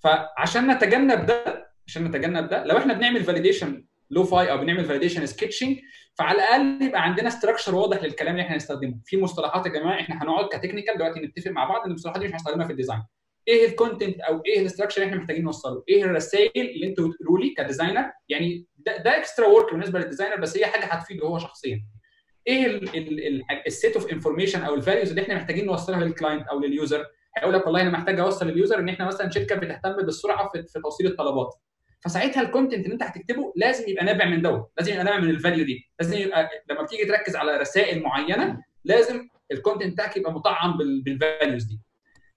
فعشان 0.00 0.70
نتجنب 0.70 1.26
ده 1.26 1.68
عشان 1.86 2.04
نتجنب 2.04 2.48
ده 2.48 2.64
لو 2.64 2.78
إحنا 2.78 2.94
بنعمل 2.94 3.24
validation 3.24 3.84
low-fi 4.12 4.50
أو 4.52 4.58
بنعمل 4.58 4.84
validation 4.84 5.26
sketching 5.26 5.78
فعلى 6.18 6.38
الأقل 6.38 6.82
يبقى 6.82 7.02
عندنا 7.02 7.30
structure 7.30 7.74
واضح 7.74 8.02
للكلام 8.04 8.32
اللي 8.32 8.42
إحنا 8.42 8.54
هنستخدمه. 8.56 8.94
في 9.04 9.16
مصطلحات 9.22 9.66
يا 9.66 9.70
جماعة 9.72 10.00
إحنا 10.00 10.22
هنقعد 10.22 10.48
ك 10.52 10.56
technical 10.56 10.94
دلوقتي 10.98 11.20
نتفق 11.20 11.50
مع 11.50 11.64
بعض 11.68 11.80
إن 11.84 11.90
المصطلحات 11.90 12.20
دي 12.20 12.26
مش 12.26 12.32
هنستخدمها 12.32 12.66
في 12.66 12.72
ال 12.72 12.76
design 12.76 13.02
إيه 13.48 13.68
ال 13.68 13.74
content 13.74 14.20
أو 14.20 14.42
إيه 14.46 14.60
ال 14.60 14.64
structure 14.64 15.02
اللي 15.02 15.08
إحنا 15.10 15.20
محتاجين 15.20 15.44
نوصله؟ 15.44 15.84
إيه 15.88 16.04
الرسائل 16.04 16.70
اللي 16.70 16.86
أنتوا 16.86 17.08
بتقولوا 17.08 17.38
لي 17.44 17.54
ك 17.58 17.64
designer 17.64 18.10
يعني 18.28 18.66
ده, 18.76 18.96
ده 18.96 19.16
extra 19.18 19.46
work 19.46 19.72
بالنسبة 19.72 19.98
لل 19.98 20.06
designer 20.06 20.36
بس 20.40 20.56
هي 20.56 20.66
حاجة 20.66 20.84
هتفيده 20.84 21.26
هو 21.26 21.38
شخصيا. 21.38 21.84
إيه 22.46 22.80
ال 23.66 23.74
set 23.74 23.96
of 23.96 24.12
information 24.12 24.62
أو 24.62 24.74
ال 24.74 24.79
values 24.79 25.08
اللي 25.08 25.22
إحنا 25.22 25.34
محتاجين 25.34 25.66
نوصلها 25.66 26.00
لل 26.04 26.14
client 26.14 26.46
أو 26.48 26.60
لل 26.60 26.75
user 26.75 27.06
هيقول 27.36 27.54
لك 27.54 27.66
والله 27.66 27.80
أنا 27.82 27.90
محتاج 27.90 28.20
أوصل 28.20 28.46
لل 28.46 28.57
user 28.57 28.78
إن 28.78 28.88
إحنا 28.88 29.04
مثلا 29.06 29.30
شركة 29.30 29.56
بتهتم 29.56 29.96
بالسرعة 29.96 30.48
في, 30.48 30.62
في 30.62 30.80
توصيل 30.80 31.06
الطلبات. 31.06 31.54
فساعتها 32.04 32.40
ال 32.42 32.47
content 32.47 32.84
اللي 32.84 32.94
انت 32.94 33.02
هتكتبه 33.02 33.52
لازم 33.56 33.84
يبقى 33.88 34.04
نابع 34.04 34.24
من 34.24 34.42
دوت 34.42 34.70
لازم 34.78 34.92
يبقى 34.92 35.04
نابع 35.04 35.18
من 35.18 35.30
ال 35.30 35.36
value 35.36 35.64
دي. 35.64 35.90
لازم 36.00 36.18
يبقى 36.18 36.50
لما 36.70 36.82
بتيجي 36.82 37.04
تركز 37.04 37.36
على 37.36 37.56
رسائل 37.56 38.02
معينة 38.02 38.62
لازم 38.84 39.28
ال 39.52 39.57
content 39.57 39.92
بتاعك 39.92 40.16
يبقى 40.16 40.32
مطعم 40.32 40.78
بال 41.04 41.19
values 41.19 41.64
دي. 41.64 41.80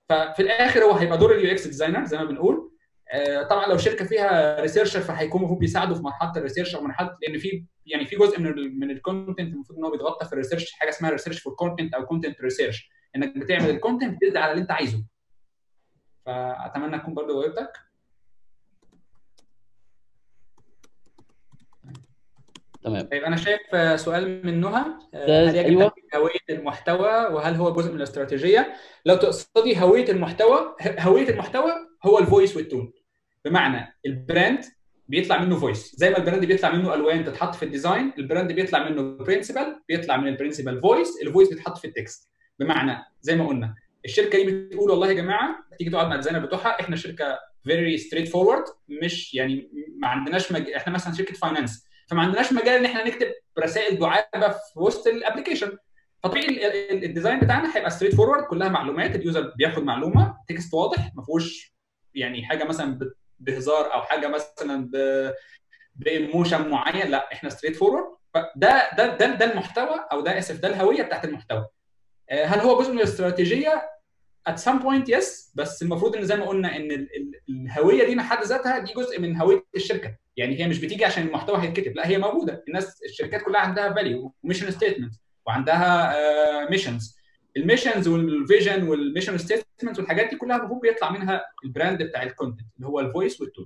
ففي 0.10 0.42
الآخر 0.42 0.84
هو 0.84 0.92
هيبقى 0.92 1.18
دور 1.18 1.36
ال 1.36 1.52
UX 1.52 1.68
designer 1.68 2.06
زي 2.06 2.18
ما 2.18 2.24
بنقول. 2.24 2.72
آه، 3.12 3.44
طبعا 3.44 3.68
لو 3.68 3.78
شركة 3.78 4.06
فيها 4.06 4.62
researcher 4.62 5.00
فهيكون 5.02 5.40
المفروض 5.42 5.60
بيساعدوا 5.60 5.96
في 5.96 6.02
مرحلة 6.02 6.32
ال 6.38 6.42
research 6.42 6.76
أو 6.76 6.82
مرحله 6.82 7.18
لأن 7.22 7.38
في 7.38 7.66
يعني 7.86 8.06
في 8.06 8.16
جزء 8.16 8.40
من 8.40 8.48
ال 8.48 8.80
من 8.80 8.92
ال 8.92 8.99
content 9.00 9.54
المفروض 9.54 9.80
إن 9.80 9.86
هو 9.86 9.92
بيتغطى 9.92 10.26
في 10.26 10.34
ال 10.34 10.38
research 10.38 10.72
حاجة 10.72 10.90
اسمها 10.90 11.10
research 11.12 11.40
for 11.40 11.54
content 11.56 11.94
أو 11.94 12.06
content 12.06 12.42
research 12.42 12.90
إنك 13.16 13.38
بتعمل 13.38 13.70
ال 13.70 13.76
content 13.76 14.22
based 14.22 14.40
على 14.40 14.52
اللي 14.52 14.62
أنت 14.62 14.72
عايزه. 14.72 15.06
فأتمنى 16.26 16.96
أكون 16.96 17.14
برضه 17.14 17.42
جاوبتك 17.42 17.72
تمام. 22.86 23.08
طيب 23.12 23.24
أنا 23.24 23.36
شايف 23.36 23.62
آه، 23.74 23.96
سؤال 23.96 24.46
من 24.46 24.62
نهى 24.62 24.86
آه، 25.14 25.50
هل 25.50 25.56
يجب 25.56 25.66
أيوة. 25.66 25.92
هوية 26.16 26.40
المحتوى 26.50 27.10
وهل 27.10 27.56
هو 27.56 27.74
جزء 27.74 27.90
من 27.92 27.98
الاستراتيجية؟ 27.98 28.74
لو 29.06 29.16
تقصدي 29.16 29.82
هوية 29.82 30.12
المحتوى 30.12 30.76
هوية 31.00 31.30
المحتوى 31.30 31.72
هو 32.06 32.20
ال 32.20 32.26
voice 32.26 32.58
وال 32.58 32.70
tone 32.70 32.94
بمعنى 33.46 33.96
ال 34.06 34.16
brand 34.16 34.66
بيطلع 35.08 35.42
منه 35.44 35.56
voice 35.60 35.96
زي 35.96 36.10
ما 36.10 36.18
ال 36.18 36.22
brand 36.22 36.46
بيطلع 36.46 36.72
منه 36.72 36.94
ألوان 36.94 37.26
تتحط 37.26 37.56
في 37.56 37.64
ال 37.64 37.71
design 37.71 38.14
ال 38.18 38.24
brand 38.24 38.52
بيطلع 38.52 38.90
منه 38.90 39.02
principle 39.18 39.76
بيطلع 39.90 40.18
من 40.18 40.28
ال 40.28 40.33
principle 40.33 40.82
voice 40.82 41.22
ال 41.22 41.26
voice 41.26 41.50
بيتحط 41.50 41.78
في 41.78 41.88
ال 41.88 41.96
text 41.96 42.30
بمعنى 42.60 43.04
زي 43.22 43.36
ما 43.36 43.48
قلنا 43.48 43.76
الشركة 44.06 44.44
دي 44.44 44.52
بتقول 44.52 44.92
والله 44.92 45.08
يا 45.08 45.14
جماعة 45.14 45.56
تيجي 45.78 45.90
تقعد 45.90 46.08
مع 46.08 46.14
ال 46.14 46.17
designer 46.17 46.46
بتوعها 46.46 46.80
إحنا 46.80 46.96
شركة 46.96 47.40
very 47.64 47.98
straightforward 47.98 48.64
مش 48.90 49.34
يعني 49.34 49.70
ما 50.00 50.08
عندناش 50.08 50.52
مج... 50.52 50.70
إحنا 50.70 50.94
مثلا 50.94 51.14
شركة 51.14 51.34
finance 51.34 51.85
فما 52.08 52.22
عندناش 52.22 52.54
مجال 52.54 52.74
إن 52.80 52.86
إحنا 52.86 53.08
نكتب 53.08 53.28
رسائل 53.60 54.00
دعابة 54.00 54.48
في 54.50 54.80
وسط 54.80 55.08
ال 55.08 55.14
application 55.14 55.78
فطبيعي 56.24 56.48
ال- 56.48 56.64
ال- 56.92 57.04
ال 57.04 57.09
design 57.09 57.40
بتاعنا 57.40 57.78
هيبقى 57.78 57.90
straightforward 57.90 58.44
كلها 58.44 58.70
معلومات 58.70 59.16
ال 59.16 59.23
user 59.23 59.54
بياخد 59.58 59.84
معلومة 59.84 60.38
text 60.48 60.74
واضح 60.74 61.12
ما 61.16 61.24
فيهوش 61.24 61.76
يعني 62.14 62.46
حاجة 62.46 62.64
مثلا 62.64 63.00
بهزار 63.40 63.94
أو 63.94 64.02
حاجة 64.02 64.28
مثلا 64.28 64.90
ب 64.94 65.32
ب 65.96 66.05
emotion 66.05 66.70
معين 66.70 67.08
لا 67.12 67.32
إحنا 67.34 67.50
straightforward 67.50 68.06
فده 68.34 68.90
ده 68.98 69.18
ده 69.18 69.26
ده 69.26 69.52
المحتوى 69.52 70.00
أو 70.12 70.22
ده 70.22 70.38
إسف 70.38 70.60
ده 70.60 70.68
الهوية 70.68 71.04
بتاعت 71.04 71.26
المحتوى. 71.26 71.68
آه، 72.30 72.46
هل 72.46 72.60
هو 72.60 72.80
جزء 72.82 72.92
من 72.92 72.98
الاستراتيجية؟ 72.98 73.90
At 74.50 74.56
some 74.60 74.80
point 74.84 75.08
yes. 75.08 75.52
بس 75.56 75.82
المفروض 75.84 76.16
إن 76.16 76.24
زي 76.26 76.36
ما 76.36 76.46
قلنا 76.46 76.76
إن 76.76 76.92
ال- 76.92 77.10
ال- 77.18 77.42
الهوية 77.50 78.06
دي 78.06 78.16
من 78.16 78.22
حد 78.22 78.44
ذاتها 78.44 78.80
دي 78.80 78.94
جزء 78.94 79.22
من 79.22 79.36
هوية 79.38 79.64
الشركة. 79.76 80.16
يعني 80.38 80.60
هي 80.60 80.68
مش 80.68 80.80
بتيجي 80.80 81.06
عشان 81.06 81.28
المحتوى 81.28 81.62
هيتكتب. 81.62 81.96
لا 81.96 82.08
هي 82.08 82.18
موجودة. 82.18 82.64
الناس 82.68 83.04
الشركات 83.04 83.42
كلها 83.42 83.62
عندها 83.62 83.94
value 83.94 84.34
و 84.44 84.47
mission 84.47 84.72
statement 84.72 85.14
وعندها 85.48 86.70
missions 86.70 87.16
ال 87.58 87.63
missions 87.63 88.08
وال 88.08 88.28
vision 88.28 88.88
وال 88.88 88.99
mission 88.99 89.38
statement 89.38 90.00
والحاجات 90.00 90.30
دي 90.30 90.36
كلها 90.36 90.58
المفروض 90.58 90.82
بيطلع 90.82 91.12
منها 91.12 91.42
ال 91.66 91.72
brand 91.72 92.04
بتاع 92.04 92.24
ال 92.24 92.29
content 92.29 92.68
اللي 92.78 92.88
هو 92.88 93.00
ال 93.00 93.07
voice 93.07 93.42
وال 93.42 93.50
tone 93.50 93.66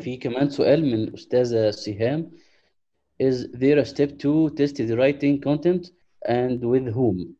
في 0.00 0.16
كمان 0.16 0.50
سؤال 0.50 0.82
من 0.86 0.94
الأستاذة 0.94 1.70
سهام. 1.70 2.30
Is 3.22 3.36
there 3.54 3.78
a 3.78 3.84
step 3.84 4.10
to 4.22 4.50
test 4.58 4.76
the 4.76 4.96
writing 4.96 5.40
content 5.48 5.84
and 6.28 6.60
with 6.72 6.86
whom? 6.94 7.37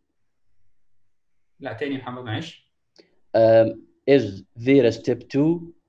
لا 1.60 1.72
تاني 1.72 1.98
محمد 1.98 2.24
معلش. 2.24 2.68
Um, 3.36 3.68
is 4.10 4.42
there 4.66 4.84
a 4.86 4.92
step 4.92 5.20
to 5.34 5.42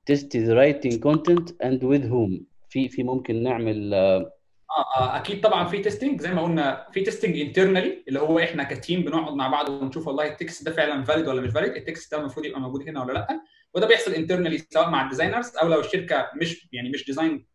test 0.10 0.30
the 0.32 0.54
writing 0.58 1.00
content 1.08 1.48
and 1.64 1.80
with 1.82 2.04
whom? 2.04 2.44
في 2.70 2.90
في 2.90 3.04
ممكن 3.04 3.44
نعمل 3.44 3.94
آه، 3.94 4.18
آه 4.18 5.00
آه 5.02 5.18
أكيد 5.18 5.42
طبعا 5.42 5.68
في 5.68 5.80
testing 5.82 6.22
زي 6.22 6.34
ما 6.34 6.42
قلنا 6.42 6.88
في 6.92 7.02
testing 7.02 7.38
internally 7.40 8.04
اللي 8.08 8.20
هو 8.20 8.40
إحنا 8.40 8.64
ك 8.64 8.71
team 8.71 9.02
بنقعد 9.02 9.34
مع 9.34 9.48
بعض 9.48 9.70
ونشوف 9.70 10.08
والله 10.08 10.28
ال 10.28 10.35
text 10.35 10.66
ده 10.66 10.72
فعلا 10.72 11.04
valid 11.04 11.28
ولا 11.28 11.42
مش 11.42 11.52
valid 11.52 11.72
ال 11.76 11.83
text 11.83 12.12
ده 12.12 12.20
المفروض 12.20 12.46
يبقى 12.46 12.62
موجود 12.62 12.90
هنا 12.90 13.04
ولا 13.04 13.14
لأ. 13.14 13.42
وده 13.74 13.88
بيحصل 13.88 14.12
internally 14.14 14.58
سواء 14.58 14.90
مع 14.90 15.04
ال 15.04 15.09
designers 15.09 15.58
أو 15.58 15.68
لو 15.68 15.80
الشركة 15.80 16.30
مش 16.42 16.70
يعني 16.74 16.90
مش 16.90 17.06
design 17.06 17.46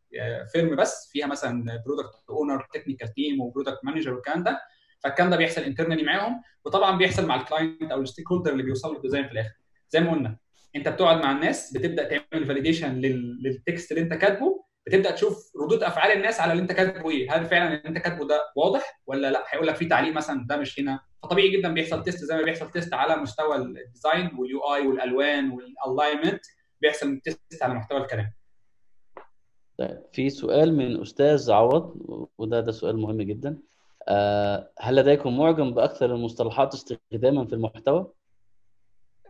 firm 0.52 0.76
بس 0.76 1.08
فيها 1.12 1.26
مثلا 1.26 1.82
product 1.86 2.10
owner 2.30 2.66
technical 2.74 3.14
team 3.14 3.40
و 3.40 3.45
product 3.45 3.78
manager 3.84 4.14
والكلام 4.14 4.42
ده. 4.42 4.60
فالكلام 5.04 5.30
ده 5.30 5.36
بيحصل 5.36 5.60
internally 5.60 6.02
معاهم 6.02 6.42
وطبعا 6.64 6.98
بيحصل 6.98 7.26
مع 7.26 7.34
ال 7.40 7.48
client 7.48 7.92
أو 7.92 8.00
ال 8.00 8.32
stakeholder 8.32 8.52
اللي 8.52 8.62
بيوصل 8.62 8.88
له 8.88 8.96
ال 8.96 9.01
design 9.01 9.26
في 9.26 9.32
الآخر. 9.32 9.54
زي 9.88 10.00
ما 10.00 10.10
قلنا 10.12 10.36
أنت 10.76 10.88
بتقعد 10.88 11.22
مع 11.22 11.32
الناس 11.32 11.72
بتبدأ 11.76 12.08
تعمل 12.08 12.46
validation 12.46 12.94
لل 13.42 13.59
text 13.59 13.92
اللي 13.92 14.02
أنت 14.02 14.14
كاتبه 14.14 14.64
بتبدأ 14.86 15.10
تشوف 15.10 15.52
ردود 15.62 15.82
أفعال 15.82 16.12
الناس 16.16 16.40
على 16.40 16.52
اللي 16.52 16.62
أنت 16.62 16.72
كاتبه 16.72 17.10
إيه. 17.10 17.32
هل 17.36 17.44
فعلا 17.46 17.66
اللي 17.68 17.88
أنت 17.88 17.98
كاتبه 17.98 18.26
ده 18.28 18.40
واضح 18.56 19.00
ولا 19.06 19.30
لأ؟ 19.30 19.44
هيقول 19.48 19.66
لك 19.66 19.76
في 19.76 19.84
تعليق 19.86 20.12
مثلا 20.14 20.46
ده 20.46 20.56
مش 20.56 20.80
هنا. 20.80 21.00
فطبيعي 21.22 21.48
جدا 21.50 21.74
بيحصل 21.74 22.02
test 22.02 22.24
زي 22.24 22.36
ما 22.36 22.42
بيحصل 22.42 22.70
test 22.70 22.94
على 22.94 23.16
مستوى 23.16 23.56
ال 23.56 23.67
design 23.67 24.30
وال 24.38 24.60
UI 24.60 24.86
والألوان 24.86 25.50
وال 25.50 25.67
alignment 25.67 26.40
بيحصل 26.80 27.20
test 27.20 27.62
على 27.62 27.74
محتوى 27.74 27.98
الكلام. 27.98 28.32
طيب 29.78 30.02
في 30.12 30.30
سؤال 30.30 30.76
من 30.76 31.00
أستاذ 31.00 31.50
عوض 31.50 31.96
وده 32.38 32.60
ده 32.60 32.72
سؤال 32.72 32.96
مهم 32.96 33.22
جدا. 33.22 33.58
هل 34.80 34.96
لديكم 34.96 35.38
معجم 35.38 35.74
بأكثر 35.74 36.14
المصطلحات 36.14 36.74
استخداما 36.74 37.46
في 37.46 37.52
المحتوى؟ 37.52 38.12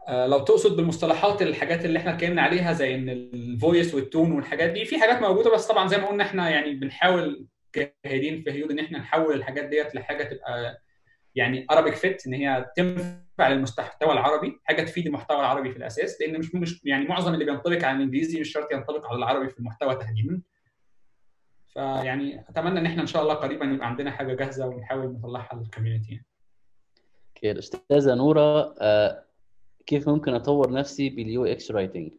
آه، 0.08 0.26
لو 0.26 0.38
تقصد 0.38 0.76
بالمصطلحات 0.76 1.42
الحاجات 1.42 1.84
اللي 1.84 1.98
إحنا 1.98 2.14
اتكلمنا 2.14 2.42
عليها 2.42 2.72
زي 2.72 2.94
إن 2.94 3.08
ال 3.08 3.23
voice 3.23 3.94
وال 3.94 4.07
tone 4.07 4.32
والحاجات 4.32 4.70
دي 4.70 4.84
في 4.84 4.98
حاجات 5.00 5.22
موجودة 5.22 5.50
بس 5.54 5.66
طبعا 5.66 5.88
زي 5.88 5.96
ما 5.98 6.06
قلنا 6.06 6.24
إحنا 6.24 6.50
يعني 6.50 6.74
بنحاول 6.74 7.46
كهيدين 7.72 8.42
في 8.42 8.50
هيود 8.50 8.70
إن 8.70 8.78
إحنا 8.78 8.98
نحول 8.98 9.34
الحاجات 9.34 9.64
ديت 9.64 9.94
لحاجة 9.94 10.24
تبقى 10.24 10.82
يعني 11.34 11.66
Arabic 11.70 11.94
fit 11.94 12.26
إن 12.26 12.34
هي 12.34 12.66
تنفع 12.76 13.48
للمحتوى 13.48 14.12
العربي 14.12 14.60
حاجة 14.64 14.82
تفيد 14.82 15.06
المحتوى 15.06 15.40
العربي 15.40 15.70
في 15.70 15.76
الأساس 15.76 16.20
لأن 16.20 16.38
مش 16.38 16.54
مش 16.54 16.80
يعني 16.84 17.04
معظم 17.04 17.34
اللي 17.34 17.44
بينطبق 17.44 17.84
على 17.84 17.96
الإنجليزي 17.96 18.40
مش 18.40 18.52
شرط 18.52 18.72
ينطبق 18.72 19.06
على 19.06 19.18
العربي 19.18 19.48
في 19.48 19.58
المحتوى 19.58 19.94
تحديدا 19.94 20.42
فيعني 21.74 22.44
أتمنى 22.48 22.80
إن 22.80 22.86
إحنا 22.86 23.02
إن 23.02 23.06
شاء 23.06 23.22
الله 23.22 23.34
قريبا 23.34 23.64
يبقى 23.64 23.86
عندنا 23.86 24.10
حاجة 24.10 24.34
جاهزة 24.34 24.66
ونحاول 24.66 25.12
نطلعها 25.12 25.54
لل 25.54 25.65
community 25.65 26.12
يعني. 26.12 26.26
okay 27.36 27.50
الأستاذة 27.50 28.14
نورة 28.14 28.74
آه، 28.80 29.24
كيف 29.86 30.08
ممكن 30.08 30.34
أطور 30.34 30.72
نفسي 30.72 31.08
بال 31.08 31.44
UX 31.44 31.70
writing؟ 31.70 32.12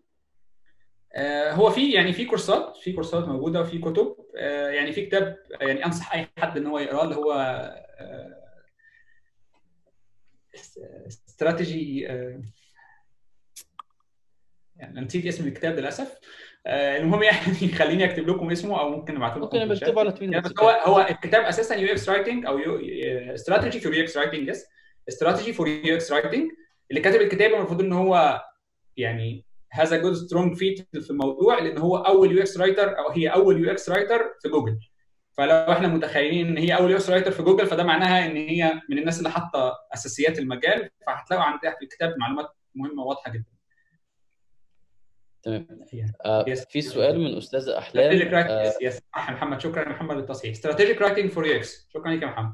آه، 1.13 1.51
هو 1.51 1.69
في 1.69 1.91
يعني 1.91 2.13
في 2.13 2.25
كورسات 2.25 2.77
في 2.77 2.93
كورسات 2.93 3.23
موجودة 3.23 3.61
وفي 3.61 3.79
كتب 3.79 4.15
آه، 4.37 4.69
يعني 4.69 4.91
في 4.91 5.05
كتاب 5.05 5.37
يعني 5.61 5.85
أنصح 5.85 6.13
أي 6.13 6.27
حد 6.37 6.57
إن 6.57 6.67
هو 6.67 6.79
يقرأه 6.79 7.03
اللي 7.03 7.15
هو 7.15 7.33
استراتيجي 11.07 11.99
يعني 14.75 15.01
نسيت 15.01 15.25
اسم 15.25 15.47
الكتاب 15.47 15.79
للأسف 15.79 16.19
المهم 16.67 17.23
يعني 17.23 17.67
خليني 17.79 18.05
اكتب 18.05 18.27
لكم 18.27 18.51
اسمه 18.51 18.79
أو 18.79 18.89
ممكن 18.89 19.15
ابعته 19.15 19.39
لكم 19.39 19.57
ممكن 19.57 19.73
نكتبه 19.73 19.99
على 19.99 20.13
يعني 20.21 20.41
تويتر 20.41 20.53
بس 20.53 20.59
هو 20.59 20.69
هو 20.69 21.07
الكتاب 21.09 21.43
أساسا 21.43 21.75
UX 21.75 22.09
writing 22.09 22.45
أو 22.45 22.59
strategy 23.33 23.79
for 23.79 23.93
UX 23.93 24.17
writing 24.17 24.47
yes 24.47 24.65
strategy 25.09 25.53
for 25.53 25.67
UX 25.67 26.11
writing 26.11 26.51
اللي 26.91 27.01
كاتب 27.01 27.21
الكتاب 27.21 27.53
المفروض 27.53 27.81
إن 27.81 27.93
هو 27.93 28.41
يعني 28.97 29.45
has 29.73 29.93
a 29.93 29.97
good 29.97 30.13
strong 30.13 30.55
fit 30.55 30.97
في 30.97 31.09
الموضوع 31.09 31.59
لأن 31.59 31.77
هو 31.77 31.97
أول 31.97 32.31
UX 32.31 32.57
writer 32.57 32.97
أو 32.97 33.09
هي 33.09 33.27
أول 33.27 33.63
UX 33.63 33.89
writer 33.89 34.33
في 34.41 34.49
جوجل 34.49 34.79
فلو 35.37 35.71
إحنا 35.71 35.87
متخيلين 35.87 36.47
إن 36.47 36.57
هي 36.57 36.77
أول 36.77 36.91
UX 36.91 37.09
writer 37.09 37.31
في 37.31 37.43
جوجل 37.43 37.67
فده 37.67 37.83
معناها 37.83 38.25
إن 38.25 38.35
هي 38.35 38.81
من 38.89 38.97
الناس 38.97 39.17
اللي 39.17 39.29
حاطة 39.29 39.73
أساسيات 39.93 40.39
المجال 40.39 40.89
فهتلاقوا 41.07 41.43
عندها 41.45 41.75
في 41.79 41.83
الكتاب 41.83 42.13
معلومات 42.17 42.47
مهمة 42.75 43.03
واضحه 43.03 43.31
جدا. 43.31 43.54
تمام. 45.45 45.67
آه. 46.25 46.43
في 46.69 46.81
سؤال 46.81 47.19
من 47.19 47.37
استاذه 47.37 47.77
أحلام. 47.77 48.03
strategic 48.05 48.33
writing 48.33 48.81
yes 48.81 48.99
صح 49.15 49.31
محمد 49.31 49.61
شكرا. 49.61 49.83
يا 49.83 49.89
محمد 49.89 50.15
للتصحيح 50.17 50.51
strategic 50.51 51.01
writing 51.01 51.31
for 51.31 51.45
UX 51.47 51.87
شكرا 51.93 52.11
لك 52.11 52.21
يا 52.21 52.27
محمد. 52.27 52.53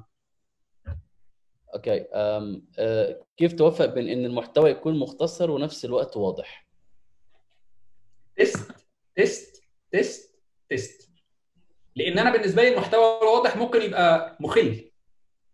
okay. 1.75 2.01
آم، 2.13 2.65
آه 2.79 3.23
كيف 3.37 3.53
توفق 3.53 3.85
بين 3.85 4.09
إن 4.09 4.25
المحتوى 4.25 4.69
يكون 4.69 4.99
مختصر 4.99 5.51
ونفس 5.51 5.85
الوقت 5.85 6.17
واضح؟ 6.17 6.67
test 8.35 8.71
test 9.15 9.63
test 9.91 10.35
test 10.69 11.09
لأن 11.95 12.19
أنا 12.19 12.31
بالنسبة 12.31 12.61
لي 12.61 12.73
المحتوى 12.73 13.19
الواضح 13.21 13.57
ممكن 13.57 13.81
يبقى 13.81 14.37
مخل. 14.39 14.91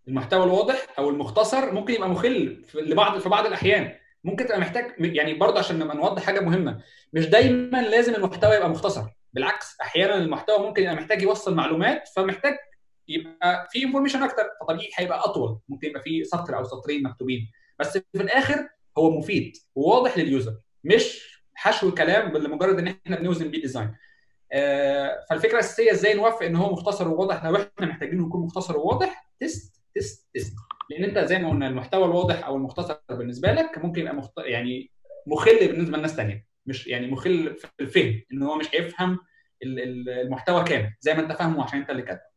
المحتوى 0.08 0.44
الواضح 0.44 0.88
أو 1.00 1.10
المختصر 1.10 1.72
ممكن 1.72 1.94
يبقى 1.94 2.10
مخل 2.10 2.64
في 2.64 2.78
لبعض 2.78 3.20
في 3.20 3.30
بعض 3.30 3.46
الأحيان. 3.46 3.96
ممكن 4.28 4.46
تبقى 4.46 4.60
محتاج 4.60 4.94
يعني 5.00 5.34
برضه 5.34 5.60
عشان 5.60 5.80
نبقى 5.80 5.96
نوضح 5.98 6.24
حاجة 6.24 6.40
مهمة 6.40 6.82
مش 7.14 7.26
دايما 7.26 7.82
لازم 7.82 8.16
المحتوى 8.16 8.56
يبقى 8.56 8.70
مختصر. 8.70 9.04
بالعكس 9.34 9.76
أحيانا 9.82 10.16
المحتوى 10.16 10.68
ممكن 10.68 10.82
يبقى 10.84 10.96
محتاج 10.96 11.22
يوصل 11.22 11.56
معلومات 11.56 12.08
فمحتاج 12.16 12.54
يبقى 13.08 13.68
في 13.72 13.84
information 13.84 14.24
أكتر 14.24 14.44
فطبيعي 14.62 14.90
هيبقى 14.96 15.20
أطول. 15.26 15.60
ممكن 15.70 15.88
يبقى 15.88 16.02
في 16.02 16.24
سطر 16.24 16.58
أو 16.58 16.64
سطرين 16.64 17.04
مكتوبين. 17.04 17.52
بس 17.80 17.98
في 17.98 18.22
الآخر 18.24 18.70
هو 18.98 19.18
مفيد 19.18 19.54
وواضح 19.76 20.18
لل 20.18 20.30
user 20.30 20.56
مش 20.84 21.38
حشو 21.56 21.94
كلام 21.94 22.38
لمجرد 22.38 22.80
إن 22.80 22.88
إحنا 22.88 23.16
بنوزن 23.16 23.52
بيه 23.52 23.62
design 23.62 23.96
آه، 24.52 25.26
فالفكرة 25.30 25.54
الأساسية 25.54 25.92
إزاي 25.92 26.14
نوفق 26.14 26.44
إن 26.44 26.56
هو 26.56 26.72
مختصر 26.72 27.08
وواضح؟ 27.08 27.46
لو 27.46 27.56
إحنا 27.56 27.88
محتاجينه 27.88 28.28
يكون 28.28 28.42
مختصر 28.46 28.78
وواضح 28.78 29.30
test 29.40 29.82
test 29.94 30.30
test 30.34 30.54
لأن 30.90 31.04
انت 31.04 31.20
زي 31.20 31.38
ما 31.40 31.50
قلنا 31.50 31.68
المحتوى 31.68 32.06
الواضح 32.06 32.46
أو 32.46 32.56
المختصر 32.56 32.98
بالنسبة 33.10 33.52
لك 33.52 33.78
ممكن 33.78 34.02
يبقى 34.02 34.16
مخت... 34.16 34.34
يعني 34.38 34.92
مخل 35.28 35.68
بالنسبة 35.68 35.98
لناس 35.98 36.16
تانية 36.16 36.46
مش 36.66 36.88
يعني 36.88 37.08
مخل 37.08 37.56
في 37.56 37.68
الفهم 37.80 38.22
ان 38.34 38.44
هو 38.44 38.56
مش 38.58 38.66
هيفهم 38.76 39.20
ال- 39.64 39.80
ال- 39.80 40.10
المحتوى 40.10 40.64
كامل 40.64 40.94
زي 41.00 41.14
ما 41.14 41.20
انت 41.20 41.32
فاهمه 41.32 41.64
عشان 41.64 41.80
انت 41.80 41.90
اللي 41.90 42.02
كاتبه. 42.02 42.28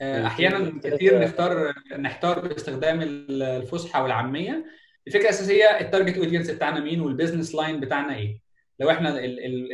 آه، 0.00 0.26
أحيانا 0.26 0.80
كتير 0.84 1.18
نختار 1.24 1.72
نحتار 1.98 2.48
باستخدام 2.48 3.02
ال- 3.02 3.42
الفصحى 3.42 4.00
والعامية. 4.02 4.66
الفكرة 5.06 5.22
الأساسية 5.22 5.64
ال 5.80 5.85
target 5.85 6.16
audience 6.18 6.50
بتاعنا 6.50 6.80
مين 6.80 7.00
وال 7.00 7.11
business 7.11 7.54
line 7.54 7.80
بتاعنا 7.80 8.16
إيه. 8.16 8.40
لو 8.80 8.90
إحنا 8.90 9.18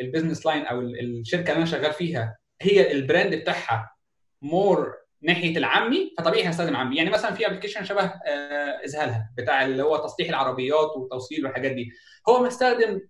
ال 0.01 0.06
business 0.06 0.47
line 0.47 0.63
أو 0.63 0.81
ال- 0.81 1.01
الشركة 1.21 1.43
اللي 1.51 1.57
أنا 1.57 1.65
شغال 1.67 1.93
فيها 1.93 2.39
هي 2.63 2.93
ال 2.93 3.00
brand 3.00 3.35
بتاعها 3.35 3.91
more 4.43 4.95
ناحية 5.23 5.57
العامي 5.59 6.15
فطبيعي 6.19 6.45
هنستخدم 6.47 6.77
عامي. 6.77 6.97
يعني 6.97 7.11
مثلا 7.11 7.35
في 7.35 7.47
application 7.47 7.85
شبه 7.85 8.03
آه، 8.03 8.85
إزهالها 8.85 9.31
بتاع 9.39 9.65
اللي 9.65 9.83
هو 9.83 9.97
تصليح 9.97 10.29
العربيات 10.29 10.97
وتوصيل 10.97 11.45
والحاجات 11.47 11.73
دي. 11.73 11.93
هو 12.29 12.45
مستخدم 12.45 13.01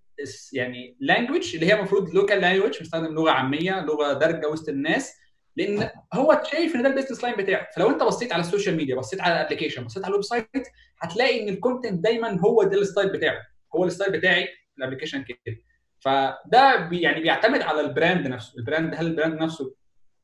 يعني 0.53 0.97
language 1.01 1.55
اللي 1.55 1.67
هي 1.67 1.75
المفروض 1.79 2.15
local 2.15 2.41
language 2.41 2.81
مستخدم 2.81 3.15
لغة 3.15 3.31
عامية 3.31 3.81
لغة 3.81 4.13
دارجه 4.13 4.49
وسط 4.49 4.69
الناس 4.69 5.15
لأن 5.57 5.91
هو 6.15 6.43
شايف 6.51 6.75
إن 6.77 6.83
ده 6.83 6.89
ال 6.89 6.93
business 6.93 7.25
line 7.25 7.37
بتاعه. 7.37 7.69
فلو 7.77 7.91
أنت 7.91 8.03
بصيت 8.03 8.33
على 8.33 8.41
ال 8.41 8.46
social 8.46 8.77
media 8.77 8.97
بصيت 8.97 9.21
على 9.21 9.35
ال 9.35 9.39
application 9.39 9.85
بصيت 9.85 10.05
على 10.05 10.11
ال 10.11 10.25
website 10.25 10.69
هتلاقي 11.01 11.43
إن 11.43 11.49
ال 11.49 11.56
content 11.56 12.05
دايما 12.05 12.41
هو 12.41 12.63
ده 12.63 12.79
ال 12.79 12.84
style 12.84 13.13
بتاعه. 13.13 13.39
هو 13.77 13.85
ال 13.85 13.89
style 13.89 14.13
بتاعي 14.13 14.49
ال 14.79 14.83
application 14.83 15.25
كده. 15.25 15.57
فده 16.01 16.77
بي 16.91 17.01
يعني 17.01 17.21
بيعتمد 17.21 17.63
على 17.63 17.81
ال 17.81 17.88
brand 17.88 18.27
نفسه. 18.27 18.59
ال 18.59 18.65
brand 18.65 18.95
هل 18.95 19.07
ال 19.07 19.13
brand 19.13 19.43
نفسه 19.43 19.75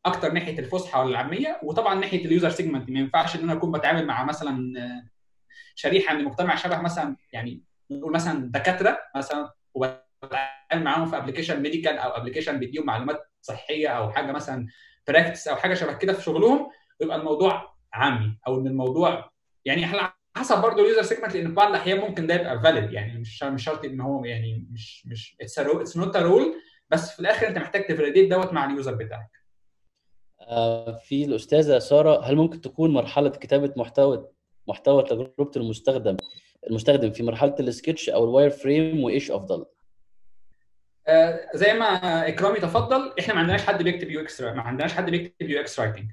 أكتر 0.07 0.33
ناحية 0.33 0.59
الفصحى 0.59 1.01
ولا 1.01 1.09
العاميه 1.11 1.61
وطبعا 1.63 1.95
ناحية 1.95 2.25
ال 2.25 2.30
user 2.30 2.51
segment 2.51 2.91
ما 2.91 2.99
ينفعش 2.99 3.37
إن 3.37 3.43
أنا 3.43 3.53
أكون 3.53 3.73
بتعامل 3.73 4.07
مع 4.07 4.25
مثلا 4.25 4.81
آه، 4.81 5.09
شريحة 5.75 6.15
من 6.15 6.21
المجتمع 6.21 6.55
شبه 6.57 6.81
مثلا 6.81 7.17
يعني 7.33 7.63
نقول 7.91 8.13
مثلا 8.13 8.51
دكاترة 8.53 8.99
مثلا 9.17 9.53
وبتعامل 9.75 10.85
معاهم 10.85 11.07
في 11.07 11.17
application 11.17 11.63
medical 11.63 11.99
أو 11.99 12.11
application 12.11 12.59
بيديهم 12.59 12.87
معلومات 12.87 13.31
صحية 13.41 13.89
أو 13.89 14.11
حاجة 14.11 14.33
مثلا 14.33 14.67
practice 15.09 15.49
أو 15.49 15.57
حاجة 15.57 15.75
شبه 15.75 15.93
كده 15.93 16.13
في 16.13 16.23
شغلهم 16.23 16.71
يبقى 17.01 17.17
الموضوع 17.17 17.75
عامي 17.93 18.39
أو 18.47 18.61
إن 18.61 18.67
الموضوع 18.67 19.31
يعني 19.65 19.85
على 19.85 20.13
حسب 20.37 20.63
برضه 20.63 20.83
ال 20.83 20.87
user 20.87 21.03
segment 21.03 21.35
لأن 21.35 21.49
في 21.49 21.55
بعض 21.55 21.69
الأحيان 21.69 21.99
ممكن 21.99 22.27
ده 22.27 22.35
يبقى 22.35 22.61
valid 22.61 22.93
يعني 22.93 23.19
مش 23.21 23.43
مش 23.43 23.65
شرط 23.65 23.85
إن 23.85 24.01
هو 24.01 24.25
يعني 24.25 24.67
مش 24.73 25.07
مش 25.07 25.37
it's 25.41 25.97
not 25.97 26.17
rule 26.17 26.55
بس 26.91 27.13
في 27.13 27.21
الآخر 27.21 27.49
أنت 27.49 27.59
محتاج 27.59 27.87
ت 27.87 27.91
validate 27.91 28.31
دوت 28.31 28.53
مع 28.53 28.65
ال 28.65 28.71
user 28.71 28.95
بتاعك. 28.95 29.44
في 31.05 31.25
الأستاذة 31.25 31.79
سارة 31.79 32.25
هل 32.25 32.37
ممكن 32.37 32.61
تكون 32.61 32.91
مرحلة 32.91 33.29
كتابة 33.29 33.73
محتوى 33.77 34.29
محتوى 34.69 35.03
تجربة 35.03 35.51
المستخدم 35.57 36.17
المستخدم 36.71 37.11
في 37.11 37.23
مرحلة 37.23 37.55
السكتش 37.61 38.11
أو 38.11 38.25
ال 38.25 38.51
wireframe 38.51 39.05
وإيش 39.05 39.31
أفضل؟ 39.31 39.65
آه، 41.07 41.41
زي 41.55 41.73
ما 41.73 42.29
إكرامي 42.29 42.61
تفضل 42.61 43.13
إحنا 43.19 43.35
ما 43.35 43.41
عندناش 43.41 43.63
حد 43.63 43.83
بيكتب 43.83 44.11
UX 44.11 44.41
ما 44.41 44.63
عندناش 44.63 44.93
حد 44.93 45.11
بيكتب 45.11 45.51
UX 45.51 45.81
writing 45.81 46.05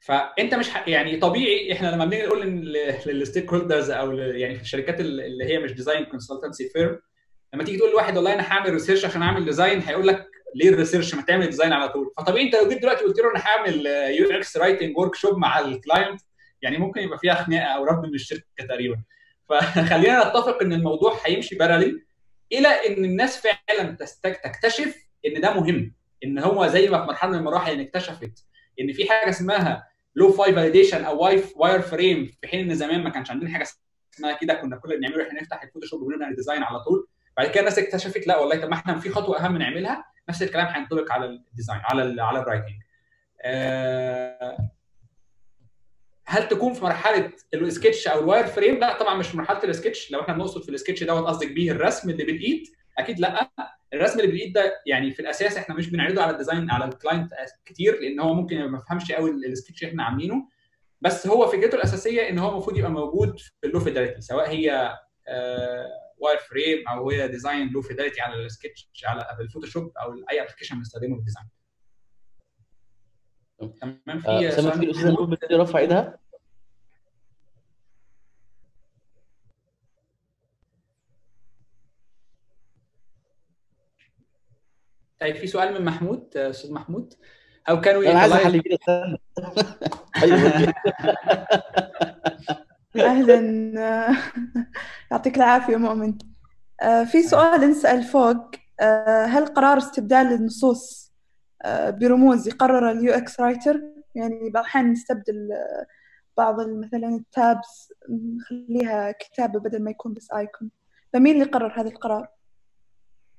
فأنت 0.00 0.54
مش. 0.54 0.68
يعني 0.86 1.16
طبيعي 1.16 1.72
إحنا 1.72 1.88
لما 1.88 2.04
بنيجي 2.04 2.26
نقول 2.26 2.46
لل 3.06 3.52
stakeholders 3.52 3.90
أو 3.90 4.12
يعني 4.12 4.54
في 4.54 4.62
الشركات 4.62 5.00
اللي 5.00 5.44
هي 5.44 5.58
مش 5.58 5.72
design 5.72 6.04
consultancy 6.04 6.68
firm 6.68 7.00
لما 7.54 7.64
تيجي 7.64 7.78
تقول 7.78 7.90
لواحد 7.90 8.16
والله 8.16 8.34
أنا 8.34 8.42
هعمل 8.42 8.70
research 8.72 9.04
عشان 9.04 9.22
أعمل 9.22 9.44
design 9.44 9.80
هيقول 9.80 10.06
لك 10.06 10.33
ليه 10.54 10.68
ال 10.68 10.73
research 10.73 11.14
ما 11.14 11.22
تعمل 11.22 11.46
design 11.46 11.72
على 11.72 11.88
طول. 11.88 12.12
فطبيعي 12.16 12.46
انت 12.46 12.54
لو 12.54 12.68
جيت 12.68 12.82
دلوقتي 12.82 13.04
قلت 13.04 13.18
له 13.18 13.30
أنا 13.30 13.40
هعمل 13.46 13.86
UX 13.86 14.56
writing 14.56 14.98
workshop 14.98 15.38
مع 15.38 15.58
ال 15.58 15.67
client 15.67 16.20
يعني 16.62 16.78
ممكن 16.78 17.00
يبقى 17.00 17.18
فيها 17.18 17.34
خناقه 17.34 17.64
أو 17.64 17.84
رفض 17.84 18.04
من 18.04 18.14
الشركة 18.14 18.44
تقريبا. 18.68 18.96
فخلينا 19.48 20.28
نتفق 20.28 20.62
إن 20.62 20.72
الموضوع 20.72 21.18
هيمشي 21.24 21.54
parallel 21.56 22.04
إلى 22.52 22.68
إن 22.68 23.04
الناس 23.04 23.46
فعلا 23.46 23.96
تكتشف 24.22 24.96
إن 25.26 25.40
ده 25.40 25.54
مهم. 25.54 25.94
إن 26.24 26.38
هو 26.38 26.66
زي 26.66 26.88
ما 26.88 27.00
في 27.00 27.06
مرحلة 27.06 27.30
من 27.30 27.38
المراحل 27.38 27.72
ان 27.72 27.80
اكتشفت 27.80 28.46
إن 28.80 28.92
في 28.92 29.10
حاجة 29.10 29.30
اسمها 29.30 29.88
low-fi 30.14 30.54
validation 30.54 31.04
أو 31.04 31.24
واي 31.24 31.42
wireframe 31.56 32.30
في 32.40 32.48
حين 32.48 32.70
إن 32.70 32.74
زمان 32.74 33.04
ما 33.04 33.10
كانش 33.10 33.30
عندنا 33.30 33.50
حاجة 33.50 33.66
اسمها 34.14 34.38
كده 34.40 34.54
كنا 34.54 34.76
كل 34.76 34.92
اللي 34.92 35.06
بنعمله 35.06 35.28
إحنا 35.28 35.40
نفتح 35.40 35.62
الفوتوشوب 35.62 36.02
ونبدا 36.02 36.28
ال 36.28 36.33
design 36.33 36.62
على 36.62 36.80
طول. 36.80 37.06
بعد 37.36 37.46
كده 37.46 37.60
الناس 37.60 37.78
اكتشفت 37.78 38.26
لا 38.26 38.38
والله 38.38 38.56
طب 38.60 38.68
ما 38.68 38.74
إحنا 38.74 38.98
في 38.98 39.10
خطوة 39.10 39.44
أهم 39.44 39.56
نعملها 39.56 40.04
نفس 40.28 40.42
الكلام 40.42 40.66
هينطبق 40.66 41.12
على 41.12 41.26
ال 41.26 41.34
design 41.34 41.80
على 41.84 42.02
ال 42.02 42.20
على 42.20 42.38
ال 42.38 42.42
writing 42.42 42.74
آه، 43.42 44.70
هل 46.26 46.48
تكون 46.48 46.72
في 46.74 46.84
مرحلة 46.84 47.32
السكتش 47.54 48.08
أو 48.08 48.20
ال 48.20 48.46
wireframe 48.46 48.78
لا 48.78 48.98
طبعا 48.98 49.14
مش 49.14 49.28
في 49.28 49.36
مرحلة 49.36 49.64
السكتش 49.64 50.10
لو 50.10 50.20
إحنا 50.20 50.34
بنقصد 50.34 50.62
في 50.62 50.68
السكتش 50.68 51.04
دوت 51.04 51.24
قصدك 51.26 51.52
بيه 51.52 51.72
الرسم 51.72 52.10
اللي 52.10 52.24
بالإيد 52.24 52.62
أكيد 52.98 53.20
لأ. 53.20 53.50
الرسم 53.94 54.20
اللي 54.20 54.30
بالإيد 54.32 54.52
ده 54.52 54.80
يعني 54.86 55.10
في 55.10 55.20
الأساس 55.20 55.56
إحنا 55.56 55.74
مش 55.74 55.90
بنعرضه 55.90 56.22
على 56.22 56.30
ال 56.32 56.37
design 56.37 56.70
على 56.70 56.84
ال 56.84 56.91
client 56.91 57.30
كتير 57.64 58.00
لأن 58.00 58.20
هو 58.20 58.34
ممكن 58.34 58.64
ما 58.64 58.78
يفهمش 58.78 59.12
قوي 59.12 59.30
السكتش 59.30 59.82
اللي 59.82 59.90
إحنا 59.90 60.04
عاملينه. 60.04 60.48
بس 61.00 61.26
هو 61.26 61.46
فكرته 61.46 61.74
الأساسية 61.74 62.28
إن 62.28 62.38
هو 62.38 62.50
المفروض 62.50 62.76
يبقى 62.78 62.90
موجود 62.90 63.38
في 63.38 63.66
ال 63.66 63.70
low 63.70 63.80
fidelity 63.80 64.20
سواء 64.20 64.50
هي 64.50 64.94
wireframe 66.18 66.88
أو 66.88 67.10
هي 67.10 67.28
design 67.28 67.68
low 67.72 67.82
fidelity 67.82 68.20
على 68.20 68.46
السكتش 68.46 68.88
على 69.04 69.36
الفوتوشوب 69.40 69.92
أو 69.98 70.14
اي 70.30 70.42
application 70.42 70.76
بنستخدمه 70.76 71.14
في 71.14 71.20
ال 71.20 71.24
design 71.24 71.48
تمام 73.80 74.22
آه، 74.26 74.40
في 74.40 74.50
في 74.50 74.62
سؤال 74.62 74.82
الاستاذه 74.82 75.10
نور 75.10 75.24
بتقدر 75.24 75.60
رفع 75.60 75.78
إيدها؟ 75.78 76.18
طيب 85.20 85.36
في 85.36 85.46
سؤال 85.46 85.74
من 85.74 85.84
محمود 85.84 86.36
آه، 86.36 86.50
أستاذ 86.50 86.72
محمود. 86.72 87.14
Can 87.68 87.72
we 87.72 88.08
أنا 88.08 88.20
عايز 88.20 88.32
أحل 88.32 88.60
كده 88.60 88.74
استنى. 88.74 89.18
أيوه. 90.22 90.74
أهلا. 92.96 93.40
يعطيك 95.10 95.36
العافية 95.36 95.76
مؤمن. 95.76 96.18
آه، 96.82 97.04
في 97.04 97.22
سؤال 97.22 97.64
انسال 97.64 98.02
فوق. 98.02 98.50
آه، 98.80 99.24
هل 99.24 99.46
قرار 99.46 99.78
استبدال 99.78 100.26
النصوص 100.26 101.12
آه، 101.64 101.90
برموز 101.90 102.48
يقرر 102.48 102.90
ال 102.90 103.12
UX 103.12 103.40
writer 103.40 103.80
يعني 104.14 104.50
بعض 104.50 104.64
الأحيان 104.64 104.92
نستبدل 104.92 105.52
آه، 105.52 105.86
بعض 106.36 106.68
مثلا 106.68 107.08
ال 107.08 107.25
tabs 107.25 107.92
نخليها 108.10 109.12
كتابة 109.12 109.60
بدل 109.60 109.82
ما 109.82 109.90
يكون 109.90 110.14
بس 110.14 110.30
icon 110.32 110.70
فمين 111.12 111.34
اللي 111.34 111.44
قرر 111.44 111.80
هذا 111.80 111.88
القرار؟ 111.88 112.28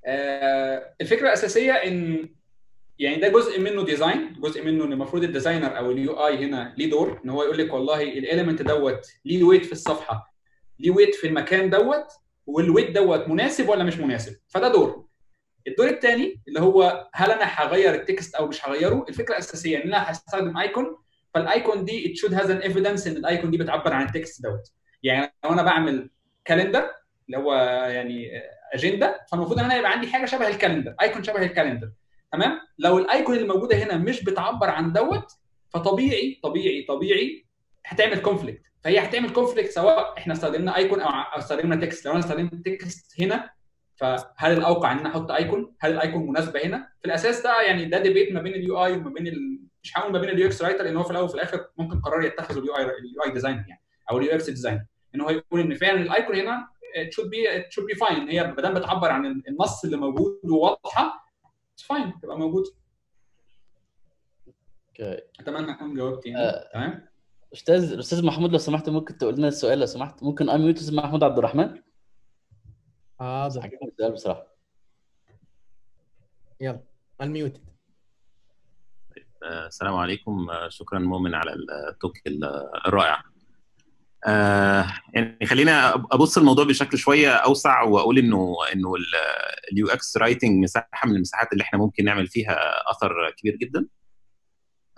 آه، 0.06 0.94
الفكرة 1.02 1.28
الأساسية 1.28 1.74
إن 1.74 2.30
يعني 3.00 3.16
ده 3.22 3.28
جزء 3.28 3.60
منه 3.60 3.84
design 3.86 4.34
جزء 4.40 4.64
منه 4.66 4.84
إن 4.86 4.94
المفروض 4.94 5.24
ال 5.24 5.30
designer 5.30 5.78
أو 5.78 5.92
ال 5.92 6.28
UI 6.28 6.46
هنا 6.46 6.74
ليه 6.78 6.90
دور 6.90 7.22
إن 7.26 7.30
هو 7.30 7.44
يقول 7.44 7.58
لك 7.58 7.74
والله 7.74 8.04
ال 8.04 8.11
element 8.11 8.62
دوت 8.62 9.08
ليه 9.26 9.44
weight 9.44 9.66
في 9.66 9.72
الصفحة 9.72 10.34
ليه 10.80 10.92
weight 10.92 11.16
في 11.16 11.28
المكان 11.28 11.70
دوت 11.70 12.08
وال 12.48 12.59
weight 12.59 12.92
دوت 12.92 13.28
مناسب 13.28 13.70
ولا 13.70 13.84
مش 13.84 13.98
مناسب. 13.98 14.36
فده 14.48 14.68
دور. 14.68 15.06
الدور 15.68 15.88
الثاني 15.88 16.42
اللي 16.48 16.60
هو 16.60 17.08
هل 17.14 17.32
أنا 17.32 17.44
هغير 17.46 17.94
ال 17.96 18.04
text 18.04 18.36
أو 18.36 18.48
مش 18.48 18.68
هغيره؟ 18.68 19.06
الفكرة 19.10 19.34
الاساسيه 19.34 19.78
ان 19.78 19.82
أنا 19.82 20.12
هستخدم 20.12 20.58
icon 20.58 20.96
فال 21.34 21.51
icon 21.51 21.86
دي 21.86 22.14
it 22.14 22.18
should 22.20 22.34
has 22.34 22.46
an 22.48 22.64
evidence 22.72 23.08
إن 23.08 23.18
ال 23.18 23.24
icon 23.24 23.52
دي 23.52 23.58
بتعبر 23.58 23.94
عن 23.94 24.06
ال 24.06 24.13
text 24.13 24.44
دوت. 24.44 24.72
يعني 25.04 25.34
لو 25.44 25.54
أنا 25.54 25.64
بعمل 25.64 26.10
calendar 26.46 26.90
اللي 27.28 27.38
هو 27.38 27.54
يعني 27.90 28.32
اجنده 28.74 29.26
فالمفروض 29.32 29.60
إن 29.60 29.66
أنا 29.66 29.76
يبقى 29.78 29.92
عندي 29.92 30.08
حاجة 30.08 30.26
شبه 30.26 30.48
ال 30.48 30.53
calendar 30.53 30.96
icon 31.02 31.24
شبه 31.24 31.42
ال 31.42 31.47
calendar 31.47 31.90
تمام؟ 32.36 32.60
لو 32.80 32.98
ال 32.98 33.05
icon 33.05 33.36
اللي 33.36 33.48
موجودة 33.48 33.78
هنا 33.78 33.98
مش 33.98 34.24
بتعبر 34.24 34.70
عن 34.70 34.94
دوت 34.94 35.32
فطبيعي 35.70 36.40
طبيعي 36.44 36.86
طبيعي 36.90 37.46
هتعمل 37.86 38.20
conflict 38.22 38.62
فهي 38.84 39.00
هتعمل 39.00 39.30
conflict 39.30 39.70
سواء 39.72 40.18
إحنا 40.18 40.34
استخدمنا 40.34 40.76
icon 40.78 41.02
أو 41.02 41.10
استخدمنا 41.40 41.76
text 41.76 42.06
لو 42.06 42.12
أنا 42.12 42.20
استخدمت 42.20 42.66
text 42.66 43.22
هنا 43.22 43.50
فهل 43.96 44.52
الأوقع 44.58 44.92
إن 44.92 44.98
أنا 44.98 45.10
أحط 45.10 45.32
icon؟ 45.32 45.76
هل 45.80 45.92
ال 45.94 46.00
icon 46.00 46.28
مناسبة 46.28 46.60
هنا؟ 46.64 46.90
في 47.02 47.06
الأساس 47.08 47.42
ده 47.42 47.62
يعني 47.62 47.86
ده 47.86 47.98
debate 47.98 48.32
ما 48.32 48.42
بين 48.42 48.54
ال 48.54 48.86
UI 48.86 48.92
وما 48.98 49.10
بين 49.10 49.28
ال... 49.28 49.60
مش 49.84 49.98
هقول 49.98 50.12
ما 50.14 50.20
بين 50.20 50.30
ال 50.30 50.48
UX 50.48 50.62
writer 50.62 50.84
لأن 50.84 50.98
هو 50.98 51.04
في 51.04 51.12
الأول 51.12 51.26
وفي 51.26 51.36
الآخر 51.36 51.68
ممكن 51.78 52.00
قرار 52.00 52.24
يتخذه 52.24 52.60
ال 52.60 52.78
UI 52.78 52.84
ال 52.84 53.24
UI 53.26 53.32
designer 53.32 53.64
يعني 53.68 53.82
أو 54.12 54.18
ال 54.18 54.32
UX 54.32 54.50
designer 54.50 54.86
إن 55.16 55.22
هو 55.22 55.30
يقول 55.30 55.60
إن 55.60 55.76
فعلا 55.76 56.02
ال 56.02 56.08
icon 56.08 56.36
هنا 56.36 56.68
it 56.96 57.08
should 57.16 57.28
be 57.30 57.40
it 57.60 57.66
should 57.74 57.86
be 57.92 58.06
fine. 58.06 58.30
هي 58.30 58.48
ما 58.48 58.62
دام 58.62 58.74
بتعبر 58.74 59.12
عن 59.12 59.26
النص 59.50 59.84
اللي 59.86 59.98
موجود 59.98 60.40
وواضحة 60.44 61.25
fine 61.82 62.20
تبقى 62.22 62.38
موجود. 62.40 62.64
okay. 64.88 65.22
أتمنى 65.40 65.72
أكون 65.72 65.96
جاوبت 65.96 66.26
يعني. 66.26 66.40
آه. 66.40 66.70
تمام؟ 66.74 67.08
أستاذ 67.54 68.00
أستاذ 68.00 68.26
محمود 68.26 68.52
لو 68.52 68.58
سمحت 68.58 68.90
ممكن 68.90 69.18
تقول 69.18 69.36
لنا 69.36 69.48
السؤال 69.48 69.80
لو 69.80 69.86
سمحت 69.86 70.24
ممكن 70.24 70.50
unmute 70.50 70.78
أستاذ 70.78 70.96
محمود 70.96 71.24
عبد 71.24 71.38
الرحمن. 71.38 71.82
حاضر. 73.20 73.62
عجبني 73.62 73.90
السؤال 73.92 74.12
بصراحه 74.12 74.48
يلا 76.62 76.84
ال 77.22 77.30
mute 77.30 77.62
آه، 79.44 79.68
السلام 79.68 79.96
عليكم. 79.96 80.50
آه، 80.50 80.70
شكرا 80.70 81.00
مؤمن 81.00 81.36
على 81.36 81.56
ال 81.90 81.94
talk 81.94 82.14
الرائع. 82.86 83.24
آه، 84.26 84.88
يعني 85.14 85.46
خلينا 85.46 85.94
أبص 85.94 86.38
الموضوع 86.38 86.66
بشكل 86.66 86.98
شوية 86.98 87.30
أوسع 87.30 87.82
وأقول 87.82 88.18
إنه 88.18 88.56
إنه 88.74 88.94
ال 89.72 89.88
UX 89.88 90.18
writing 90.18 90.64
مساحة 90.64 91.08
من 91.08 91.16
المساحات 91.16 91.54
اللي 91.54 91.62
إحنا 91.64 91.80
ممكن 91.80 92.06
نعمل 92.06 92.28
فيها 92.28 92.60
أثر 92.92 93.32
كبير 93.38 93.56
جدا. 93.56 93.86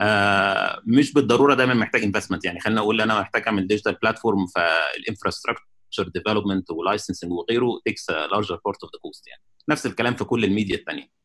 آه، 0.02 0.82
مش 0.86 1.14
بالضرورة 1.14 1.54
دايما 1.54 1.74
محتاج 1.74 2.04
investment 2.04 2.46
يعني 2.46 2.60
خلينا 2.60 2.82
أقول 2.82 3.02
أنا 3.02 3.22
محتاج 3.22 3.44
أعمل 3.48 3.68
digital 3.68 3.94
platform 3.94 4.48
فال 4.48 4.68
infrastructure 4.68 6.08
development 6.14 6.72
و 6.72 6.78
licensing 6.78 7.32
وغيره 7.32 7.82
takes 7.86 8.10
larger 8.10 8.60
part 8.66 8.84
of 8.84 8.92
the 8.94 9.00
cost 9.02 9.28
يعني. 9.28 9.42
نفس 9.70 9.86
الكلام 9.86 10.16
في 10.16 10.24
كل 10.24 10.44
الميديا 10.44 10.76
الثانية 10.76 11.18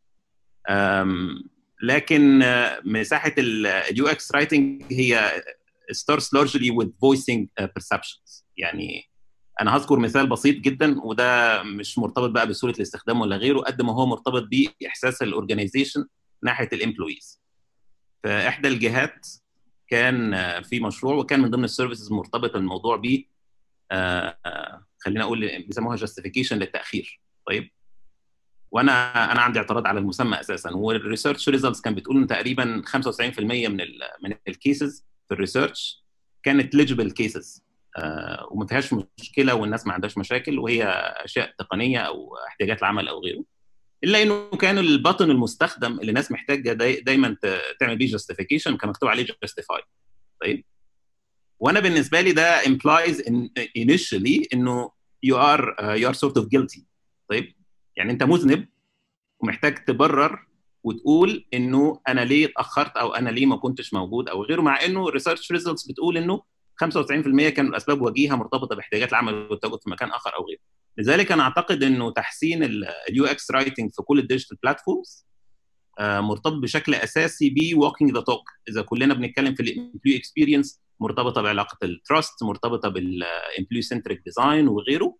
لكن 1.83 2.43
آه، 2.43 2.81
مساحة 2.85 3.33
ال 3.39 4.07
UX 4.07 4.33
writing 4.33 4.83
هي 4.91 5.43
starts 5.93 6.29
largely 6.37 6.71
with 6.71 6.89
voicing 6.89 7.49
uh, 7.61 7.67
perceptions. 7.67 8.45
يعني 8.57 9.11
أنا 9.61 9.77
هذكر 9.77 9.99
مثال 9.99 10.29
بسيط 10.29 10.57
جدا 10.57 11.01
وده 11.05 11.63
مش 11.63 11.99
مرتبط 11.99 12.31
بقى 12.31 12.47
بسهولة 12.47 12.77
الاستخدام 12.77 13.21
ولا 13.21 13.37
غيره 13.37 13.61
قد 13.61 13.83
ما 13.83 13.93
هو 13.93 14.07
مرتبط 14.07 14.49
بإحساس 14.51 15.23
ال 15.23 15.29
organization 15.29 16.05
ناحية 16.43 16.69
ال 16.73 16.80
employees 16.80 17.43
في 18.23 18.49
احدى 18.49 18.69
الجهات 18.69 19.27
كان 19.89 20.35
آه، 20.35 20.61
في 20.61 20.81
مشروع 20.81 21.15
وكان 21.15 21.41
من 21.41 21.51
ضمن 21.51 21.65
ال 21.65 21.70
services 21.70 22.13
مرتبط 22.13 22.57
الموضوع 22.57 22.97
ب 22.97 23.25
آه، 23.91 24.39
آه، 24.47 24.85
خلينا 24.99 25.25
أقول 25.25 25.63
بيسموها 25.63 25.97
justification 25.97 26.59
للتأخير. 26.59 27.21
طيب؟ 27.47 27.71
وأنا 28.71 29.33
أنا 29.33 29.41
عندي 29.41 29.59
اعتراض 29.59 29.87
على 29.87 29.99
المسمى 29.99 30.41
أساسا. 30.41 30.71
وال 30.71 30.86
research 30.86 31.49
results 31.49 31.81
كان 31.81 31.95
بتقول 31.95 32.17
إن 32.17 32.27
تقريبا 32.27 32.83
95% 32.87 33.69
من 33.69 33.81
ال 33.81 33.99
من 34.23 34.35
ال 34.49 34.58
cases 34.58 35.05
في 35.29 35.35
ال 35.35 35.43
research 35.43 36.05
كانت 36.43 36.75
eligible 36.75 37.11
cases 37.11 37.65
وما 38.51 38.67
فيهاش 38.67 38.95
مشكلة 39.21 39.55
والناس 39.55 39.87
ما 39.87 39.93
عندهاش 39.93 40.19
مشاكل 40.19 40.59
وهي 40.59 40.85
أشياء 41.25 41.55
تقنية 41.59 41.99
أو 41.99 42.37
احتياجات 42.49 42.79
العمل 42.79 43.09
أو 43.09 43.21
غيره 43.21 43.45
إلا 44.05 44.23
إنه 44.23 44.51
كان 44.51 44.79
ال 44.79 44.86
button 44.86 45.31
المستخدم 45.31 46.01
اللي 46.01 46.09
الناس 46.09 46.33
محتاجة 46.33 46.73
داي 46.73 47.01
دايما 47.01 47.37
تعمل 47.81 47.97
بيه 47.97 48.07
justification 48.07 48.77
كان 48.77 48.91
مكتوب 48.91 49.09
عليه 49.09 49.27
justify 49.43 49.83
طيب؟ 50.41 50.65
وأنا 51.61 51.81
بالنسبة 51.81 52.21
لي 52.21 52.33
ده 52.33 52.63
in, 52.63 53.49
initially 53.79 54.47
إنه 54.55 54.91
are 55.27 55.65
uh, 55.79 55.97
you 55.97 56.09
are 56.09 56.15
sort 56.15 56.37
of 56.43 56.49
guilty. 56.49 56.83
طيب؟ 57.29 57.55
يعني 57.97 58.13
أنت 58.13 58.23
مذنب 58.23 58.69
ومحتاج 59.41 59.85
تبرر 59.85 60.47
وتقول 60.85 61.47
إنه 61.55 62.01
أنا 62.09 62.21
ليه 62.21 62.47
اتأخرت 62.47 62.97
أو 62.97 63.15
أنا 63.15 63.31
ليه 63.31 63.47
ما 63.47 63.57
كنتش 63.57 63.95
موجود 63.95 64.29
أو 64.29 64.43
غيره 64.43 64.63
مع 64.63 64.85
إنه 64.85 65.09
ال 65.09 65.14
research 65.14 65.53
results 65.53 65.87
بتقول 65.87 66.17
إنه 66.17 66.43
95% 66.85 67.49
كانوا 67.49 67.71
الاسباب 67.71 68.03
وجيهة 68.03 68.37
مرتبطة 68.37 68.77
باحتياجات 68.77 69.11
العمل 69.11 69.35
والتواجد 69.35 69.83
في 69.83 69.91
مكان 69.91 70.11
آخر 70.11 70.37
أو 70.37 70.47
غيره. 70.47 70.61
لذلك 70.99 71.33
أنا 71.33 71.43
أعتقد 71.43 71.83
إنه 71.83 72.11
تحسين 72.11 72.63
ال 73.11 73.25
UX 73.25 73.51
writing 73.51 73.91
في 73.93 74.03
كل 74.03 74.19
ال 74.19 74.24
digital 74.24 74.57
platforms 74.63 75.27
مرتبط 76.01 76.53
بشكل 76.53 76.95
أساسي 76.95 77.51
ب 77.51 77.59
walking 77.59 78.15
the 78.15 78.21
talk 78.21 78.51
إذا 78.69 78.83
كلنا 78.83 79.15
بنتكلم 79.15 79.55
في 79.55 79.63
ال 79.63 79.69
employee 79.69 80.17
experience 80.17 80.81
مرتبطة 81.01 81.43
بعلاقة 81.43 81.79
ال 81.83 81.93
trust 81.93 82.43
مرتبطة 82.43 82.89
بال 82.89 83.08
employee 83.08 83.83
centric 83.83 84.23
design 84.25 84.69
وغيره 84.69 85.17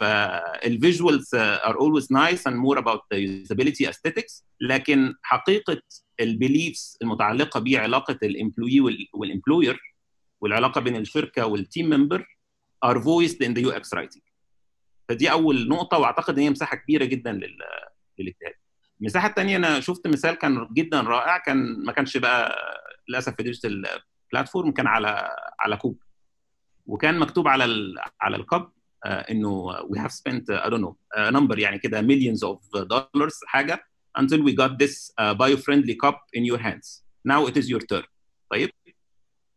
فال 0.00 0.30
visuals 0.30 1.34
are 1.34 1.80
always 1.80 2.12
nice 2.12 2.46
and 2.46 2.56
more 2.56 2.78
about 2.78 3.02
usability 3.12 3.92
aesthetics. 3.92 4.42
لكن 4.60 5.14
حقيقة 5.22 5.82
ال 6.20 6.30
beliefs 6.30 6.98
المتعلقة 7.02 7.60
بعلاقة 7.60 8.18
ال 8.22 8.28
employee 8.28 8.80
وال 9.14 9.27
employer 9.27 9.80
والعلاقة 10.40 10.80
بين 10.80 10.96
الشركة 10.96 11.46
وال 11.46 11.61
team 11.61 11.90
member 11.90 12.38
are 12.86 12.96
voiced 12.98 13.46
in 13.46 13.54
the 13.58 13.64
UX 13.70 13.98
writing. 13.98 14.22
فدي 15.08 15.30
أول 15.30 15.68
نقطة 15.68 15.98
وأعتقد 15.98 16.34
إن 16.34 16.42
هي 16.42 16.50
مساحة 16.50 16.76
كبيرة 16.76 17.04
جدا 17.04 17.32
لل 17.32 17.58
للاجتهاد. 18.18 18.52
المساحة 19.00 19.28
الثانية 19.28 19.56
أنا 19.56 19.80
شفت 19.80 20.06
مثال 20.06 20.34
كان 20.34 20.68
جدا 20.72 21.00
رائع 21.00 21.38
كان 21.38 21.84
ما 21.84 21.92
كانش 21.92 22.16
بقى 22.16 22.54
للأسف 23.08 23.34
في 23.36 23.42
digital 23.42 23.86
platform 24.32 24.72
كان 24.72 24.86
على 24.86 25.30
على 25.60 25.76
cup. 25.76 26.02
وكان 26.86 27.18
مكتوب 27.18 27.48
على 27.48 27.94
على 28.20 28.36
الكب. 28.36 28.70
انه 29.05 29.73
we 29.81 29.97
have 29.99 30.11
spent 30.11 30.43
uh, 30.49 30.65
I 30.65 30.69
don't 30.69 30.81
know 30.81 30.95
a 31.17 31.31
number 31.31 31.59
يعني 31.59 31.79
كده 31.79 32.01
millions 32.01 32.39
of 32.43 32.59
dollars 32.87 33.39
حاجه 33.45 33.83
until 34.19 34.39
we 34.43 34.51
got 34.53 34.71
this 34.83 35.11
uh, 35.21 35.33
bio-friendly 35.33 35.95
cup 36.05 36.17
in 36.37 36.43
your 36.45 36.59
hands 36.59 37.03
now 37.27 37.47
it 37.47 37.57
is 37.57 37.69
your 37.69 37.81
turn 37.93 38.05
طيب 38.49 38.69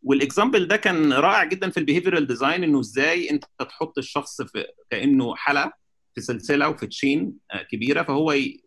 والاكزامبل 0.02 0.68
ده 0.68 0.76
كان 0.76 1.12
رائع 1.12 1.44
جدا 1.44 1.70
في 1.70 1.80
البيهيفيرال 1.80 2.26
ديزاين 2.26 2.62
انه 2.64 2.80
ازاي 2.80 3.30
انت 3.30 3.44
تحط 3.58 3.98
الشخص 3.98 4.42
في 4.42 4.64
كانه 4.90 5.36
حلقه 5.36 5.72
في 6.14 6.20
سلسله 6.20 6.68
وفي 6.68 6.86
تشين 6.86 7.38
كبيره 7.70 8.02
فهو 8.02 8.32
ي... 8.32 8.62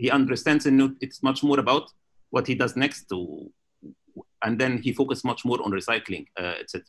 he 0.00 0.10
understands 0.10 0.66
انه 0.66 0.96
it's 1.04 1.28
much 1.28 1.38
more 1.44 1.58
about 1.58 1.86
what 2.36 2.46
he 2.46 2.54
does 2.54 2.76
next 2.76 3.00
to, 3.12 3.18
and 4.46 4.54
then 4.60 4.72
he 4.84 4.92
focus 5.00 5.20
much 5.30 5.42
more 5.44 5.60
on 5.64 5.70
recycling 5.80 6.24
uh, 6.40 6.54
etc. 6.62 6.82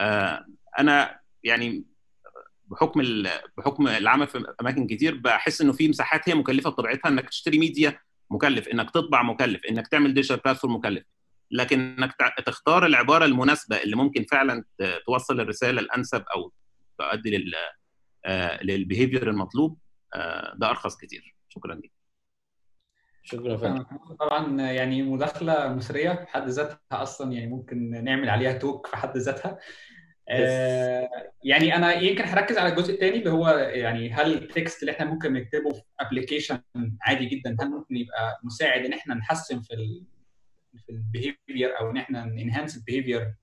Uh, 0.00 0.42
انا 0.78 1.20
يعني 1.44 1.84
بحكم 2.69 3.23
بحكم 3.57 3.87
العمل 3.87 4.27
في 4.27 4.53
أماكن 4.61 4.87
كتير 4.87 5.15
بحس 5.17 5.61
إنه 5.61 5.73
في 5.73 5.87
مساحات 5.87 6.29
هي 6.29 6.35
مكلفة 6.35 6.69
بطبيعتها 6.69 7.09
إنك 7.09 7.29
تشتري 7.29 7.59
ميديا 7.59 7.99
مكلف 8.29 8.67
إنك 8.67 8.91
تطبع 8.91 9.23
مكلف 9.23 9.65
إنك 9.65 9.87
تعمل 9.87 10.13
digital 10.13 10.37
platform 10.37 10.75
مكلف. 10.75 11.03
لكن 11.51 11.79
إنك 11.79 12.15
تختار 12.45 12.85
العبارة 12.85 13.25
المناسبة 13.25 13.83
اللي 13.83 13.95
ممكن 13.95 14.23
فعلا 14.23 14.63
توصل 15.05 15.39
الرسالة 15.39 15.81
الأنسب 15.81 16.23
أو 16.35 16.53
تؤدي 16.97 17.37
لل 17.37 17.53
لل 18.63 18.76
behavior 18.76 19.29
المطلوب 19.29 19.77
ده 20.55 20.69
أرخص 20.69 20.97
كتير. 20.97 21.35
شكرا 21.49 21.75
جدا. 21.75 21.93
شكرا 23.23 23.57
فندم. 23.57 23.85
طبعا 24.19 24.61
يعني 24.61 25.01
مداخلة 25.01 25.73
مثريه 25.73 26.13
في 26.13 26.27
حد 26.27 26.47
ذاتها 26.49 26.79
أصلا 26.91 27.33
يعني 27.33 27.47
ممكن 27.47 28.03
نعمل 28.03 28.29
عليها 28.29 28.53
talk 28.53 28.87
في 28.87 28.97
حد 28.97 29.17
ذاتها. 29.17 29.59
آه، 30.31 31.09
يعني 31.43 31.75
أنا 31.75 31.93
يمكن 31.93 32.23
هركز 32.23 32.57
على 32.57 32.69
الجزء 32.69 32.93
الثاني 32.93 33.17
اللي 33.17 33.29
هو 33.29 33.49
يعني 33.57 34.13
هل 34.13 34.33
ال 34.33 34.43
text 34.43 34.81
اللي 34.81 34.91
إحنا 34.91 35.05
ممكن 35.05 35.33
نكتبه 35.33 35.69
في 35.73 35.81
application 35.99 36.59
عادي 37.01 37.25
جدا 37.25 37.57
هل 37.61 37.69
ممكن 37.69 37.95
يبقى 37.97 38.39
مساعد 38.43 38.85
إن 38.85 38.93
إحنا 38.93 39.15
نحسن 39.15 39.61
في 39.61 40.03
في 40.85 40.89
ال 40.89 40.99
behavior 40.99 41.79
أو 41.79 41.91
إن 41.91 41.97
إحنا 41.97 42.23
enhance 42.23 42.77
ال 42.77 42.83
behavior 42.83 43.33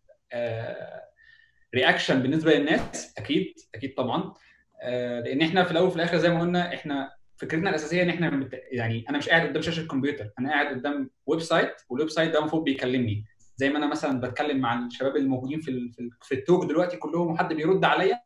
reaction 1.74 2.22
بالنسبة 2.22 2.54
للناس 2.54 3.14
أكيد 3.18 3.54
أكيد 3.74 3.94
طبعا 3.94 4.34
آه، 4.82 5.20
لأن 5.20 5.42
إحنا 5.42 5.64
في 5.64 5.70
الأول 5.70 5.86
وفي 5.86 5.96
الآخر 5.96 6.16
زي 6.16 6.30
ما 6.30 6.40
قلنا 6.40 6.74
إحنا 6.74 7.16
فكرتنا 7.36 7.70
الأساسية 7.70 8.02
إن 8.02 8.08
إحنا. 8.08 8.48
يعني 8.70 9.04
أنا 9.10 9.18
مش 9.18 9.28
قاعد 9.28 9.48
قدام 9.48 9.62
شاشة 9.62 9.80
الكمبيوتر 9.80 10.30
أنا 10.38 10.50
قاعد 10.50 10.66
قدام 10.66 11.10
website 11.26 11.74
وال 11.88 12.10
website 12.10 12.30
ده 12.32 12.38
المفروض 12.38 12.64
بيكلمني 12.64 13.24
زي 13.56 13.70
ما 13.70 13.78
أنا 13.78 13.86
مثلا 13.86 14.20
بتكلم 14.20 14.58
مع 14.60 14.86
الشباب 14.86 15.16
اللي 15.16 15.28
موجودين 15.28 15.60
في. 15.60 15.64
في, 15.92 16.00
ال... 16.00 16.10
في 16.22 16.34
ال 16.34 16.40
talk 16.40 16.64
دلوقتي 16.64 16.96
كلهم 16.96 17.26
وحد 17.32 17.52
بيرد 17.52 17.84
عليا 17.84 18.22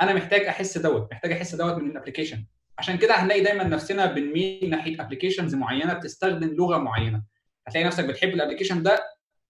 أنا 0.00 0.14
محتاج 0.14 0.40
أحس 0.40 0.78
دوت 0.78 1.08
محتاج 1.12 1.32
أحس 1.32 1.54
دوت 1.54 1.74
من 1.74 1.90
ال 1.90 1.94
application 1.94 2.44
عشان 2.78 2.98
كده 2.98 3.14
هنلاقي 3.14 3.40
دايما 3.40 3.64
نفسنا 3.64 4.06
بنميل 4.06 4.70
ناحية 4.70 5.00
applications 5.00 5.54
معينة 5.54 5.92
بتستخدم 5.94 6.48
لغة 6.48 6.78
معينة. 6.78 7.22
هتلاقي 7.66 7.86
نفسك 7.86 8.04
بتحب 8.04 8.28
ال 8.28 8.32
application 8.32 8.82
ده 8.82 9.00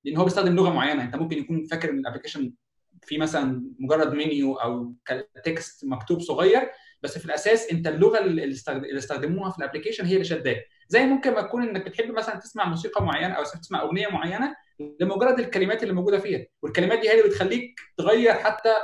لأن 0.05 0.17
هو 0.17 0.25
بيستخدم 0.25 0.57
لغة 0.57 0.71
معينة. 0.71 1.03
أنت 1.03 1.17
ممكن 1.17 1.39
يكون 1.39 1.65
فاكر 1.65 1.91
إن 1.91 1.99
ال 1.99 2.03
application 2.03 2.53
في 3.03 3.19
مثلا 3.19 3.63
مجرد 3.79 4.13
منيو 4.15 4.55
أو 4.55 4.95
text 5.45 5.85
مكتوب 5.85 6.21
صغير 6.21 6.71
بس 7.03 7.19
في 7.19 7.27
الأساس 7.27 7.71
أنت 7.73 7.87
اللغة 7.87 8.19
اللي 8.19 8.99
استخدموها 8.99 9.51
في 9.51 9.59
ال 9.59 9.62
application 9.62 10.05
هي 10.07 10.13
اللي 10.13 10.25
شداك. 10.25 10.65
زي 10.89 11.07
ممكن 11.07 11.35
ما 11.35 11.41
تكون 11.43 11.69
إنك 11.69 11.87
بتحب 11.87 12.11
مثلا 12.11 12.37
تسمع 12.37 12.65
موسيقى 12.65 13.05
معينة 13.05 13.35
أو 13.35 13.43
تسمع 13.43 13.83
أغنية 13.83 14.09
معينة 14.09 14.57
لمجرد 15.01 15.39
الكلمات 15.39 15.83
اللي 15.83 15.95
موجودة 15.95 16.19
فيها. 16.19 16.47
والكلمات 16.63 16.99
دي 16.99 17.09
هي 17.09 17.21
اللي 17.21 17.29
بتخليك 17.31 17.81
تغير 17.97 18.33
حتى 18.35 18.75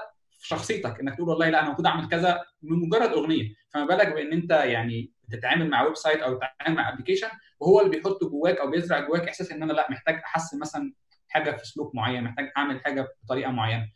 في 0.40 0.48
شخصيتك. 0.48 1.00
إنك 1.00 1.14
تقول 1.14 1.28
والله 1.28 1.48
لا 1.48 1.58
أنا 1.58 1.66
المفروض 1.66 1.86
أعمل 1.86 2.08
كذا 2.08 2.44
من 2.62 2.78
مجرد 2.78 3.10
أغنية. 3.12 3.54
فما 3.74 3.86
بالك 3.86 4.08
بإن 4.08 4.32
أنت 4.32 4.50
يعني 4.50 5.12
بتتعامل 5.28 5.70
مع 5.70 5.82
website 5.82 6.20
أو 6.20 6.34
بتتعامل 6.34 6.76
مع 6.76 6.88
application 6.92 7.28
وهو 7.60 7.80
اللي 7.80 7.90
بيحط 7.90 8.24
جواك 8.24 8.58
أو 8.58 8.70
بيزرع 8.70 9.00
جواك 9.00 9.28
إحساس 9.28 9.52
إن 9.52 9.62
أنا 9.62 9.72
لا 9.72 9.90
محتاج 9.90 10.14
أحسن 10.14 10.58
مثلا 10.60 10.92
حاجة 11.28 11.50
في 11.56 11.66
سلوك 11.66 11.94
معين 11.94 12.24
محتاج 12.24 12.52
أعمل 12.56 12.80
حاجة 12.80 13.08
بطريقة 13.24 13.50
معينة. 13.50 13.88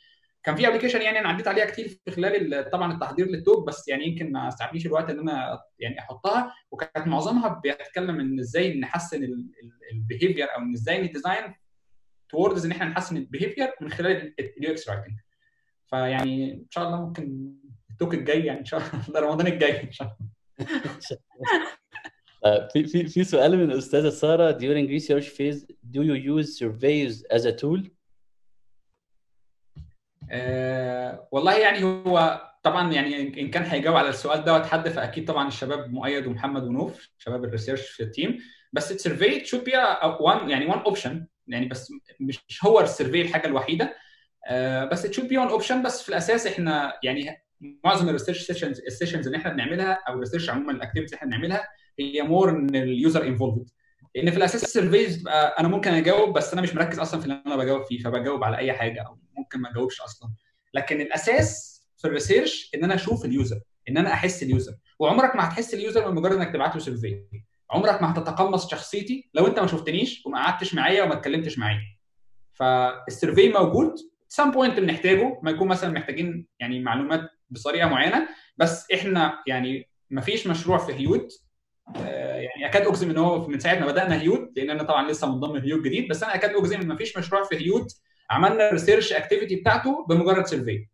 كان 0.47 0.57
في 0.57 0.69
application 0.69 1.03
يعني 1.03 1.19
أنا 1.19 1.29
عديت 1.29 1.49
عليها 1.49 1.65
كتير 1.65 1.89
في 2.05 2.11
خلال 2.11 2.55
ال- 2.55 2.71
طبعا 2.71 2.93
التحضير 2.93 3.27
لل 3.27 3.40
talk 3.40 3.67
بس 3.67 3.89
يعني 3.89 4.07
يمكن 4.07 4.33
ما 4.33 4.49
استعملش 4.49 4.87
الوقت 4.87 5.11
ان 5.11 5.19
أنا 5.19 5.61
يعني 5.79 5.99
أحطها. 5.99 6.55
وكانت 6.71 7.07
معظمها 7.07 7.61
بيتكلم 7.65 8.21
إن 8.21 8.41
إزاي 8.41 8.81
نحسن 8.81 9.29
ال 9.93 9.98
behavior 9.98 10.45
أو 10.45 10.73
إزاي 10.75 11.03
ن 11.03 11.10
design 11.10 11.55
towards 12.29 12.65
إن 12.65 12.71
إحنا 12.71 12.85
نحسن 12.85 13.17
ال 13.17 13.23
behavior 13.23 13.73
من 13.81 13.91
خلال 13.91 14.35
ال 14.59 14.71
UX 14.71 14.89
writing 14.89 15.19
فيعني 15.87 16.53
إن 16.53 16.67
شاء 16.71 16.87
الله 16.87 17.07
ممكن 17.07 17.53
ال 17.91 17.95
talk 17.95 18.15
الجاي 18.15 18.45
يعني 18.45 18.61
إن 18.61 18.65
شاء 18.65 18.81
الله 19.09 19.21
رمضان 19.21 19.47
الجاي 19.47 19.83
إن 19.83 19.93
شاء 19.93 20.17
الله. 20.17 20.31
آه، 22.45 22.69
في 22.73 22.87
في 22.87 23.07
في 23.07 23.25
سؤال 23.25 23.57
من 23.57 23.71
الأستاذة 23.71 24.09
سارة. 24.09 24.53
During 24.59 24.89
research 25.01 25.29
phase 25.29 25.65
do 25.91 26.03
you 26.03 26.15
use 26.15 26.59
surveys 26.59 27.25
as 27.37 27.45
a 27.45 27.53
tool? 27.53 27.96
آه 30.31 31.29
والله 31.33 31.59
يعني 31.59 31.85
هو 31.85 32.43
طبعا 32.63 32.93
يعني 32.93 33.41
إن 33.41 33.51
كان 33.51 33.63
هيجاوب 33.63 33.97
على 33.97 34.09
السؤال 34.09 34.45
دوت 34.45 34.67
حد 34.67 34.89
فأكيد 34.89 35.25
طبعا 35.29 35.49
الشباب 35.49 35.93
مؤيد 35.93 36.27
ومحمد 36.27 36.63
ونوف 36.65 37.09
شباب 37.19 37.45
ال 37.45 37.50
research 37.50 37.89
في 37.89 38.03
ال 38.03 38.09
team. 38.09 38.39
بس 38.73 38.93
السيرفي 38.93 39.41
maybe 39.41 39.73
a 39.73 40.19
one 40.23 40.49
يعني 40.51 40.73
one 40.73 40.85
option 40.93 41.11
يعني 41.47 41.67
بس 41.67 41.93
مش 42.21 42.65
هو 42.65 42.81
ال 42.81 42.87
survey 42.87 43.23
الحاجة 43.23 43.47
الوحيدة. 43.47 43.95
آه 44.49 44.85
بس 44.85 45.07
it 45.07 45.11
should 45.11 45.27
be 45.29 45.37
one 45.49 45.63
option. 45.63 45.75
بس 45.85 46.03
في 46.03 46.09
الأساس 46.09 46.47
إحنا 46.47 46.93
يعني 47.03 47.43
معظم 47.85 48.09
ال 48.09 48.12
research 48.12 48.43
sessions 48.47 48.81
ال 48.81 48.86
sessions 48.86 49.27
اللي 49.27 49.39
إحنا 49.39 49.53
بنعملها 49.53 49.99
أو 50.09 50.15
ال 50.15 50.19
research 50.19 50.51
عموما 50.51 50.73
ال 50.73 50.76
activities 50.76 51.13
اللي 51.13 51.19
إحنا 51.19 51.29
بنعملها 51.29 51.69
هي 51.99 52.23
more 52.23 52.51
إن 52.51 52.77
ال 52.77 52.87
user 52.87 53.27
involved 53.27 53.69
لأن 54.15 54.31
في 54.31 54.37
الأساس 54.37 54.65
ال 54.65 54.71
surveys 54.71 55.17
بتبقى 55.17 55.61
أنا 55.61 55.69
ممكن 55.69 55.91
أجاوب 55.95 56.33
بس 56.39 56.53
أنا 56.53 56.63
مش 56.63 56.75
مركز 56.75 56.99
أصلا 56.99 57.21
في 57.21 57.27
اللي 57.27 57.43
أنا 57.47 57.57
بجاوب 57.57 57.83
فيه 57.85 57.99
فبجاوب 57.99 58.45
على 58.45 58.57
أي 58.59 58.73
حاجة 58.73 59.03
أو 59.03 59.19
ممكن 59.37 59.61
ما 59.61 59.71
اجاوبش 59.71 60.01
أصلا. 60.01 60.31
لكن 60.75 61.01
الأساس 61.01 61.77
في 61.97 62.09
ال 62.09 62.16
research 62.16 62.71
إن 62.75 62.85
أنا 62.85 62.95
أشوف 62.95 63.25
ال 63.25 63.32
user 63.32 63.61
إن 63.89 63.97
أنا 63.97 64.13
أحس 64.13 64.43
ال 64.43 64.48
user. 64.48 64.75
وعمرك 64.99 65.37
ما 65.37 65.49
هتحس 65.49 65.75
ال 65.75 65.81
user 65.81 66.09
من 66.09 66.15
مجرد 66.15 66.37
إنك 66.37 66.53
تبعت 66.53 66.75
له 66.75 66.81
survey 66.81 67.23
عمرك 67.71 68.03
ما 68.03 68.13
هتتقمص 68.13 68.71
شخصيتي 68.71 69.31
لو 69.35 69.47
أنت 69.47 69.59
ما 69.59 69.67
شفتنيش 69.67 70.27
وما 70.27 70.39
قعدتش 70.45 70.75
معايا 70.75 71.03
وما 71.03 71.15
اتكلمتش 71.15 71.59
معايا. 71.59 71.81
فال 72.55 72.78
survey 72.78 73.49
موجود. 73.49 73.95
some 74.29 74.51
point 74.51 74.81
بنحتاجه. 74.81 75.41
ما 75.43 75.51
يكون 75.51 75.69
مثلا 75.69 75.91
محتاجين 75.91 76.47
يعني 76.61 76.81
معلومات 76.81 77.31
بطريقه 77.51 77.89
معينة. 77.89 78.29
بس 78.57 78.91
إحنا 78.95 79.39
يعني 79.47 79.89
ما 80.11 80.21
فيش 80.21 80.47
مشروع 80.47 80.79
في 80.79 80.93
هيوت 80.95 81.33
آه، 81.97 82.37
يعني 82.37 82.67
أكاد 82.67 82.87
أجزم 82.87 83.11
إن 83.11 83.19
هو 83.19 83.49
من 83.49 83.59
ساعة 83.59 83.79
ما 83.79 83.87
بدأنا 83.87 84.21
هيوت 84.21 84.53
لأن 84.57 84.71
أنا 84.71 84.83
طبعا 84.83 85.11
لسه 85.11 85.33
منضم 85.33 85.57
هيوت 85.57 85.85
جديد. 85.85 86.09
بس 86.09 86.23
أنا 86.23 86.35
أكاد 86.35 86.51
أجزم 86.51 86.81
إن 86.81 86.89
ما 86.89 86.97
فيش 86.97 87.17
مشروع 87.19 87.43
في 87.45 87.57
هيوت 87.57 87.93
عملنا 88.31 88.69
ال 88.69 88.74
research 88.74 89.13
activity 89.13 89.57
بتاعته 89.57 90.07
بمجرد 90.09 90.47
survey 90.47 90.87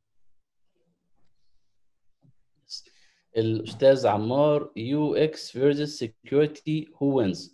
الأستاذ 3.36 4.06
عمار 4.06 4.70
UX 4.76 5.58
versus 5.58 6.04
security 6.04 6.88
who 6.98 7.06
wins 7.16 7.52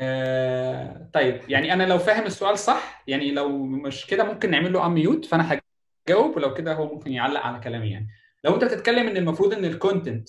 آه، 0.00 1.10
طيب 1.14 1.40
يعني 1.48 1.72
أنا 1.72 1.82
لو 1.82 1.98
فاهم 1.98 2.26
السؤال 2.26 2.58
صح 2.58 3.04
يعني 3.06 3.30
لو 3.30 3.58
مش 3.58 4.06
كده 4.06 4.24
ممكن 4.24 4.50
نعمل 4.50 4.72
له 4.72 4.86
unmute 4.86 5.24
فأنا 5.24 5.60
هجاوب 6.08 6.36
ولو 6.36 6.54
كده 6.54 6.74
هو 6.74 6.94
ممكن 6.94 7.12
يعلق 7.12 7.40
على 7.40 7.60
كلامي 7.60 7.90
يعني. 7.90 8.08
لو 8.44 8.54
أنت 8.54 8.64
بتتكلم 8.64 9.08
إن 9.08 9.16
المفروض 9.16 9.52
إن 9.54 9.64
ال 9.64 9.72
content 9.72 10.28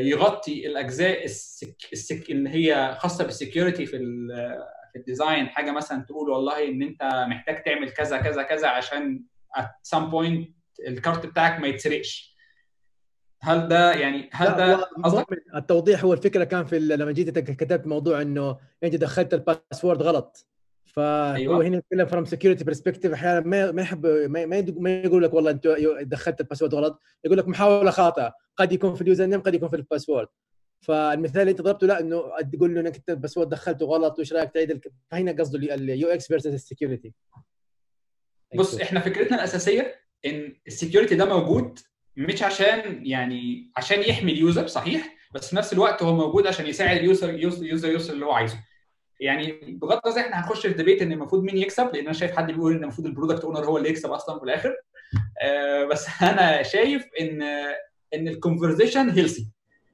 يغطي 0.00 0.66
الأجزاء 0.66 1.24
السك... 1.24 1.76
السك... 1.92 2.30
اللي 2.30 2.50
هي 2.50 2.96
خاصة 2.98 3.24
بال 3.24 3.36
security 3.36 3.86
في 3.86 3.96
ال... 3.96 4.28
في 4.28 4.77
ال 4.98 5.05
design 5.05 5.48
حاجة 5.48 5.70
مثلا 5.70 6.02
تقول 6.02 6.30
والله 6.30 6.68
إن 6.68 6.82
أنت 6.82 7.02
محتاج 7.28 7.62
تعمل 7.62 7.90
كذا 7.90 8.18
كذا 8.18 8.42
كذا 8.42 8.68
عشان 8.68 9.22
at 9.58 9.96
some 9.96 10.10
point 10.12 10.50
الكارت 10.88 11.26
بتاعك 11.26 11.60
ما 11.60 11.66
يتسرقش. 11.66 12.38
هل 13.42 13.68
ده 13.68 13.92
يعني 13.92 14.30
هل 14.32 14.56
ده 14.56 14.76
قصدك؟ 15.04 15.26
التوضيح 15.54 16.04
هو 16.04 16.12
الفكرة 16.12 16.44
كان 16.44 16.64
في 16.64 16.78
لما 16.78 17.12
جيت 17.12 17.38
كتبت 17.38 17.86
موضوع 17.86 18.22
إنه 18.22 18.58
أنت 18.84 18.96
دخلت 18.96 19.34
ال 19.34 19.42
password 19.42 20.02
غلط. 20.02 20.46
فهو 20.84 21.34
أيوة. 21.34 21.66
هنا 21.66 21.76
يتكلم 21.76 22.06
from 22.06 22.24
security 22.24 22.64
perspective 22.64 23.12
أحيانا 23.12 23.40
ما 23.40 23.72
ما 23.72 23.82
يحب 23.82 24.06
ما 24.06 24.46
ما 24.46 24.90
يقول 24.90 25.22
لك 25.22 25.34
والله 25.34 25.50
أنت 25.50 25.66
دخلت 26.00 26.40
ال 26.40 26.44
password 26.44 26.74
غلط 26.74 27.02
يقول 27.24 27.38
لك 27.38 27.48
محاولة 27.48 27.90
خاطئة. 27.90 28.34
قد 28.56 28.72
يكون 28.72 28.94
في 28.94 29.02
ال 29.02 29.26
username 29.26 29.40
قد 29.40 29.54
يكون 29.54 29.68
في 29.68 29.76
ال 29.76 29.81
password. 29.81 30.28
فالمثال 30.80 31.40
اللي 31.40 31.50
انت 31.50 31.60
ضربته 31.62 31.86
لا 31.86 32.00
إنه 32.00 32.22
تقول 32.52 32.74
له 32.74 32.80
إنك 32.80 32.96
أنت 32.96 33.10
ال 33.10 33.14
password 33.14 33.48
دخلته 33.48 33.86
غلط 33.86 34.18
وإيش 34.18 34.32
رأيك 34.32 34.50
تعيد 34.50 34.70
الك- 34.70 34.92
فهنا 35.10 35.32
قصده 35.32 35.74
ال 35.74 36.08
UX 36.08 36.26
versus 36.26 36.54
ال 36.54 36.60
security 36.60 37.12
بص 38.54 38.80
إحنا 38.80 39.00
فكرتنا 39.00 39.36
الأساسية 39.36 39.94
إن 40.26 40.56
ال 40.66 40.71
security 40.71 41.14
ده 41.14 41.24
موجود 41.24 41.78
مش 42.16 42.42
عشان 42.42 43.06
يعني 43.06 43.70
عشان 43.76 44.00
يحمي 44.00 44.32
ال 44.32 44.39
user 44.39 44.66
صحيح 44.66 45.16
بس 45.34 45.50
في 45.50 45.56
نفس 45.56 45.72
الوقت 45.72 46.02
هو 46.02 46.14
موجود 46.16 46.46
عشان 46.46 46.66
يساعد 46.66 46.96
ال 46.96 47.04
user 47.04 47.34
يوصل 47.34 47.66
user 47.66 47.88
يوصل 47.90 48.12
اللي 48.12 48.26
هو 48.26 48.32
عايزه. 48.32 48.58
يعني 49.20 49.52
بغض 49.52 50.00
النظر 50.06 50.20
إحنا 50.20 50.38
هنخش 50.40 50.66
في 50.66 50.72
debate 50.74 51.02
إن 51.02 51.12
المفروض 51.12 51.42
مين 51.42 51.56
يكسب 51.58 51.86
لأن 51.94 52.04
أنا 52.04 52.12
شايف 52.12 52.36
حد 52.36 52.46
بيقول 52.46 52.76
إن 52.76 52.82
المفروض 52.82 53.06
ال 53.06 53.11
product 53.11 53.44
owner 53.44 53.64
هو 53.64 53.78
اللي 53.78 53.88
يكسب 53.88 54.10
أصلا 54.10 54.38
في 54.38 54.44
الآخر. 54.44 54.76
آه 55.42 55.84
بس 55.84 56.06
أنا 56.22 56.62
شايف 56.62 57.04
إن 57.20 57.42
إن 58.14 58.28
ال 58.28 58.34
conversation 58.34 59.10
healthy 59.10 59.48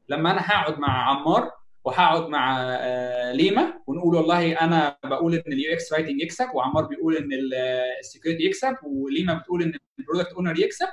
لما 0.08 0.30
أنا 0.30 0.40
هقعد 0.40 0.78
مع 0.78 1.10
عمار 1.10 1.50
وهقعد 1.84 2.28
مع 2.28 2.56
آه 2.60 3.32
ليما 3.32 3.74
ونقول 3.86 4.14
والله 4.16 4.52
أنا 4.60 4.96
بقول 5.04 5.34
إن 5.34 5.52
ال 5.52 5.72
UX 5.72 5.92
writing 5.92 6.20
يكسب 6.22 6.46
وعمار 6.54 6.84
بيقول 6.84 7.16
إن 7.16 7.28
ال 8.00 8.05
security 8.05 8.42
يكسب 8.44 8.76
وليما 8.82 9.34
بتقول 9.34 9.62
إن 9.62 9.72
ال 9.98 10.02
product 10.02 10.32
owner 10.32 10.58
يكسب 10.58 10.86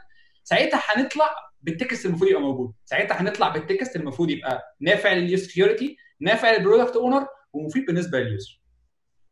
ساعتها 0.43 0.81
هنطلع 0.87 1.29
بال 1.61 1.76
text 1.76 2.05
المفروض 2.05 2.29
يبقى 2.29 2.41
موجود. 2.41 2.73
ساعتها 2.85 3.21
هنطلع 3.21 3.49
بال 3.49 3.65
text 3.65 3.95
المفروض 3.95 4.29
يبقى 4.29 4.75
نافع 4.79 5.13
لل 5.13 5.30
security 5.30 5.97
نافع 6.19 6.51
لل 6.51 6.61
product 6.61 6.95
owner 6.95 7.27
ومفيد 7.53 7.85
بالنسبة 7.85 8.19
لل 8.19 8.33
user 8.33 8.61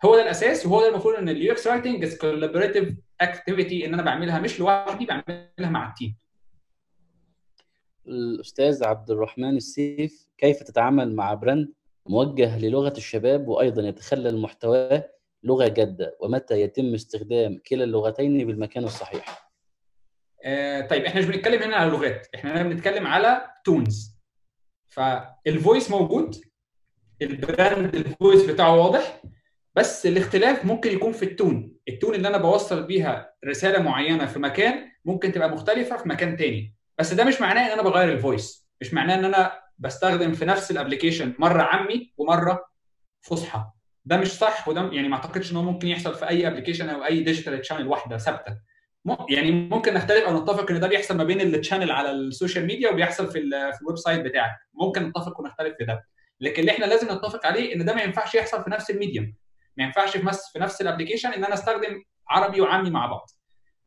هو 0.05 0.15
ده 0.15 0.21
الأساس 0.21 0.65
وهو 0.65 0.81
ده 0.81 0.89
المفروض 0.89 1.15
إن 1.15 1.29
ال 1.29 1.51
UX 1.51 1.67
writing 1.67 2.03
is 2.03 2.17
collaborative 2.17 2.89
activity 3.21 3.85
إن 3.85 3.93
أنا 3.93 4.03
بعملها 4.03 4.39
مش 4.39 4.59
لوحدي 4.59 5.05
بعملها 5.05 5.69
مع 5.71 5.89
ال 5.89 5.95
team 5.95 6.15
الأستاذ 8.07 8.83
عبد 8.83 9.11
الرحمن 9.11 9.57
السيف 9.57 10.29
كيف 10.37 10.63
تتعامل 10.63 11.15
مع 11.15 11.33
brand 11.33 11.73
موجه 12.05 12.59
للغة 12.59 12.93
الشباب 12.97 13.47
وأيضا 13.47 13.81
يتخلل 13.87 14.37
محتواه 14.37 15.09
لغة 15.43 15.67
جادة؟ 15.67 16.17
ومتى 16.19 16.61
يتم 16.61 16.93
استخدام 16.93 17.61
كلا 17.67 17.83
اللغتين 17.83 18.47
بالمكان 18.47 18.83
الصحيح؟ 18.83 19.51
آه 20.43 20.81
طيب 20.81 21.05
إحنا 21.05 21.19
مش 21.21 21.25
بنتكلم 21.27 21.63
هنا 21.63 21.75
على 21.75 21.91
لغات 21.91 22.27
إحنا 22.35 22.53
هنا 22.61 22.69
بنتكلم 22.69 23.07
على 23.07 23.41
tones. 23.65 24.19
فال 24.87 25.17
voice 25.17 25.91
موجود 25.91 26.35
ال 27.21 27.34
brand 27.34 27.95
ال 27.95 28.04
voice 28.04 28.45
بتاعه 28.45 28.75
واضح 28.77 29.21
بس 29.75 30.05
الاختلاف 30.05 30.65
ممكن 30.65 30.91
يكون 30.91 31.11
في 31.11 31.23
ال 31.25 31.34
tone. 31.34 31.75
ال 31.89 31.95
tone 31.95 32.15
اللي 32.15 32.27
أنا 32.27 32.37
بوصل 32.37 32.83
بيها 32.83 33.33
رسالة 33.45 33.79
معينة 33.81 34.25
في 34.25 34.39
مكان 34.39 34.89
ممكن 35.05 35.31
تبقى 35.31 35.49
مختلفة 35.49 35.97
في 35.97 36.09
مكان 36.09 36.37
تاني. 36.37 36.75
بس 36.99 37.13
ده 37.13 37.23
مش 37.23 37.41
معناه 37.41 37.67
إن 37.67 37.71
أنا 37.71 37.81
بغير 37.81 38.13
ال 38.13 38.23
voice 38.23 38.69
مش 38.81 38.93
معناه 38.93 39.15
إن 39.15 39.25
أنا 39.25 39.59
بستخدم 39.77 40.33
في 40.33 40.45
نفس 40.45 40.71
ال 40.71 40.77
application 40.77 41.33
مرة 41.39 41.61
عامي 41.61 42.13
ومرة 42.17 42.65
فصحى. 43.21 43.65
ده 44.05 44.17
مش 44.17 44.27
صح 44.27 44.67
وده 44.67 44.81
يعني 44.91 45.07
ما 45.07 45.15
أعتقدش 45.15 45.51
إن 45.51 45.57
هو 45.57 45.63
ممكن 45.63 45.87
يحصل 45.87 46.15
في 46.15 46.29
أي 46.29 46.47
application 46.47 46.89
أو 46.89 47.05
أي 47.05 47.19
digital 47.23 47.61
channel 47.61 47.87
واحدة 47.87 48.17
ثابتة. 48.17 48.57
يعني 49.29 49.51
ممكن 49.51 49.93
نختلف 49.93 50.23
أو 50.23 50.43
نتفق 50.43 50.71
إن 50.71 50.79
ده 50.79 50.87
بيحصل 50.87 51.17
ما 51.17 51.23
بين 51.23 51.41
ال 51.41 51.48
channel 51.48 51.91
على 51.91 52.11
ال 52.11 52.19
social 52.19 52.65
media 52.65 52.89
وبيحصل 52.91 53.31
في 53.31 53.39
ال 53.39 53.97
website 53.97 54.21
بتاعك. 54.21 54.55
ممكن 54.73 55.03
نتفق 55.07 55.39
ونختلف 55.39 55.75
في 55.77 55.85
ده. 55.85 56.05
لكن 56.39 56.59
اللي 56.59 56.71
إحنا 56.71 56.85
لازم 56.85 57.07
نتفق 57.11 57.45
عليه 57.45 57.75
إن 57.75 57.85
ده 57.85 57.93
ما 57.95 58.01
ينفعش 58.01 58.35
يحصل 58.35 58.63
في 58.63 58.69
نفس 58.69 58.89
ال 58.89 58.96
medium 58.96 59.35
ما 59.77 59.83
ينفعش 59.83 60.17
في 60.17 60.25
نفس 60.25 60.51
في 60.53 60.59
نفس 60.59 60.81
ال 60.81 60.86
application 60.86 61.33
إن 61.33 61.45
أنا 61.45 61.53
أستخدم 61.53 62.03
عربي 62.29 62.61
وعامي 62.61 62.89
مع 62.89 63.05
بعض. 63.05 63.29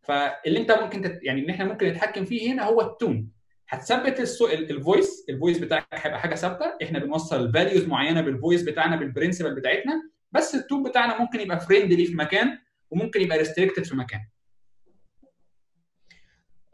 فاللي 0.02 0.58
انت 0.60 0.72
ممكن 0.72 1.02
تت... 1.02 1.18
يعني 1.22 1.44
ان 1.44 1.50
إحنا 1.50 1.64
ممكن 1.64 1.86
نتحكم 1.86 2.24
فيه 2.24 2.52
هنا 2.52 2.64
هو 2.64 2.80
ال 2.80 2.89
tone. 2.89 3.30
هتثبت 3.68 4.20
السو... 4.20 4.46
ال- 4.46 4.70
ال 4.70 4.79
voice 4.79 5.24
ال 5.28 5.33
voice 5.33 5.58
بتاعك 5.58 5.86
هيبقى 5.92 6.20
حاجة 6.20 6.34
ثابتة. 6.34 6.72
إحنا 6.82 6.98
بنوصل 6.98 7.52
values 7.52 7.84
معينة 7.86 8.20
بال 8.20 8.32
voice 8.32 8.62
بتاعنا 8.62 8.96
بال 8.96 9.07
principle 9.07 9.54
بتاعتنا. 9.54 10.10
بس 10.32 10.54
ال 10.54 10.60
tone 10.60 10.82
بتاعنا 10.82 11.20
ممكن 11.20 11.40
يبقى 11.40 11.60
friendly 11.60 12.06
في 12.06 12.14
مكان 12.14 12.58
وممكن 12.90 13.20
يبقى 13.20 13.38
restricted 13.38 13.84
في 13.84 13.96
مكان. 13.96 14.20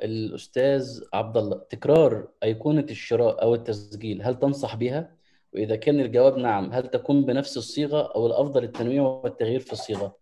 الأستاذ 0.03 1.01
عبد 1.13 1.37
الله 1.37 1.59
تكرار 1.71 2.29
أيقونة 2.43 2.87
الشراء 2.91 3.43
أو 3.43 3.55
التسجيل 3.55 4.23
هل 4.23 4.39
تنصح 4.39 4.77
بها 4.77 5.17
وإذا 5.53 5.77
كان 5.77 6.01
الجواب 6.01 6.37
نعم 6.39 6.73
هل 6.73 6.89
تكون 6.89 7.25
بنفس 7.25 7.57
الصيغة 7.57 8.13
أو 8.15 8.27
الأفضل 8.27 8.65
التنويع 8.65 9.03
والتغيير 9.03 9.61
في 9.61 9.73
الصيغة؟ 9.73 10.17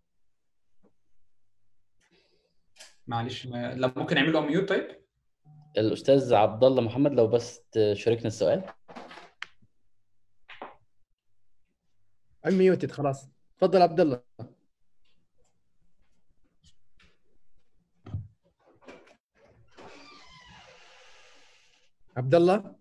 معلش 3.07 3.45
ما... 3.47 3.73
لو 3.73 3.91
ممكن 3.95 4.17
اعمل 4.17 4.33
له 4.33 4.41
ميوت 4.41 4.69
طيب. 4.69 5.01
الأستاذ 5.77 6.33
عبد 6.33 6.63
الله 6.63 6.81
محمد 6.81 7.11
لو 7.13 7.27
بس 7.27 7.61
تشاركنا 7.71 8.27
السؤال. 8.27 8.63
ميوتد 12.45 12.91
خلاص. 12.91 13.29
تفضل 13.57 13.81
عبد 13.81 13.99
الله. 13.99 14.21
عبد 22.17 22.35
الله؟ 22.35 22.75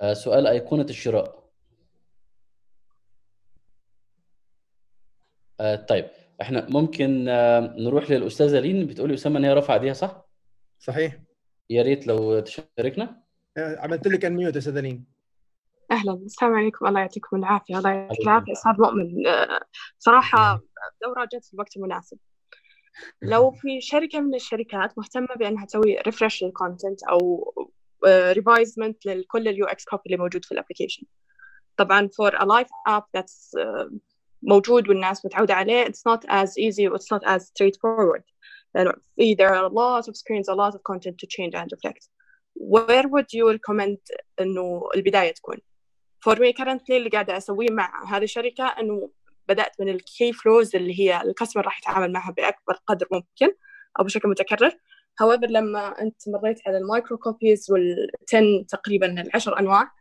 آه، 0.00 0.14
سؤال 0.14 0.46
أيقونة 0.46 0.86
الشراء. 0.90 1.48
آه، 5.60 5.76
طيب. 5.76 6.27
إحنا 6.42 6.66
ممكن 6.70 7.28
آه، 7.28 7.60
نروح 7.78 8.10
للأستاذة 8.10 8.60
لين 8.60 8.86
بتقولي 8.86 9.14
أسامة 9.14 9.38
إن 9.38 9.44
هي 9.44 9.52
رفع 9.52 9.74
إيديها 9.74 9.92
صح؟ 9.92 10.24
صحيح. 10.78 11.18
يا 11.70 11.82
ريت 11.82 12.06
لو 12.06 12.40
تشاركنا. 12.40 13.22
آه، 13.56 13.76
عملت 13.78 14.06
لك 14.06 14.24
انميوت 14.24 14.54
يا 14.54 14.58
أستاذ 14.58 14.80
لين 14.80 15.04
أهلا. 15.90 16.12
السلام 16.12 16.54
عليكم. 16.54 16.86
الله 16.86 17.00
يعطيكم 17.00 17.36
العافية. 17.36 17.78
الله 17.78 17.90
يعطيك 17.90 18.10
عليكم. 18.10 18.30
العافية. 18.30 18.52
أستاذ 18.52 18.72
مؤمن. 18.78 19.26
آه، 19.26 19.60
صراحة 19.98 20.60
الدورة 20.92 21.24
جت 21.24 21.44
في 21.44 21.54
الوقت 21.54 21.76
المناسب. 21.76 22.18
لو 23.22 23.50
في 23.60 23.80
شركة 23.80 24.20
من 24.20 24.34
الشركات 24.34 24.98
مهتمة 24.98 25.34
بأنها 25.36 25.66
تسوي 25.66 25.98
refresh 25.98 26.44
لل 26.44 26.57
content 26.57 27.02
أو 27.02 27.54
revisement 28.06 29.06
لكل 29.06 29.48
ال 29.48 29.66
UX 29.66 29.84
copy 29.84 30.02
اللي 30.06 30.16
موجود 30.16 30.44
في 30.44 30.52
ال 30.52 30.56
application 30.56 31.02
طبعا 31.76 32.08
for 32.08 32.30
a 32.32 32.44
live 32.44 32.70
app 32.88 33.04
that's 33.16 33.50
uh, 33.60 33.90
موجود 34.42 34.88
والناس 34.88 35.26
متعودة 35.26 35.54
عليه. 35.54 35.84
It's 35.84 36.02
not 36.08 36.24
as 36.28 36.50
easy 36.58 36.86
it's 36.86 37.10
not 37.10 37.22
as 37.26 37.46
straightforward. 37.46 38.22
there 39.38 39.54
are 39.54 39.64
a 39.64 39.74
lot 39.82 40.08
of 40.08 40.16
screens 40.16 40.48
a 40.48 40.54
lot 40.54 40.74
of 40.74 40.82
content 40.82 41.18
to 41.18 41.26
change 41.26 41.54
and 41.54 41.70
reflect. 41.72 42.08
Where 42.54 43.08
would 43.08 43.32
you 43.32 43.50
recommend 43.52 43.98
إنه 44.40 44.88
البداية 44.94 45.32
تكون؟ 45.32 45.56
For 46.20 46.34
me 46.36 46.52
currently 46.52 46.90
اللي 46.90 47.10
قاعدة 47.10 47.36
أسويه 47.36 47.70
مع 47.70 48.16
هذه 48.16 48.24
الشركة 48.24 48.64
إنه 48.64 49.10
بدأت 49.48 49.80
من 49.80 49.88
ال 49.88 49.99
key 49.99 50.32
flows 50.32 50.76
اللي 50.76 51.00
هي 51.00 51.22
ال 51.22 51.27
customer 51.27 51.64
راح 51.64 51.78
يتعامل 51.78 52.12
معها 52.12 52.32
بأكبر 52.32 52.74
قدر 52.86 53.06
ممكن 53.12 53.54
أو 54.00 54.04
بشكل 54.04 54.28
متكرر. 54.28 54.70
However 55.22 55.50
لما 55.50 56.02
أنت 56.02 56.28
مريت 56.28 56.60
على 56.66 56.78
ال 56.78 57.18
microcopies 57.18 57.70
وال 57.70 58.08
ten 58.08 58.66
تقريبا 58.68 59.20
العشر 59.20 59.58
أنواع 59.58 59.92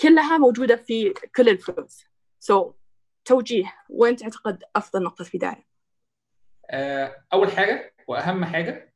كلها 0.00 0.38
موجودة 0.38 0.76
في 0.76 1.14
كل 1.36 1.48
ال 1.48 1.57
flows 1.57 2.04
so 2.50 2.72
توجيه 3.24 3.74
وين 3.88 4.16
تعتقد 4.16 4.64
أفضل 4.76 5.02
نقطة 5.02 5.26
بداية 5.34 5.66
آه، 6.70 7.24
أول 7.32 7.52
حاجة 7.52 7.94
وأهم 8.08 8.44
حاجة 8.44 8.94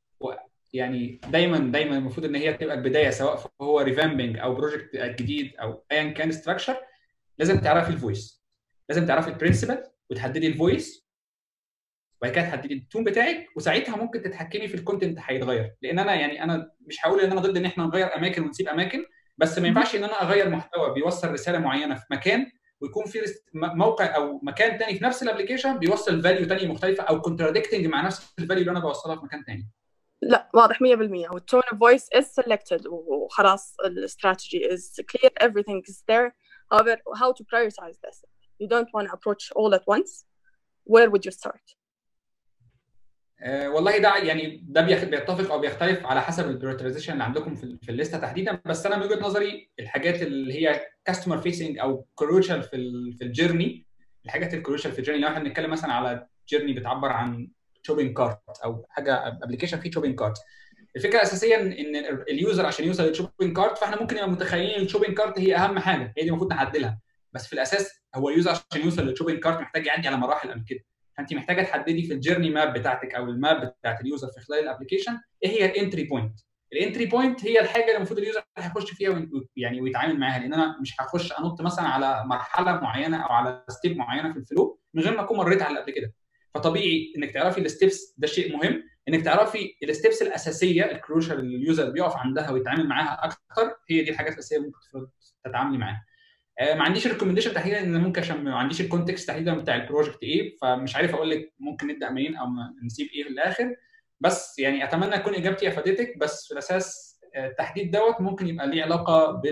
يعني 0.73 1.21
دايما 1.29 1.59
دايما 1.59 1.99
المفروض 1.99 2.27
إن 2.27 2.35
هي 2.35 2.53
تبقى 2.53 2.75
البداية 2.75 3.11
سواء 3.11 3.51
هو 3.61 3.81
revamping 3.81 4.39
أو 4.39 4.55
project 4.55 4.97
جديد 4.97 5.57
أو 5.57 5.85
ايا 5.93 6.11
كان 6.11 6.33
structure 6.33 6.77
لازم 7.39 7.61
تعرفي 7.61 7.91
الفويس 7.91 8.45
لازم 8.89 9.07
تعرفي 9.07 9.29
البرنسبل 9.29 9.85
وتحددي 10.11 10.47
الفويس 10.47 11.09
وبعد 12.21 12.33
كده 12.33 12.43
تحددي 12.45 12.75
التون 12.75 13.05
بتاعك 13.05 13.47
وساعتها 13.57 13.97
ممكن 13.97 14.23
تتحكمي 14.23 14.69
في 14.69 14.75
ال 14.75 14.80
content 14.80 15.19
هيتغير. 15.23 15.75
لأن 15.83 15.99
أنا 15.99 16.15
يعني 16.15 16.45
أنا 16.45 16.71
مش 16.81 16.97
هقول 17.05 17.21
إن 17.21 17.31
أنا 17.33 17.41
ضد 17.41 17.57
إن 17.57 17.65
إحنا 17.65 17.85
نغير 17.85 18.17
أماكن 18.17 18.43
ونسيب 18.43 18.69
أماكن 18.69 19.05
بس 19.39 19.59
ما 19.59 19.69
ينفعش 19.69 19.97
إن 19.97 20.05
أنا 20.05 20.23
أغير 20.23 20.49
محتوى 20.49 20.95
بيوصل 20.95 21.33
رسالة 21.33 21.59
معينة 21.59 21.95
في 21.95 22.05
مكان 22.11 22.51
ويكون 22.81 23.05
في 23.05 23.21
موقع 23.55 24.17
أو 24.17 24.41
مكان 24.43 24.79
تاني 24.79 24.99
في 24.99 25.05
نفس 25.05 25.23
ال 25.23 25.27
application 25.27 25.79
بيوصل 25.79 26.23
value 26.23 26.47
تانية 26.47 26.67
مختلفة 26.67 27.03
أو 27.03 27.21
contradicting 27.21 27.87
مع 27.87 28.07
نفس 28.07 28.35
ال 28.39 28.42
value 28.42 28.61
اللي 28.61 28.71
أنا 28.71 28.81
بوصلها 28.81 29.17
في 29.17 29.25
مكان 29.25 29.45
تاني. 29.45 29.69
لا 30.23 30.51
واضح 30.55 30.79
100% 30.79 30.83
وال 31.33 31.43
tone 31.43 31.63
of 31.73 31.81
voice 31.81 32.09
is 32.15 32.43
selected 32.43 32.87
وخلاص 32.87 33.77
ال 33.85 33.94
strategy 33.94 34.69
is 34.69 35.05
clear. 35.13 35.31
Everything 35.41 35.83
is 35.91 36.03
there. 36.11 36.33
However 36.73 36.97
how 37.21 37.33
to 37.33 37.45
prioritize 37.45 37.99
this? 38.05 38.25
You 38.61 38.69
don't 38.69 38.89
want 38.95 39.07
to 39.09 39.13
approach 39.17 39.53
all 39.57 39.75
at 39.75 39.85
once. 39.87 40.25
Where 40.85 41.09
would 41.11 41.25
you 41.25 41.31
start? 41.31 41.65
والله 43.47 43.99
ده 43.99 44.17
يعني 44.17 44.61
ده 44.69 44.81
بيتفق 44.81 45.53
أو 45.53 45.59
بيختلف 45.59 46.07
على 46.07 46.23
حسب 46.23 46.49
ال 46.49 46.53
prioritization 46.53 47.13
اللي 47.13 47.25
عندكم 47.25 47.55
في 47.55 47.79
في 47.83 47.89
الليستة 47.89 48.19
تحديدا. 48.19 48.61
بس 48.65 48.87
أنا 48.87 48.97
من 48.97 49.03
وجهة 49.03 49.21
نظري 49.21 49.71
الحاجات 49.81 50.23
اللي 50.23 50.55
هي 50.55 50.81
customer 51.05 51.39
facing 51.39 51.79
أو 51.79 52.07
crucial 52.15 52.63
في 52.63 52.69
في 53.19 53.25
ال 53.25 53.32
journey 53.32 53.87
الحاجات 54.25 54.55
ال 54.55 54.59
crucial 54.60 54.93
في 54.93 54.99
ال 54.99 55.01
journey 55.02 55.21
لو 55.21 55.29
إحنا 55.29 55.41
بنتكلم 55.41 55.71
مثلا 55.71 55.93
على 55.93 56.27
journey 56.49 56.73
بتعبر 56.73 57.09
عن 57.09 57.49
shopping 57.83 58.17
cart 58.17 58.39
أو 58.65 58.87
حاجة 58.91 59.29
application 59.43 59.81
فيه 59.81 59.91
shopping 59.91 60.19
cart 60.19 60.39
الفكرة 60.97 61.17
الاساسيه 61.17 61.57
إن 61.57 61.97
ال 62.31 62.38
user 62.38 62.67
عشان 62.67 62.87
يوصل 62.87 63.03
لل 63.05 63.15
shopping 63.15 63.57
cart 63.57 63.79
فإحنا 63.79 64.01
ممكن 64.01 64.17
نبقى 64.17 64.31
متخيلين 64.31 64.81
ال 64.83 64.86
shopping 64.86 65.17
cart 65.17 65.39
هي 65.39 65.57
أهم 65.57 65.79
حاجة. 65.79 66.13
هي 66.19 66.23
دي 66.23 66.29
المفروض 66.29 66.53
نعدلها 66.53 66.99
بس 67.33 67.47
في 67.47 67.53
الأساس 67.53 68.01
هو 68.15 68.29
ال 68.29 68.33
user 68.33 68.51
عشان 68.51 68.85
يوصل 68.85 69.03
لل 69.07 69.13
shopping 69.13 69.39
cart 69.39 69.61
محتاج 69.61 69.87
يعدي 69.87 70.09
على 70.09 70.17
مراحل 70.17 70.51
قبل 70.51 70.65
كده. 70.69 70.81
فانت 71.19 71.35
محتاجة 71.35 71.63
تحددي 71.63 72.03
في 72.03 72.13
الجيرني 72.13 72.51
ماب 72.51 72.73
بتاعتك 72.73 73.15
أو 73.15 73.25
الماب 73.25 73.75
بتاعت 73.81 74.01
اليوزر 74.01 74.29
في 74.29 74.41
خلال 74.41 74.59
الأبلكيشن 74.59 75.19
إيه 75.45 75.51
هي 75.51 75.65
ال 75.67 75.73
entry 75.73 76.05
point 76.05 76.41
ال 76.73 76.78
entry 76.78 77.07
point 77.07 77.45
هي 77.45 77.61
الحاجة 77.61 77.85
اللي 77.85 77.97
المفروض 77.97 78.19
ال 78.19 78.23
user 78.23 78.43
هيخش 78.59 78.91
فيها 78.91 79.29
يعني 79.57 79.81
ويتعامل 79.81 80.19
معاها 80.21 80.39
لأن 80.39 80.55
أنا 80.55 80.79
مش 80.81 80.95
هخش 81.01 81.33
أنط 81.33 81.61
مثلا 81.61 81.85
على 81.89 82.25
مرحلة 82.27 82.81
معينة 82.81 83.17
أو 83.25 83.29
على 83.33 83.65
step 83.69 83.97
معينة 83.97 84.33
في 84.33 84.39
ال 84.39 84.47
flow 84.47 84.81
من 84.95 85.03
غير 85.03 85.17
ما 85.17 85.21
أكون 85.23 85.37
مريت 85.39 85.63
على 85.63 85.79
قبل 85.81 85.93
كده. 85.93 86.13
فطبيعي 86.55 87.13
إنك 87.19 87.31
تعرفي 87.31 87.61
ال 87.61 87.70
steps 87.70 88.15
ده 88.19 88.27
شيء 88.27 88.57
مهم. 88.57 88.83
إنك 89.09 89.25
تعرفي 89.25 89.75
ال 89.83 89.89
steps 89.89 90.23
الأساسية 90.23 90.91
ال 90.91 90.97
crucial 90.97 91.39
اللي 91.39 91.57
ال 91.57 91.64
user 91.64 91.91
بيقف 91.91 92.17
عندها 92.17 92.51
ويتعامل 92.51 92.87
معاها 92.89 93.25
أكتر 93.25 93.77
هي 93.91 94.03
دي 94.03 94.11
الحاجات 94.11 94.33
الأساسية 94.33 94.57
اللي 94.57 94.67
ممكن 94.69 95.11
تتعاملي 95.45 95.79
معاها. 95.79 96.05
ما 96.61 96.83
عنديش 96.83 97.07
recommendation 97.07 97.55
تحديدا 97.55 97.81
إن 97.81 98.01
ممكن 98.01 98.21
عشان 98.21 98.45
ما 98.45 98.57
عنديش 98.57 98.81
ال 98.81 98.87
context 98.87 99.29
تحديدا 99.29 99.55
بتاع 99.55 99.77
ال 99.77 99.82
project 99.82 100.23
إيه 100.23 100.57
فمش 100.57 100.97
عارف 100.97 101.15
أقول 101.15 101.31
لك 101.31 101.55
ممكن 101.59 101.87
نبدأ 101.87 102.11
منين 102.11 102.37
أو 102.37 102.47
نسيب 102.85 103.09
إيه 103.15 103.23
في 103.23 103.29
الآخر 103.29 103.77
بس 104.21 104.59
يعني 104.59 104.85
أتمنى 104.85 105.19
تكون 105.19 105.35
إجابتي 105.35 105.69
أفادتك 105.69 106.19
بس 106.19 106.47
في 106.47 106.53
الأساس 106.53 107.19
آه، 107.35 107.47
التحديد 107.47 107.91
دوت 107.91 108.21
ممكن 108.21 108.49
يبقى 108.49 108.69
ليه 108.69 108.83
علاقة 108.83 109.43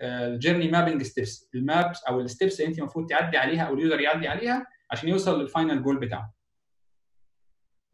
بال 0.00 0.16
journey 0.16 0.70
mapping 0.70 1.02
steps 1.02 1.50
ال 1.54 1.64
maps 1.64 2.04
أو 2.04 2.20
ال 2.20 2.27
steps 2.27 2.60
اللي 2.60 2.68
أنت 2.70 2.78
المفروض 2.78 3.06
تعدي 3.10 3.36
عليها 3.36 3.62
أو 3.62 3.74
ال 3.74 3.79
user 3.79 4.00
يعدي 4.00 4.28
عليها 4.28 4.66
عشان 4.90 5.08
يوصل 5.08 5.40
لل 5.40 5.52
final 5.52 5.82
goal 5.82 6.00
بتاعه. 6.00 6.34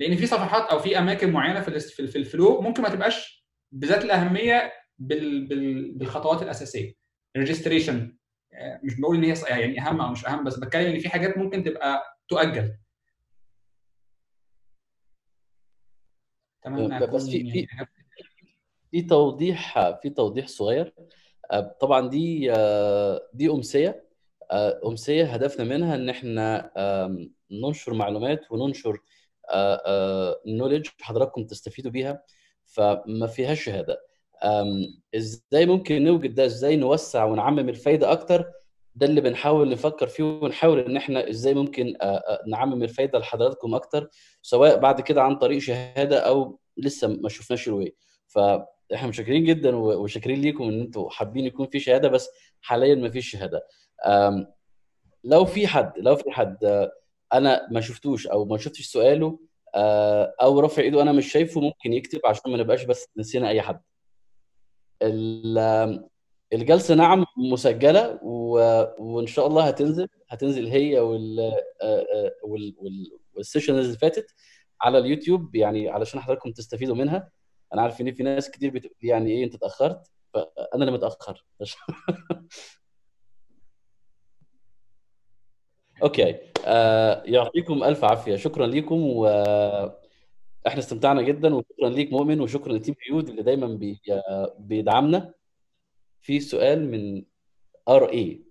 لأن 0.00 0.16
في 0.16 0.26
صفحات 0.26 0.70
أو 0.70 0.78
في 0.78 0.98
أماكن 0.98 1.32
معينة 1.32 1.60
في 1.60 1.80
في 2.06 2.18
ال 2.18 2.27
flow 2.27 2.60
ممكن 2.60 2.82
ما 2.82 2.88
تبقاش 2.88 3.46
بذات 3.72 4.04
الأهمية 4.04 4.72
بال 4.98 5.46
بال 5.46 5.92
بالخطوات 5.92 6.42
الأساسية. 6.42 6.94
ال 7.36 7.43
registration 7.43 8.17
مش 8.82 9.00
بقول 9.00 9.16
إن 9.16 9.24
هي 9.24 9.34
ص- 9.34 9.48
يعني 9.50 9.80
أهم 9.80 10.00
أو 10.00 10.12
مش 10.12 10.26
أهم 10.26 10.44
بس 10.44 10.56
بتكلم 10.58 10.94
إن 10.94 10.98
في 11.00 11.08
حاجات 11.08 11.38
ممكن 11.38 11.62
تبقى 11.64 12.02
تؤجل. 12.28 12.74
أتمنى 16.62 17.00
ب- 17.06 17.10
بس 17.10 17.24
في- 17.26 17.50
في- 17.50 17.58
يعني 17.58 17.88
في 18.90 19.02
توضيح 19.02 19.90
في 20.02 20.10
توضيح 20.10 20.46
صغير. 20.46 20.94
آه، 21.50 21.76
طبعا 21.80 22.08
دي 22.08 22.52
آه، 22.52 23.20
دي 23.34 23.50
أمسية. 23.50 24.08
آه، 24.50 24.80
أمسية 24.86 25.24
هدفنا 25.24 25.64
منها 25.64 25.94
إن 25.94 26.08
إحنا 26.08 26.72
ننشر 27.50 27.94
معلومات 27.94 28.52
وننشر 28.52 28.98
نولج 30.46 30.86
حضراتكم 31.00 31.44
تستفيدوا 31.46 31.90
بيها 31.90 32.22
فما 32.66 33.26
فيهاش 33.26 33.64
شهادة. 33.64 34.07
إزاي 35.14 35.66
ممكن 35.66 36.04
نوجد 36.04 36.34
ده؟ 36.34 36.44
إزاي 36.46 36.76
نوسع 36.76 37.24
ونعمم 37.24 37.68
الفايدة 37.68 38.12
أكتر؟ 38.12 38.44
ده 38.94 39.06
اللي 39.06 39.20
بنحاول 39.20 39.70
نفكر 39.70 40.06
فيه 40.06 40.24
ونحاول 40.24 40.78
إن 40.80 40.96
إحنا 40.96 41.30
إزاي 41.30 41.54
ممكن 41.54 41.94
آه، 42.02 42.04
آه، 42.04 42.42
نعمم 42.48 42.82
الفايدة 42.82 43.18
لحضراتكم 43.18 43.74
أكتر 43.74 44.08
سواء 44.42 44.78
بعد 44.78 45.00
كده 45.00 45.22
عن 45.22 45.36
طريق 45.36 45.58
شهادة 45.58 46.18
أو 46.18 46.58
لسه 46.76 47.08
ما 47.08 47.28
شفناش 47.28 47.68
الواي 47.68 47.96
فاحنا 48.26 49.08
مشكرين 49.08 49.44
جدا 49.44 49.76
وشاكرين 49.76 50.40
ليكم 50.40 50.64
إن 50.64 50.80
أنتوا 50.80 51.10
حابين 51.10 51.44
يكون 51.44 51.66
في 51.66 51.80
شهادة 51.80 52.08
بس 52.08 52.28
حاليا 52.60 52.94
ما 52.94 53.10
فيش 53.10 53.30
شهادة. 53.30 53.66
لو 55.24 55.44
في 55.44 55.66
حد 55.66 55.92
لو 55.98 56.16
في 56.16 56.30
حد 56.30 56.64
آه، 56.64 56.92
أنا 57.32 57.68
ما 57.70 57.80
شفتوش 57.80 58.26
أو 58.26 58.44
ما 58.44 58.58
شفتش 58.58 58.86
سؤاله 58.86 59.38
أو 60.42 60.60
رافع 60.60 60.82
إيده 60.82 61.02
أنا 61.02 61.12
مش 61.12 61.32
شايفه 61.32 61.60
ممكن 61.60 61.92
يكتب 61.92 62.20
عشان 62.26 62.50
ما 62.52 62.58
نبقاش 62.58 62.84
بس 62.84 63.06
نسينا 63.16 63.48
أي 63.48 63.62
حد. 63.62 63.80
الجلسة 66.52 66.94
نعم 66.94 67.24
مسجلة 67.36 68.18
و- 68.22 68.84
وإن 68.98 69.26
شاء 69.26 69.46
الله 69.46 69.68
هتنزل 69.68 70.08
هتنزل 70.28 70.66
هي 70.68 70.98
وال 71.00 71.40
آه، 71.40 71.54
آه، 71.82 72.32
وال- 72.44 72.74
وال- 72.78 73.10
والسيشن 73.34 73.78
اللي 73.78 73.98
فاتت 73.98 74.34
على 74.80 74.98
اليوتيوب 74.98 75.54
يعني 75.56 75.88
علشان 75.88 76.20
حضراتكم 76.20 76.52
تستفيدوا 76.52 76.94
منها. 76.96 77.30
أنا 77.74 77.82
عارف 77.82 78.00
إن 78.00 78.12
في 78.14 78.22
ناس 78.22 78.50
كتير 78.50 78.70
بتقول 78.70 78.94
يعني 79.02 79.30
إيه 79.30 79.44
أنت 79.44 79.54
اتأخرت 79.54 80.10
فأنا 80.34 80.84
اللي 80.84 80.90
متأخر. 80.92 81.44
okay. 86.02 86.38
آه 86.66 87.22
يعطيكم 87.26 87.84
ألف 87.84 88.04
عافية. 88.04 88.36
شكرا 88.36 88.66
لكم 88.66 89.26
وإحنا 90.68 90.80
استمتعنا 90.80 91.22
جدا 91.22 91.54
وشكرا 91.54 91.88
ليك 91.88 92.12
مؤمن 92.12 92.40
وشكرا 92.40 92.72
ل 92.72 92.77
team 92.77 92.94
يود 93.10 93.28
اللي 93.28 93.42
دايما 93.42 93.66
بي... 93.66 94.00
آه، 94.10 94.56
بيدعمنا. 94.58 95.34
في 96.22 96.40
سؤال 96.40 96.90
من 96.90 97.24
RE 97.88 98.42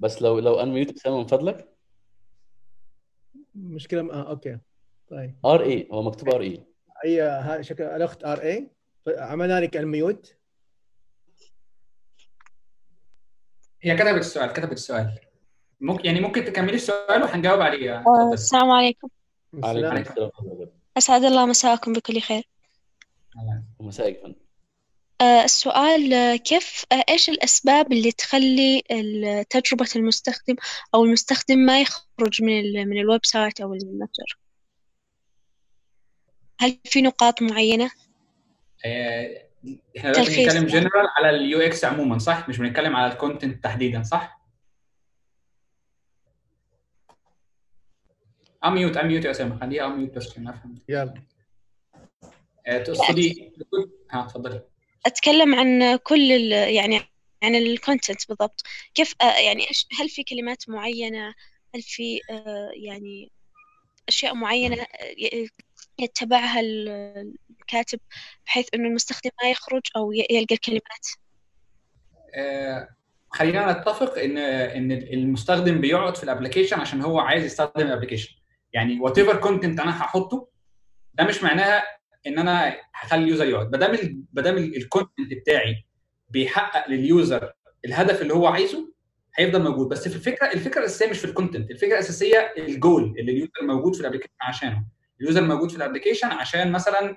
بس 0.00 0.22
لو 0.22 0.38
لو 0.38 0.60
unmute 0.60 0.90
اسامه 0.94 1.18
من 1.18 1.26
فضلك. 1.26 1.68
مشكله 3.54 4.12
آه 4.12 4.30
okay. 4.30 4.58
طيب. 5.08 5.34
RE 5.44 5.88
هو 5.92 6.02
مكتوب 6.02 6.28
RE 6.28 6.64
هي 7.04 7.20
ها- 7.22 7.62
شكل 7.62 7.82
الأخت 7.84 8.24
RE 8.24 8.70
عملنا 9.08 9.60
لك 9.60 9.76
ال 9.76 9.88
mute 9.88 10.36
هي 13.82 13.96
كتبت 13.96 14.18
السؤال 14.20 14.52
كتبت 14.52 14.72
السؤال. 14.72 15.18
ممكن 15.80 16.04
يعني 16.04 16.20
ممكن 16.20 16.44
تكملي 16.44 16.74
السؤال 16.74 17.22
وهنجاوب 17.22 17.60
عليه 17.60 17.96
آه، 17.96 18.00
اتفضل. 18.00 18.32
السلام 18.32 18.70
عليكم. 18.70 19.08
عليكم 19.64 19.96
السلام. 19.96 20.30
أسعد 20.96 21.24
الله 21.24 21.46
مساءكم 21.46 21.92
بكل 21.92 22.20
خير. 22.20 22.42
ومساء 23.78 24.08
الفل 24.08 24.34
آه، 25.20 25.44
السؤال 25.44 26.14
آه، 26.14 26.36
كيف 26.36 26.84
آه، 26.92 27.04
إيش 27.08 27.28
الأسباب 27.28 27.92
اللي 27.92 28.12
تخلي 28.12 28.82
تجربة 29.50 29.88
المستخدم 29.96 30.56
أو 30.94 31.04
المستخدم 31.04 31.58
ما 31.58 31.80
يخرج 31.80 32.42
من 32.42 32.60
ال 32.60 32.88
من 32.88 32.98
ال 33.00 33.26
website 33.26 33.60
أو 33.60 33.74
المتجر؟ 33.74 34.38
هل 36.60 36.78
في 36.84 37.02
نقاط 37.02 37.42
معينة؟ 37.42 37.90
آه، 38.84 39.46
إحنا 39.98 40.12
دلوقتي 40.12 40.44
بنتكلم. 40.44 40.66
جنرال 40.66 41.06
على 41.16 41.30
ال 41.30 41.60
UX 41.60 41.84
عموما 41.84 42.18
صح؟ 42.18 42.48
مش 42.48 42.58
بنتكلم 42.58 42.96
على 42.96 43.12
ال 43.12 43.19
content 43.19 43.64
تحديدا 43.64 44.02
صح؟ 44.02 44.40
unmute 48.68 48.96
unmute 48.96 49.24
يا 49.24 49.30
اسامه 49.30 49.60
خليها 49.60 49.86
unmute 49.86 50.10
بس 50.10 50.30
عشان 50.30 50.48
افهم 50.48 50.74
يلا. 50.88 51.14
تقصدي 52.84 53.52
ها 54.10 54.24
اتفضلي 54.24 54.62
أتكلم 55.06 55.54
عن 55.54 55.96
كل 55.96 56.32
ال 56.32 56.52
يعني 56.52 57.00
عن 57.42 57.54
ال 57.54 57.63
content 57.63 58.28
بالضبط. 58.28 58.62
كيف 58.94 59.14
آه، 59.22 59.38
يعني 59.38 59.66
هل 60.00 60.08
في 60.08 60.22
كلمات 60.24 60.68
معينة؟ 60.68 61.34
هل 61.74 61.82
في 61.82 62.20
آه، 62.30 62.70
يعني 62.74 63.30
أشياء 64.08 64.34
معينة 64.34 64.82
آه، 64.82 65.46
يتبعها 65.98 66.60
ال- 66.60 67.34
الكاتب 67.60 68.00
بحيث 68.46 68.68
إنه 68.74 68.88
المستخدم 68.88 69.30
ما 69.42 69.50
يخرج 69.50 69.82
أو 69.96 70.12
ي- 70.12 70.26
يلقى 70.30 70.54
الكلمات؟ 70.54 71.06
خلينا 73.30 73.72
نتفق 73.72 74.18
ان 74.18 74.38
إن 74.38 74.92
المستخدم 74.92 75.80
بيقعد 75.80 76.16
في 76.16 76.24
ال 76.24 76.29
application 76.29 76.80
عشان 76.80 77.02
هو 77.02 77.18
عايز 77.20 77.44
يستخدم 77.44 77.86
ال 77.86 77.90
application 77.90 78.34
يعني 78.76 79.00
whatever 79.00 79.36
content 79.36 79.80
أنا 79.80 79.90
هحطه 80.02 80.48
ده 81.14 81.24
مش 81.24 81.42
معناها 81.42 81.82
إن 82.26 82.38
أنا 82.38 82.76
هخلي 82.94 83.24
ال 83.24 83.28
user 83.28 83.46
يقعد. 83.46 83.72
ما 83.72 83.78
دام 83.78 84.24
ما 84.32 84.42
دام 84.42 84.56
ال 84.56 84.66
content 84.66 85.32
بتاعي 85.42 85.86
بيحقق 86.28 86.90
لل 86.90 87.11
user 87.11 87.52
الهدف 87.84 88.22
اللي 88.22 88.34
هو 88.34 88.46
عايزه 88.46 88.92
هيفضل 89.36 89.62
موجود. 89.62 89.88
بس 89.88 90.08
في 90.08 90.16
الفكرة 90.16 90.46
الفكرة 90.52 90.80
الأساسية 90.80 91.10
مش 91.10 91.18
في 91.18 91.24
ال 91.24 91.30
content 91.30 91.70
الفكرة 91.70 91.92
الأساسية 91.94 92.52
الجول 92.58 93.14
اللي 93.18 93.32
ال 93.32 93.36
user 93.36 93.50
موجود 93.62 93.94
في 93.94 94.00
ال 94.00 94.03
application 94.03 94.32
عشانه. 94.40 94.84
ال 95.20 95.24
user 95.24 95.40
موجود 95.42 95.70
في 95.70 95.76
ال 95.76 95.80
application 95.80 96.28
عشان 96.28 96.72
مثلا 96.72 97.16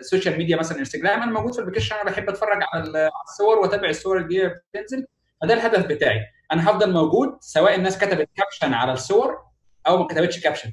social 0.00 0.38
media 0.38 0.56
مثلا 0.56 0.78
انستجرام 0.78 1.22
أنا 1.22 1.32
موجود 1.32 1.52
في 1.52 1.58
ال 1.58 1.61
application 1.61 1.94
أنا 1.94 2.04
بحب 2.04 2.28
أتفرج 2.28 2.60
على 2.72 2.84
ال- 2.84 2.96
على 2.96 3.10
الصور 3.28 3.58
وأتابع 3.58 3.88
الصور 3.88 4.18
اللي 4.18 4.54
بتنزل 4.74 5.06
فده 5.42 5.54
الهدف 5.54 5.86
بتاعي. 5.86 6.20
أنا 6.52 6.70
هفضل 6.70 6.92
موجود 6.92 7.36
سواء 7.40 7.74
الناس 7.74 7.98
كتبت 7.98 8.28
caption 8.36 8.74
على 8.74 8.92
الصور 8.92 9.38
أو 9.86 9.96
ما 9.98 10.06
كتبتش 10.06 10.40
caption 10.40 10.72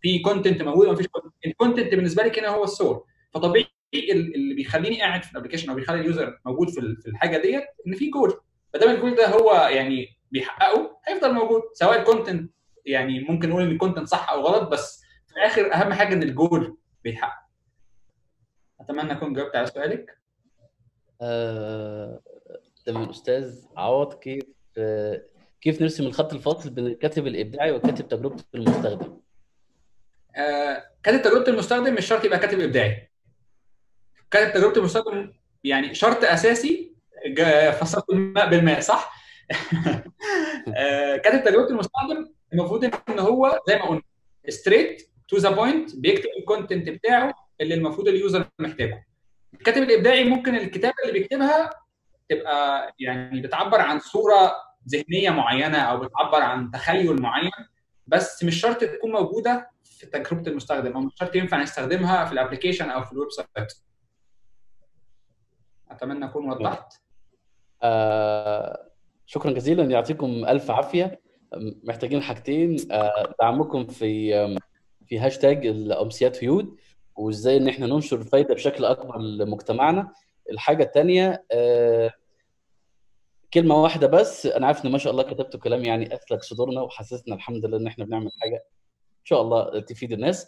في 0.00 0.18
content 0.18 0.62
موجود 0.62 0.86
وما 0.86 0.96
فيش 0.96 1.06
ال 1.46 1.52
content 1.52 1.94
بالنسبة 1.94 2.22
لي 2.22 2.40
هنا 2.40 2.48
هو 2.48 2.64
الصور. 2.64 3.04
فطبيعي 3.34 3.66
ال- 3.94 4.34
اللي 4.34 4.54
بيخليني 4.54 5.00
قاعد 5.00 5.22
في 5.24 5.32
ال 5.32 5.35
application 5.35 5.68
أو 5.70 5.74
بيخلي 5.74 6.00
ال 6.00 6.08
user 6.08 6.40
موجود 6.46 6.68
في 6.70 6.80
ال- 6.80 6.96
في 7.02 7.08
الحاجة 7.08 7.36
ديت 7.42 7.64
إن 7.86 7.94
في 7.94 8.10
جول 8.10 8.40
ما 8.74 8.80
دام 8.80 8.90
الجول 8.94 9.14
ده 9.14 9.28
هو 9.28 9.52
يعني 9.70 10.18
بيحققه 10.30 10.98
هيفضل 11.08 11.32
موجود. 11.34 11.62
سواء 11.72 11.98
ال 12.00 12.06
content 12.06 12.50
يعني 12.86 13.20
ممكن 13.20 13.48
نقول 13.48 13.62
إن 13.62 13.70
ال 13.70 13.75
content 13.75 14.08
صح 14.08 14.30
أو 14.30 14.40
غلط 14.40 14.68
بس 14.68 15.02
في 15.26 15.32
الآخر 15.36 15.74
أهم 15.74 15.92
حاجة 15.92 16.14
إن 16.14 16.22
الجول 16.22 16.76
بيتحقق. 17.04 17.48
أتمنى 18.80 19.12
أكون 19.12 19.32
جاوبت 19.32 19.56
على 19.56 19.66
سؤالك. 19.66 20.18
آه، 21.22 22.20
تمام 22.86 23.08
أستاذ 23.08 23.64
عوض 23.76 24.14
كيف 24.14 24.44
آه، 24.78 25.22
كيف 25.60 25.82
نرسم 25.82 26.06
الخط 26.06 26.32
الفاصل 26.34 26.70
بين 26.70 26.86
الكاتب 26.86 27.26
الإبداعي 27.26 27.72
وكاتب 27.72 28.08
تجربة 28.08 28.44
المستخدم؟ 28.54 29.18
كاتب 31.02 31.22
تجربة 31.22 31.48
المستخدم 31.48 31.94
مش 31.94 32.06
شرط 32.06 32.24
يبقى 32.24 32.38
كاتب 32.38 32.60
إبداعي 32.60 33.10
كاتب 34.30 34.52
تجربة 34.54 34.76
المستخدم 34.76 35.32
يعني 35.64 35.94
شرط 35.94 36.24
أساسي 36.24 36.94
فسرت 37.80 38.10
الماء 38.10 38.50
بالماء 38.50 38.80
صح؟ 38.80 39.18
آه، 40.76 41.16
كاتب 41.16 41.44
تجربة 41.44 41.70
المستخدم 41.70 42.32
المفروض 42.52 42.84
إن 42.84 43.18
هو 43.18 43.60
زي 43.68 43.76
ما 43.76 43.86
قلنا 43.86 44.02
straight 44.48 45.10
to 45.28 45.36
the 45.36 45.50
point 45.50 45.96
بيكتب 45.96 46.28
ال 46.38 46.44
content 46.44 46.88
بتاعه 46.88 47.34
اللي 47.60 47.74
المفروض 47.74 48.08
ال 48.08 48.16
user 48.16 48.46
محتاجه 48.58 49.06
الكاتب 49.54 49.82
الإبداعي 49.82 50.24
ممكن 50.24 50.56
الكتابه 50.56 50.94
اللي 51.04 51.18
بيكتبها 51.18 51.70
تبقى 52.28 52.92
يعني 52.98 53.40
بتعبر 53.40 53.80
عن 53.80 53.98
صورة 53.98 54.52
ذهنية 54.88 55.30
معينة 55.30 55.78
أو 55.78 55.98
بتعبر 55.98 56.42
عن 56.42 56.70
تخيل 56.70 57.22
معين 57.22 57.50
بس 58.06 58.44
مش 58.44 58.60
شرط 58.60 58.80
تكون 58.80 59.12
موجودة 59.12 59.70
في 59.98 60.06
تجربة 60.06 60.50
المستخدم 60.50 60.92
أو 60.92 61.00
مش 61.00 61.12
شرط 61.14 61.34
ينفع 61.36 61.62
نستخدمها 61.62 62.24
في 62.24 62.32
ال 62.32 62.37
application 62.37 62.90
أو 62.90 63.02
في 63.02 63.12
ال 63.12 63.30
website. 63.30 63.72
أتمنى 65.90 66.24
أكون 66.24 66.50
وضحت. 66.50 66.92
آه، 67.82 68.90
شكرا 69.26 69.52
جزيلا. 69.52 69.84
يعطيكم 69.84 70.44
ألف 70.44 70.70
عافية. 70.70 71.20
محتاجين 71.84 72.22
حاجتين. 72.22 72.92
آه، 72.92 73.34
دعمكم 73.40 73.86
في 73.86 74.56
في 75.06 75.18
هاشتاج 75.18 75.66
الأمسيات 75.66 76.44
هيود 76.44 76.76
وإزاي 77.16 77.56
إن 77.56 77.68
إحنا 77.68 77.86
ننشر 77.86 78.16
الفايدة 78.16 78.54
بشكل 78.54 78.84
أكبر 78.84 79.18
لمجتمعنا. 79.18 80.12
الحاجة 80.50 80.82
الثانية 80.84 81.44
كلمة 83.54 83.82
واحدة 83.82 84.06
بس. 84.06 84.46
أنا 84.46 84.66
عارف 84.66 84.84
إن 84.84 84.92
ما 84.92 84.98
شاء 84.98 85.10
الله 85.12 85.22
كتبتوا 85.22 85.60
كلام 85.60 85.84
يعني 85.84 86.14
أثلج 86.14 86.42
صدورنا 86.42 86.80
وحسسنا 86.80 87.34
الحمد 87.34 87.64
لله 87.64 87.76
إن 87.78 87.86
إحنا 87.86 88.04
بنعمل 88.04 88.30
حاجة 88.40 88.64
شاء 89.28 89.42
الله 89.42 89.80
تفيد 89.80 90.12
الناس. 90.12 90.46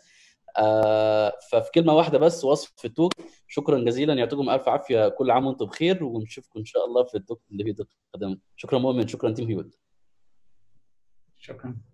آه، 0.59 1.33
ففي 1.51 1.71
كلمة 1.75 1.95
واحدة 1.95 2.19
بس 2.19 2.45
وصف 2.45 2.85
ال 2.85 2.89
talk. 2.89 3.13
شكرا 3.49 3.79
جزيلا. 3.79 4.15
يعطيكم 4.15 4.51
ألف 4.51 4.69
عافية. 4.69 5.09
كل 5.09 5.31
عام 5.31 5.47
وأنتم 5.47 5.67
بخير 5.67 6.05
ونشوفكم 6.05 6.59
إن 6.59 6.65
شاء 6.65 6.85
الله 6.87 7.05
في 7.05 7.15
ال 7.17 7.22
talk 7.22 7.43
اللي 7.51 7.65
في 7.65 7.87
القادم 8.15 8.39
شكرا 8.57 8.79
مؤمن. 8.79 9.09
شكرا 9.09 9.31
team 9.31 9.49
هيود 9.49 9.75
شكرا. 11.39 11.90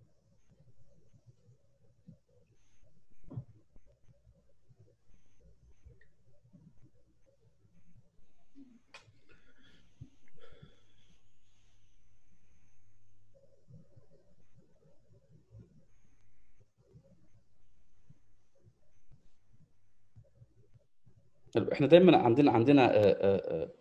إحنا 21.73 21.87
دايما 21.87 22.17
عندنا 22.17 22.51
عندنا 22.51 22.95
آه، 22.95 23.17
آه، 23.21 23.71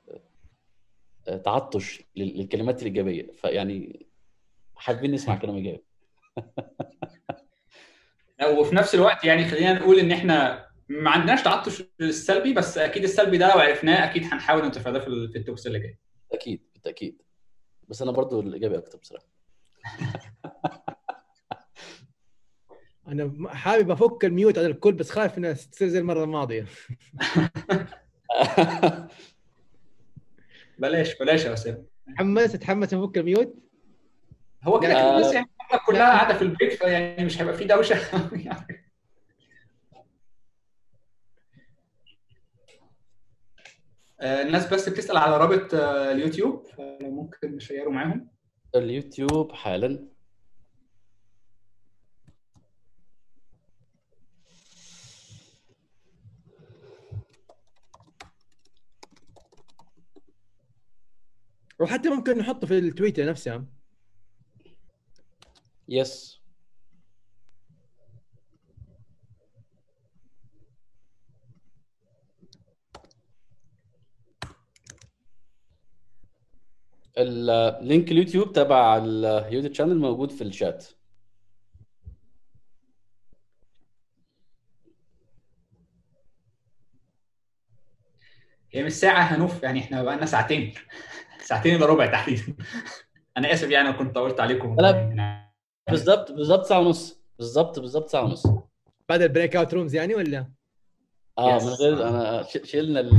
آه، 1.28 1.36
متعطش 1.36 2.02
لل- 2.16 2.38
للكلمات 2.38 2.82
الإيجابية. 2.82 3.32
فيعني 3.32 4.06
حابين 4.74 5.12
نسمع 5.12 5.36
كلام 5.36 5.56
إيجابي. 5.56 5.84
وفي 8.58 8.74
نفس 8.74 8.94
الوقت 8.94 9.24
يعني 9.24 9.44
خلينا 9.44 9.72
نقول 9.72 9.98
إن 9.98 10.12
إحنا 10.12 10.66
ما 10.88 11.10
عندناش 11.10 11.42
تعطش 11.42 11.82
السلبي 12.00 12.52
بس 12.52 12.78
أكيد 12.78 13.02
السلبي 13.02 13.38
ده 13.38 13.54
لو 13.54 13.60
عرفناه 13.60 14.04
أكيد 14.10 14.22
هنحاول 14.24 14.66
نتفاداه 14.66 15.00
في 15.00 15.08
ال 15.08 15.18
talks 15.18 15.66
اللي 15.66 15.78
جاي. 15.78 15.98
أكيد 16.32 16.62
بالتأكيد. 16.74 17.22
بس 17.88 18.02
أنا 18.02 18.12
برضو 18.12 18.40
الإيجابي 18.40 18.78
أكتر 18.78 18.98
بصراحة. 18.98 19.26
أنا 23.08 23.48
حابب 23.48 23.90
أفك 23.90 24.24
ال 24.24 24.31
mute 24.31 24.58
على 24.58 24.66
الكل 24.66 24.92
بس 24.92 25.10
خايف 25.10 25.38
إنها 25.38 25.52
تصير 25.52 25.88
زي 25.88 25.98
المرة 25.98 26.24
الماضية. 26.24 26.66
بلاش 30.78 31.18
بلاش 31.18 31.44
يا 31.44 31.52
اسامه 31.52 31.84
تحمس 32.16 32.52
تحمس 32.52 32.94
أفك 32.94 33.18
ال 33.18 33.24
mute؟ 33.24 33.54
هو 34.64 34.80
كده 34.80 34.90
كده 34.90 35.00
آه. 35.00 35.20
بس 35.20 35.34
يعني 35.34 35.46
كلها 35.86 36.04
قاعدة 36.04 36.34
في 36.34 36.42
ال 36.42 36.47
break 36.47 36.72
فيعني 36.72 37.24
مش 37.24 37.40
هيبقى 37.40 37.54
في 37.54 37.64
دوشة. 37.64 37.96
آه، 44.20 44.42
الناس 44.42 44.74
بس 44.74 44.88
بتسأل 44.88 45.16
على 45.16 45.36
رابط 45.36 45.74
آه، 45.74 46.12
اليوتيوب 46.12 46.66
فلو 46.66 47.10
ممكن 47.10 47.56
نشيره 47.56 47.90
معاهم. 47.90 48.28
اليوتيوب 48.76 49.52
حالا. 49.52 50.15
وحتى 61.80 62.08
ممكن 62.08 62.38
نحطه 62.38 62.66
في 62.66 62.78
التويتر 62.78 63.26
نفسها 63.26 63.66
yes 65.88 66.40
ال 77.18 77.37
link 77.37 78.12
اليوتيوب 78.12 78.52
تبع 78.52 78.96
اليوتيوب 78.96 79.72
channel 79.74 79.98
موجود 79.98 80.30
في 80.30 80.44
الشات 80.44 80.86
هي 88.76 88.82
مش 88.82 88.92
ساعة 88.92 89.22
هنوف 89.22 89.62
يعني 89.62 89.80
إحنا 89.80 90.02
بقى 90.02 90.16
لنا 90.16 90.26
ساعتين. 90.26 90.74
ساعتين 91.48 91.76
إلا 91.76 91.86
ربع 91.86 92.06
تحديدا. 92.06 92.42
أنا 93.36 93.52
آسف 93.52 93.70
يعني 93.70 93.88
أنا 93.88 93.96
كنت 93.96 94.14
طولت 94.14 94.40
عليكم. 94.40 94.76
يعني 94.80 95.52
بالظبط 95.90 96.32
بالظبط 96.32 96.64
ساعة 96.66 96.80
ونص. 96.80 97.20
بالظبط 97.38 97.78
بالظبط 97.78 98.08
ساعة 98.08 98.24
ونص. 98.24 98.46
بعد 99.08 99.22
ال 99.22 99.56
breakout 99.56 99.74
rooms 99.74 99.94
يعني 99.94 100.14
ولا؟ 100.14 100.46
آه. 101.38 101.58
من 101.64 101.68
غير 101.68 102.08
أنا 102.08 102.42
ش- 102.42 102.70
شلنا 102.70 103.00
ال 103.00 103.18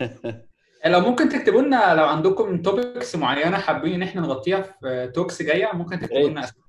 لو 0.86 1.00
ممكن 1.00 1.28
تكتبوا 1.28 1.62
لنا 1.62 1.94
لو 1.94 2.04
عندكم 2.04 2.62
topics 2.62 3.16
معينة 3.16 3.58
حابين 3.58 3.94
إن 3.94 4.02
إحنا 4.02 4.20
نغطيها 4.20 4.62
في 4.62 5.10
talks 5.14 5.42
جاية 5.42 5.70
ممكن 5.72 6.00
تكتبوا 6.00 6.28
لنا 6.28 6.44
أسماء 6.44 6.64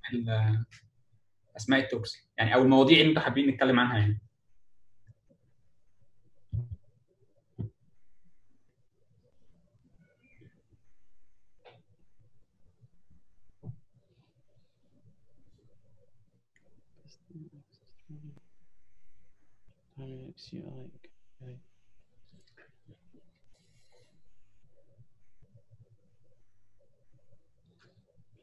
أسماء 1.58 1.80
ال 1.80 1.88
talks 1.88 2.30
يعني 2.38 2.56
أو 2.56 2.62
المواضيع 2.62 2.98
اللي 3.00 3.10
أنتوا 3.10 3.22
حابين 3.24 3.50
نتكلم 3.50 3.80
عنها 3.80 3.98
يعني. 4.00 4.22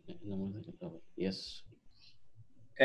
النموذج 0.08 0.64
الأول. 0.68 1.00
yes 1.18 1.64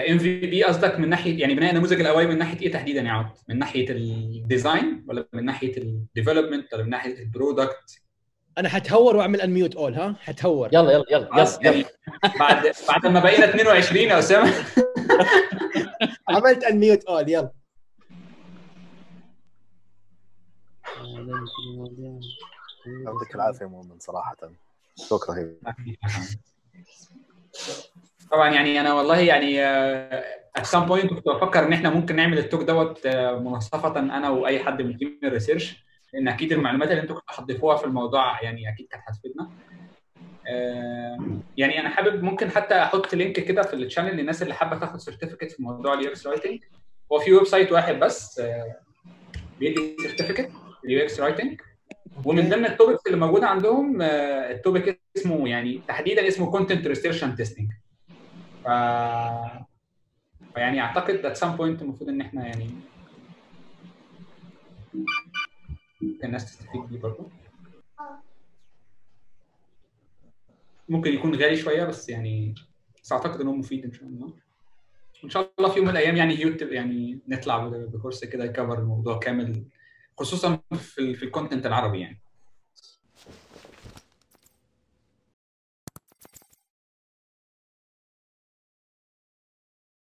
MVP 0.09 0.63
قصدك 0.63 0.99
من 0.99 1.09
ناحيه 1.09 1.39
يعني 1.41 1.55
بناء 1.55 1.69
النموذج 1.71 1.99
الاولي 1.99 2.27
من 2.27 2.37
ناحية 2.37 2.61
إيه 2.61 2.71
تحديدا 2.71 3.01
يا 3.01 3.11
عبد؟ 3.11 3.37
من 3.49 3.59
ناحية 3.59 3.89
ال 3.89 4.06
design 4.06 5.05
ولا 5.07 5.27
من 5.33 5.45
ناحية 5.45 5.77
ال 5.77 5.85
development 5.85 6.73
ولا 6.73 6.83
من 6.83 6.89
ناحية 6.89 7.19
ال 7.19 7.28
product؟ 7.28 8.01
أنا 8.57 8.69
حتهور 8.69 9.15
وأعمل 9.15 9.41
unmute 9.41 9.75
all 9.75 9.93
ها؟ 9.93 10.15
حتهور. 10.19 10.69
يلا 10.73 10.91
يلا 10.91 11.05
يلا. 11.11 11.29
يلا. 11.37 11.59
يعني 11.61 11.85
بعد 12.39 12.73
بعد 12.87 13.07
ما 13.07 13.19
بقينا 13.19 13.49
22 13.49 14.03
يا 14.05 14.19
اسامه 14.19 14.53
عملت 16.29 16.63
unmute 16.63 17.03
all 17.03 17.29
يلا. 17.29 17.51
يعطيك 23.05 23.35
العافية 23.35 23.65
مؤمن 23.65 23.99
صراحة. 23.99 24.35
شوك 25.09 25.29
رهيب 25.29 25.57
طبعا 28.31 28.49
يعني 28.49 28.81
أنا 28.81 28.93
والله 28.93 29.19
يعني 29.19 29.63
at 30.55 30.65
some 30.65 30.85
point 30.85 31.13
كنت 31.13 31.27
بفكر 31.27 31.63
إن 31.63 31.73
إحنا 31.73 31.89
ممكن 31.89 32.15
نعمل 32.15 32.37
ال 32.37 32.42
talk 32.42 32.61
دوت 32.63 33.05
آه، 33.05 33.39
مناصفه 33.39 33.99
أنا 33.99 34.29
وأي 34.29 34.63
حد 34.63 34.81
من 34.81 34.97
team 34.97 35.19
ال 35.23 35.30
research 35.30 35.83
لأن 36.13 36.27
أكيد 36.27 36.51
المعلومات 36.51 36.89
اللي 36.91 37.01
أنتم 37.01 37.13
كنتوا 37.13 37.35
هتضيفوها 37.35 37.77
في 37.77 37.85
الموضوع 37.85 38.43
يعني 38.43 38.69
أكيد 38.69 38.87
كانت 38.87 39.03
هتفيدنا. 39.07 39.49
آه، 40.47 41.39
يعني 41.57 41.79
أنا 41.79 41.89
حابب 41.89 42.23
ممكن 42.23 42.51
حتى 42.51 42.75
أحط 42.75 43.13
link 43.15 43.39
كده 43.39 43.61
في 43.61 43.73
ال 43.73 43.79
channel 43.79 44.17
للناس 44.17 44.41
اللي 44.43 44.53
حابة 44.53 44.79
تاخد 44.79 44.99
certificate 44.99 45.51
في 45.51 45.63
موضوع 45.63 45.93
ال 45.93 46.09
UX 46.09 46.27
writing 46.27 46.59
هو 47.11 47.19
في 47.19 47.33
website 47.33 47.71
واحد 47.71 47.99
بس 47.99 48.39
آه، 48.39 48.75
بيدي 49.59 49.95
certificate 50.01 50.51
ال 50.85 51.03
UX 51.03 51.19
writing 51.19 51.61
ومن 52.25 52.49
ضمن 52.49 52.65
ال 52.65 52.71
topics 52.71 53.07
اللي 53.07 53.17
موجودة 53.17 53.47
عندهم 53.47 54.01
آه، 54.01 54.51
ال 54.51 54.59
topic 54.59 55.01
اسمه 55.17 55.49
يعني 55.49 55.81
تحديدا 55.87 56.27
اسمه 56.27 56.51
content 56.51 56.87
research 56.87 57.22
and 57.22 57.35
testing 57.35 57.71
ف 58.63 58.67
فيعني 60.53 60.81
أعتقد 60.81 61.33
at 61.33 61.37
some 61.37 61.57
point 61.57 61.81
المفروض 61.81 62.09
إن 62.09 62.21
إحنا 62.21 62.47
يعني 62.47 62.69
الناس 66.23 66.45
تستفيد 66.45 66.81
بيه 66.89 66.99
برضه 66.99 67.29
ممكن 70.89 71.13
يكون 71.13 71.35
غالي 71.35 71.57
شوية 71.57 71.83
بس 71.83 72.09
يعني 72.09 72.55
بس 73.03 73.11
أعتقد 73.11 73.41
ان 73.41 73.47
هو 73.47 73.55
مفيد 73.55 73.85
إن 73.85 73.91
شاء 73.91 74.05
الله. 74.07 74.33
وان 75.23 75.29
شاء 75.29 75.51
الله 75.59 75.69
في 75.69 75.77
يوم 75.77 75.85
من 75.87 75.91
الأيام 75.91 76.15
يعني 76.15 76.41
يوتيوب 76.41 76.71
يعني 76.71 77.19
نطلع 77.27 77.67
بكورس 77.67 78.25
كده 78.25 78.45
يكفر 78.45 78.79
الموضوع 78.79 79.19
كامل. 79.19 79.63
خصوصا 80.19 80.59
في 80.75 81.01
ال 81.01 81.15
في 81.15 81.25
الكونتنت 81.25 81.65
العربي 81.65 81.99
يعني. 81.99 82.22